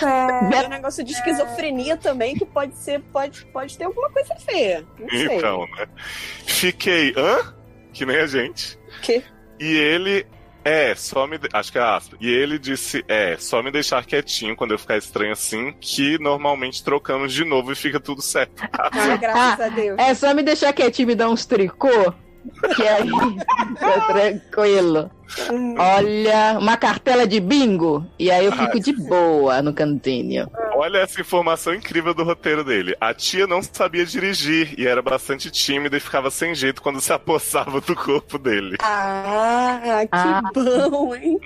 É 0.02 0.66
um 0.66 0.70
negócio 0.70 1.04
de 1.04 1.14
esquizofrenia 1.14 1.98
também, 1.98 2.36
que 2.36 2.46
pode 2.46 2.78
ser, 2.78 3.02
pode, 3.12 3.46
pode 3.48 3.78
ter 3.78 3.86
alguma 3.86 4.10
coisa 4.10 4.36
feia. 4.36 4.86
Não 5.00 5.10
sei. 5.10 5.38
Então, 5.38 5.66
né? 5.78 5.88
Fiquei, 6.46 7.14
hã? 7.18 7.54
Que 7.92 8.06
nem 8.06 8.18
a 8.18 8.28
gente. 8.28 8.78
Que? 9.02 9.24
E 9.60 9.76
ele, 9.76 10.26
é, 10.64 10.94
só 10.96 11.26
me. 11.28 11.38
de- 11.38 11.50
Acho 11.54 11.72
que 11.72 11.78
é 11.78 11.82
aspa. 11.82 12.18
E 12.20 12.30
ele 12.30 12.60
disse, 12.60 13.04
é, 13.08 13.36
só 13.38 13.62
me 13.64 13.72
deixar 13.72 14.06
quietinho 14.06 14.56
quando 14.56 14.72
eu 14.72 14.80
ficar 14.80 14.98
estranho 14.98 15.32
assim, 15.34 15.74
que 15.80 16.18
normalmente 16.20 16.84
trocamos 16.84 17.34
de 17.34 17.44
novo 17.46 17.72
e 17.72 17.76
fica 17.76 18.00
tudo 18.00 18.22
certo. 18.22 18.62
Ah, 18.74 19.18
graças 19.18 19.60
a 19.66 19.70
Deus. 19.70 19.98
É 20.00 20.14
só 20.14 20.34
me 20.34 20.44
deixar 20.44 20.74
quietinho 20.74 21.06
e 21.06 21.08
me 21.08 21.16
dar 21.16 21.30
uns 21.30 21.46
tricô. 21.46 22.14
Que 22.76 22.88
aí 22.88 23.10
tá 23.80 24.02
tranquilo. 24.08 25.12
Olha, 25.78 26.58
uma 26.60 26.76
cartela 26.78 27.28
de 27.28 27.40
bingo. 27.40 28.06
E 28.18 28.32
aí 28.32 28.46
eu 28.46 28.52
fico 28.52 28.80
de 28.80 28.94
boa 28.94 29.62
no 29.62 29.74
cantinho. 29.74 30.50
Olha 30.74 31.00
essa 31.00 31.22
informação 31.22 31.74
incrível 31.74 32.14
do 32.14 32.24
roteiro 32.24 32.64
dele. 32.64 32.96
A 33.00 33.14
tia 33.14 33.46
não 33.46 33.62
sabia 33.62 34.06
dirigir 34.06 34.74
e 34.78 34.88
era 34.88 35.02
bastante 35.02 35.52
tímida 35.52 35.98
e 35.98 36.00
ficava 36.00 36.32
sem 36.32 36.56
jeito 36.56 36.82
quando 36.82 37.02
se 37.02 37.14
apossava 37.14 37.80
do 37.82 37.96
corpo 37.96 38.38
dele. 38.40 38.78
Ah, 38.80 40.02
que 40.04 40.10
Ah. 40.12 40.42
bom, 40.90 41.14
hein? 41.16 41.38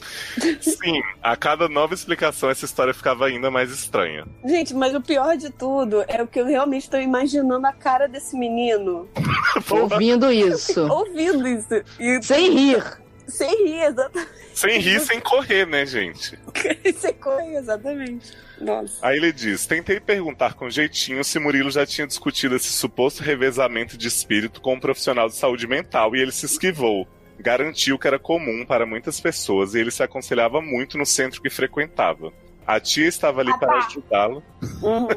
Sim, 0.60 1.02
a 1.22 1.36
cada 1.36 1.68
nova 1.68 1.94
explicação 1.94 2.50
essa 2.50 2.64
história 2.64 2.94
ficava 2.94 3.26
ainda 3.26 3.50
mais 3.50 3.70
estranha. 3.70 4.26
Gente, 4.44 4.74
mas 4.74 4.94
o 4.94 5.00
pior 5.00 5.36
de 5.36 5.50
tudo 5.50 6.04
é 6.08 6.22
o 6.22 6.26
que 6.26 6.40
eu 6.40 6.46
realmente 6.46 6.82
estou 6.84 7.00
imaginando 7.00 7.66
a 7.66 7.72
cara 7.72 8.06
desse 8.06 8.36
menino 8.36 9.08
Ouvindo 9.70 10.32
isso. 10.32 10.86
ouvindo 10.90 11.46
isso. 11.46 11.82
E 11.98 12.22
Sem 12.22 12.50
rir. 12.50 12.82
sem 13.26 13.66
rir, 13.66 13.82
exatamente. 13.82 14.30
Sem 14.54 14.78
rir, 14.78 15.00
sem 15.00 15.20
correr, 15.20 15.66
né, 15.66 15.86
gente? 15.86 16.38
Sem 16.96 17.14
correr, 17.14 17.56
exatamente. 17.56 18.32
Nossa. 18.60 18.98
Aí 19.00 19.16
ele 19.16 19.32
diz: 19.32 19.66
Tentei 19.66 19.98
perguntar 20.00 20.54
com 20.54 20.68
jeitinho 20.68 21.24
se 21.24 21.38
Murilo 21.38 21.70
já 21.70 21.86
tinha 21.86 22.06
discutido 22.06 22.56
esse 22.56 22.68
suposto 22.68 23.22
revezamento 23.22 23.96
de 23.96 24.06
espírito 24.08 24.60
com 24.60 24.74
um 24.74 24.80
profissional 24.80 25.28
de 25.28 25.36
saúde 25.36 25.66
mental 25.66 26.14
e 26.14 26.20
ele 26.20 26.32
se 26.32 26.44
esquivou. 26.46 27.08
Garantiu 27.40 27.98
que 27.98 28.06
era 28.06 28.18
comum 28.18 28.64
para 28.66 28.84
muitas 28.84 29.20
pessoas 29.20 29.74
e 29.74 29.80
ele 29.80 29.90
se 29.90 30.02
aconselhava 30.02 30.60
muito 30.60 30.98
no 30.98 31.06
centro 31.06 31.40
que 31.40 31.48
frequentava. 31.50 32.32
A 32.66 32.78
tia 32.78 33.08
estava 33.08 33.40
ali 33.40 33.56
para 33.58 33.78
ajudá-lo. 33.78 34.42
Uhum. 34.82 35.08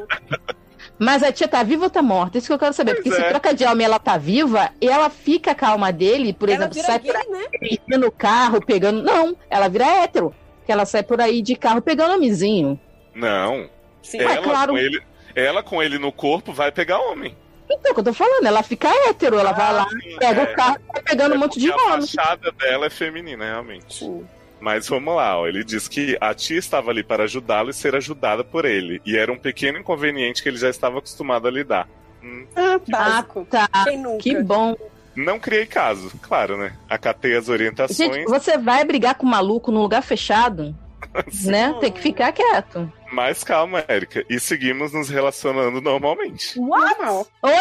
Mas 0.98 1.22
a 1.22 1.32
tia 1.32 1.46
tá 1.48 1.62
viva 1.62 1.84
ou 1.84 1.90
tá 1.90 2.02
morta? 2.02 2.38
Isso 2.38 2.46
que 2.46 2.52
eu 2.52 2.58
quero 2.58 2.72
saber. 2.72 2.94
Porque 2.94 3.10
Pois 3.10 3.20
se 3.20 3.26
é. 3.26 3.28
troca 3.28 3.54
de 3.54 3.64
alma 3.64 3.82
e 3.82 3.84
ela 3.84 3.98
tá 3.98 4.16
viva, 4.16 4.70
e 4.80 4.88
ela 4.88 5.10
fica 5.10 5.54
com 5.54 5.66
a 5.66 5.70
alma 5.70 5.92
dele, 5.92 6.32
por 6.32 6.48
Ela 6.48 6.66
exemplo, 6.66 6.82
sai 6.82 6.98
gay, 6.98 7.12
por 7.12 7.90
né? 7.90 7.98
no 7.98 8.10
carro 8.10 8.64
pegando. 8.64 9.02
Não, 9.02 9.36
ela 9.50 9.68
vira 9.68 9.86
hétero. 9.86 10.34
Que 10.64 10.72
ela 10.72 10.86
sai 10.86 11.02
por 11.02 11.20
aí 11.20 11.42
de 11.42 11.56
carro 11.56 11.82
pegando 11.82 12.14
homenzinho. 12.14 12.80
Não. 13.14 13.68
Sim. 14.02 14.20
Ela, 14.20 14.38
claro. 14.42 14.72
com 14.72 14.78
ele, 14.78 15.02
ela 15.34 15.62
com 15.62 15.82
ele 15.82 15.98
no 15.98 16.10
corpo 16.10 16.52
vai 16.52 16.72
pegar 16.72 16.98
homem. 16.98 17.36
Então, 17.70 17.92
o 17.92 17.94
que 17.94 18.00
eu 18.00 18.04
tô 18.04 18.12
falando, 18.12 18.46
ela 18.46 18.62
fica 18.62 18.88
hétero, 19.08 19.38
ela 19.38 19.52
vai 19.52 19.72
lá, 19.72 19.88
Sim, 19.88 20.16
pega 20.18 20.42
é. 20.42 20.52
o 20.52 20.56
carro 20.56 20.76
e 20.78 20.92
vai 20.92 21.02
pegando 21.02 21.34
um 21.34 21.38
monte 21.38 21.58
de 21.58 21.68
Porque 21.72 21.88
a 21.88 22.00
fachada 22.00 22.52
dela 22.52 22.86
é 22.86 22.90
feminina, 22.90 23.44
realmente. 23.44 23.94
Sim. 24.00 24.24
Mas 24.60 24.88
vamos 24.88 25.14
lá, 25.16 25.38
ó. 25.38 25.46
ele 25.46 25.62
diz 25.64 25.88
que 25.88 26.16
a 26.20 26.32
tia 26.32 26.58
estava 26.58 26.90
ali 26.90 27.02
para 27.02 27.24
ajudá-lo 27.24 27.70
e 27.70 27.74
ser 27.74 27.94
ajudada 27.94 28.42
por 28.42 28.64
ele. 28.64 29.00
E 29.04 29.16
era 29.16 29.30
um 29.30 29.36
pequeno 29.38 29.78
inconveniente 29.78 30.42
que 30.42 30.48
ele 30.48 30.56
já 30.56 30.70
estava 30.70 30.98
acostumado 30.98 31.46
a 31.46 31.50
lidar. 31.50 31.88
Hum, 32.22 32.46
Ah. 32.56 33.24
Tá, 33.50 33.68
Quem 33.84 33.98
nunca? 33.98 34.22
que 34.22 34.42
bom. 34.42 34.74
Não 35.14 35.38
criei 35.38 35.66
caso, 35.66 36.10
claro, 36.22 36.56
né? 36.56 36.76
Acatei 36.88 37.36
as 37.36 37.48
orientações. 37.48 37.96
Gente, 38.14 38.26
você 38.28 38.56
vai 38.58 38.84
brigar 38.84 39.14
com 39.14 39.26
um 39.26 39.30
maluco 39.30 39.70
num 39.70 39.80
lugar 39.82 40.02
fechado, 40.02 40.74
né? 41.44 41.74
Tem 41.80 41.92
que 41.92 42.00
ficar 42.00 42.32
quieto. 42.32 42.90
Mas 43.14 43.44
calma, 43.44 43.84
Érica. 43.86 44.24
E 44.28 44.40
seguimos 44.40 44.92
nos 44.92 45.08
relacionando 45.08 45.80
normalmente. 45.80 46.58
Normal. 46.60 47.26
Oi? 47.42 47.52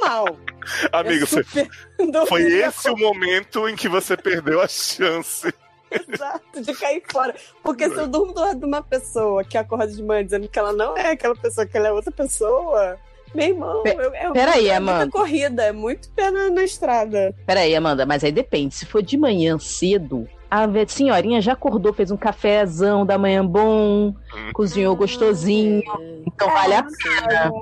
Normal. 0.00 0.36
Amigo, 0.92 1.22
Eu 1.22 1.26
você- 1.26 1.42
super 1.44 1.68
foi 2.28 2.42
esse 2.52 2.90
o 2.90 2.96
momento 2.96 3.68
em 3.68 3.74
que 3.76 3.88
você 3.88 4.16
perdeu 4.16 4.60
a 4.60 4.68
chance. 4.68 5.52
Exato, 5.90 6.60
de 6.60 6.74
cair 6.74 7.02
fora. 7.10 7.34
Porque 7.62 7.88
se 7.88 7.94
eu 7.96 8.06
durmo 8.08 8.32
do 8.32 8.40
lado 8.40 8.58
de 8.58 8.66
uma 8.66 8.82
pessoa 8.82 9.44
que 9.44 9.56
acorda 9.56 9.86
de 9.86 10.02
manhã 10.02 10.24
dizendo 10.24 10.48
que 10.48 10.58
ela 10.58 10.72
não 10.72 10.96
é 10.96 11.12
aquela 11.12 11.36
pessoa, 11.36 11.66
que 11.66 11.76
ela 11.76 11.88
é 11.88 11.92
outra 11.92 12.10
pessoa, 12.10 12.98
meu 13.34 13.46
irmão, 13.48 13.82
Pe- 13.82 13.94
eu, 13.96 14.12
é, 14.14 14.30
peraí, 14.32 14.68
é 14.68 14.76
Amanda. 14.76 14.98
muita 15.04 15.10
corrida, 15.18 15.62
é 15.64 15.72
muito 15.72 16.08
pé 16.10 16.30
na, 16.32 16.50
na 16.50 16.64
estrada. 16.64 17.34
Peraí, 17.46 17.76
Amanda, 17.76 18.04
mas 18.04 18.24
aí 18.24 18.32
depende. 18.32 18.74
Se 18.74 18.86
for 18.86 19.02
de 19.02 19.16
manhã 19.16 19.56
cedo, 19.58 20.26
a 20.62 20.68
senhorinha 20.88 21.40
já 21.40 21.52
acordou, 21.54 21.92
fez 21.92 22.10
um 22.10 22.16
cafezão 22.16 23.04
da 23.04 23.18
manhã 23.18 23.44
bom, 23.44 24.14
cozinhou 24.52 24.94
gostosinho. 24.96 25.82
Então 26.26 26.48
vale 26.50 26.74
a 26.74 26.82
pena. 26.82 27.52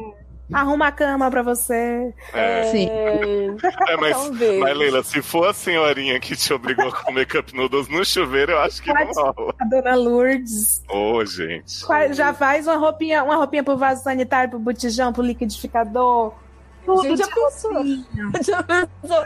Arruma 0.53 0.89
a 0.89 0.93
cama 0.93 1.31
pra 1.31 1.43
você. 1.43 2.13
É, 2.35 2.65
Sim. 2.65 2.87
é, 2.91 3.97
mas, 3.99 4.15
talvez. 4.17 4.61
mas, 4.61 4.77
Leila, 4.77 5.03
se 5.03 5.23
for 5.23 5.49
a 5.49 5.55
senhorinha 5.55 6.21
que 6.21 6.37
te 6.37 6.53
obrigou 6.53 6.89
a 6.89 6.93
comer 6.93 7.27
cup 7.27 7.53
noodles 7.55 7.89
no 7.89 8.05
chuveiro, 8.05 8.53
eu 8.53 8.59
acho 8.61 8.83
que 8.83 8.93
não 8.93 9.07
rola. 9.13 9.55
A 9.59 9.65
dona 9.65 9.95
Lourdes. 9.95 10.83
Ô, 10.91 11.25
gente. 11.25 11.87
Fa- 11.87 12.13
Já 12.13 12.35
faz 12.35 12.67
uma 12.67 12.77
roupinha, 12.77 13.25
uma 13.25 13.37
roupinha 13.37 13.65
pro 13.65 13.79
vaso 13.79 14.03
sanitário, 14.03 14.51
pro 14.51 14.59
botijão, 14.59 15.11
pro 15.11 15.23
liquidificador. 15.23 16.35
Tudo 16.85 17.03
Gente, 17.03 17.13
de 17.17 17.19
já 17.25 17.29
pensou? 17.35 17.73
roupinha. 17.73 18.07
Já 18.45 18.63
pensou? 18.63 19.25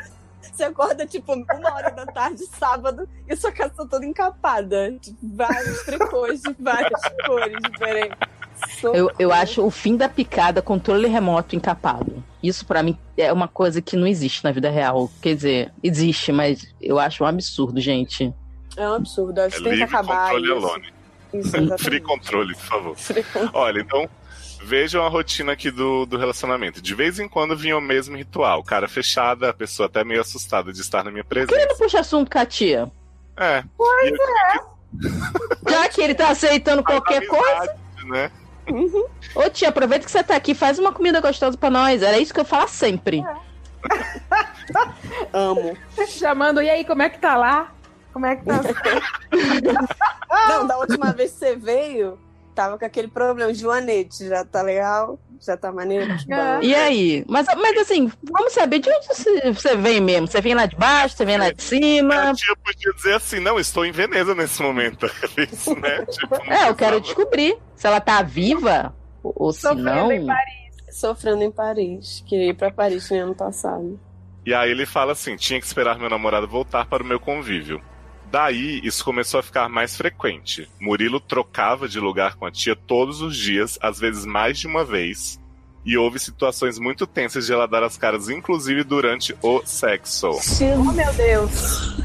Você 0.57 0.65
acorda, 0.65 1.05
tipo, 1.07 1.35
uma 1.35 1.75
hora 1.75 1.91
da 1.91 2.07
tarde, 2.07 2.45
sábado, 2.47 3.07
e 3.29 3.37
sua 3.37 3.53
casa 3.53 3.75
tá 3.77 3.85
toda 3.85 4.07
encapada. 4.07 4.91
Tipo, 5.01 5.19
vários 5.23 5.83
tricôs 5.83 6.41
de 6.41 6.57
várias 6.59 7.01
cores 7.27 7.59
diferentes. 7.71 8.17
Eu, 8.83 9.11
eu 9.19 9.31
acho 9.33 9.63
o 9.63 9.71
fim 9.71 9.97
da 9.99 10.09
picada 10.09 10.63
controle 10.63 11.09
remoto 11.09 11.55
encapado. 11.55 12.25
Isso 12.43 12.65
pra 12.65 12.83
mim 12.83 12.97
é 13.19 13.31
uma 13.31 13.47
coisa 13.49 13.83
que 13.83 13.97
não 13.97 14.07
existe 14.07 14.43
na 14.45 14.51
vida 14.51 14.71
real. 14.71 15.11
Quer 15.21 15.35
dizer, 15.35 15.73
existe, 15.83 16.33
mas 16.33 16.75
eu 16.81 16.99
acho 16.99 17.23
um 17.23 17.27
absurdo, 17.27 17.79
gente. 17.79 18.33
É 18.79 18.89
um 18.89 18.95
absurdo. 18.95 19.39
Acho 19.41 19.57
É 19.57 19.59
que 19.59 19.65
tem 19.65 19.73
que 19.75 19.79
livre 19.81 19.95
acabar 19.95 20.31
controle 20.31 20.47
isso. 20.47 20.67
alone. 20.67 20.93
Isso, 21.35 21.79
Free 21.85 22.01
controle, 22.01 22.55
por 22.55 22.65
favor. 22.65 22.97
Free 22.97 23.23
controle. 23.25 23.51
Olha, 23.53 23.81
então, 23.81 24.09
vejam 24.67 25.05
a 25.05 25.09
rotina 25.09 25.53
aqui 25.53 25.71
do, 25.71 26.05
do 26.05 26.19
relacionamento. 26.19 26.83
De 26.83 26.95
vez 26.95 27.19
em 27.21 27.29
quando 27.29 27.57
vinha 27.57 27.79
o 27.79 27.81
mesmo 27.81 28.17
ritual. 28.17 28.63
Cara 28.65 28.89
fechada, 28.89 29.51
a 29.51 29.55
pessoa 29.55 29.87
até 29.87 30.03
meio 30.05 30.21
assustada 30.21 30.73
de 30.73 30.81
estar 30.81 31.05
na 31.05 31.11
minha 31.11 31.23
Por 31.25 31.35
que 31.35 31.39
ele 31.39 31.47
presença. 31.47 31.69
não 31.69 31.77
puxa 31.79 32.01
assunto 32.01 32.31
com 32.31 32.39
a 32.39 32.45
tia? 32.45 32.91
É. 33.37 33.63
Já 35.69 35.89
que 35.89 36.03
ele 36.03 36.15
tá 36.15 36.31
aceitando 36.31 36.83
qualquer 36.83 37.27
coisa. 37.27 37.77
Amizade, 38.01 38.11
né? 38.11 38.31
Ô 39.35 39.49
tia, 39.49 39.69
aproveita 39.69 40.05
que 40.05 40.11
você 40.11 40.25
tá 40.25 40.35
aqui, 40.35 40.55
faz 40.55 40.79
uma 40.79 40.93
comida 40.93 41.21
gostosa 41.21 41.57
pra 41.57 41.71
nós. 41.71 42.03
Era 42.03 42.19
isso 42.19 42.35
que 42.35 42.41
eu 42.41 42.45
falo 42.45 42.69
sempre. 42.69 43.23
Amo. 45.33 45.77
Chamando, 46.09 46.61
e 46.61 46.69
aí, 46.69 46.85
como 46.85 47.03
é 47.03 47.09
que 47.09 47.19
tá 47.19 47.37
lá? 47.37 47.73
Como 48.13 48.27
é 48.27 48.35
que 48.37 48.45
tá? 48.45 48.61
Não, 50.49 50.67
da 50.67 50.79
última 50.79 51.13
vez 51.13 51.33
que 51.33 51.39
você 51.39 51.55
veio, 51.57 52.19
tava 52.57 52.79
com 52.79 52.85
aquele 52.85 53.07
problema. 53.09 53.53
Joanete, 53.53 54.27
já 54.27 54.45
tá 54.45 54.63
legal? 54.63 55.19
Já 55.39 55.57
tá 55.57 55.71
maneiro? 55.71 56.07
E 56.63 56.75
aí? 56.75 57.25
Mas, 57.29 57.47
mas 57.47 57.79
assim, 57.79 58.11
vamos 58.23 58.53
saber 58.55 58.79
de 58.79 58.89
onde 58.91 59.07
você, 59.07 59.77
vem 59.77 60.01
mesmo. 60.01 60.27
Você 60.27 60.41
vem 60.41 60.55
lá 60.55 60.65
de 60.65 60.75
baixo, 60.75 61.15
você 61.15 61.25
vem 61.27 61.37
lá 61.37 61.53
de 61.53 61.63
cima. 61.63 62.33
Tia 62.35 62.57
podia 62.65 62.93
dizer 62.95 63.15
assim, 63.15 63.39
não, 63.39 63.61
estou 63.61 63.85
em 63.85 63.93
Veneza 63.93 64.35
nesse 64.35 64.63
momento. 64.63 65.07
Isso, 65.53 65.79
né? 65.79 66.07
Tipo, 66.07 66.37
É, 66.51 66.69
eu 66.71 66.75
quero 66.75 67.01
descobrir 67.01 67.59
se 67.75 67.87
ela 67.87 68.01
tá 68.01 68.23
viva 68.23 68.95
ou, 69.23 69.33
ou 69.37 69.53
se 69.53 69.61
Sofrendo 69.61 69.85
não. 69.85 70.11
em 70.13 70.27
Paris. 70.27 70.67
Sofrendo 70.91 71.43
em 71.45 71.51
Paris. 71.53 72.25
Queria 72.27 72.49
ir 72.51 72.55
pra 72.55 72.71
Paris 72.71 73.11
no 73.11 73.17
ano 73.19 73.35
passado. 73.35 74.01
E 74.47 74.55
aí 74.55 74.71
ele 74.71 74.87
fala 74.87 75.13
assim: 75.13 75.37
tinha 75.37 75.61
que 75.61 75.67
esperar 75.67 75.99
meu 75.99 76.09
namorado 76.09 76.49
voltar 76.49 76.87
para 76.87 77.03
o 77.03 77.07
meu 77.07 77.21
convívio. 77.21 77.83
Daí, 78.37 78.83
isso 78.85 79.03
começou 79.03 79.41
a 79.41 79.43
ficar 79.43 79.67
mais 79.67 79.97
frequente. 79.97 80.69
Murilo 80.79 81.19
trocava 81.19 81.89
de 81.89 81.99
lugar 81.99 82.35
com 82.35 82.45
a 82.45 82.51
tia 82.51 82.77
todos 82.77 83.23
os 83.23 83.35
dias, 83.35 83.79
às 83.81 83.99
vezes 83.99 84.27
mais 84.27 84.59
de 84.59 84.67
uma 84.67 84.85
vez. 84.85 85.41
E 85.87 85.97
houve 85.97 86.19
situações 86.19 86.79
muito 86.79 87.07
tensas 87.07 87.47
de 87.47 87.55
ela 87.55 87.67
dar 87.67 87.83
as 87.83 87.97
caras, 87.97 88.29
inclusive 88.29 88.85
durante 88.85 89.35
o 89.41 89.63
sexo. 89.65 90.33
Oh, 90.33 90.93
meu 90.93 91.15
Deus. 91.15 91.97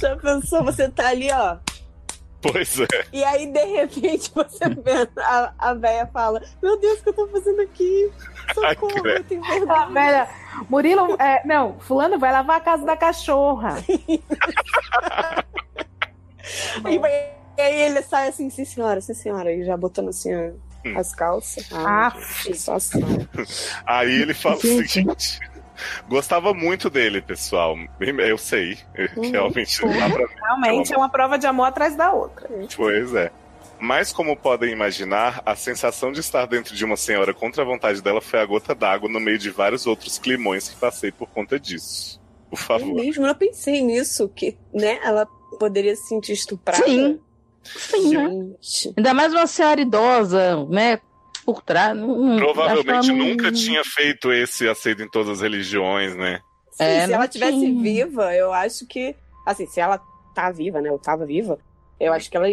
Já 0.00 0.16
pensou? 0.16 0.64
Você 0.64 0.88
tá 0.88 1.10
ali, 1.10 1.28
ó. 1.30 1.58
Pois 2.42 2.78
é. 2.80 2.86
E 3.12 3.24
aí, 3.24 3.46
de 3.50 3.64
repente, 3.64 4.30
você 4.34 4.68
vê 4.68 5.08
a, 5.18 5.52
a 5.58 5.74
véia 5.74 6.06
fala: 6.12 6.40
Meu 6.62 6.78
Deus, 6.78 7.00
o 7.00 7.02
que 7.02 7.08
eu 7.08 7.14
tô 7.14 7.26
fazendo 7.28 7.60
aqui? 7.62 8.10
Socorro, 8.54 9.06
eu 9.08 9.24
tenho 9.24 9.42
A 9.46 9.48
vergonha. 9.58 9.86
velha, 9.92 10.28
Murilo, 10.68 11.16
é, 11.20 11.42
não, 11.46 11.78
fulano 11.80 12.18
vai 12.18 12.30
lavar 12.32 12.56
a 12.58 12.60
casa 12.60 12.84
da 12.84 12.96
cachorra. 12.96 13.76
E, 16.88 16.98
vai- 16.98 17.30
e 17.58 17.60
aí 17.60 17.80
ele 17.82 18.02
sai 18.02 18.28
assim, 18.28 18.48
sim 18.50 18.64
senhora, 18.64 19.00
sim 19.00 19.14
senhora, 19.14 19.52
e 19.52 19.64
já 19.64 19.76
botando 19.76 20.10
assim 20.10 20.30
ó, 20.34 20.50
as 20.98 21.12
calças. 21.14 21.66
Ah, 21.72 22.12
gente, 22.14 22.26
que 22.44 22.54
situação. 22.54 23.00
Aí 23.84 24.12
ele 24.22 24.34
fala 24.34 24.56
o 24.56 24.60
seguinte. 24.60 25.40
Gostava 26.08 26.54
muito 26.54 26.88
dele, 26.88 27.20
pessoal. 27.20 27.76
Eu 28.00 28.38
sei. 28.38 28.78
Realmente 28.94 29.80
dá 29.82 30.10
pra. 30.10 30.26
Realmente 30.26 30.92
é 30.92 30.96
uma 30.96 31.08
prova 31.08 31.38
de 31.38 31.46
amor 31.46 31.64
atrás 31.64 31.96
da 31.96 32.12
outra. 32.12 32.48
Pois 32.74 33.14
é. 33.14 33.30
Mas 33.78 34.12
como 34.12 34.36
podem 34.36 34.72
imaginar, 34.72 35.42
a 35.44 35.54
sensação 35.54 36.10
de 36.10 36.20
estar 36.20 36.46
dentro 36.46 36.74
de 36.74 36.84
uma 36.84 36.96
senhora 36.96 37.34
contra 37.34 37.62
a 37.62 37.66
vontade 37.66 38.02
dela 38.02 38.22
foi 38.22 38.40
a 38.40 38.46
gota 38.46 38.74
d'água 38.74 39.08
no 39.08 39.20
meio 39.20 39.38
de 39.38 39.50
vários 39.50 39.86
outros 39.86 40.18
climões 40.18 40.68
que 40.68 40.76
passei 40.76 41.12
por 41.12 41.28
conta 41.28 41.60
disso. 41.60 42.20
Por 42.48 42.58
favor. 42.58 42.94
mesmo, 42.94 43.22
eu 43.22 43.26
não 43.28 43.34
pensei 43.34 43.82
nisso, 43.82 44.28
que, 44.28 44.56
né, 44.72 44.98
ela 45.04 45.26
poderia 45.58 45.94
se 45.94 46.08
sentir 46.08 46.32
estuprada. 46.32 46.84
Sim. 46.84 47.20
Sim, 47.64 48.16
né? 48.16 48.28
Gente. 48.60 48.94
Ainda 48.96 49.12
mais 49.12 49.32
uma 49.32 49.46
senhora 49.46 49.80
idosa, 49.80 50.64
né? 50.66 51.00
Por 51.46 51.62
trás. 51.62 51.96
não- 51.96 52.36
Provavelmente 52.36 53.08
não- 53.12 53.16
nunca 53.28 53.50
tinha 53.52 53.82
feito 53.84 54.30
esse 54.32 54.68
aceito 54.68 55.02
em 55.02 55.08
todas 55.08 55.30
as 55.38 55.40
religiões, 55.40 56.14
né? 56.16 56.40
Sim, 56.72 56.82
É, 56.84 57.06
se 57.06 57.12
ela 57.12 57.28
tivesse 57.28 57.58
tinha. 57.58 57.82
viva, 57.82 58.34
eu 58.34 58.52
acho 58.52 58.86
que. 58.86 59.14
Assim, 59.46 59.64
se 59.66 59.80
ela 59.80 59.98
tá 60.34 60.50
viva, 60.50 60.80
né? 60.82 60.90
Ou 60.90 60.98
tava 60.98 61.24
viva, 61.24 61.58
eu 61.98 62.12
acho 62.12 62.28
que 62.30 62.36
ela 62.36 62.46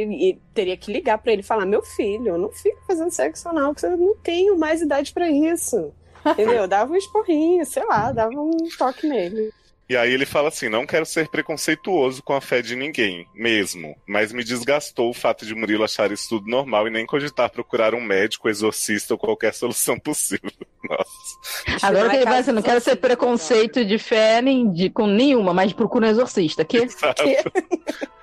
teria 0.54 0.78
que 0.78 0.94
ligar 0.94 1.18
pra 1.18 1.34
ele 1.34 1.42
e 1.42 1.46
falar: 1.46 1.66
Meu 1.66 1.82
filho, 1.82 2.28
eu 2.30 2.38
não 2.38 2.50
fico 2.50 2.80
fazendo 2.88 3.10
sexo 3.12 3.50
anal, 3.50 3.74
porque 3.74 3.86
eu 3.88 3.98
não 3.98 4.16
tenho 4.18 4.58
mais 4.58 4.82
idade 4.82 5.12
pra 5.12 5.28
isso. 5.30 5.92
Entendeu? 6.26 6.68
Dava 6.68 6.94
um 6.94 6.96
esporrinho, 6.96 7.66
sei 7.66 7.84
lá, 7.86 8.12
dava 8.14 8.40
um 8.40 8.52
toque 8.78 9.08
nele. 9.08 9.52
E 9.94 9.98
aí 9.98 10.12
ele 10.12 10.26
fala 10.26 10.48
assim: 10.48 10.70
não 10.70 10.88
quero 10.88 11.06
ser 11.06 11.28
preconceituoso 11.28 12.24
com 12.24 12.34
a 12.34 12.42
fé 12.42 12.64
de 12.64 12.76
ninguém, 12.76 13.28
mesmo. 13.32 13.96
Mas 14.08 14.34
me 14.34 14.44
desgastou 14.44 15.12
o 15.12 15.14
fato 15.14 15.46
de 15.46 15.54
Murilo 15.54 15.84
achar 15.84 16.12
isso 16.12 16.30
tudo 16.30 16.50
normal 16.50 16.88
e 16.88 16.90
nem 16.90 17.06
cogitar 17.06 17.52
procurar 17.52 17.94
um 17.94 18.02
médico, 18.02 18.50
exorcista 18.50 19.14
ou 19.14 19.20
qualquer 19.20 19.54
solução 19.54 20.00
possível. 20.00 20.50
Nossa. 20.90 21.86
Agora 21.86 22.10
que 22.10 22.16
ele 22.16 22.26
vai 22.26 22.40
assim, 22.40 22.52
não 22.52 22.64
quero 22.64 22.82
ser 22.82 22.96
preconceito 22.96 23.86
de 23.86 24.00
fé 24.00 24.42
nem 24.42 24.74
de, 24.74 24.90
com 24.90 25.06
nenhuma, 25.06 25.54
mas 25.54 25.74
procura 25.74 26.08
um 26.08 26.10
exorcista. 26.10 26.66
Que? 26.66 26.78
Exato. 26.78 27.24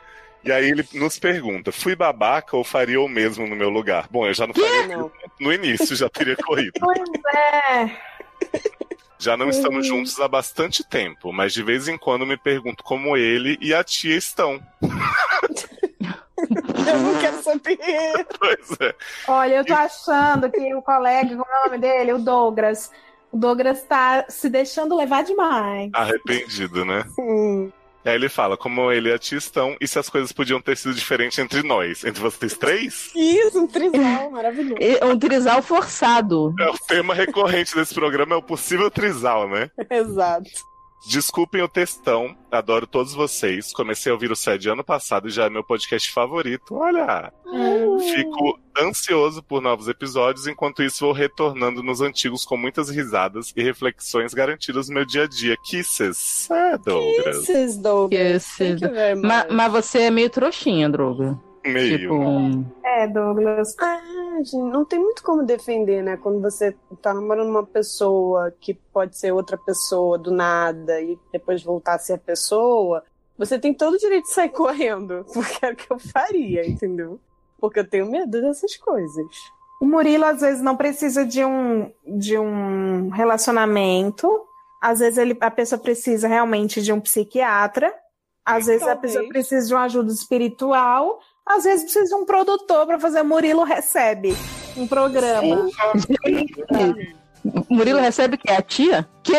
E 0.43 0.51
aí 0.51 0.71
ele 0.71 0.83
nos 0.95 1.19
pergunta: 1.19 1.71
fui 1.71 1.95
babaca 1.95 2.57
ou 2.57 2.65
faria 2.65 2.99
o 2.99 3.07
mesmo 3.07 3.47
no 3.47 3.55
meu 3.55 3.69
lugar? 3.69 4.09
Bom, 4.11 4.27
eu 4.27 4.33
já 4.33 4.47
não 4.47 4.55
faria 4.55 4.97
Não. 4.97 5.13
no 5.39 5.53
início, 5.53 5.95
já 5.95 6.09
teria 6.09 6.35
corrido. 6.35 6.73
Pois 6.81 6.99
é. 7.35 7.91
Já 9.21 9.37
não 9.37 9.51
estamos 9.51 9.87
juntos 9.87 10.19
há 10.19 10.27
bastante 10.27 10.83
tempo, 10.83 11.31
mas 11.31 11.53
de 11.53 11.63
vez 11.63 11.87
em 11.89 11.99
quando 11.99 12.27
me 12.27 12.39
pergunto 12.39 12.83
como 12.83 13.19
ele 13.19 13.59
e 13.61 13.75
a 13.75 13.85
tia 13.85 14.17
estão. 14.17 14.59
Eu 16.41 16.99
não 16.99 17.21
quero 17.21 17.43
saber. 17.43 17.79
Pois 18.39 18.81
é. 18.81 18.95
Olha, 19.29 19.57
eu 19.57 19.65
tô 19.65 19.75
achando 19.75 20.51
que 20.51 20.75
o 20.75 20.81
colega, 20.81 21.29
como 21.37 21.45
é 21.45 21.61
o 21.61 21.65
nome 21.67 21.79
dele? 21.79 22.15
O 22.15 22.19
Douglas. 22.19 22.91
O 23.31 23.37
Douglas 23.37 23.83
tá 23.83 24.25
se 24.29 24.49
deixando 24.49 24.97
levar 24.97 25.23
demais. 25.23 25.91
Arrependido, 25.93 26.85
né? 26.85 27.05
Hum. 27.19 27.71
E 28.05 28.09
aí 28.09 28.15
ele 28.15 28.29
fala 28.29 28.57
como 28.57 28.91
ele 28.91 29.11
e 29.11 29.13
a 29.13 29.19
tia 29.19 29.37
estão 29.37 29.77
e 29.81 29.87
se 29.87 29.99
as 29.99 30.09
coisas 30.09 30.33
podiam 30.33 30.61
ter 30.61 30.77
sido 30.77 30.95
diferentes 30.95 31.39
entre 31.39 31.63
nós, 31.63 32.05
entre 32.05 32.21
vocês 32.21 32.57
três? 32.57 33.11
Isso, 33.15 33.61
um 33.61 33.67
trisal 33.67 34.31
maravilhoso. 34.31 34.77
É 34.81 35.05
um 35.05 35.19
trisal 35.19 35.63
forçado. 35.63 36.55
É 36.59 36.71
o 36.71 36.79
tema 36.79 37.13
recorrente 37.15 37.75
desse 37.75 37.93
programa, 37.95 38.35
é 38.35 38.39
o 38.39 38.43
possível 38.43 38.91
trisal, 38.91 39.49
né? 39.49 39.71
Exato. 39.91 40.70
Desculpem 41.07 41.63
o 41.63 41.69
textão, 41.69 42.37
adoro 42.51 42.87
todos 42.87 43.15
vocês. 43.15 43.73
Comecei 43.73 44.11
a 44.11 44.15
ouvir 44.15 44.31
o 44.31 44.37
SED 44.37 44.69
ano 44.71 44.85
passado 44.85 45.29
e 45.29 45.31
já 45.31 45.45
é 45.47 45.51
meu 45.51 45.65
podcast 45.65 46.11
favorito. 46.13 46.75
Olha! 46.75 47.33
Fico 48.15 48.59
ansioso 48.81 49.43
por 49.43 49.61
novos 49.61 49.89
episódios, 49.89 50.47
enquanto 50.47 50.83
isso 50.83 51.05
vou 51.05 51.13
retornando 51.13 51.83
nos 51.83 52.01
antigos 52.01 52.45
com 52.45 52.57
muitas 52.57 52.89
risadas 52.91 53.53
e 53.57 53.63
reflexões 53.63 54.33
garantidas 54.35 54.89
no 54.89 54.95
meu 54.95 55.05
dia 55.07 55.25
a 55.25 55.27
dia. 55.29 55.57
Kisses! 55.65 56.49
É, 56.51 56.79
Douglas. 56.79 57.39
Kisses, 57.39 57.77
Douglas. 57.79 58.21
Kisses. 58.55 58.57
Thank 58.81 58.85
you 58.85 58.91
very 58.93 59.15
much. 59.17 59.27
Ma- 59.27 59.47
Mas 59.51 59.73
você 59.73 59.99
é 60.03 60.11
meio 60.11 60.31
trouxinha, 60.31 60.89
Droga. 60.89 61.39
Meio. 61.65 61.99
Tipo, 61.99 62.15
É, 62.85 63.07
Douglas. 63.07 63.77
Ah, 63.79 64.01
gente, 64.39 64.57
não 64.57 64.85
tem 64.85 64.99
muito 64.99 65.23
como 65.23 65.43
defender, 65.45 66.03
né? 66.03 66.17
Quando 66.17 66.41
você 66.41 66.75
tá 67.03 67.13
namorando 67.13 67.51
uma 67.51 67.67
pessoa 67.67 68.53
que 68.61 68.75
pode 68.75 69.19
ser 69.19 69.33
outra 69.33 69.59
pessoa 69.59 70.19
do 70.19 70.31
nada 70.31 71.01
e 71.01 71.19
depois 71.33 71.63
voltar 71.63 71.95
a 71.95 71.99
ser 71.99 72.15
a 72.15 72.19
pessoa, 72.19 73.03
você 73.37 73.59
tem 73.59 73.75
todo 73.75 73.95
o 73.95 73.99
direito 73.99 74.25
de 74.25 74.33
sair 74.33 74.49
correndo. 74.51 75.25
Porque 75.33 75.65
é 75.67 75.73
o 75.73 75.77
que 75.77 75.91
eu 75.91 75.99
faria, 75.99 76.67
entendeu? 76.69 77.21
Porque 77.59 77.81
eu 77.81 77.89
tenho 77.89 78.11
medo 78.11 78.41
dessas 78.41 78.77
coisas. 78.77 79.27
O 79.81 79.87
Murilo, 79.87 80.25
às 80.25 80.41
vezes, 80.41 80.63
não 80.63 80.77
precisa 80.77 81.25
de 81.25 81.45
um, 81.45 81.91
de 82.07 82.39
um 82.39 83.09
relacionamento. 83.11 84.29
Às 84.81 84.99
vezes, 84.99 85.19
ele, 85.19 85.37
a 85.41 85.51
pessoa 85.51 85.79
precisa 85.79 86.29
realmente 86.29 86.83
de 86.83 86.93
um 86.93 87.01
psiquiatra. 87.01 87.95
Às 88.45 88.67
vezes, 88.67 88.83
a 88.83 88.93
Talvez. 88.93 89.13
pessoa 89.15 89.29
precisa 89.29 89.67
de 89.67 89.75
uma 89.75 89.85
ajuda 89.85 90.13
espiritual. 90.13 91.21
Às 91.47 91.65
vezes, 91.65 91.83
precisa 91.85 92.07
de 92.07 92.15
um 92.15 92.25
produtor 92.25 92.87
para 92.87 92.99
fazer. 93.01 93.23
Murilo 93.23 93.65
recebe 93.65 94.37
um 94.77 94.87
programa. 94.87 95.69
Murilo 97.69 97.99
recebe 97.99 98.35
o 98.35 98.39
quê? 98.39 98.51
A 98.51 98.63
tia? 98.63 99.09
Que? 99.23 99.35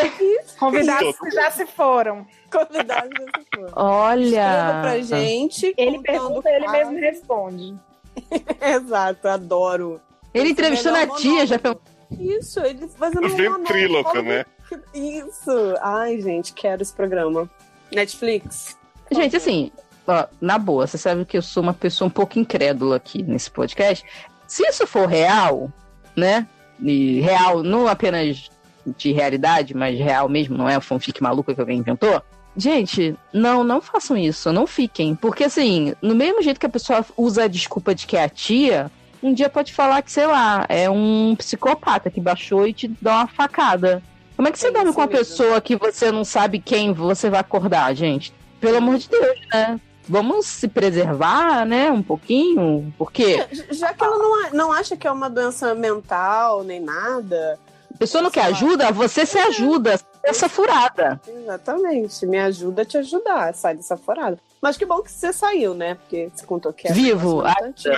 Convidados 0.60 1.18
que 1.20 1.32
já 1.32 1.52
se 1.52 1.66
foram. 1.66 2.26
Convidados 2.52 3.10
dessa 3.10 3.46
forma. 3.56 3.72
Olha! 3.76 4.26
Escreva 4.26 4.82
pra 4.82 5.00
gente. 5.02 5.74
Ele 5.78 6.00
pergunta, 6.02 6.50
ele 6.50 6.66
fatos. 6.66 6.80
mesmo 6.80 7.00
responde. 7.00 7.76
Exato, 8.60 9.28
adoro. 9.28 10.02
Ele 10.34 10.50
entrevistando 10.50 10.98
a 10.98 11.08
tia, 11.16 11.46
já 11.46 11.60
monólogo. 11.60 11.82
Isso, 12.20 12.60
ele 12.60 12.88
fazendo 12.90 13.28
um 13.28 13.30
Ventríloca, 13.36 14.10
monólogo. 14.10 14.30
né? 14.30 14.46
Isso. 14.94 15.52
Ai, 15.82 16.20
gente, 16.22 16.54
quero 16.54 16.82
esse 16.82 16.94
programa. 16.94 17.50
Netflix. 17.92 18.78
Gente, 19.12 19.36
assim, 19.36 19.72
ó, 20.08 20.26
na 20.40 20.58
boa, 20.58 20.88
você 20.88 20.98
sabe 20.98 21.26
que 21.26 21.38
eu 21.38 21.42
sou 21.42 21.64
uma 21.64 21.74
pessoa 21.74 22.08
um 22.08 22.12
pouco 22.12 22.40
incrédula 22.40 22.96
aqui 22.96 23.24
nesse 23.24 23.50
podcast. 23.50 24.06
Se 24.48 24.64
isso 24.68 24.86
for 24.86 25.08
real, 25.08 25.72
né? 26.16 26.48
E 26.82 27.22
real, 27.22 27.64
não 27.64 27.88
apenas 27.88 28.50
de 28.98 29.12
realidade, 29.12 29.76
mas 29.76 29.98
real 30.00 30.28
mesmo, 30.28 30.58
não 30.58 30.68
é 30.68 30.76
a 30.76 30.82
fanfic 30.82 31.22
maluca 31.22 31.54
que 31.54 31.62
alguém 31.62 31.80
inventou. 31.80 32.22
Gente, 32.58 33.16
não, 33.32 33.64
não 33.64 33.80
façam 33.80 34.18
isso, 34.18 34.52
não 34.52 34.68
fiquem. 34.68 35.16
Porque, 35.16 35.46
assim, 35.46 35.94
no 36.02 36.14
mesmo 36.16 36.42
jeito 36.42 36.60
que 36.60 36.66
a 36.66 36.70
pessoa 36.70 37.06
usa 37.16 37.44
a 37.44 37.48
desculpa 37.48 37.96
de 37.96 38.06
que 38.06 38.18
é 38.18 38.24
a 38.24 38.30
tia, 38.30 38.92
um 39.24 39.34
dia 39.34 39.50
pode 39.50 39.72
falar 39.72 40.02
que, 40.02 40.12
sei 40.12 40.26
lá, 40.26 40.66
é 40.68 40.90
um 40.90 41.36
psicopata 41.38 42.10
que 42.10 42.20
baixou 42.20 42.68
e 42.68 42.74
te 42.74 42.88
dá 43.02 43.18
uma 43.20 43.28
facada. 43.28 44.04
Como 44.36 44.48
é 44.48 44.52
que 44.52 44.60
você 44.60 44.68
É 44.68 44.72
dorme 44.72 44.92
com 44.92 45.00
uma 45.00 45.08
mesmo. 45.08 45.20
pessoa 45.20 45.62
que 45.62 45.76
você 45.76 46.12
não 46.12 46.26
sabe 46.26 46.60
quem 46.60 46.92
você 46.92 47.30
vai 47.30 47.40
acordar, 47.40 47.94
gente? 47.96 48.34
Pelo 48.60 48.78
amor 48.78 48.98
de 48.98 49.08
Deus, 49.08 49.40
né? 49.54 49.80
Vamos 50.08 50.46
se 50.48 50.68
preservar, 50.68 51.66
né? 51.66 51.92
Um 51.92 52.02
pouquinho. 52.04 52.94
Porque 52.98 53.48
Já 53.70 53.94
que 53.94 54.04
ela 54.04 54.18
não, 54.18 54.50
não 54.52 54.72
acha 54.72 54.98
que 54.98 55.08
é 55.08 55.12
uma 55.12 55.30
doença 55.30 55.74
mental 55.76 56.64
nem 56.64 56.80
nada. 56.80 57.60
a 57.94 57.98
pessoa 57.98 58.22
não 58.22 58.32
quer 58.32 58.46
ajuda, 58.46 58.92
você 58.92 59.26
se 59.26 59.38
ajuda. 59.38 60.00
Essa 60.24 60.48
furada. 60.50 61.20
Exatamente. 61.28 62.26
Me 62.28 62.38
ajuda 62.38 62.84
a 62.84 62.86
te 62.86 62.98
ajudar. 62.98 63.54
Sai 63.56 63.76
dessa 63.76 63.98
forada. 63.98 64.38
Mas 64.62 64.78
que 64.78 64.86
bom 64.86 65.02
que 65.02 65.12
você 65.12 65.34
saiu, 65.34 65.74
né? 65.74 65.96
Porque 65.96 66.30
você 66.34 66.46
contou 66.46 66.72
que 66.72 66.88
é 66.88 66.92
Vivo. 66.94 67.44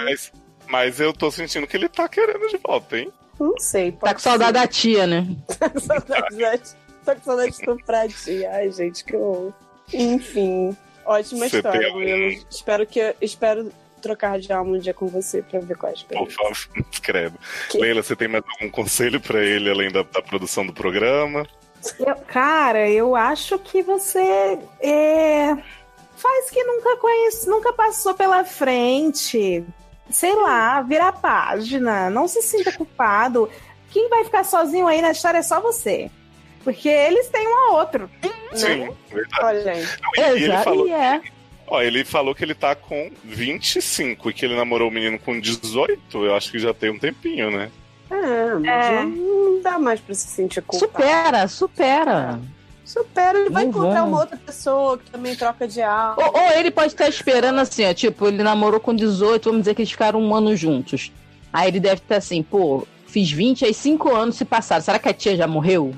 Mas, 0.05 0.31
mas 0.69 0.99
eu 1.01 1.11
tô 1.13 1.30
sentindo 1.30 1.67
que 1.67 1.75
ele 1.75 1.89
tá 1.89 2.07
querendo 2.07 2.47
de 2.47 2.57
volta, 2.57 2.97
hein? 2.97 3.11
Não 3.39 3.55
sei. 3.59 3.91
Tá 3.91 4.13
com 4.13 4.19
saudade 4.21 4.53
da 4.53 4.65
tia, 4.67 5.05
né? 5.05 5.27
Tá 5.59 5.69
com 5.69 5.80
saudade 5.80 6.38
da- 6.38 6.57
Tô 7.05 7.15
com 7.15 7.21
saudade 7.25 7.51
de 7.57 7.69
a 7.93 8.07
tia. 8.07 8.51
Ai, 8.53 8.71
gente, 8.71 9.03
que 9.03 9.15
horror. 9.17 9.51
Enfim. 9.93 10.77
Ótima 11.05 11.47
Você 11.49 11.57
história, 11.57 11.91
Murilo. 11.91 12.45
Espero 12.49 12.85
que. 12.85 13.15
Espero 13.21 13.71
trocar 14.01 14.38
de 14.39 14.51
alma 14.51 14.71
um 14.71 14.80
dia 14.80 14.93
com 14.93 15.07
você 15.07 15.41
pra 15.41 15.59
ver 15.61 15.77
qual 15.77 15.89
é 15.89 15.95
a 15.95 15.95
Por 15.95 16.01
experiência. 16.27 16.35
favor, 16.38 16.85
credo. 17.01 17.39
Que- 17.69 17.77
Leila, 17.77 18.03
você 18.03 18.15
tem 18.15 18.27
mais 18.27 18.43
algum 18.59 18.69
conselho 18.69 19.19
pra 19.21 19.39
ele 19.41 19.69
além 19.69 19.89
da, 19.91 20.03
da 20.03 20.21
produção 20.21 20.65
do 20.65 20.73
programa? 20.73 21.47
Eu- 21.99 22.15
cara, 22.27 22.89
eu 22.89 23.15
acho 23.15 23.57
que 23.59 23.81
você 23.81 24.59
é, 24.81 25.55
faz 26.17 26.49
que 26.49 26.63
nunca 26.63 26.97
conhece, 26.97 27.47
nunca 27.49 27.71
passou 27.73 28.13
pela 28.13 28.43
frente. 28.43 29.63
Sei 30.09 30.35
lá, 30.35 30.81
vira 30.81 31.07
a 31.07 31.13
página, 31.13 32.09
não 32.09 32.27
se 32.27 32.41
sinta 32.41 32.71
culpado. 32.73 33.49
Quem 33.89 34.09
vai 34.09 34.23
ficar 34.25 34.43
sozinho 34.43 34.85
aí 34.88 35.01
na 35.01 35.11
história 35.11 35.38
é 35.38 35.41
só 35.43 35.61
você. 35.61 36.11
Porque 36.64 36.88
eles 36.90 37.27
têm 37.30 37.48
um 37.48 37.57
a 37.73 37.77
outro. 37.80 38.10
Sim, 38.53 38.90
verdade. 39.11 39.44
Olha, 39.44 39.61
gente. 39.76 39.98
E 40.18 40.22
ele 40.22 40.45
Exato. 40.45 40.64
falou, 40.64 40.88
E 40.88 40.91
é. 40.91 41.22
Ó, 41.68 41.81
ele 41.81 42.03
falou 42.03 42.35
que 42.35 42.44
ele 42.44 42.53
tá 42.53 42.76
com 42.76 43.10
25 43.23 44.30
e 44.30 44.34
que 44.34 44.45
ele 44.45 44.56
namorou 44.56 44.90
o 44.90 44.91
menino 44.91 45.18
com 45.19 45.40
18. 45.40 46.26
Eu 46.26 46.35
acho 46.35 46.52
que 46.52 46.60
já 46.60 46.73
tem 46.73 46.90
um 46.91 46.99
tempinho, 46.99 47.49
né? 47.52 47.69
É, 48.11 48.53
mas 48.56 48.85
É. 48.85 49.03
não 49.03 49.61
dá 49.61 49.80
mais 49.80 49.99
pra 49.99 50.14
se 50.14 50.27
sentir 50.27 50.61
culpado. 50.61 50.91
Supera, 50.91 51.48
supera. 51.48 52.40
Supera, 52.85 53.40
ele 53.40 53.49
vai 53.49 53.64
Não 53.64 53.69
encontrar 53.72 54.03
uma 54.03 54.19
outra 54.19 54.38
pessoa 54.38 54.98
que 54.98 55.10
também 55.10 55.35
troca 55.35 55.68
de 55.68 55.81
alma. 55.81 56.15
Ou, 56.18 56.34
ou 56.41 56.52
ele 56.52 56.69
pode 56.69 56.88
estar 56.94 57.07
esperando 57.07 57.60
assim, 57.60 57.85
ó, 57.90 57.94
tipo, 57.94 58.27
ele 58.27 58.44
namorou 58.44 58.80
com 58.80 58.94
18, 58.94 59.44
vamos 59.45 59.61
dizer 59.61 59.73
que 59.73 59.81
eles 59.81 59.91
ficaram 59.91 60.22
um 60.22 60.35
ano 60.35 60.56
juntos. 60.56 61.11
Aí 61.52 61.69
ele 61.69 61.80
deve 61.80 61.95
estar 62.02 62.18
assim, 62.18 62.44
pô, 62.44 62.85
fiz 63.07 63.31
20, 63.31 63.64
aí 63.65 63.73
5 63.73 64.14
anos 64.14 64.35
se 64.35 64.44
passaram. 64.45 64.84
Será 64.84 64.99
que 64.99 65.07
a 65.07 65.14
tia 65.14 65.35
já 65.38 65.48
morreu? 65.48 65.95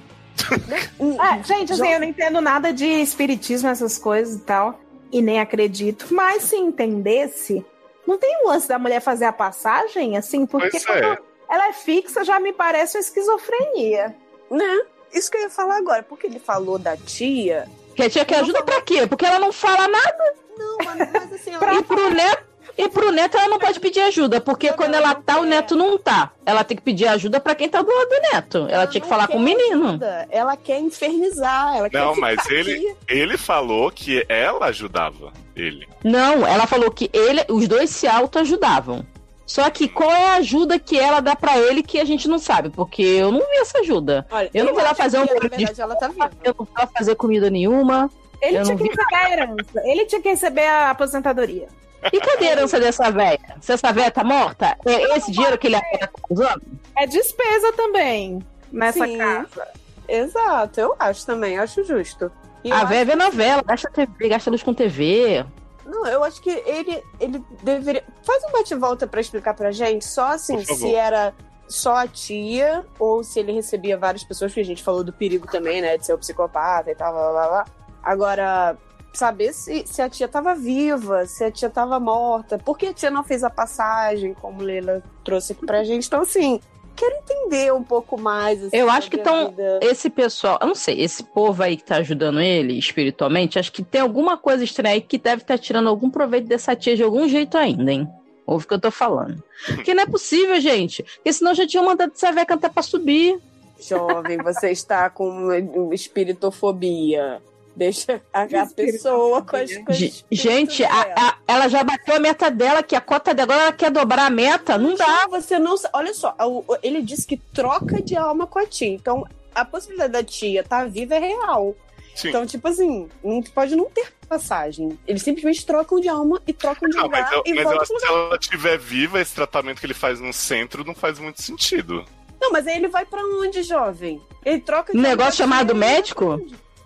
É, 1.00 1.44
gente, 1.44 1.74
assim, 1.74 1.92
eu 1.92 2.00
não 2.00 2.08
entendo 2.08 2.42
nada 2.42 2.74
de 2.74 2.86
espiritismo, 2.86 3.70
essas 3.70 3.98
coisas 3.98 4.36
e 4.36 4.42
tal. 4.42 4.80
E 5.12 5.22
nem 5.22 5.40
acredito. 5.40 6.08
Mas 6.12 6.44
se 6.44 6.56
entendesse, 6.56 7.66
não 8.06 8.18
tem 8.18 8.44
um 8.44 8.50
lance 8.50 8.68
da 8.68 8.78
mulher 8.78 9.02
fazer 9.02 9.26
a 9.26 9.34
passagem, 9.34 10.18
assim, 10.18 10.46
porque 10.46 10.78
é. 10.78 11.18
ela 11.50 11.68
é 11.68 11.74
fixa, 11.74 12.24
já 12.24 12.40
me 12.40 12.54
parece 12.54 12.98
uma 12.98 13.02
esquizofrenia. 13.02 14.16
Né? 14.50 14.86
Isso 15.14 15.32
que 15.32 15.38
eu 15.38 15.42
ia 15.42 15.50
falar 15.50 15.78
agora, 15.78 16.04
porque 16.04 16.28
ele 16.28 16.40
falou 16.40 16.78
da 16.78 16.98
tia. 16.98 17.68
Que 17.96 18.04
a 18.04 18.10
tia 18.10 18.26
quer 18.26 18.40
ajuda 18.40 18.62
pra 18.64 18.82
quê? 18.82 19.08
Porque 19.08 19.26
ela 19.26 19.40
não 19.40 19.52
fala 19.52 19.88
nada. 19.88 20.36
Não, 20.58 20.78
mas, 20.84 21.12
mas 21.12 21.34
assim, 21.34 21.52
ela 21.52 21.74
E 21.74 21.84
pro 21.84 22.10
neto, 22.10 22.44
e 22.78 22.90
pro 22.90 23.12
neto 23.12 23.38
ela 23.38 23.48
não 23.48 23.60
pode 23.60 23.80
pedir 23.80 24.02
ajuda, 24.02 24.40
porque 24.42 24.70
Não, 24.70 24.76
quando 24.78 24.92
não, 24.92 25.00
ela 25.00 25.16
tá, 25.16 25.38
o 25.38 25.42
quer. 25.44 25.48
neto 25.50 25.76
não 25.76 25.98
tá. 25.98 26.32
Ela 26.46 26.64
tem 26.64 26.76
que 26.78 26.84
pedir 26.84 27.08
ajuda 27.08 27.40
pra 27.40 27.56
quem 27.56 27.70
tá 27.70 27.82
do 27.82 27.92
lado 27.94 28.10
do 28.10 28.22
neto. 28.34 28.58
Ela 28.60 28.72
ela 28.72 28.88
tinha 28.88 29.02
que 29.02 29.08
falar 29.08 29.28
com 29.28 29.38
o 29.42 29.46
quer 29.46 29.56
menino. 29.56 29.88
ajuda, 29.90 30.28
Ela 30.30 30.58
quer 30.58 30.80
infernizar, 30.80 31.78
ela 31.78 31.90
quer 31.90 32.00
Não, 32.00 32.14
ficar 32.16 32.22
mas 32.22 32.50
ele, 32.50 32.74
aqui. 32.74 32.96
ele 33.08 33.38
falou 33.38 33.92
que 33.92 34.26
ela 34.30 34.66
ajudava 34.68 35.32
ele. 35.56 35.88
Não, 36.04 36.46
ela 36.46 36.68
falou 36.68 36.92
que 36.92 37.10
ele, 37.14 37.44
os 37.50 37.68
dois 37.68 37.90
se 37.90 38.08
autoajudavam. 38.08 39.06
Só 39.46 39.70
que 39.70 39.88
qual 39.88 40.12
é 40.12 40.30
a 40.30 40.36
ajuda 40.38 40.80
que 40.80 41.00
ela 41.00 41.20
dá 41.20 41.36
pra 41.36 41.56
ele 41.58 41.84
que 41.84 42.00
a 42.00 42.06
gente 42.06 42.28
não 42.28 42.40
sabe? 42.40 42.72
Porque 42.72 43.04
eu 43.04 43.32
não 43.32 43.40
vi 43.42 43.58
essa 43.58 43.78
ajuda. 43.80 44.26
Olha, 44.32 44.50
Eu 44.54 44.66
não 44.66 44.74
vou 44.74 44.82
lá 44.84 44.96
fazer 44.96 45.20
um 45.20 45.26
de 45.26 45.34
verdade, 45.34 45.80
ela 45.80 45.96
tá 45.96 46.08
viva. 46.08 46.32
Eu 46.44 46.56
não 46.58 46.66
vou 46.66 46.76
lá 46.76 46.88
fazer 46.88 47.14
comida 47.16 47.48
nenhuma. 47.50 48.10
Ele 48.42 48.58
Eu 48.58 48.64
tinha 48.64 48.76
que 48.76 48.84
receber 48.84 49.16
a 49.16 49.32
herança. 49.32 49.82
Ele 49.84 50.06
tinha 50.06 50.22
que 50.22 50.30
receber 50.30 50.66
a 50.66 50.90
aposentadoria. 50.90 51.68
E 52.12 52.20
cadê 52.20 52.48
a 52.48 52.52
herança 52.52 52.80
dessa 52.80 53.12
velha? 53.12 53.58
Se 53.62 53.74
essa 53.74 53.92
velha 53.92 54.12
tá 54.12 54.24
morta, 54.24 54.78
é 54.86 55.18
esse 55.18 55.32
dinheiro 55.32 55.58
que 55.58 55.68
ele 55.68 55.80
tá 55.80 56.10
usando? 56.30 56.62
É 56.98 57.06
despesa 57.06 57.74
também 57.74 58.40
nessa 58.72 59.06
Sim. 59.06 59.18
casa. 59.18 59.68
Exato, 60.08 60.80
eu 60.80 60.96
acho 61.00 61.26
também, 61.26 61.58
acho 61.58 61.84
justo. 61.84 62.32
E 62.64 62.72
A 62.72 62.78
acho 62.78 62.88
velha 62.88 63.06
vê 63.06 63.16
novela, 63.16 63.64
gasta 63.64 63.90
TV, 63.90 64.30
gasta 64.30 64.50
luz 64.50 64.64
com 64.64 64.74
TV. 64.74 65.46
Não, 65.86 66.06
eu 66.08 66.24
acho 66.24 66.42
que 66.42 66.50
ele, 66.50 67.04
ele 67.20 67.44
deveria. 67.62 68.04
Faz 68.24 68.44
um 68.46 68.52
bate-volta 68.52 69.06
pra 69.06 69.22
explicar 69.22 69.54
pra 69.54 69.72
gente, 69.72 70.04
só 70.06 70.34
assim, 70.34 70.64
se 70.64 70.96
era 70.96 71.34
só 71.68 71.96
a 71.98 72.08
tia, 72.08 72.86
ou 73.00 73.24
se 73.24 73.40
ele 73.40 73.52
recebia 73.52 73.98
várias 73.98 74.24
pessoas, 74.24 74.54
que 74.54 74.60
a 74.60 74.66
gente 74.66 74.84
falou 74.84 75.04
do 75.04 75.14
perigo 75.14 75.48
também, 75.48 75.82
né? 75.82 75.98
De 75.98 76.06
ser 76.06 76.16
um 76.16 76.18
psicopata 76.18 76.92
e 76.92 76.96
tal, 76.96 77.14
blá 77.14 77.32
blá 77.32 77.48
blá. 77.48 77.66
Agora, 78.04 78.78
saber 79.18 79.54
se, 79.54 79.86
se 79.88 80.02
a 80.02 80.10
tia 80.10 80.28
tava 80.28 80.54
viva, 80.56 81.26
se 81.26 81.44
a 81.44 81.52
tia 81.52 81.70
tava 81.70 82.00
morta, 82.00 82.58
por 82.58 82.78
que 82.78 82.88
a 82.88 82.94
tia 82.94 83.10
não 83.10 83.24
fez 83.24 83.44
a 83.44 83.50
passagem, 83.50 84.34
como 84.34 84.62
Leila 84.62 85.02
trouxe 85.24 85.54
aqui 85.54 85.66
pra 85.66 85.84
gente. 85.84 86.08
Então, 86.08 86.22
assim, 86.22 86.60
quero 86.96 87.16
entender 87.16 87.74
um 87.74 87.84
pouco 87.84 88.20
mais. 88.20 88.64
assim, 88.64 88.76
Eu 88.78 88.90
acho 88.90 89.10
que 89.10 89.18
sobre 89.18 89.30
a 89.30 89.34
tão- 89.34 89.50
vida. 89.50 89.80
Esse 89.82 90.10
pessoal, 90.10 90.58
eu 90.62 90.68
não 90.68 90.76
sei, 90.76 91.02
esse 91.02 91.24
povo 91.24 91.62
aí 91.64 91.76
que 91.78 91.84
tá 91.84 91.98
ajudando 91.98 92.40
ele 92.42 92.78
espiritualmente, 92.78 93.60
acho 93.60 93.72
que 93.72 93.84
tem 93.84 94.02
alguma 94.02 94.38
coisa 94.38 94.64
estranha 94.64 94.96
aí 94.96 95.02
que 95.02 95.18
deve 95.18 95.42
estar 95.42 95.58
tirando 95.58 95.90
algum 95.90 96.10
proveito 96.10 96.48
dessa 96.48 96.76
tia 96.76 96.96
de 96.96 97.04
algum 97.04 97.28
jeito 97.28 97.58
ainda, 97.58 97.92
hein? 97.92 98.08
Ouve 98.48 98.66
o 98.66 98.68
que 98.68 98.74
eu 98.76 98.80
tô 98.80 98.92
falando. 98.92 99.44
Porque 99.74 99.94
não 99.96 100.04
é 100.04 100.06
possível, 100.06 100.60
gente. 100.62 101.02
Porque 101.02 101.34
senão 101.34 101.54
já 101.56 101.66
tinha 101.66 101.82
mandado 101.82 102.12
essa 102.16 102.32
velha 102.32 102.46
cantar 102.46 102.70
pra 102.72 102.84
subir. 102.84 103.40
Jovem, 103.80 104.38
você 104.38 104.70
está 104.72 105.10
com 105.10 105.52
espiritofobia. 105.92 107.42
Deixa 107.76 108.22
a, 108.34 108.44
a 108.44 108.66
pessoa 108.68 109.42
com 109.42 109.58
as 109.58 109.78
com 109.78 109.92
as 109.92 109.98
Ge- 109.98 110.06
espíritos 110.06 110.40
Gente, 110.52 110.84
a- 110.86 111.14
a- 111.18 111.38
ela 111.48 111.68
já 111.68 111.84
bateu 111.84 112.16
a 112.16 112.20
meta 112.20 112.50
dela, 112.50 112.82
que 112.82 112.96
a 112.96 113.02
cota 113.02 113.34
dela 113.34 113.54
agora 113.54 113.64
ela 113.66 113.74
quer 113.74 113.92
dobrar 113.92 114.28
a 114.28 114.30
meta. 114.30 114.78
Não 114.78 114.96
dá. 114.96 115.28
Você 115.30 115.60
não. 115.60 115.76
Olha 115.94 116.14
só, 116.14 116.36
ele 116.82 117.02
disse 117.02 117.28
que 117.28 117.36
troca 117.38 118.02
de 118.02 118.16
alma 118.16 118.48
com 118.48 118.60
a 118.60 118.66
tia. 118.66 118.88
Então, 118.88 119.28
a 119.54 119.66
possibilidade 119.66 120.14
da 120.14 120.24
tia 120.24 120.62
estar 120.62 120.88
viva 120.88 121.16
é 121.16 121.20
real. 121.20 121.76
Sim. 122.16 122.30
Então, 122.30 122.46
tipo 122.46 122.66
assim, 122.70 123.10
não, 123.22 123.42
pode 123.44 123.76
não 123.76 123.90
ter 123.90 124.08
passagem. 124.30 124.98
Eles 125.06 125.22
simplesmente 125.22 125.66
trocam 125.66 126.00
de 126.00 126.08
alma 126.08 126.42
e 126.48 126.54
trocam 126.54 126.88
de 126.90 126.96
Não, 126.96 127.04
lugar 127.04 127.24
mas 127.24 127.32
eu, 127.34 127.44
e 127.46 127.54
mas 127.62 127.78
que 127.90 128.00
se 128.00 128.06
ela 128.08 128.38
estiver 128.40 128.78
viva, 128.80 129.20
esse 129.20 129.36
tratamento 129.36 129.82
que 129.82 129.86
ele 129.86 129.94
faz 129.94 130.22
no 130.22 130.32
centro 130.32 130.86
não 130.86 130.96
faz 130.96 131.20
muito 131.20 131.42
sentido. 131.42 132.06
Não, 132.40 132.52
mas 132.54 132.66
aí 132.68 132.78
ele 132.78 132.88
vai 132.88 133.06
pra 133.06 133.22
onde, 133.22 133.64
jovem? 133.64 134.22
Ele 134.46 134.62
troca 134.62 134.94
de 134.94 134.98
Um 134.98 135.02
alma 135.02 135.10
negócio 135.10 135.34
chamado 135.36 135.76
médico? 135.76 136.40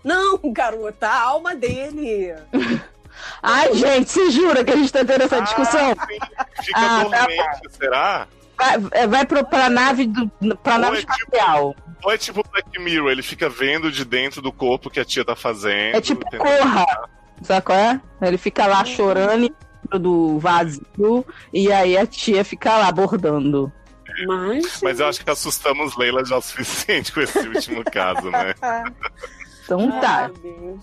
Não, 0.03 0.39
garota, 0.51 1.07
a 1.07 1.21
alma 1.23 1.55
dele. 1.55 2.33
Ai, 3.43 3.73
gente, 3.73 4.09
se 4.09 4.31
jura 4.31 4.63
que 4.63 4.71
a 4.71 4.75
gente 4.75 4.91
tá 4.91 5.03
tendo 5.03 5.23
essa 5.23 5.41
discussão? 5.41 5.93
Ah, 5.97 6.05
sim. 6.07 6.63
Fica 6.63 6.79
Ah, 6.79 7.03
tá 7.03 7.03
dormente, 7.03 7.69
será? 7.77 8.27
Vai, 8.57 8.75
é, 8.91 9.07
vai 9.07 9.25
pro, 9.25 9.45
pra 9.45 9.69
nave, 9.69 10.05
do, 10.07 10.55
pra 10.57 10.73
Ou 10.75 10.79
nave 10.79 10.97
é 10.97 10.99
tipo- 11.01 11.13
espacial. 11.13 11.75
Ou 12.03 12.11
é 12.13 12.17
tipo 12.17 12.43
Black 12.49 12.79
Mirror, 12.79 13.11
ele 13.11 13.21
fica 13.21 13.49
vendo 13.49 13.91
de 13.91 14.05
dentro 14.05 14.41
do 14.41 14.51
corpo 14.53 14.89
que 14.89 14.99
a 15.01 15.05
tia 15.05 15.25
tá 15.25 15.35
fazendo. 15.35 15.95
É 15.97 16.01
tipo 16.01 16.23
tentando- 16.29 16.47
corra. 16.49 16.85
Sabe 17.41 17.61
qual 17.65 17.77
é? 17.77 18.01
Ele 18.21 18.37
fica 18.37 18.67
lá 18.67 18.83
chorando 18.85 19.49
dentro 19.83 19.99
do 19.99 20.39
vazio 20.39 21.25
e 21.53 21.71
aí 21.71 21.97
a 21.97 22.05
tia 22.05 22.43
fica 22.45 22.77
lá 22.77 22.91
bordando. 22.91 23.71
Mas. 24.27 24.79
Mas 24.81 24.99
eu 24.99 25.07
acho 25.07 25.23
que 25.23 25.29
assustamos 25.29 25.95
Leila 25.97 26.23
já 26.25 26.37
o 26.37 26.41
suficiente 26.41 27.11
com 27.13 27.21
esse 27.21 27.39
último 27.39 27.83
caso, 27.85 28.29
né? 28.29 28.53
Então 29.75 29.99
tá. 30.01 30.31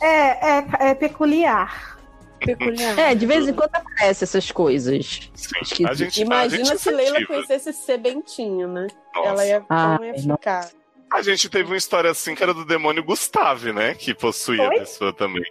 É, 0.00 0.58
é, 0.58 0.66
é 0.90 0.94
peculiar. 0.94 1.98
Peculiar. 2.38 2.98
É, 2.98 3.14
de 3.14 3.26
vez 3.26 3.48
em 3.48 3.52
quando 3.52 3.74
aparecem 3.74 4.24
essas 4.24 4.52
coisas. 4.52 5.30
Sim. 5.34 5.86
A 5.86 5.94
gente, 5.94 6.22
a 6.22 6.24
Imagina 6.24 6.64
gente 6.64 6.78
se 6.78 6.90
Leila 6.90 7.24
conhecesse 7.26 7.70
esse 7.70 7.82
Sebentinho, 7.84 8.68
né? 8.68 8.86
Nossa. 9.14 9.28
Ela 9.28 9.46
ia, 9.46 9.60
como 9.62 10.04
ia 10.04 10.12
não. 10.24 10.36
ficar. 10.36 10.70
A 11.12 11.22
gente 11.22 11.48
teve 11.48 11.64
uma 11.70 11.76
história 11.76 12.10
assim 12.10 12.34
que 12.34 12.42
era 12.42 12.52
do 12.54 12.64
demônio 12.64 13.02
Gustave, 13.02 13.72
né? 13.72 13.94
Que 13.94 14.14
possuía 14.14 14.66
a 14.66 14.70
pessoa 14.70 15.12
também. 15.12 15.42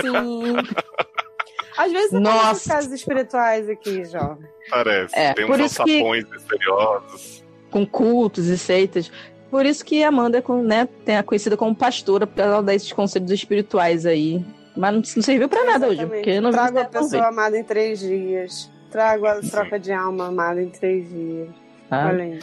Sim. 0.00 0.54
Às 1.76 1.92
vezes 1.92 2.12
Nossa. 2.12 2.38
aparecem 2.38 2.72
casos 2.72 2.92
espirituais 2.92 3.68
aqui, 3.68 4.04
jovem. 4.04 4.48
Parece. 4.68 5.16
É, 5.18 5.32
Tem 5.32 5.44
uns 5.50 5.58
isso 5.58 5.84
que- 5.84 6.02
misteriosos. 6.02 7.44
Com 7.70 7.86
cultos 7.86 8.46
e 8.46 8.58
seitas. 8.58 9.10
Por 9.50 9.66
isso 9.66 9.84
que 9.84 10.02
a 10.04 10.08
Amanda 10.08 10.38
é 10.38 10.40
com- 10.40 10.62
né, 10.62 10.88
tem 11.04 11.16
a 11.16 11.22
conhecida 11.22 11.56
como 11.56 11.74
pastora, 11.74 12.26
porque 12.26 12.40
ela 12.40 12.62
dá 12.62 12.74
esses 12.74 12.92
conselhos 12.92 13.30
espirituais 13.30 14.06
aí. 14.06 14.44
Mas 14.76 14.94
não, 14.94 15.02
não 15.16 15.22
serviu 15.22 15.48
pra 15.48 15.64
nada 15.64 15.88
hoje, 15.88 16.06
porque 16.06 16.30
eu 16.30 16.42
não 16.42 16.50
Trago 16.52 16.78
a 16.78 16.84
pessoa 16.84 17.26
amada 17.26 17.58
em 17.58 17.64
três 17.64 17.98
dias. 17.98 18.70
Trago 18.90 19.26
a 19.26 19.40
troca 19.40 19.78
de 19.78 19.92
alma 19.92 20.28
amada 20.28 20.62
em 20.62 20.68
três 20.68 21.08
dias. 21.08 21.48
Ah. 21.90 22.08
Olha 22.08 22.24
aí. 22.24 22.38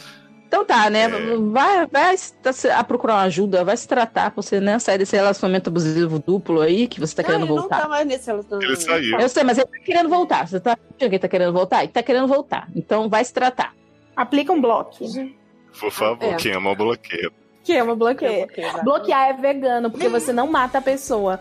Então 0.46 0.64
tá, 0.64 0.88
né? 0.88 1.04
É. 1.04 1.36
Vai, 1.36 1.86
vai 1.86 2.16
tá 2.42 2.50
a 2.78 2.82
procurar 2.84 3.16
uma 3.16 3.22
ajuda, 3.24 3.64
vai 3.64 3.76
se 3.76 3.86
tratar 3.86 4.30
pra 4.30 4.42
você 4.42 4.60
né, 4.60 4.78
sair 4.78 4.96
desse 4.96 5.14
relacionamento 5.14 5.68
abusivo 5.68 6.18
duplo 6.18 6.62
aí 6.62 6.86
que 6.88 6.98
você 6.98 7.14
tá 7.14 7.22
querendo 7.22 7.40
não, 7.40 7.48
ele 7.48 7.60
voltar. 7.60 7.76
não 7.76 7.82
tá 7.82 7.88
mais 7.88 8.06
nesse 8.06 8.26
relacionamento. 8.28 8.72
Ele 8.72 8.80
saiu. 8.80 9.20
Eu 9.20 9.28
sei, 9.28 9.44
mas 9.44 9.58
ele 9.58 9.66
tá 9.66 9.78
querendo 9.84 10.08
voltar. 10.08 10.48
Você 10.48 10.58
tá 10.58 10.72
achando 10.72 10.96
que 10.98 11.04
ele 11.04 11.18
tá 11.18 11.28
querendo 11.28 11.52
voltar? 11.52 11.82
Ele 11.82 11.92
tá 11.92 12.02
querendo 12.02 12.26
voltar. 12.26 12.66
Então 12.74 13.10
vai 13.10 13.22
se 13.24 13.32
tratar. 13.32 13.74
Aplica 14.16 14.50
um 14.52 14.60
bloco. 14.60 15.04
Por 15.78 15.90
favor, 15.92 16.24
É. 16.32 16.36
quem 16.36 16.52
ama 16.52 16.74
bloqueio. 16.74 17.32
Que 17.64 17.74
é 17.74 17.82
uma 17.82 17.94
bloqueio. 17.94 18.46
Bloqueio. 18.46 18.82
Bloquear 18.84 19.28
é 19.28 19.32
vegano, 19.34 19.90
porque 19.90 20.08
você 20.08 20.32
não 20.32 20.46
mata 20.46 20.78
a 20.78 20.80
pessoa. 20.80 21.38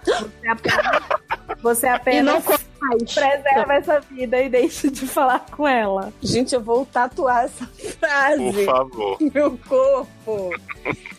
Você 1.62 1.88
apenas, 1.88 2.04
você 2.04 2.12
E 2.12 2.22
não 2.22 2.36
apenas 2.38 3.14
preserva 3.14 3.74
essa 3.74 4.00
vida 4.02 4.42
e 4.42 4.50
deixa 4.50 4.92
de 4.92 5.08
falar 5.08 5.46
com 5.50 5.66
ela. 5.66 6.12
Gente, 6.22 6.54
eu 6.54 6.60
vou 6.62 6.86
tatuar 6.86 7.46
essa 7.46 7.66
frase 7.66 8.44
Por 8.52 8.66
favor. 8.66 9.18
meu 9.34 9.58
corpo. 9.70 10.50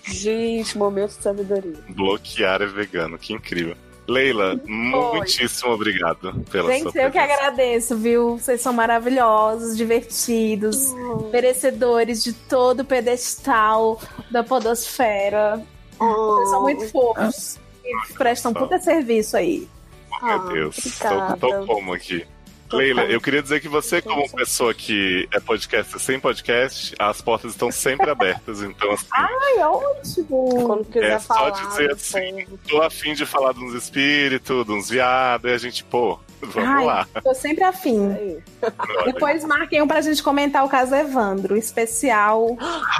Gente, 0.04 0.76
momento 0.76 1.16
de 1.16 1.22
sabedoria. 1.22 1.78
Bloquear 1.88 2.60
é 2.60 2.66
vegano. 2.66 3.18
Que 3.18 3.32
incrível. 3.32 3.76
Leila, 4.08 4.58
muitíssimo 4.66 5.72
obrigado 5.72 6.32
pela 6.50 6.72
Gente, 6.72 6.90
sua 6.90 7.02
eu 7.02 7.10
que 7.10 7.18
presença. 7.18 7.34
agradeço, 7.34 7.96
viu? 7.96 8.38
Vocês 8.38 8.60
são 8.60 8.72
maravilhosos, 8.72 9.76
divertidos, 9.76 10.94
merecedores 11.30 12.24
de 12.24 12.32
todo 12.32 12.80
o 12.80 12.84
pedestal 12.84 14.00
da 14.30 14.42
podosfera. 14.42 15.62
Vocês 15.98 16.48
são 16.50 16.62
muito 16.62 16.88
fofos. 16.90 17.58
E 17.84 18.12
prestam 18.14 18.52
puta 18.54 18.78
serviço 18.78 19.36
aí. 19.36 19.68
Meu 20.22 20.32
Ah, 20.34 20.38
Deus, 20.52 20.76
tô, 21.38 21.48
tô 21.48 21.66
como 21.66 21.92
aqui. 21.92 22.26
Leila, 22.72 23.02
eu 23.04 23.20
queria 23.20 23.42
dizer 23.42 23.60
que 23.60 23.68
você, 23.68 24.02
como 24.02 24.30
pessoa 24.30 24.74
que 24.74 25.28
é 25.32 25.40
podcaster 25.40 25.98
sem 26.00 26.20
podcast, 26.20 26.94
as 26.98 27.20
portas 27.20 27.52
estão 27.52 27.70
sempre 27.72 28.10
abertas. 28.10 28.62
Então, 28.62 28.90
assim, 28.92 29.06
Ai, 29.12 29.58
ótimo! 29.62 30.66
Quando 30.66 30.84
quiser 30.84 31.12
É 31.12 31.18
só 31.18 31.34
falar. 31.34 31.50
dizer 31.50 31.88
do 31.88 31.94
assim. 31.94 32.46
tô 32.68 32.82
afim 32.82 33.14
de 33.14 33.24
falar 33.24 33.52
de 33.54 33.60
uns 33.64 33.74
espíritos, 33.74 34.66
de 34.66 34.72
uns 34.72 34.88
viados, 34.90 35.50
e 35.50 35.54
a 35.54 35.58
gente, 35.58 35.82
pô, 35.84 36.18
Vamos 36.40 36.68
Ai, 36.68 36.84
lá. 36.84 37.08
Tô 37.24 37.34
sempre 37.34 37.64
afim. 37.64 38.40
Depois 39.04 39.42
marquem 39.44 39.82
um 39.82 39.88
pra 39.88 40.00
gente 40.00 40.22
comentar 40.22 40.64
o 40.64 40.68
caso 40.68 40.94
Evandro, 40.94 41.56
especial. 41.56 42.56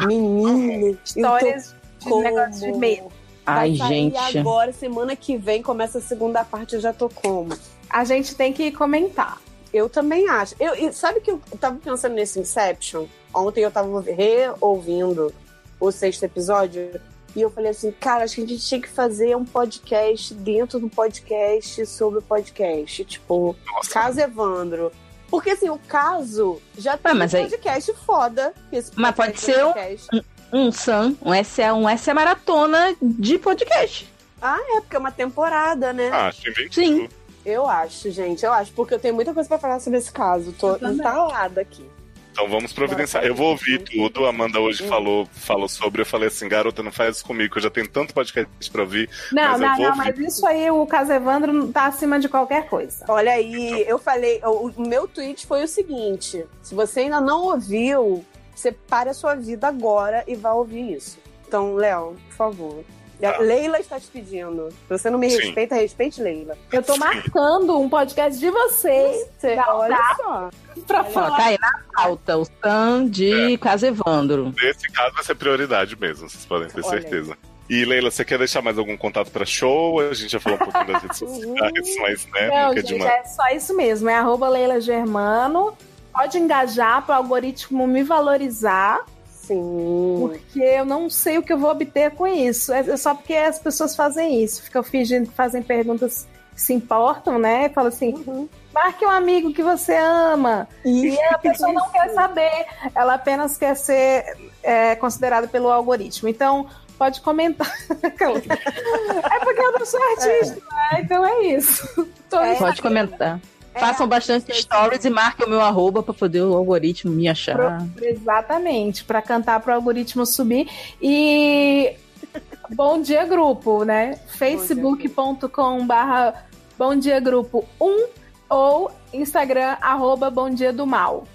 Menino, 0.07 0.99
Histórias 1.07 1.73
de 2.01 2.05
como? 2.09 2.23
negócio 2.23 2.73
de 2.73 2.77
medo. 2.79 3.13
Ai, 3.47 3.75
gente. 3.75 4.39
agora, 4.39 4.73
semana 4.73 5.15
que 5.15 5.37
vem, 5.37 5.63
começa 5.63 5.99
a 5.99 6.01
segunda 6.03 6.43
parte, 6.45 6.75
eu 6.75 6.81
já 6.81 6.93
tô 6.93 7.09
como? 7.09 7.57
A 7.89 8.05
gente 8.05 8.35
tem 8.35 8.53
que 8.53 8.73
comentar. 8.73 9.39
Eu 9.73 9.89
também 9.89 10.29
acho. 10.29 10.55
Eu, 10.59 10.75
e 10.75 10.93
sabe 10.93 11.21
que 11.21 11.31
eu 11.31 11.41
tava 11.61 11.77
pensando 11.77 12.15
nesse 12.15 12.39
Inception? 12.41 13.07
Ontem 13.35 13.61
eu 13.63 13.71
tava 13.71 14.01
reouvindo 14.01 15.33
o 15.81 15.91
sexto 15.93 16.25
episódio 16.25 17.01
e 17.37 17.41
eu 17.43 17.51
falei 17.51 17.71
assim, 17.71 17.93
cara, 17.93 18.25
acho 18.25 18.37
que 18.37 18.43
a 18.43 18.47
gente 18.47 18.67
tinha 18.67 18.81
que 18.81 18.89
fazer 18.89 19.37
um 19.37 19.45
podcast 19.45 20.33
dentro 20.35 20.81
do 20.81 20.89
podcast 20.89 21.85
sobre 21.87 22.19
o 22.19 22.23
podcast. 22.23 23.05
Tipo, 23.05 23.55
Nossa. 23.67 23.91
caso 23.91 24.21
Evandro. 24.21 24.91
Porque 25.31 25.51
assim, 25.51 25.69
o 25.69 25.79
caso 25.79 26.61
já 26.77 26.97
tem 26.97 27.15
mas 27.15 27.35
um 27.35 27.37
aí- 27.37 27.43
podcast 27.51 27.93
foda. 28.07 28.55
Esse 28.73 28.91
Mas 28.97 29.15
pode 29.15 29.33
podcast 29.33 29.53
ser 29.53 29.65
um- 29.65 29.73
podcast. 29.73 30.25
Um 30.51 30.73
Sam, 30.73 31.15
um 31.21 31.35
SA, 31.45 31.75
um 31.75 31.87
SA 31.99 32.15
maratona 32.15 32.97
de 33.03 33.37
podcast. 33.39 34.11
É, 34.41 34.81
porque 34.81 34.97
é 34.97 34.99
uma 34.99 35.13
temporada, 35.13 35.93
né? 35.93 36.09
Ah, 36.11 36.33
inventivo. 36.41 36.73
Sim. 36.75 37.09
Eu 37.49 37.69
acho, 37.69 38.11
gente. 38.11 38.45
Eu 38.45 38.53
acho, 38.53 38.73
porque 38.73 38.95
eu 38.95 38.99
tenho 38.99 39.15
muita 39.15 39.33
coisa 39.35 39.49
pra 39.49 39.59
falar 39.59 39.81
sobre 39.81 39.99
esse 39.99 40.13
caso. 40.13 40.53
Tô 40.53 40.77
entalada 40.77 41.61
aqui. 41.61 41.85
Então 42.31 42.49
vamos 42.49 42.73
providenciar. 42.73 43.25
Eu 43.25 43.35
vou 43.35 43.49
ouvir 43.51 43.83
tudo. 43.83 44.25
A 44.25 44.29
Amanda 44.29 44.61
hoje 44.61 44.85
Hum. 44.85 44.89
falou, 44.89 45.27
falou 45.33 45.69
sobre. 45.69 46.03
Eu 46.03 46.07
falei 46.07 46.29
assim, 46.29 46.49
garota, 46.49 46.85
não 46.85 46.93
faz 46.93 47.17
isso 47.17 47.25
comigo, 47.25 47.51
que 47.53 47.59
eu 47.59 47.63
já 47.63 47.71
tenho 47.71 47.89
tanto 47.89 48.15
podcast 48.15 48.49
pra 48.71 48.83
ouvir. 48.83 49.11
Não, 49.33 49.43
Mas 49.43 49.61
eu 49.61 49.67
não, 49.67 49.77
vou 49.77 49.85
não, 49.87 49.91
ouvir. 49.99 50.15
mas 50.17 50.19
isso 50.35 50.47
aí, 50.47 50.71
o 50.71 50.87
caso 50.87 51.13
Evandro 51.13 51.67
tá 51.73 51.87
acima 51.87 52.21
de 52.21 52.29
qualquer 52.29 52.69
coisa. 52.69 53.05
Olha 53.09 53.33
aí, 53.33 53.85
eu 53.89 53.99
falei, 53.99 54.41
o, 54.45 54.69
o 54.69 54.87
meu 54.89 55.09
tweet 55.09 55.47
foi 55.49 55.65
o 55.65 55.69
seguinte: 55.69 56.45
se 56.63 56.77
você 56.77 57.01
ainda 57.01 57.21
não 57.21 57.43
ouviu, 57.47 58.25
você 58.55 58.71
pare 58.71 59.11
a 59.11 59.15
sua 59.15 59.35
vida 59.35 59.67
agora 59.67 60.23
e 60.29 60.37
vá 60.37 60.53
ouvir 60.53 60.93
isso. 60.93 61.19
Então, 61.47 61.75
Léo, 61.75 62.15
por 62.29 62.37
favor. 62.37 62.85
E 63.21 63.27
a 63.27 63.33
Tá. 63.33 63.39
Leila 63.39 63.81
está 63.81 63.99
te 63.99 64.07
pedindo. 64.07 64.69
Se 64.71 64.77
você 64.89 65.11
não 65.11 65.19
me 65.19 65.29
Sim. 65.31 65.39
respeita, 65.39 65.75
respeite 65.75 66.23
Leila. 66.23 66.57
Eu 66.73 66.83
tô 66.83 66.97
marcando 66.97 67.79
um 67.79 67.89
podcast 67.89 68.39
de 68.39 68.49
vocês 68.51 69.27
Você, 69.39 69.57
Não, 69.57 69.77
olha 69.79 69.97
tá. 69.97 70.17
só. 70.17 70.51
pra 70.87 71.05
falar. 71.05 71.37
tá 71.37 71.45
aí 71.47 71.59
na 71.61 71.73
pauta, 71.95 72.37
o 72.39 72.45
Sam 72.45 73.09
de 73.09 73.59
Casa 73.59 73.89
Evandro. 73.89 74.55
Nesse 74.63 74.91
caso 74.93 75.15
vai 75.15 75.25
ser 75.25 75.35
prioridade 75.35 75.97
mesmo, 75.99 76.29
vocês 76.29 76.45
podem 76.47 76.69
ter 76.69 76.81
Olha 76.85 77.01
certeza. 77.01 77.37
E 77.69 77.85
Leila, 77.85 78.11
você 78.11 78.25
quer 78.25 78.39
deixar 78.39 78.63
mais 78.63 78.79
algum 78.79 78.97
contato 78.97 79.31
pra 79.31 79.45
show? 79.45 80.01
A 80.01 80.15
gente 80.15 80.31
já 80.33 80.41
falou 80.41 80.59
um 80.59 80.63
pouquinho 80.65 80.87
das 80.87 81.03
redes 81.03 81.19
sociais, 81.19 81.97
mas 82.01 82.27
né, 82.33 82.49
Não, 82.49 82.73
é 82.73 82.77
gente, 82.77 82.87
demais. 82.87 83.13
é 83.13 83.25
só 83.25 83.49
isso 83.49 83.77
mesmo. 83.77 84.09
É 84.09 84.15
arroba 84.15 84.49
Leila 84.49 84.81
Germano. 84.81 85.77
Pode 86.15 86.39
engajar 86.39 87.05
para 87.05 87.17
o 87.17 87.19
algoritmo 87.19 87.87
me 87.87 88.03
valorizar, 88.03 89.05
Sim. 89.49 90.17
porque 90.21 90.61
eu 90.61 90.85
não 90.85 91.09
sei 91.09 91.39
o 91.39 91.43
que 91.43 91.53
eu 91.53 91.59
vou 91.59 91.71
obter 91.71 92.11
com 92.13 92.27
isso. 92.27 92.73
É 92.73 92.97
só 92.97 93.15
porque 93.15 93.35
as 93.35 93.59
pessoas 93.59 93.97
fazem 93.97 94.43
isso, 94.43 94.63
ficam 94.63 94.83
fingindo 94.83 95.29
que 95.29 95.35
fazem 95.35 95.63
perguntas 95.63 96.27
que 96.55 96.61
se 96.61 96.73
importam, 96.75 97.39
né? 97.39 97.69
Fala 97.71 97.89
assim, 97.89 98.15
Uhum. 98.27 98.49
marque 98.75 99.05
um 99.07 99.11
amigo 99.11 99.53
que 99.53 99.63
você 99.63 99.97
ama. 99.97 100.69
E 100.85 101.19
a 101.31 101.39
pessoa 101.39 101.73
não 101.73 101.89
quer 101.91 102.11
saber, 102.11 102.67
ela 102.95 103.15
apenas 103.15 103.57
quer 103.57 103.75
ser 103.75 104.25
é, 104.63 104.95
considerada 104.97 105.49
pelo 105.49 105.69
algoritmo. 105.71 106.29
Então, 106.29 106.67
pode 106.99 107.21
comentar. 107.21 107.73
é 107.91 109.39
porque 109.45 109.61
eu 109.61 109.73
não 109.73 109.87
sou 109.87 110.01
artista, 110.03 110.57
né? 110.57 111.01
Então 111.01 111.25
é 111.25 111.41
isso. 111.47 112.09
Tô 112.29 112.41
É. 112.41 112.57
Pode 112.57 112.83
comentar. 112.83 113.41
É, 113.79 113.81
Façam 113.81 114.09
bastante 114.09 114.53
stories 114.53 115.05
e 115.05 115.11
marquem 115.11 115.47
o 115.47 115.49
meu 115.49 115.61
arroba 115.61 116.03
pra 116.03 116.13
poder 116.13 116.43
o 116.43 116.55
algoritmo 116.55 117.13
me 117.13 117.29
achar. 117.29 117.87
Exatamente, 118.03 119.05
para 119.05 119.23
cantar 119.23 119.61
para 119.61 119.73
o 119.73 119.77
algoritmo 119.77 120.27
subir. 120.27 120.69
E 121.01 121.95
bom 122.75 123.01
dia 123.01 123.25
grupo, 123.25 123.85
né? 123.85 124.19
facebook.com 124.37 125.87
barra 125.87 126.47
bom 126.77 126.95
dia 126.97 127.21
grupo 127.21 127.65
1 127.81 128.09
ou 128.51 128.91
Instagram 129.13 129.77
arroba 129.81 130.31
bom 130.31 130.51
dia 130.51 130.73
do 130.73 130.87
mal. 130.87 131.27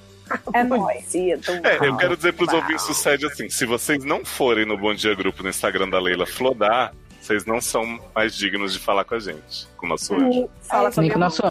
É 0.53 0.63
nóis. 0.63 1.13
É, 1.15 1.87
eu 1.87 1.97
quero 1.97 2.15
dizer 2.15 2.33
pros 2.33 2.49
Uau. 2.49 2.61
ouvintes 2.61 2.83
sucede 2.83 3.25
assim: 3.25 3.49
se 3.49 3.65
vocês 3.65 4.03
não 4.03 4.25
forem 4.25 4.65
no 4.65 4.77
Bom 4.77 4.93
Dia 4.93 5.13
Grupo 5.13 5.43
no 5.43 5.49
Instagram 5.49 5.89
da 5.89 5.99
Leila 5.99 6.25
Flodar, 6.25 6.93
vocês 7.21 7.45
não 7.45 7.61
são 7.61 7.99
mais 8.15 8.35
dignos 8.35 8.73
de 8.73 8.79
falar 8.79 9.03
com 9.03 9.15
a 9.15 9.19
gente, 9.19 9.67
com 9.77 9.85
o 9.85 9.89
nosso 9.89 10.15
anjo. 10.15 10.49
Fala 10.61 10.91
sobre 10.91 11.09
com 11.09 11.17
o 11.17 11.19
nosso 11.19 11.43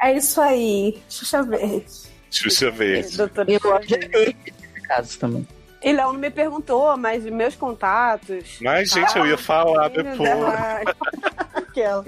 É 0.00 0.12
isso 0.12 0.40
aí. 0.40 1.02
Xuxa 1.08 1.42
Verde. 1.42 1.86
Xuxa 2.30 2.70
Verde. 2.70 3.16
Doutora 3.16 3.50
Eu 3.50 3.60
nesse 3.80 4.36
caso 4.86 5.18
também. 5.18 5.46
E 5.82 5.92
Léo 5.92 6.12
não 6.12 6.18
me 6.20 6.30
perguntou, 6.30 6.96
mas 6.96 7.24
meus 7.24 7.54
contatos. 7.54 8.58
Mas, 8.60 8.90
gente, 8.90 9.16
eu 9.16 9.26
ia 9.26 9.38
falar 9.38 9.88
depois. 9.88 10.28
Aquela. 11.54 12.04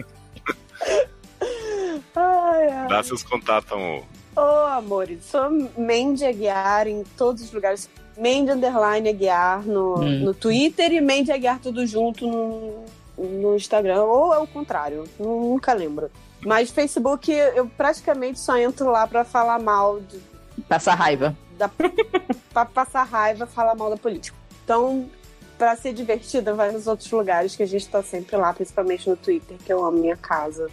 Ai, 2.16 2.68
ai. 2.68 2.88
Dá 2.88 3.02
seus 3.02 3.22
contatos, 3.22 3.70
amor. 3.72 4.04
Ô, 4.36 4.40
amores, 4.66 5.24
sou 5.24 5.50
Mandy 5.76 6.24
Aguiar 6.24 6.86
em 6.88 7.04
todos 7.16 7.42
os 7.42 7.52
lugares. 7.52 7.88
Mandy 8.16 8.50
Underline 8.50 9.08
Aguiar 9.08 9.62
no, 9.62 10.00
Hum. 10.00 10.20
no 10.24 10.34
Twitter 10.34 10.92
e 10.92 11.00
Mandy 11.00 11.30
Aguiar 11.30 11.60
tudo 11.60 11.86
junto 11.86 12.26
no, 12.26 12.84
no 13.16 13.54
Instagram. 13.56 14.02
Ou 14.02 14.34
é 14.34 14.38
o 14.38 14.46
contrário, 14.46 15.04
nunca 15.18 15.72
lembro. 15.72 16.10
Mas 16.44 16.70
Facebook 16.70 17.30
eu 17.32 17.66
praticamente 17.76 18.38
só 18.38 18.56
entro 18.56 18.90
lá 18.90 19.06
pra 19.06 19.24
falar 19.24 19.58
mal 19.58 20.00
de, 20.00 20.20
Passa 20.68 20.94
raiva. 20.94 21.36
da, 21.56 21.68
pra 22.52 22.64
passar 22.64 23.02
raiva, 23.04 23.46
falar 23.46 23.74
mal 23.74 23.90
da 23.90 23.96
política. 23.96 24.36
Então, 24.64 25.08
pra 25.56 25.74
ser 25.76 25.92
divertida, 25.92 26.54
vai 26.54 26.70
nos 26.70 26.86
outros 26.86 27.10
lugares 27.10 27.56
que 27.56 27.62
a 27.62 27.66
gente 27.66 27.88
tá 27.88 28.02
sempre 28.02 28.36
lá, 28.36 28.52
principalmente 28.52 29.08
no 29.08 29.16
Twitter, 29.16 29.56
que 29.64 29.72
eu 29.72 29.84
amo 29.84 29.98
minha 29.98 30.16
casa, 30.16 30.68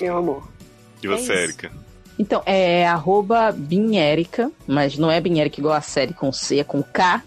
meu 0.00 0.16
amor. 0.16 0.48
E 1.02 1.06
você, 1.08 1.32
É. 1.32 1.42
Erika? 1.44 1.70
Então, 2.18 2.42
é 2.44 2.86
arroba 2.86 3.50
Binérica, 3.50 4.50
mas 4.66 4.96
não 4.98 5.10
é 5.10 5.20
Binérica 5.20 5.58
igual 5.58 5.74
a 5.74 5.80
série 5.80 6.12
com 6.12 6.30
C, 6.32 6.58
é 6.58 6.64
com 6.64 6.82
K. 6.82 7.22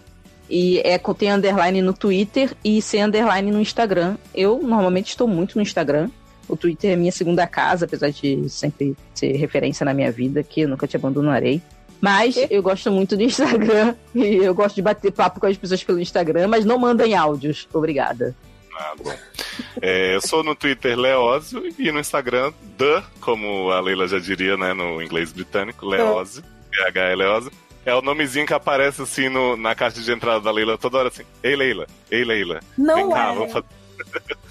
E 0.48 0.78
é 0.84 0.98
com, 0.98 1.14
tem 1.14 1.32
underline 1.32 1.80
no 1.80 1.92
Twitter 1.94 2.54
e 2.62 2.80
sem 2.82 3.02
underline 3.02 3.50
no 3.50 3.60
Instagram. 3.60 4.16
Eu 4.34 4.60
normalmente 4.62 5.08
estou 5.08 5.26
muito 5.26 5.56
no 5.56 5.62
Instagram. 5.62 6.10
O 6.48 6.56
Twitter 6.56 6.92
é 6.92 6.96
minha 6.96 7.12
segunda 7.12 7.46
casa, 7.46 7.84
apesar 7.86 8.10
de 8.10 8.48
sempre 8.48 8.96
ser 9.14 9.32
referência 9.36 9.84
na 9.84 9.94
minha 9.94 10.10
vida, 10.12 10.42
que 10.42 10.62
eu 10.62 10.68
nunca 10.68 10.86
te 10.86 10.96
abandonarei. 10.96 11.60
Mas 12.00 12.36
eu 12.50 12.62
gosto 12.62 12.90
muito 12.90 13.16
do 13.16 13.22
Instagram 13.22 13.94
e 14.14 14.36
eu 14.36 14.54
gosto 14.54 14.74
de 14.76 14.82
bater 14.82 15.10
papo 15.10 15.40
com 15.40 15.46
as 15.46 15.56
pessoas 15.56 15.82
pelo 15.82 16.00
Instagram, 16.00 16.48
mas 16.48 16.64
não 16.64 16.78
mandem 16.78 17.14
áudios. 17.14 17.66
Obrigada. 17.72 18.34
Ah, 18.76 18.92
bom. 19.02 19.14
É, 19.80 20.16
eu 20.16 20.20
sou 20.20 20.42
no 20.42 20.54
Twitter 20.54 20.98
Leózio 20.98 21.62
e 21.78 21.90
no 21.92 22.00
Instagram 22.00 22.52
The, 22.76 23.02
como 23.20 23.70
a 23.70 23.80
Leila 23.80 24.06
já 24.08 24.18
diria, 24.18 24.56
né, 24.56 24.72
no 24.74 25.00
inglês 25.00 25.32
britânico, 25.32 25.86
Leózio, 25.86 26.42
PH 26.70 27.14
Leózio. 27.14 27.52
É 27.86 27.94
o 27.94 28.02
nomezinho 28.02 28.46
que 28.46 28.52
aparece 28.54 29.00
assim 29.02 29.28
no- 29.28 29.56
na 29.56 29.74
caixa 29.74 30.00
de 30.00 30.10
entrada 30.10 30.40
da 30.40 30.50
Leila 30.50 30.76
toda 30.76 30.98
hora 30.98 31.08
assim. 31.08 31.22
Ei, 31.42 31.54
Leila, 31.54 31.86
ei, 32.10 32.24
Leila. 32.24 32.60
Vem 32.76 32.86
Não 32.86 33.10
cá, 33.10 33.30
é. 33.30 33.34
vamos 33.34 33.52
fazer. 33.52 33.66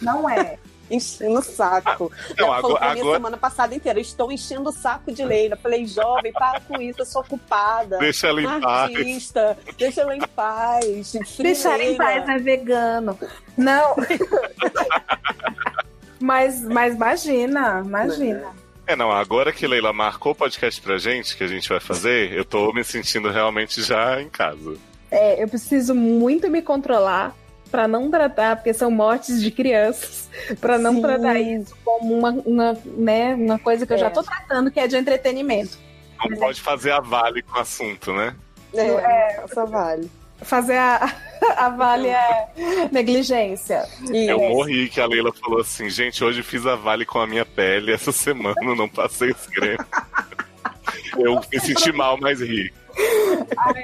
Não 0.02 0.30
é. 0.30 0.58
Enchendo 0.92 1.40
o 1.40 1.42
saco. 1.42 2.12
Não, 2.38 2.48
Ela 2.48 2.62
falou 2.62 2.78
agora- 2.78 2.80
pra 2.86 2.94
mim 2.94 3.02
agora- 3.02 3.18
semana 3.18 3.38
passada 3.38 3.76
inteira, 3.76 4.00
estou 4.00 4.32
enchendo 4.32 4.70
o 4.70 4.74
saco 4.74 5.12
de 5.12 5.24
Leila. 5.24 5.56
Falei, 5.56 5.86
jovem, 5.86 6.34
para 6.34 6.60
com 6.60 6.82
isso, 6.82 7.02
eu 7.02 7.06
sou 7.06 7.22
ocupada. 7.22 7.98
Deixa 8.00 8.28
ela 8.28 8.42
em 8.42 8.60
paz. 8.62 8.96
Artista, 8.96 9.58
deixa 9.78 10.02
ela 10.02 10.16
em 10.16 10.22
paz. 10.22 11.12
Free 11.36 11.44
Deixar 11.44 11.80
em 11.80 11.96
paz 11.96 12.28
é 12.28 12.38
vegano. 12.38 13.18
Não. 13.58 13.96
mas, 16.20 16.62
mas 16.62 16.96
imagina, 16.96 17.82
imagina. 17.86 18.48
É, 18.86 18.96
não, 18.96 19.12
agora 19.12 19.54
que 19.54 19.66
Leila 19.66 19.94
marcou 19.94 20.34
o 20.34 20.36
podcast 20.36 20.82
pra 20.82 20.98
gente, 20.98 21.38
que 21.38 21.44
a 21.44 21.48
gente 21.48 21.70
vai 21.70 21.80
fazer, 21.80 22.34
eu 22.34 22.44
tô 22.44 22.72
me 22.74 22.84
sentindo 22.84 23.32
realmente 23.32 23.82
já 23.82 24.22
em 24.22 24.30
casa. 24.30 24.76
É, 25.10 25.42
eu 25.42 25.48
preciso 25.48 25.96
muito 25.96 26.50
me 26.50 26.62
controlar 26.62 27.34
pra 27.74 27.88
não 27.88 28.12
tratar, 28.12 28.56
porque 28.58 28.72
são 28.72 28.92
mortes 28.92 29.42
de 29.42 29.50
crianças, 29.50 30.30
pra 30.62 30.78
não 30.78 30.94
Sim. 30.94 31.02
tratar 31.02 31.40
isso 31.40 31.76
como 31.84 32.14
uma, 32.16 32.30
uma, 32.46 32.78
né, 32.86 33.34
uma 33.34 33.58
coisa 33.58 33.84
que 33.84 33.94
eu 33.94 33.98
É. 33.98 34.00
já 34.00 34.12
tô 34.12 34.22
tratando, 34.22 34.70
que 34.70 34.80
é 34.80 34.86
de 34.86 34.96
entretenimento. 34.96 35.76
Não 36.30 36.38
pode 36.38 36.62
fazer 36.62 36.92
a 36.92 37.00
vale 37.00 37.42
com 37.42 37.58
o 37.58 37.60
assunto, 37.62 38.14
né? 38.14 38.36
É, 38.76 39.44
só 39.52 39.66
vale. 39.66 40.08
Fazer 40.44 40.78
a, 40.78 41.12
a 41.58 41.70
vale 41.70 42.10
é 42.10 42.48
negligência. 42.92 43.84
Eu 44.14 44.38
morri 44.40 44.88
que 44.88 45.02
a 45.02 45.08
Leila 45.08 45.34
falou 45.34 45.60
assim, 45.62 45.90
gente, 45.90 46.24
hoje 46.24 46.44
fiz 46.44 46.68
a 46.68 46.76
vale 46.76 47.06
com 47.08 47.20
a 47.20 47.26
minha 47.26 47.44
pele, 47.46 47.92
essa 47.92 48.12
semana 48.12 48.56
não 48.78 48.88
passei 48.88 49.32
esse 49.32 49.50
creme. 49.50 49.80
Eu 51.18 51.42
me 51.52 51.60
senti 51.60 51.92
mal, 51.92 52.18
mas 52.22 52.40
ri. 52.40 52.72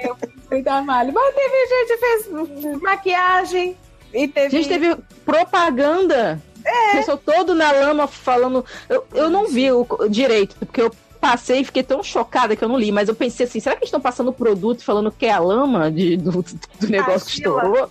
Eu 0.02 0.84
vale. 0.84 1.12
Mas 1.12 1.34
teve 1.34 1.66
gente 1.66 1.86
que 1.86 1.96
fez 1.96 2.80
maquiagem 2.82 3.76
e 4.12 4.28
teve. 4.28 4.46
A 4.46 4.50
gente 4.50 4.68
teve 4.68 4.96
propaganda. 5.24 6.40
É. 6.64 6.96
Pessoal 6.96 7.18
todo 7.18 7.54
na 7.54 7.72
lama 7.72 8.06
falando. 8.06 8.64
Eu, 8.88 9.04
eu 9.14 9.30
não 9.30 9.46
vi 9.46 9.70
o, 9.72 9.86
direito, 10.08 10.56
porque 10.58 10.82
eu 10.82 10.90
passei 11.20 11.60
e 11.60 11.64
fiquei 11.64 11.82
tão 11.82 12.02
chocada 12.02 12.56
que 12.56 12.64
eu 12.64 12.68
não 12.68 12.78
li, 12.78 12.90
mas 12.90 13.08
eu 13.08 13.14
pensei 13.14 13.46
assim, 13.46 13.60
será 13.60 13.76
que 13.76 13.80
eles 13.80 13.88
estão 13.88 14.00
passando 14.00 14.32
produto 14.32 14.82
falando 14.82 15.12
que 15.12 15.26
é 15.26 15.32
a 15.32 15.38
lama 15.38 15.90
de- 15.90 16.16
do, 16.16 16.30
do 16.42 16.88
negócio 16.88 17.26
que 17.26 17.34
estourou? 17.34 17.90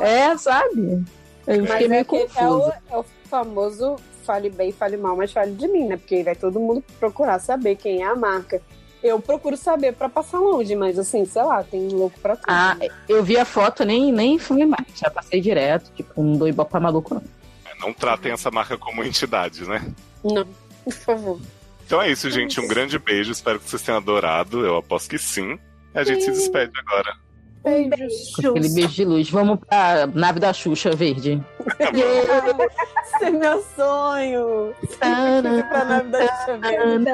É, 0.00 0.36
sabe? 0.36 1.04
Eu 1.46 1.66
fiquei 1.66 1.68
Mas 1.68 1.88
meio 1.88 2.00
é, 2.00 2.04
que 2.04 2.16
é, 2.16 2.26
confusa. 2.26 2.80
o, 2.90 2.94
é 2.94 2.98
o 2.98 3.04
famoso 3.28 3.96
fale 4.24 4.48
bem, 4.50 4.70
fale 4.72 4.96
mal, 4.96 5.16
mas 5.16 5.32
fale 5.32 5.52
de 5.52 5.66
mim, 5.66 5.88
né? 5.88 5.96
Porque 5.96 6.22
vai 6.22 6.36
todo 6.36 6.60
mundo 6.60 6.82
procurar 7.00 7.38
saber 7.40 7.76
quem 7.76 8.02
é 8.02 8.06
a 8.06 8.14
marca. 8.14 8.62
Eu 9.02 9.20
procuro 9.20 9.56
saber 9.56 9.92
pra 9.94 10.08
passar 10.08 10.38
longe, 10.38 10.76
mas 10.76 10.98
assim, 10.98 11.24
sei 11.24 11.42
lá, 11.42 11.62
tem 11.62 11.88
louco 11.88 12.18
pra 12.20 12.36
tudo. 12.36 12.46
Ah, 12.48 12.76
eu 13.08 13.22
vi 13.24 13.36
a 13.36 13.44
foto, 13.44 13.84
nem, 13.84 14.12
nem 14.12 14.38
fui 14.38 14.64
mais. 14.64 14.86
Já 14.94 15.10
passei 15.10 15.40
direto, 15.40 15.90
tipo, 15.94 16.22
não 16.22 16.36
dou 16.36 16.48
ibope 16.48 16.70
pra 16.70 16.80
maluco, 16.80 17.14
não. 17.14 17.22
Não 17.80 17.92
tratem 17.92 18.30
essa 18.30 18.48
marca 18.50 18.78
como 18.78 19.02
entidade, 19.02 19.68
né? 19.68 19.84
Não, 20.22 20.46
por 20.84 20.92
favor. 20.92 21.40
Então 21.84 22.00
é 22.00 22.10
isso, 22.10 22.30
gente. 22.30 22.60
Um 22.60 22.68
grande 22.68 22.98
beijo. 22.98 23.32
Espero 23.32 23.58
que 23.58 23.68
vocês 23.68 23.82
tenham 23.82 23.98
adorado. 23.98 24.64
Eu 24.64 24.76
aposto 24.76 25.10
que 25.10 25.18
sim. 25.18 25.58
E 25.94 25.98
a 25.98 26.04
gente 26.04 26.22
se 26.22 26.30
despede 26.30 26.72
agora. 26.78 27.16
Beijos. 27.64 28.38
Aquele 28.38 28.68
beijo 28.70 28.94
de 28.94 29.04
luz. 29.04 29.28
Vamos 29.30 29.58
pra 29.58 30.06
nave 30.06 30.40
da 30.40 30.52
Xuxa 30.52 30.92
verde. 30.92 31.42
Esse 33.04 33.24
é 33.24 33.30
meu 33.30 33.64
sonho. 33.76 34.74
Pra 34.98 35.84
nave 35.84 36.08
da 36.08 36.26
Xuxa 36.26 36.58
Verde. 36.58 37.12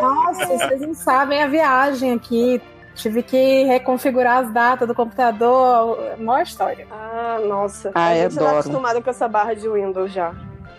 Nossa, 0.00 0.46
vocês 0.46 0.80
não 0.80 0.94
sabem 0.94 1.42
a 1.42 1.46
viagem 1.46 2.12
aqui. 2.12 2.60
Tive 2.94 3.22
que 3.22 3.64
reconfigurar 3.64 4.38
as 4.38 4.52
datas 4.52 4.88
do 4.88 4.94
computador. 4.94 6.16
Mó 6.18 6.38
história. 6.38 6.86
Ah, 6.90 7.38
nossa. 7.46 7.90
Ah, 7.94 8.08
a 8.08 8.14
gente 8.14 8.34
tá 8.34 8.40
adoro. 8.42 8.58
acostumada 8.58 9.02
com 9.02 9.10
essa 9.10 9.28
barra 9.28 9.54
de 9.54 9.68
Windows 9.68 10.12
já. 10.12 10.32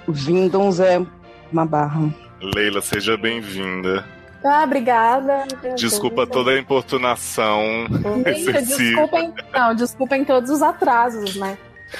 O 0.08 0.12
Windows 0.12 0.80
é 0.80 1.06
uma 1.52 1.66
barra. 1.66 2.27
Leila, 2.42 2.82
seja 2.82 3.18
bem-vinda. 3.18 4.06
Ah, 4.44 4.64
obrigada. 4.64 5.46
Desculpa 5.76 6.26
toda 6.28 6.52
a 6.52 6.60
importunação 6.60 7.86
excessiva. 8.26 8.62
desculpem, 8.62 9.34
não, 9.52 9.76
desculpem 9.76 10.24
todos 10.24 10.50
os 10.50 10.62
atrasos, 10.62 11.36
né? 11.36 11.58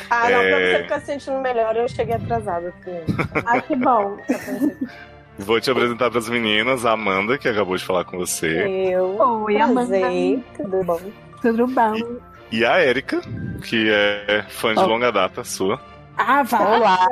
Ah, 0.10 0.30
não, 0.30 0.40
pra 0.40 0.60
É. 0.60 0.78
você 0.78 0.84
ficar 0.84 1.00
se 1.00 1.06
sentindo 1.08 1.40
melhor, 1.42 1.76
eu 1.76 1.88
cheguei 1.90 2.16
atrasada. 2.16 2.74
assim. 2.80 3.00
Ai, 3.46 3.62
que 3.62 3.76
bom. 3.76 4.18
Vou 5.40 5.60
te 5.60 5.70
apresentar 5.72 6.10
para 6.10 6.20
as 6.20 6.30
meninas, 6.30 6.86
a 6.86 6.92
Amanda, 6.92 7.38
que 7.38 7.48
acabou 7.48 7.76
de 7.76 7.84
falar 7.84 8.06
com 8.06 8.18
você, 8.18 8.92
Eu. 8.92 9.18
Oi, 9.44 9.56
Prazer, 9.74 10.44
tudo 10.56 10.84
bom? 10.84 11.00
Tudo 11.42 11.68
bom? 11.68 11.94
e 12.52 12.66
a 12.66 12.78
Érica, 12.78 13.22
que 13.64 13.90
é 13.90 14.44
fã 14.50 14.74
de 14.74 14.80
Oh. 14.80 14.88
longa 14.88 15.12
data 15.12 15.44
sua. 15.44 15.80
Ah, 16.18 16.44
vai. 16.44 16.80
Olá. 16.80 17.08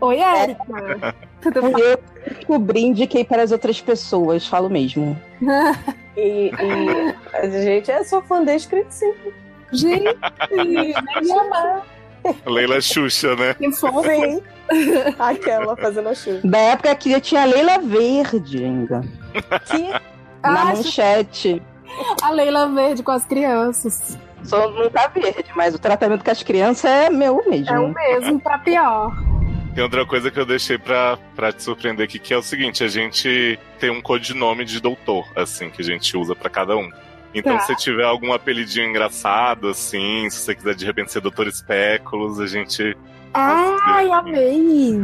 Oi, 0.00 0.18
Érica. 0.20 1.14
Tudo 1.42 1.60
bom? 1.62 1.78
Eu 1.78 1.98
descobri 2.34 2.80
indiquei 2.82 3.24
para 3.24 3.42
as 3.42 3.52
outras 3.52 3.80
pessoas, 3.80 4.46
falo 4.46 4.68
mesmo. 4.70 5.18
E, 6.16 6.52
e 6.52 7.14
a 7.36 7.48
gente 7.48 7.90
é 7.90 8.04
sua 8.04 8.22
fã 8.22 8.40
desde 8.44 8.68
criança. 8.68 9.04
Gente, 9.72 10.04
minha 10.54 11.44
mãe. 11.50 11.82
Leila 12.46 12.80
Xuxa, 12.80 13.34
né? 13.34 13.54
Que 13.54 13.72
fofo. 13.72 14.04
Sim. 14.04 14.40
Aquela 15.18 15.76
fazendo 15.76 16.10
a 16.10 16.14
chuva. 16.14 16.38
Da 16.44 16.58
época 16.58 16.94
que 16.94 17.20
tinha 17.20 17.42
a 17.42 17.46
Leila 17.46 17.78
Verde 17.80 18.64
ainda. 18.64 19.00
Que 19.66 19.88
Na 19.90 20.00
Ah, 20.44 20.64
manchete. 20.66 21.60
a 22.22 22.30
Leila 22.30 22.68
Verde 22.68 23.02
com 23.02 23.10
as 23.10 23.24
crianças. 23.26 24.16
Só 24.44 24.70
não 24.70 24.90
tá 24.90 25.06
verde, 25.08 25.50
mas 25.56 25.74
o 25.74 25.78
tratamento 25.78 26.24
com 26.24 26.30
as 26.30 26.42
crianças 26.42 26.84
é 26.90 27.10
meu 27.10 27.42
mesmo. 27.48 27.74
É 27.74 27.80
o 27.80 27.88
mesmo, 27.92 28.40
pra 28.40 28.58
pior. 28.58 29.12
Tem 29.74 29.82
outra 29.82 30.06
coisa 30.06 30.30
que 30.30 30.38
eu 30.38 30.46
deixei 30.46 30.78
pra, 30.78 31.18
pra 31.34 31.52
te 31.52 31.62
surpreender 31.62 32.04
aqui, 32.04 32.18
que 32.18 32.32
é 32.32 32.36
o 32.36 32.42
seguinte: 32.42 32.84
a 32.84 32.88
gente 32.88 33.58
tem 33.80 33.90
um 33.90 34.00
codinome 34.00 34.64
de 34.64 34.80
doutor, 34.80 35.26
assim, 35.34 35.68
que 35.70 35.82
a 35.82 35.84
gente 35.84 36.16
usa 36.16 36.34
pra 36.36 36.48
cada 36.50 36.76
um. 36.76 36.88
Então, 37.34 37.56
Tá. 37.56 37.64
se 37.64 37.74
tiver 37.76 38.04
algum 38.04 38.32
apelidinho 38.32 38.88
engraçado, 38.88 39.68
assim, 39.68 40.28
se 40.30 40.36
você 40.38 40.54
quiser 40.54 40.74
de 40.76 40.84
repente 40.84 41.10
ser 41.10 41.20
Doutor 41.20 41.48
Espéculos, 41.48 42.38
a 42.38 42.46
gente 42.46 42.96
Ai, 43.32 44.08
amei. 44.12 45.00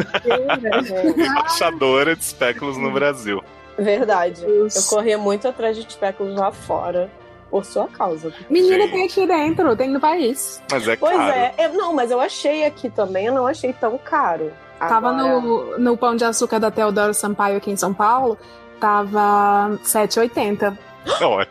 embaixadora 1.16 2.14
de 2.16 2.22
espéculos 2.22 2.76
no 2.76 2.92
Brasil. 2.92 3.42
Verdade. 3.76 4.42
Eu 4.44 4.68
corria 4.88 5.18
muito 5.18 5.48
atrás 5.48 5.76
de 5.76 5.86
especulos 5.86 6.36
lá 6.36 6.52
fora. 6.52 7.10
Por 7.50 7.64
sua 7.64 7.88
causa. 7.88 8.32
Menina, 8.48 8.84
Gente. 8.84 8.92
tem 8.92 9.04
aqui 9.06 9.26
dentro, 9.26 9.76
tem 9.76 9.90
no 9.90 9.98
país. 10.00 10.62
Mas 10.70 10.86
é 10.86 10.94
Pois 10.96 11.16
caro. 11.16 11.30
é, 11.32 11.54
eu- 11.58 11.72
não, 11.74 11.92
mas 11.92 12.10
eu 12.10 12.20
achei 12.20 12.64
aqui 12.64 12.88
também, 12.88 13.26
eu 13.26 13.34
não 13.34 13.46
achei 13.46 13.72
tão 13.72 13.98
caro. 13.98 14.52
Tava 14.78 15.10
Agora- 15.10 15.40
no, 15.40 15.78
no 15.78 15.96
Pão 15.96 16.14
de 16.16 16.24
Açúcar 16.24 16.58
da 16.60 16.70
Teodoro 16.70 17.12
Sampaio 17.12 17.56
aqui 17.56 17.70
em 17.70 17.76
São 17.76 17.92
Paulo, 17.92 18.38
tava 18.78 19.78
7,80. 19.84 20.76
Olha, 21.22 21.48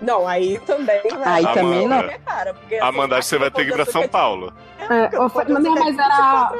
Não, 0.00 0.26
aí 0.28 0.58
também. 0.66 1.00
né? 1.04 1.22
Aí 1.24 1.44
Amanda. 1.44 1.54
também 1.60 1.88
não. 1.88 1.96
É 2.00 2.18
cara, 2.18 2.54
porque 2.54 2.74
assim, 2.76 2.86
Amanda, 2.86 3.16
acho 3.16 3.22
que 3.22 3.28
você 3.30 3.38
vai 3.38 3.50
ter 3.50 3.64
que 3.64 3.70
ir 3.70 3.74
pra 3.74 3.86
São 3.86 4.06
Paulo. 4.08 4.52
É, 4.78 5.18
ofer- 5.18 5.48
não, 5.48 5.74
mas 5.74 5.98
era, 5.98 6.52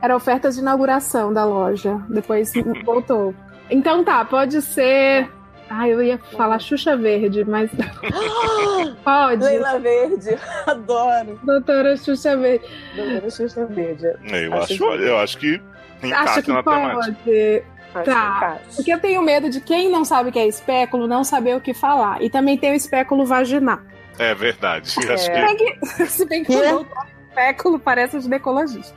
era 0.00 0.16
oferta 0.16 0.50
de 0.50 0.60
inauguração 0.60 1.32
da 1.32 1.44
loja. 1.44 2.00
Depois 2.08 2.52
voltou. 2.84 3.34
Então 3.70 4.04
tá, 4.04 4.24
pode 4.24 4.62
ser. 4.62 5.28
Ah, 5.74 5.88
eu 5.88 6.02
ia 6.02 6.18
falar 6.18 6.58
Xuxa 6.58 6.96
Verde, 6.96 7.44
mas. 7.44 7.70
pode. 9.02 9.42
Leila 9.42 9.78
Verde, 9.78 10.36
adoro. 10.66 11.40
Doutora 11.42 11.96
Xuxa 11.96 12.36
Verde. 12.36 12.64
Doutora 12.94 13.30
Xuxa 13.30 13.66
Verde. 13.66 14.06
Eu 14.24 14.54
Acho 14.54 14.72
acho, 14.74 14.84
eu 14.84 15.18
acho 15.18 15.38
que 15.38 15.54
Acho 16.02 16.06
encaixa 16.06 16.42
que 16.42 16.52
na 16.52 16.62
temática. 16.62 16.94
pode. 17.24 17.62
Acho 17.94 18.04
Tá. 18.04 18.58
Porque 18.74 18.92
eu 18.92 18.98
tenho 18.98 19.20
medo 19.22 19.50
de 19.50 19.60
quem 19.60 19.90
não 19.90 20.02
sabe 20.04 20.30
o 20.30 20.32
que 20.32 20.38
é 20.38 20.46
espéculo 20.46 21.06
não 21.06 21.22
saber 21.22 21.56
o 21.56 21.60
que 21.60 21.74
falar. 21.74 22.22
E 22.22 22.30
também 22.30 22.56
tem 22.56 22.72
o 22.72 22.74
espéculo 22.74 23.26
vaginal. 23.26 23.78
É 24.18 24.34
verdade. 24.34 24.94
É. 25.06 25.12
Acho 25.12 25.24
Se 25.24 25.30
que 25.30 25.40
bem 25.40 25.56
que, 25.56 26.06
se 26.06 26.24
bem 26.26 26.44
que 26.44 26.52
Quê? 26.58 26.72
o 26.72 26.86
espéculo 27.28 27.78
parece 27.78 28.16
o 28.16 28.20
ginecologista. 28.20 28.94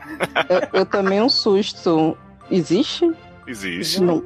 Eu, 0.49 0.80
eu 0.80 0.85
tomei 0.85 1.22
um 1.22 1.30
susto. 1.30 2.18
Existe? 2.49 3.11
existe. 3.47 4.02
Não. 4.02 4.23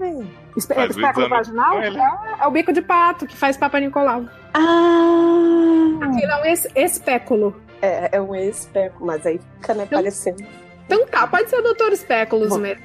Espe- 0.59 0.75
Faz 0.75 0.87
o 0.95 0.99
espéculo 0.99 1.25
exame 1.25 1.37
vaginal 1.37 1.81
ele. 1.83 1.97
é, 1.99 2.43
é 2.43 2.47
o 2.47 2.51
bico 2.51 2.71
de 2.71 2.81
pato 2.81 3.25
que 3.25 3.35
faz 3.35 3.57
Papa 3.57 3.79
Nicolau. 3.79 4.25
Ah! 4.53 6.05
Aquilo 6.05 6.31
é 6.31 6.41
um 6.41 6.45
es- 6.45 6.67
espéculo. 6.75 7.55
É, 7.81 8.09
é 8.17 8.21
um 8.21 8.35
especo, 8.35 9.05
mas 9.05 9.25
aí 9.25 9.39
fica 9.61 9.73
né, 9.73 9.87
parecendo. 9.89 10.43
Então 10.85 11.05
tá, 11.07 11.25
pode 11.27 11.49
ser 11.49 11.57
o 11.57 11.61
doutor 11.61 11.91
espéculos 11.93 12.55
mesmo. 12.57 12.83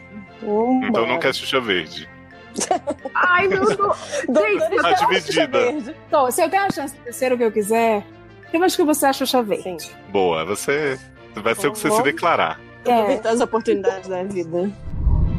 Então 0.89 1.07
não 1.07 1.19
quer 1.19 1.35
Xuxa 1.35 1.61
Verde. 1.61 2.09
Ai, 3.15 3.49
meu 3.49 3.65
Deus. 3.65 3.77
Doutora 4.29 4.83
Tá 4.83 4.97
Xuxa 4.97 5.07
dividida. 5.07 5.59
Verde. 5.59 5.97
Então, 6.07 6.31
se 6.31 6.43
eu 6.43 6.49
tenho 6.49 6.63
a 6.65 6.71
chance 6.71 6.95
de 7.05 7.13
ser 7.13 7.33
o 7.33 7.37
que 7.37 7.43
eu 7.45 7.51
quiser, 7.51 8.05
eu 8.53 8.63
acho 8.63 8.77
que 8.77 8.85
você 8.85 9.07
acha 9.07 9.25
Xuxa 9.27 9.43
Verde. 9.43 9.83
Sim. 9.83 9.91
Boa, 10.11 10.45
você 10.45 10.97
vai 11.35 11.55
ser 11.57 11.67
o 11.69 11.73
que 11.73 11.79
você 11.79 11.91
se 11.91 12.03
declarar. 12.03 12.61
É. 12.85 12.93
Aproveitar 12.93 13.31
as 13.31 13.41
oportunidades 13.41 14.09
da 14.09 14.23
vida. 14.23 14.71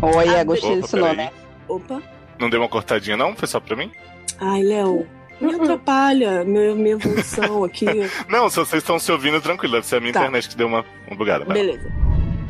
Olha, 0.02 0.42
Ah, 0.42 0.44
gostei 0.44 0.72
Opa, 0.72 0.82
desse 0.82 0.96
nome. 0.98 1.32
Opa. 1.70 2.02
Não 2.40 2.50
deu 2.50 2.60
uma 2.62 2.70
cortadinha, 2.70 3.16
não? 3.18 3.36
Foi 3.36 3.48
só 3.48 3.60
pra 3.60 3.76
mim? 3.76 3.92
Ai, 4.40 4.62
Léo. 4.64 5.08
Me 5.40 5.54
atrapalha 5.54 6.46
minha, 6.46 6.74
minha 6.74 6.94
evolução 6.94 7.64
aqui. 7.66 7.86
Não, 8.30 8.50
se 8.50 8.56
vocês 8.56 8.82
estão 8.82 8.98
se 8.98 9.12
ouvindo, 9.12 9.42
tranquilo. 9.42 9.74
Deve 9.74 9.86
ser 9.86 9.98
a 9.98 10.00
minha 10.00 10.14
Tá. 10.14 10.22
internet 10.22 10.48
que 10.48 10.56
deu 10.56 10.66
uma, 10.66 10.86
uma 11.08 11.18
bugada. 11.18 11.44
Beleza. 11.44 11.92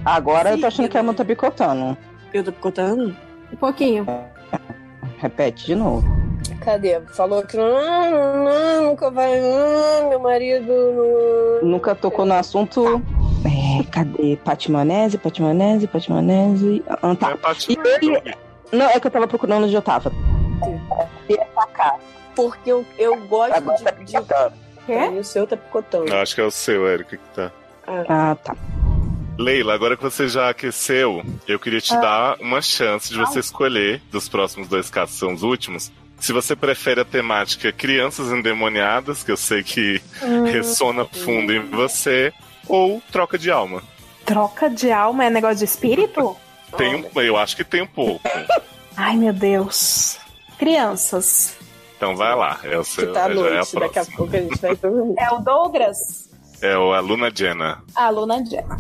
Agora 0.05 0.51
eu 0.51 0.55
Sim, 0.55 0.61
tô 0.61 0.67
achando 0.67 0.89
que 0.89 0.95
a 0.95 0.99
Amanda 0.99 1.17
tá 1.17 1.25
picotando. 1.25 1.97
Eu 2.31 2.43
tô 2.43 2.51
picotando? 2.51 3.15
Um 3.51 3.55
pouquinho. 3.55 4.05
Repete 5.17 5.65
de 5.65 5.73
novo. 5.75 6.05
Cadê? 6.61 6.99
Falou 7.15 7.41
que 7.43 7.57
não, 7.57 7.71
não, 7.71 8.43
não, 8.45 8.83
nunca 8.91 9.09
vai. 9.09 9.39
Não, 9.41 10.09
meu 10.09 10.19
marido. 10.19 10.71
Não... 11.63 11.69
Nunca 11.71 11.95
tocou 11.95 12.23
no 12.25 12.33
assunto. 12.35 13.01
É, 13.45 13.83
cadê? 13.91 14.37
Patimanese, 14.43 15.17
Patimanese, 15.17 15.87
Patimanese. 15.87 16.83
Ah, 16.87 17.15
tá. 17.15 17.31
É 17.31 17.35
parte 17.35 17.71
E 17.71 17.77
ele- 18.05 18.35
Não, 18.71 18.89
é 18.89 18.99
que 18.99 19.07
eu 19.07 19.11
tava 19.11 19.27
procurando 19.27 19.65
onde 19.65 19.73
eu 19.73 19.81
tava. 19.81 20.11
Porque 22.35 22.71
eu, 22.71 22.85
eu 22.97 23.15
gosto 23.27 23.55
Agora 23.55 23.77
tá 23.77 23.91
de. 23.91 24.05
de... 24.05 24.11
picotando. 24.11 24.53
Quê? 24.85 24.93
E 24.93 25.19
o 25.19 25.23
seu 25.23 25.47
tá 25.47 25.57
picotando. 25.57 26.07
Eu 26.07 26.17
acho 26.17 26.35
que 26.35 26.41
é 26.41 26.43
o 26.43 26.51
seu, 26.51 26.87
Érica, 26.87 27.17
que 27.17 27.29
tá. 27.35 27.51
Ah, 27.87 28.35
tá. 28.43 28.55
Leila, 29.37 29.73
agora 29.73 29.97
que 29.97 30.03
você 30.03 30.27
já 30.27 30.49
aqueceu, 30.49 31.23
eu 31.47 31.59
queria 31.59 31.81
te 31.81 31.93
dar 31.93 32.37
uma 32.39 32.61
chance 32.61 33.09
de 33.09 33.17
você 33.17 33.39
escolher, 33.39 34.01
dos 34.09 34.29
próximos 34.29 34.67
dois 34.67 34.89
casos, 34.89 35.17
são 35.17 35.33
os 35.33 35.43
últimos, 35.43 35.91
se 36.19 36.31
você 36.31 36.55
prefere 36.55 37.01
a 37.01 37.05
temática 37.05 37.71
crianças 37.71 38.31
endemoniadas, 38.31 39.23
que 39.23 39.31
eu 39.31 39.37
sei 39.37 39.61
que 39.61 40.01
ressona 40.51 41.05
fundo 41.05 41.53
em 41.53 41.59
você, 41.69 42.33
ou 42.67 43.01
troca 43.11 43.37
de 43.37 43.51
alma. 43.51 43.83
Troca 44.25 44.69
de 44.69 44.91
alma 44.91 45.25
é 45.25 45.29
negócio 45.29 45.57
de 45.57 45.65
espírito? 45.65 46.35
Tem 46.77 46.95
um, 46.95 47.21
eu 47.21 47.37
acho 47.37 47.55
que 47.55 47.63
tem 47.63 47.81
um 47.81 47.87
pouco. 47.87 48.21
Ai, 48.97 49.15
meu 49.15 49.33
Deus. 49.33 50.17
Crianças. 50.57 51.57
Então 51.97 52.15
vai 52.15 52.35
lá. 52.35 52.59
É, 52.63 52.77
o 52.77 52.83
seu, 52.83 53.07
Que 53.07 53.13
tá 53.13 53.25
à 53.25 53.33
já 53.33 53.41
é 53.41 53.47
a 53.47 53.51
noite, 53.51 53.79
daqui 53.79 53.99
a 53.99 54.05
pouco 54.05 54.35
a 54.35 54.39
gente 54.39 54.61
vai 54.61 54.75
dormir. 54.75 55.15
É 55.19 55.31
o 55.31 55.39
Douglas? 55.39 56.29
É 56.61 56.77
o 56.77 56.93
Aluna 56.93 57.31
Jenna. 57.33 57.83
A 57.95 58.09
Luna 58.09 58.43
Jenna. 58.45 58.77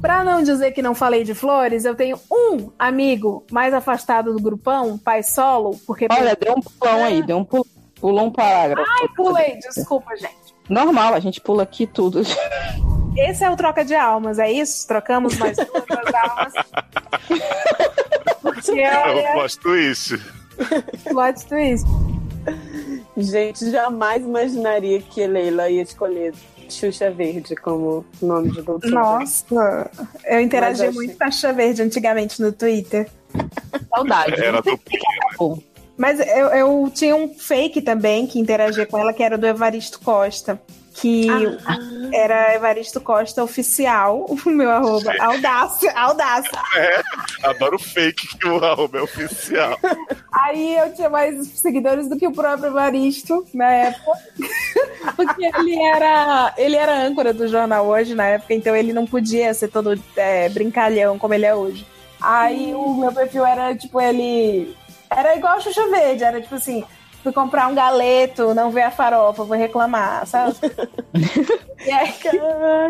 Pra 0.00 0.24
não 0.24 0.42
dizer 0.42 0.72
que 0.72 0.82
não 0.82 0.94
falei 0.94 1.22
de 1.22 1.32
flores, 1.32 1.84
eu 1.84 1.94
tenho 1.94 2.18
um 2.30 2.70
amigo 2.76 3.44
mais 3.52 3.72
afastado 3.72 4.32
do 4.32 4.40
grupão, 4.40 4.98
pai 4.98 5.22
solo, 5.22 5.78
porque. 5.86 6.08
Olha, 6.10 6.34
deu 6.34 6.54
um 6.56 6.60
pulão 6.60 7.04
aí, 7.04 7.22
deu 7.22 7.38
um 7.38 7.44
pulão, 7.44 7.64
pulou 8.00 8.24
um 8.26 8.30
parágrafo. 8.32 8.90
Ai, 9.00 9.08
pulei, 9.14 9.58
desculpa, 9.58 10.16
gente. 10.16 10.34
Normal, 10.68 11.14
a 11.14 11.20
gente 11.20 11.40
pula 11.40 11.62
aqui 11.62 11.86
tudo. 11.86 12.22
Esse 13.16 13.44
é 13.44 13.50
o 13.50 13.56
troca 13.56 13.84
de 13.84 13.94
almas, 13.94 14.38
é 14.38 14.50
isso? 14.50 14.86
Trocamos 14.86 15.36
mais 15.36 15.56
duas 15.56 16.14
almas. 16.14 16.52
Porque 18.42 18.80
É 18.80 18.98
o 18.98 19.10
olha, 19.10 19.32
plot 19.32 19.58
twist. 19.60 20.18
plot 21.04 21.46
twist. 21.46 21.86
Gente, 23.16 23.70
jamais 23.70 24.22
imaginaria 24.22 25.00
que 25.00 25.26
Leila 25.26 25.68
ia 25.68 25.82
escolher 25.82 26.34
Xuxa 26.68 27.10
Verde 27.10 27.54
como 27.56 28.04
nome 28.20 28.50
de 28.50 28.62
doutora. 28.62 28.92
Nossa, 28.92 29.90
eu 30.24 30.34
Mas 30.34 30.44
interagia 30.44 30.86
eu 30.86 30.92
muito 30.92 31.16
com 31.16 31.24
a 31.24 31.30
Xuxa 31.30 31.52
Verde 31.52 31.82
antigamente 31.82 32.40
no 32.40 32.52
Twitter. 32.52 33.08
Saudade. 33.94 34.42
Era 34.42 34.62
do 34.62 35.62
Mas 35.96 36.18
eu, 36.20 36.48
eu 36.48 36.92
tinha 36.94 37.14
um 37.14 37.28
fake 37.28 37.82
também 37.82 38.26
que 38.26 38.38
interagia 38.38 38.86
com 38.86 38.98
ela, 38.98 39.12
que 39.12 39.22
era 39.22 39.36
do 39.36 39.46
Evaristo 39.46 40.00
Costa. 40.00 40.60
Que 40.94 41.26
era 42.12 42.54
Evaristo 42.54 43.00
Costa 43.00 43.42
Oficial, 43.42 44.26
o 44.44 44.50
meu 44.50 44.70
arroba. 44.70 45.12
Audácia, 45.18 45.92
audácia. 45.96 46.58
É, 46.76 47.02
adoro 47.44 47.78
fake 47.78 48.38
que 48.38 48.46
o 48.46 48.62
arroba 48.64 48.98
é 48.98 49.02
oficial. 49.02 49.78
Aí 50.32 50.76
eu 50.76 50.94
tinha 50.94 51.08
mais 51.08 51.46
seguidores 51.48 52.08
do 52.08 52.18
que 52.18 52.26
o 52.26 52.32
próprio 52.32 52.68
Evaristo 52.68 53.46
na 53.54 53.70
época. 53.70 54.12
Porque 55.16 55.44
ele 55.44 55.82
era, 55.82 56.54
ele 56.56 56.76
era 56.76 57.06
âncora 57.06 57.32
do 57.32 57.48
jornal 57.48 57.86
hoje 57.86 58.14
na 58.14 58.26
época, 58.26 58.54
então 58.54 58.74
ele 58.76 58.92
não 58.92 59.06
podia 59.06 59.52
ser 59.54 59.68
todo 59.68 59.98
é, 60.16 60.48
brincalhão 60.48 61.18
como 61.18 61.34
ele 61.34 61.46
é 61.46 61.54
hoje. 61.54 61.86
Aí 62.22 62.72
o 62.72 62.94
meu 62.94 63.12
perfil 63.12 63.44
era 63.44 63.74
tipo, 63.74 64.00
ele. 64.00 64.76
Era 65.10 65.36
igual 65.36 65.56
a 65.56 65.60
Xuxa 65.60 65.88
Verde, 65.88 66.22
era 66.22 66.40
tipo 66.40 66.54
assim. 66.54 66.84
Fui 67.22 67.32
comprar 67.32 67.68
um 67.68 67.74
galeto, 67.74 68.52
não 68.52 68.70
vê 68.70 68.82
a 68.82 68.90
farofa, 68.90 69.44
vou 69.44 69.56
reclamar, 69.56 70.26
sabe? 70.26 70.56
e 71.86 71.90
aí, 71.90 72.14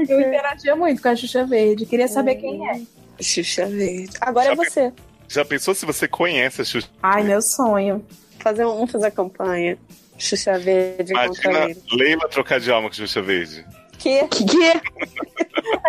eu 0.08 0.20
interagia 0.20 0.74
muito 0.74 1.02
com 1.02 1.08
a 1.08 1.16
Xuxa 1.16 1.44
Verde, 1.44 1.84
queria 1.84 2.08
saber 2.08 2.36
quem 2.36 2.68
é. 2.68 2.80
Xuxa 3.20 3.66
Verde. 3.66 4.16
Agora 4.20 4.46
é 4.46 4.48
Já 4.48 4.54
você. 4.54 4.92
Já 5.28 5.44
pensou 5.44 5.74
se 5.74 5.84
você 5.84 6.08
conhece 6.08 6.62
a 6.62 6.64
Xuxa? 6.64 6.88
Ai, 7.02 7.22
meu 7.22 7.42
sonho. 7.42 8.04
Fazer 8.38 8.64
um, 8.64 8.74
vamos 8.74 8.90
fazer 8.90 9.06
a 9.06 9.10
campanha. 9.10 9.78
Xuxa 10.18 10.58
Verde 10.58 11.12
Imagina 11.12 11.64
ele. 11.64 11.82
Leila 11.92 12.28
trocar 12.28 12.58
de 12.58 12.70
alma 12.70 12.88
com 12.88 12.94
Xuxa 12.94 13.20
Verde. 13.20 13.66
Que? 13.98 14.26
Que 14.28 14.44
que 14.44 14.64
é? 14.64 14.80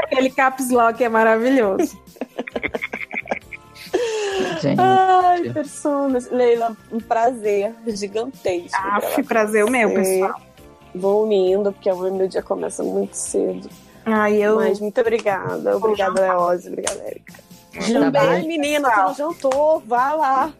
Aquele 0.03 0.29
caps 0.29 0.69
lock 0.69 1.03
é 1.03 1.09
maravilhoso. 1.09 1.97
Gente. 4.61 4.79
Ai, 4.79 5.49
personas. 5.51 6.29
Leila, 6.31 6.75
um 6.91 6.99
prazer 6.99 7.73
gigantesco. 7.87 8.69
Ah, 8.73 8.99
que 9.01 9.23
prazer 9.23 9.65
o 9.65 9.69
meu, 9.69 9.89
com 9.89 9.95
você. 9.95 10.19
pessoal. 10.19 10.41
Vou 10.95 11.27
me 11.27 11.51
indo, 11.51 11.71
porque 11.71 11.89
amanhã 11.89 12.13
meu 12.13 12.27
dia 12.27 12.41
começa 12.41 12.83
muito 12.83 13.15
cedo. 13.15 13.69
Ai, 14.05 14.35
eu. 14.35 14.55
Mas 14.55 14.79
muito 14.79 14.99
obrigada. 15.01 15.75
Obrigada, 15.77 16.21
Leose. 16.21 16.67
Obrigada, 16.67 17.01
Erika. 17.07 17.33
Tá 17.73 18.21
Ai, 18.21 18.41
bom. 18.41 18.47
menina, 18.47 18.91
tu 18.91 18.97
não 18.97 19.13
jantou. 19.15 19.83
Vai 19.85 20.15
lá. 20.15 20.53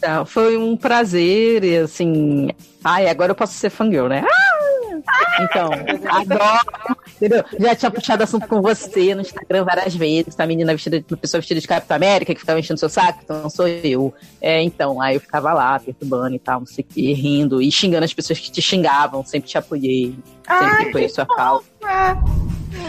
Tá, 0.00 0.24
foi 0.24 0.56
um 0.56 0.76
prazer, 0.76 1.64
e 1.64 1.78
assim. 1.78 2.50
Ai, 2.84 3.08
agora 3.08 3.32
eu 3.32 3.36
posso 3.36 3.54
ser 3.54 3.70
fangirl, 3.70 4.06
né? 4.08 4.22
Ah! 4.24 4.87
Então, 5.40 5.70
adoro. 6.08 6.96
Entendeu? 7.16 7.44
Já 7.58 7.74
tinha 7.74 7.90
puxado 7.90 8.22
assunto 8.22 8.46
com 8.46 8.60
você 8.62 9.14
no 9.14 9.20
Instagram 9.22 9.64
várias 9.64 9.94
vezes, 9.94 10.34
tá? 10.34 10.46
Menina 10.46 10.72
vestida, 10.72 11.02
uma 11.10 11.16
pessoa 11.16 11.40
vestida 11.40 11.60
de 11.60 11.66
Capitão 11.66 11.96
América 11.96 12.34
que 12.34 12.40
ficava 12.40 12.58
enchendo 12.60 12.78
seu 12.78 12.88
saco, 12.88 13.20
então 13.24 13.48
sou 13.50 13.66
eu. 13.66 14.12
É, 14.40 14.62
então, 14.62 15.00
aí 15.00 15.16
eu 15.16 15.20
ficava 15.20 15.52
lá, 15.52 15.78
perturbando 15.78 16.34
e 16.34 16.38
tal, 16.38 16.60
não 16.60 16.66
sei 16.66 16.84
o 16.88 16.92
que, 16.92 17.12
rindo 17.12 17.60
e 17.60 17.70
xingando 17.70 18.04
as 18.04 18.14
pessoas 18.14 18.38
que 18.38 18.50
te 18.50 18.62
xingavam, 18.62 19.24
sempre 19.24 19.48
te 19.48 19.58
apoiei, 19.58 20.16
sempre 20.46 20.88
apoiei 20.88 21.08
sua 21.08 21.26
causa. 21.26 21.64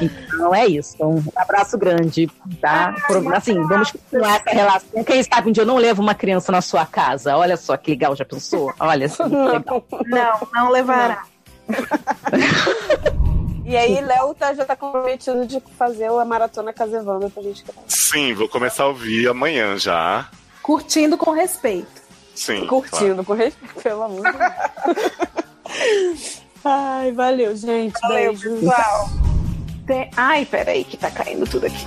Então 0.01 0.53
é 0.53 0.65
isso. 0.67 0.93
Então, 0.95 1.11
um 1.15 1.23
abraço 1.35 1.77
grande, 1.77 2.29
tá? 2.61 2.95
Por- 3.07 3.33
assim, 3.33 3.55
vamos 3.63 3.91
continuar 3.91 4.35
essa 4.37 4.49
relação. 4.55 5.03
Quem 5.03 5.23
sabe 5.23 5.49
um 5.49 5.51
dia 5.51 5.63
eu 5.63 5.67
não 5.67 5.77
levo 5.77 6.01
uma 6.01 6.13
criança 6.13 6.51
na 6.51 6.61
sua 6.61 6.85
casa. 6.85 7.35
Olha 7.35 7.57
só 7.57 7.75
que 7.75 7.91
legal, 7.91 8.15
já 8.15 8.25
pensou? 8.25 8.73
Olha 8.79 9.05
assim, 9.07 9.23
que 9.23 9.35
legal. 9.35 9.83
Não, 10.05 10.47
não 10.53 10.69
levará. 10.71 11.23
E 13.65 13.77
aí, 13.77 14.01
Léo 14.01 14.33
tá, 14.33 14.53
já 14.55 14.65
tá 14.65 14.75
comprometido 14.75 15.45
de 15.45 15.61
fazer 15.77 16.05
a 16.05 16.25
maratona 16.25 16.73
Casevanda 16.73 17.29
pra 17.29 17.43
gente 17.43 17.63
gravar. 17.63 17.81
Sim, 17.87 18.33
vou 18.33 18.49
começar 18.49 18.81
a 18.83 18.87
ouvir 18.87 19.27
amanhã 19.27 19.77
já. 19.77 20.27
Curtindo 20.63 21.15
com 21.17 21.29
respeito. 21.31 22.01
Sim. 22.33 22.65
Curtindo, 22.65 23.23
com 23.23 23.33
respeito, 23.33 23.75
pelo 23.75 24.01
amor 24.01 24.23
de 24.23 24.31
Deus. 24.39 26.41
Ai, 26.65 27.11
valeu, 27.11 27.55
gente. 27.55 27.93
Valeu, 28.01 28.33
Beijo. 28.33 28.55
pessoal. 28.55 29.07
Tem... 29.85 30.09
Ai, 30.17 30.45
peraí, 30.45 30.83
que 30.83 30.97
tá 30.97 31.11
caindo 31.11 31.45
tudo 31.47 31.67
aqui. 31.67 31.85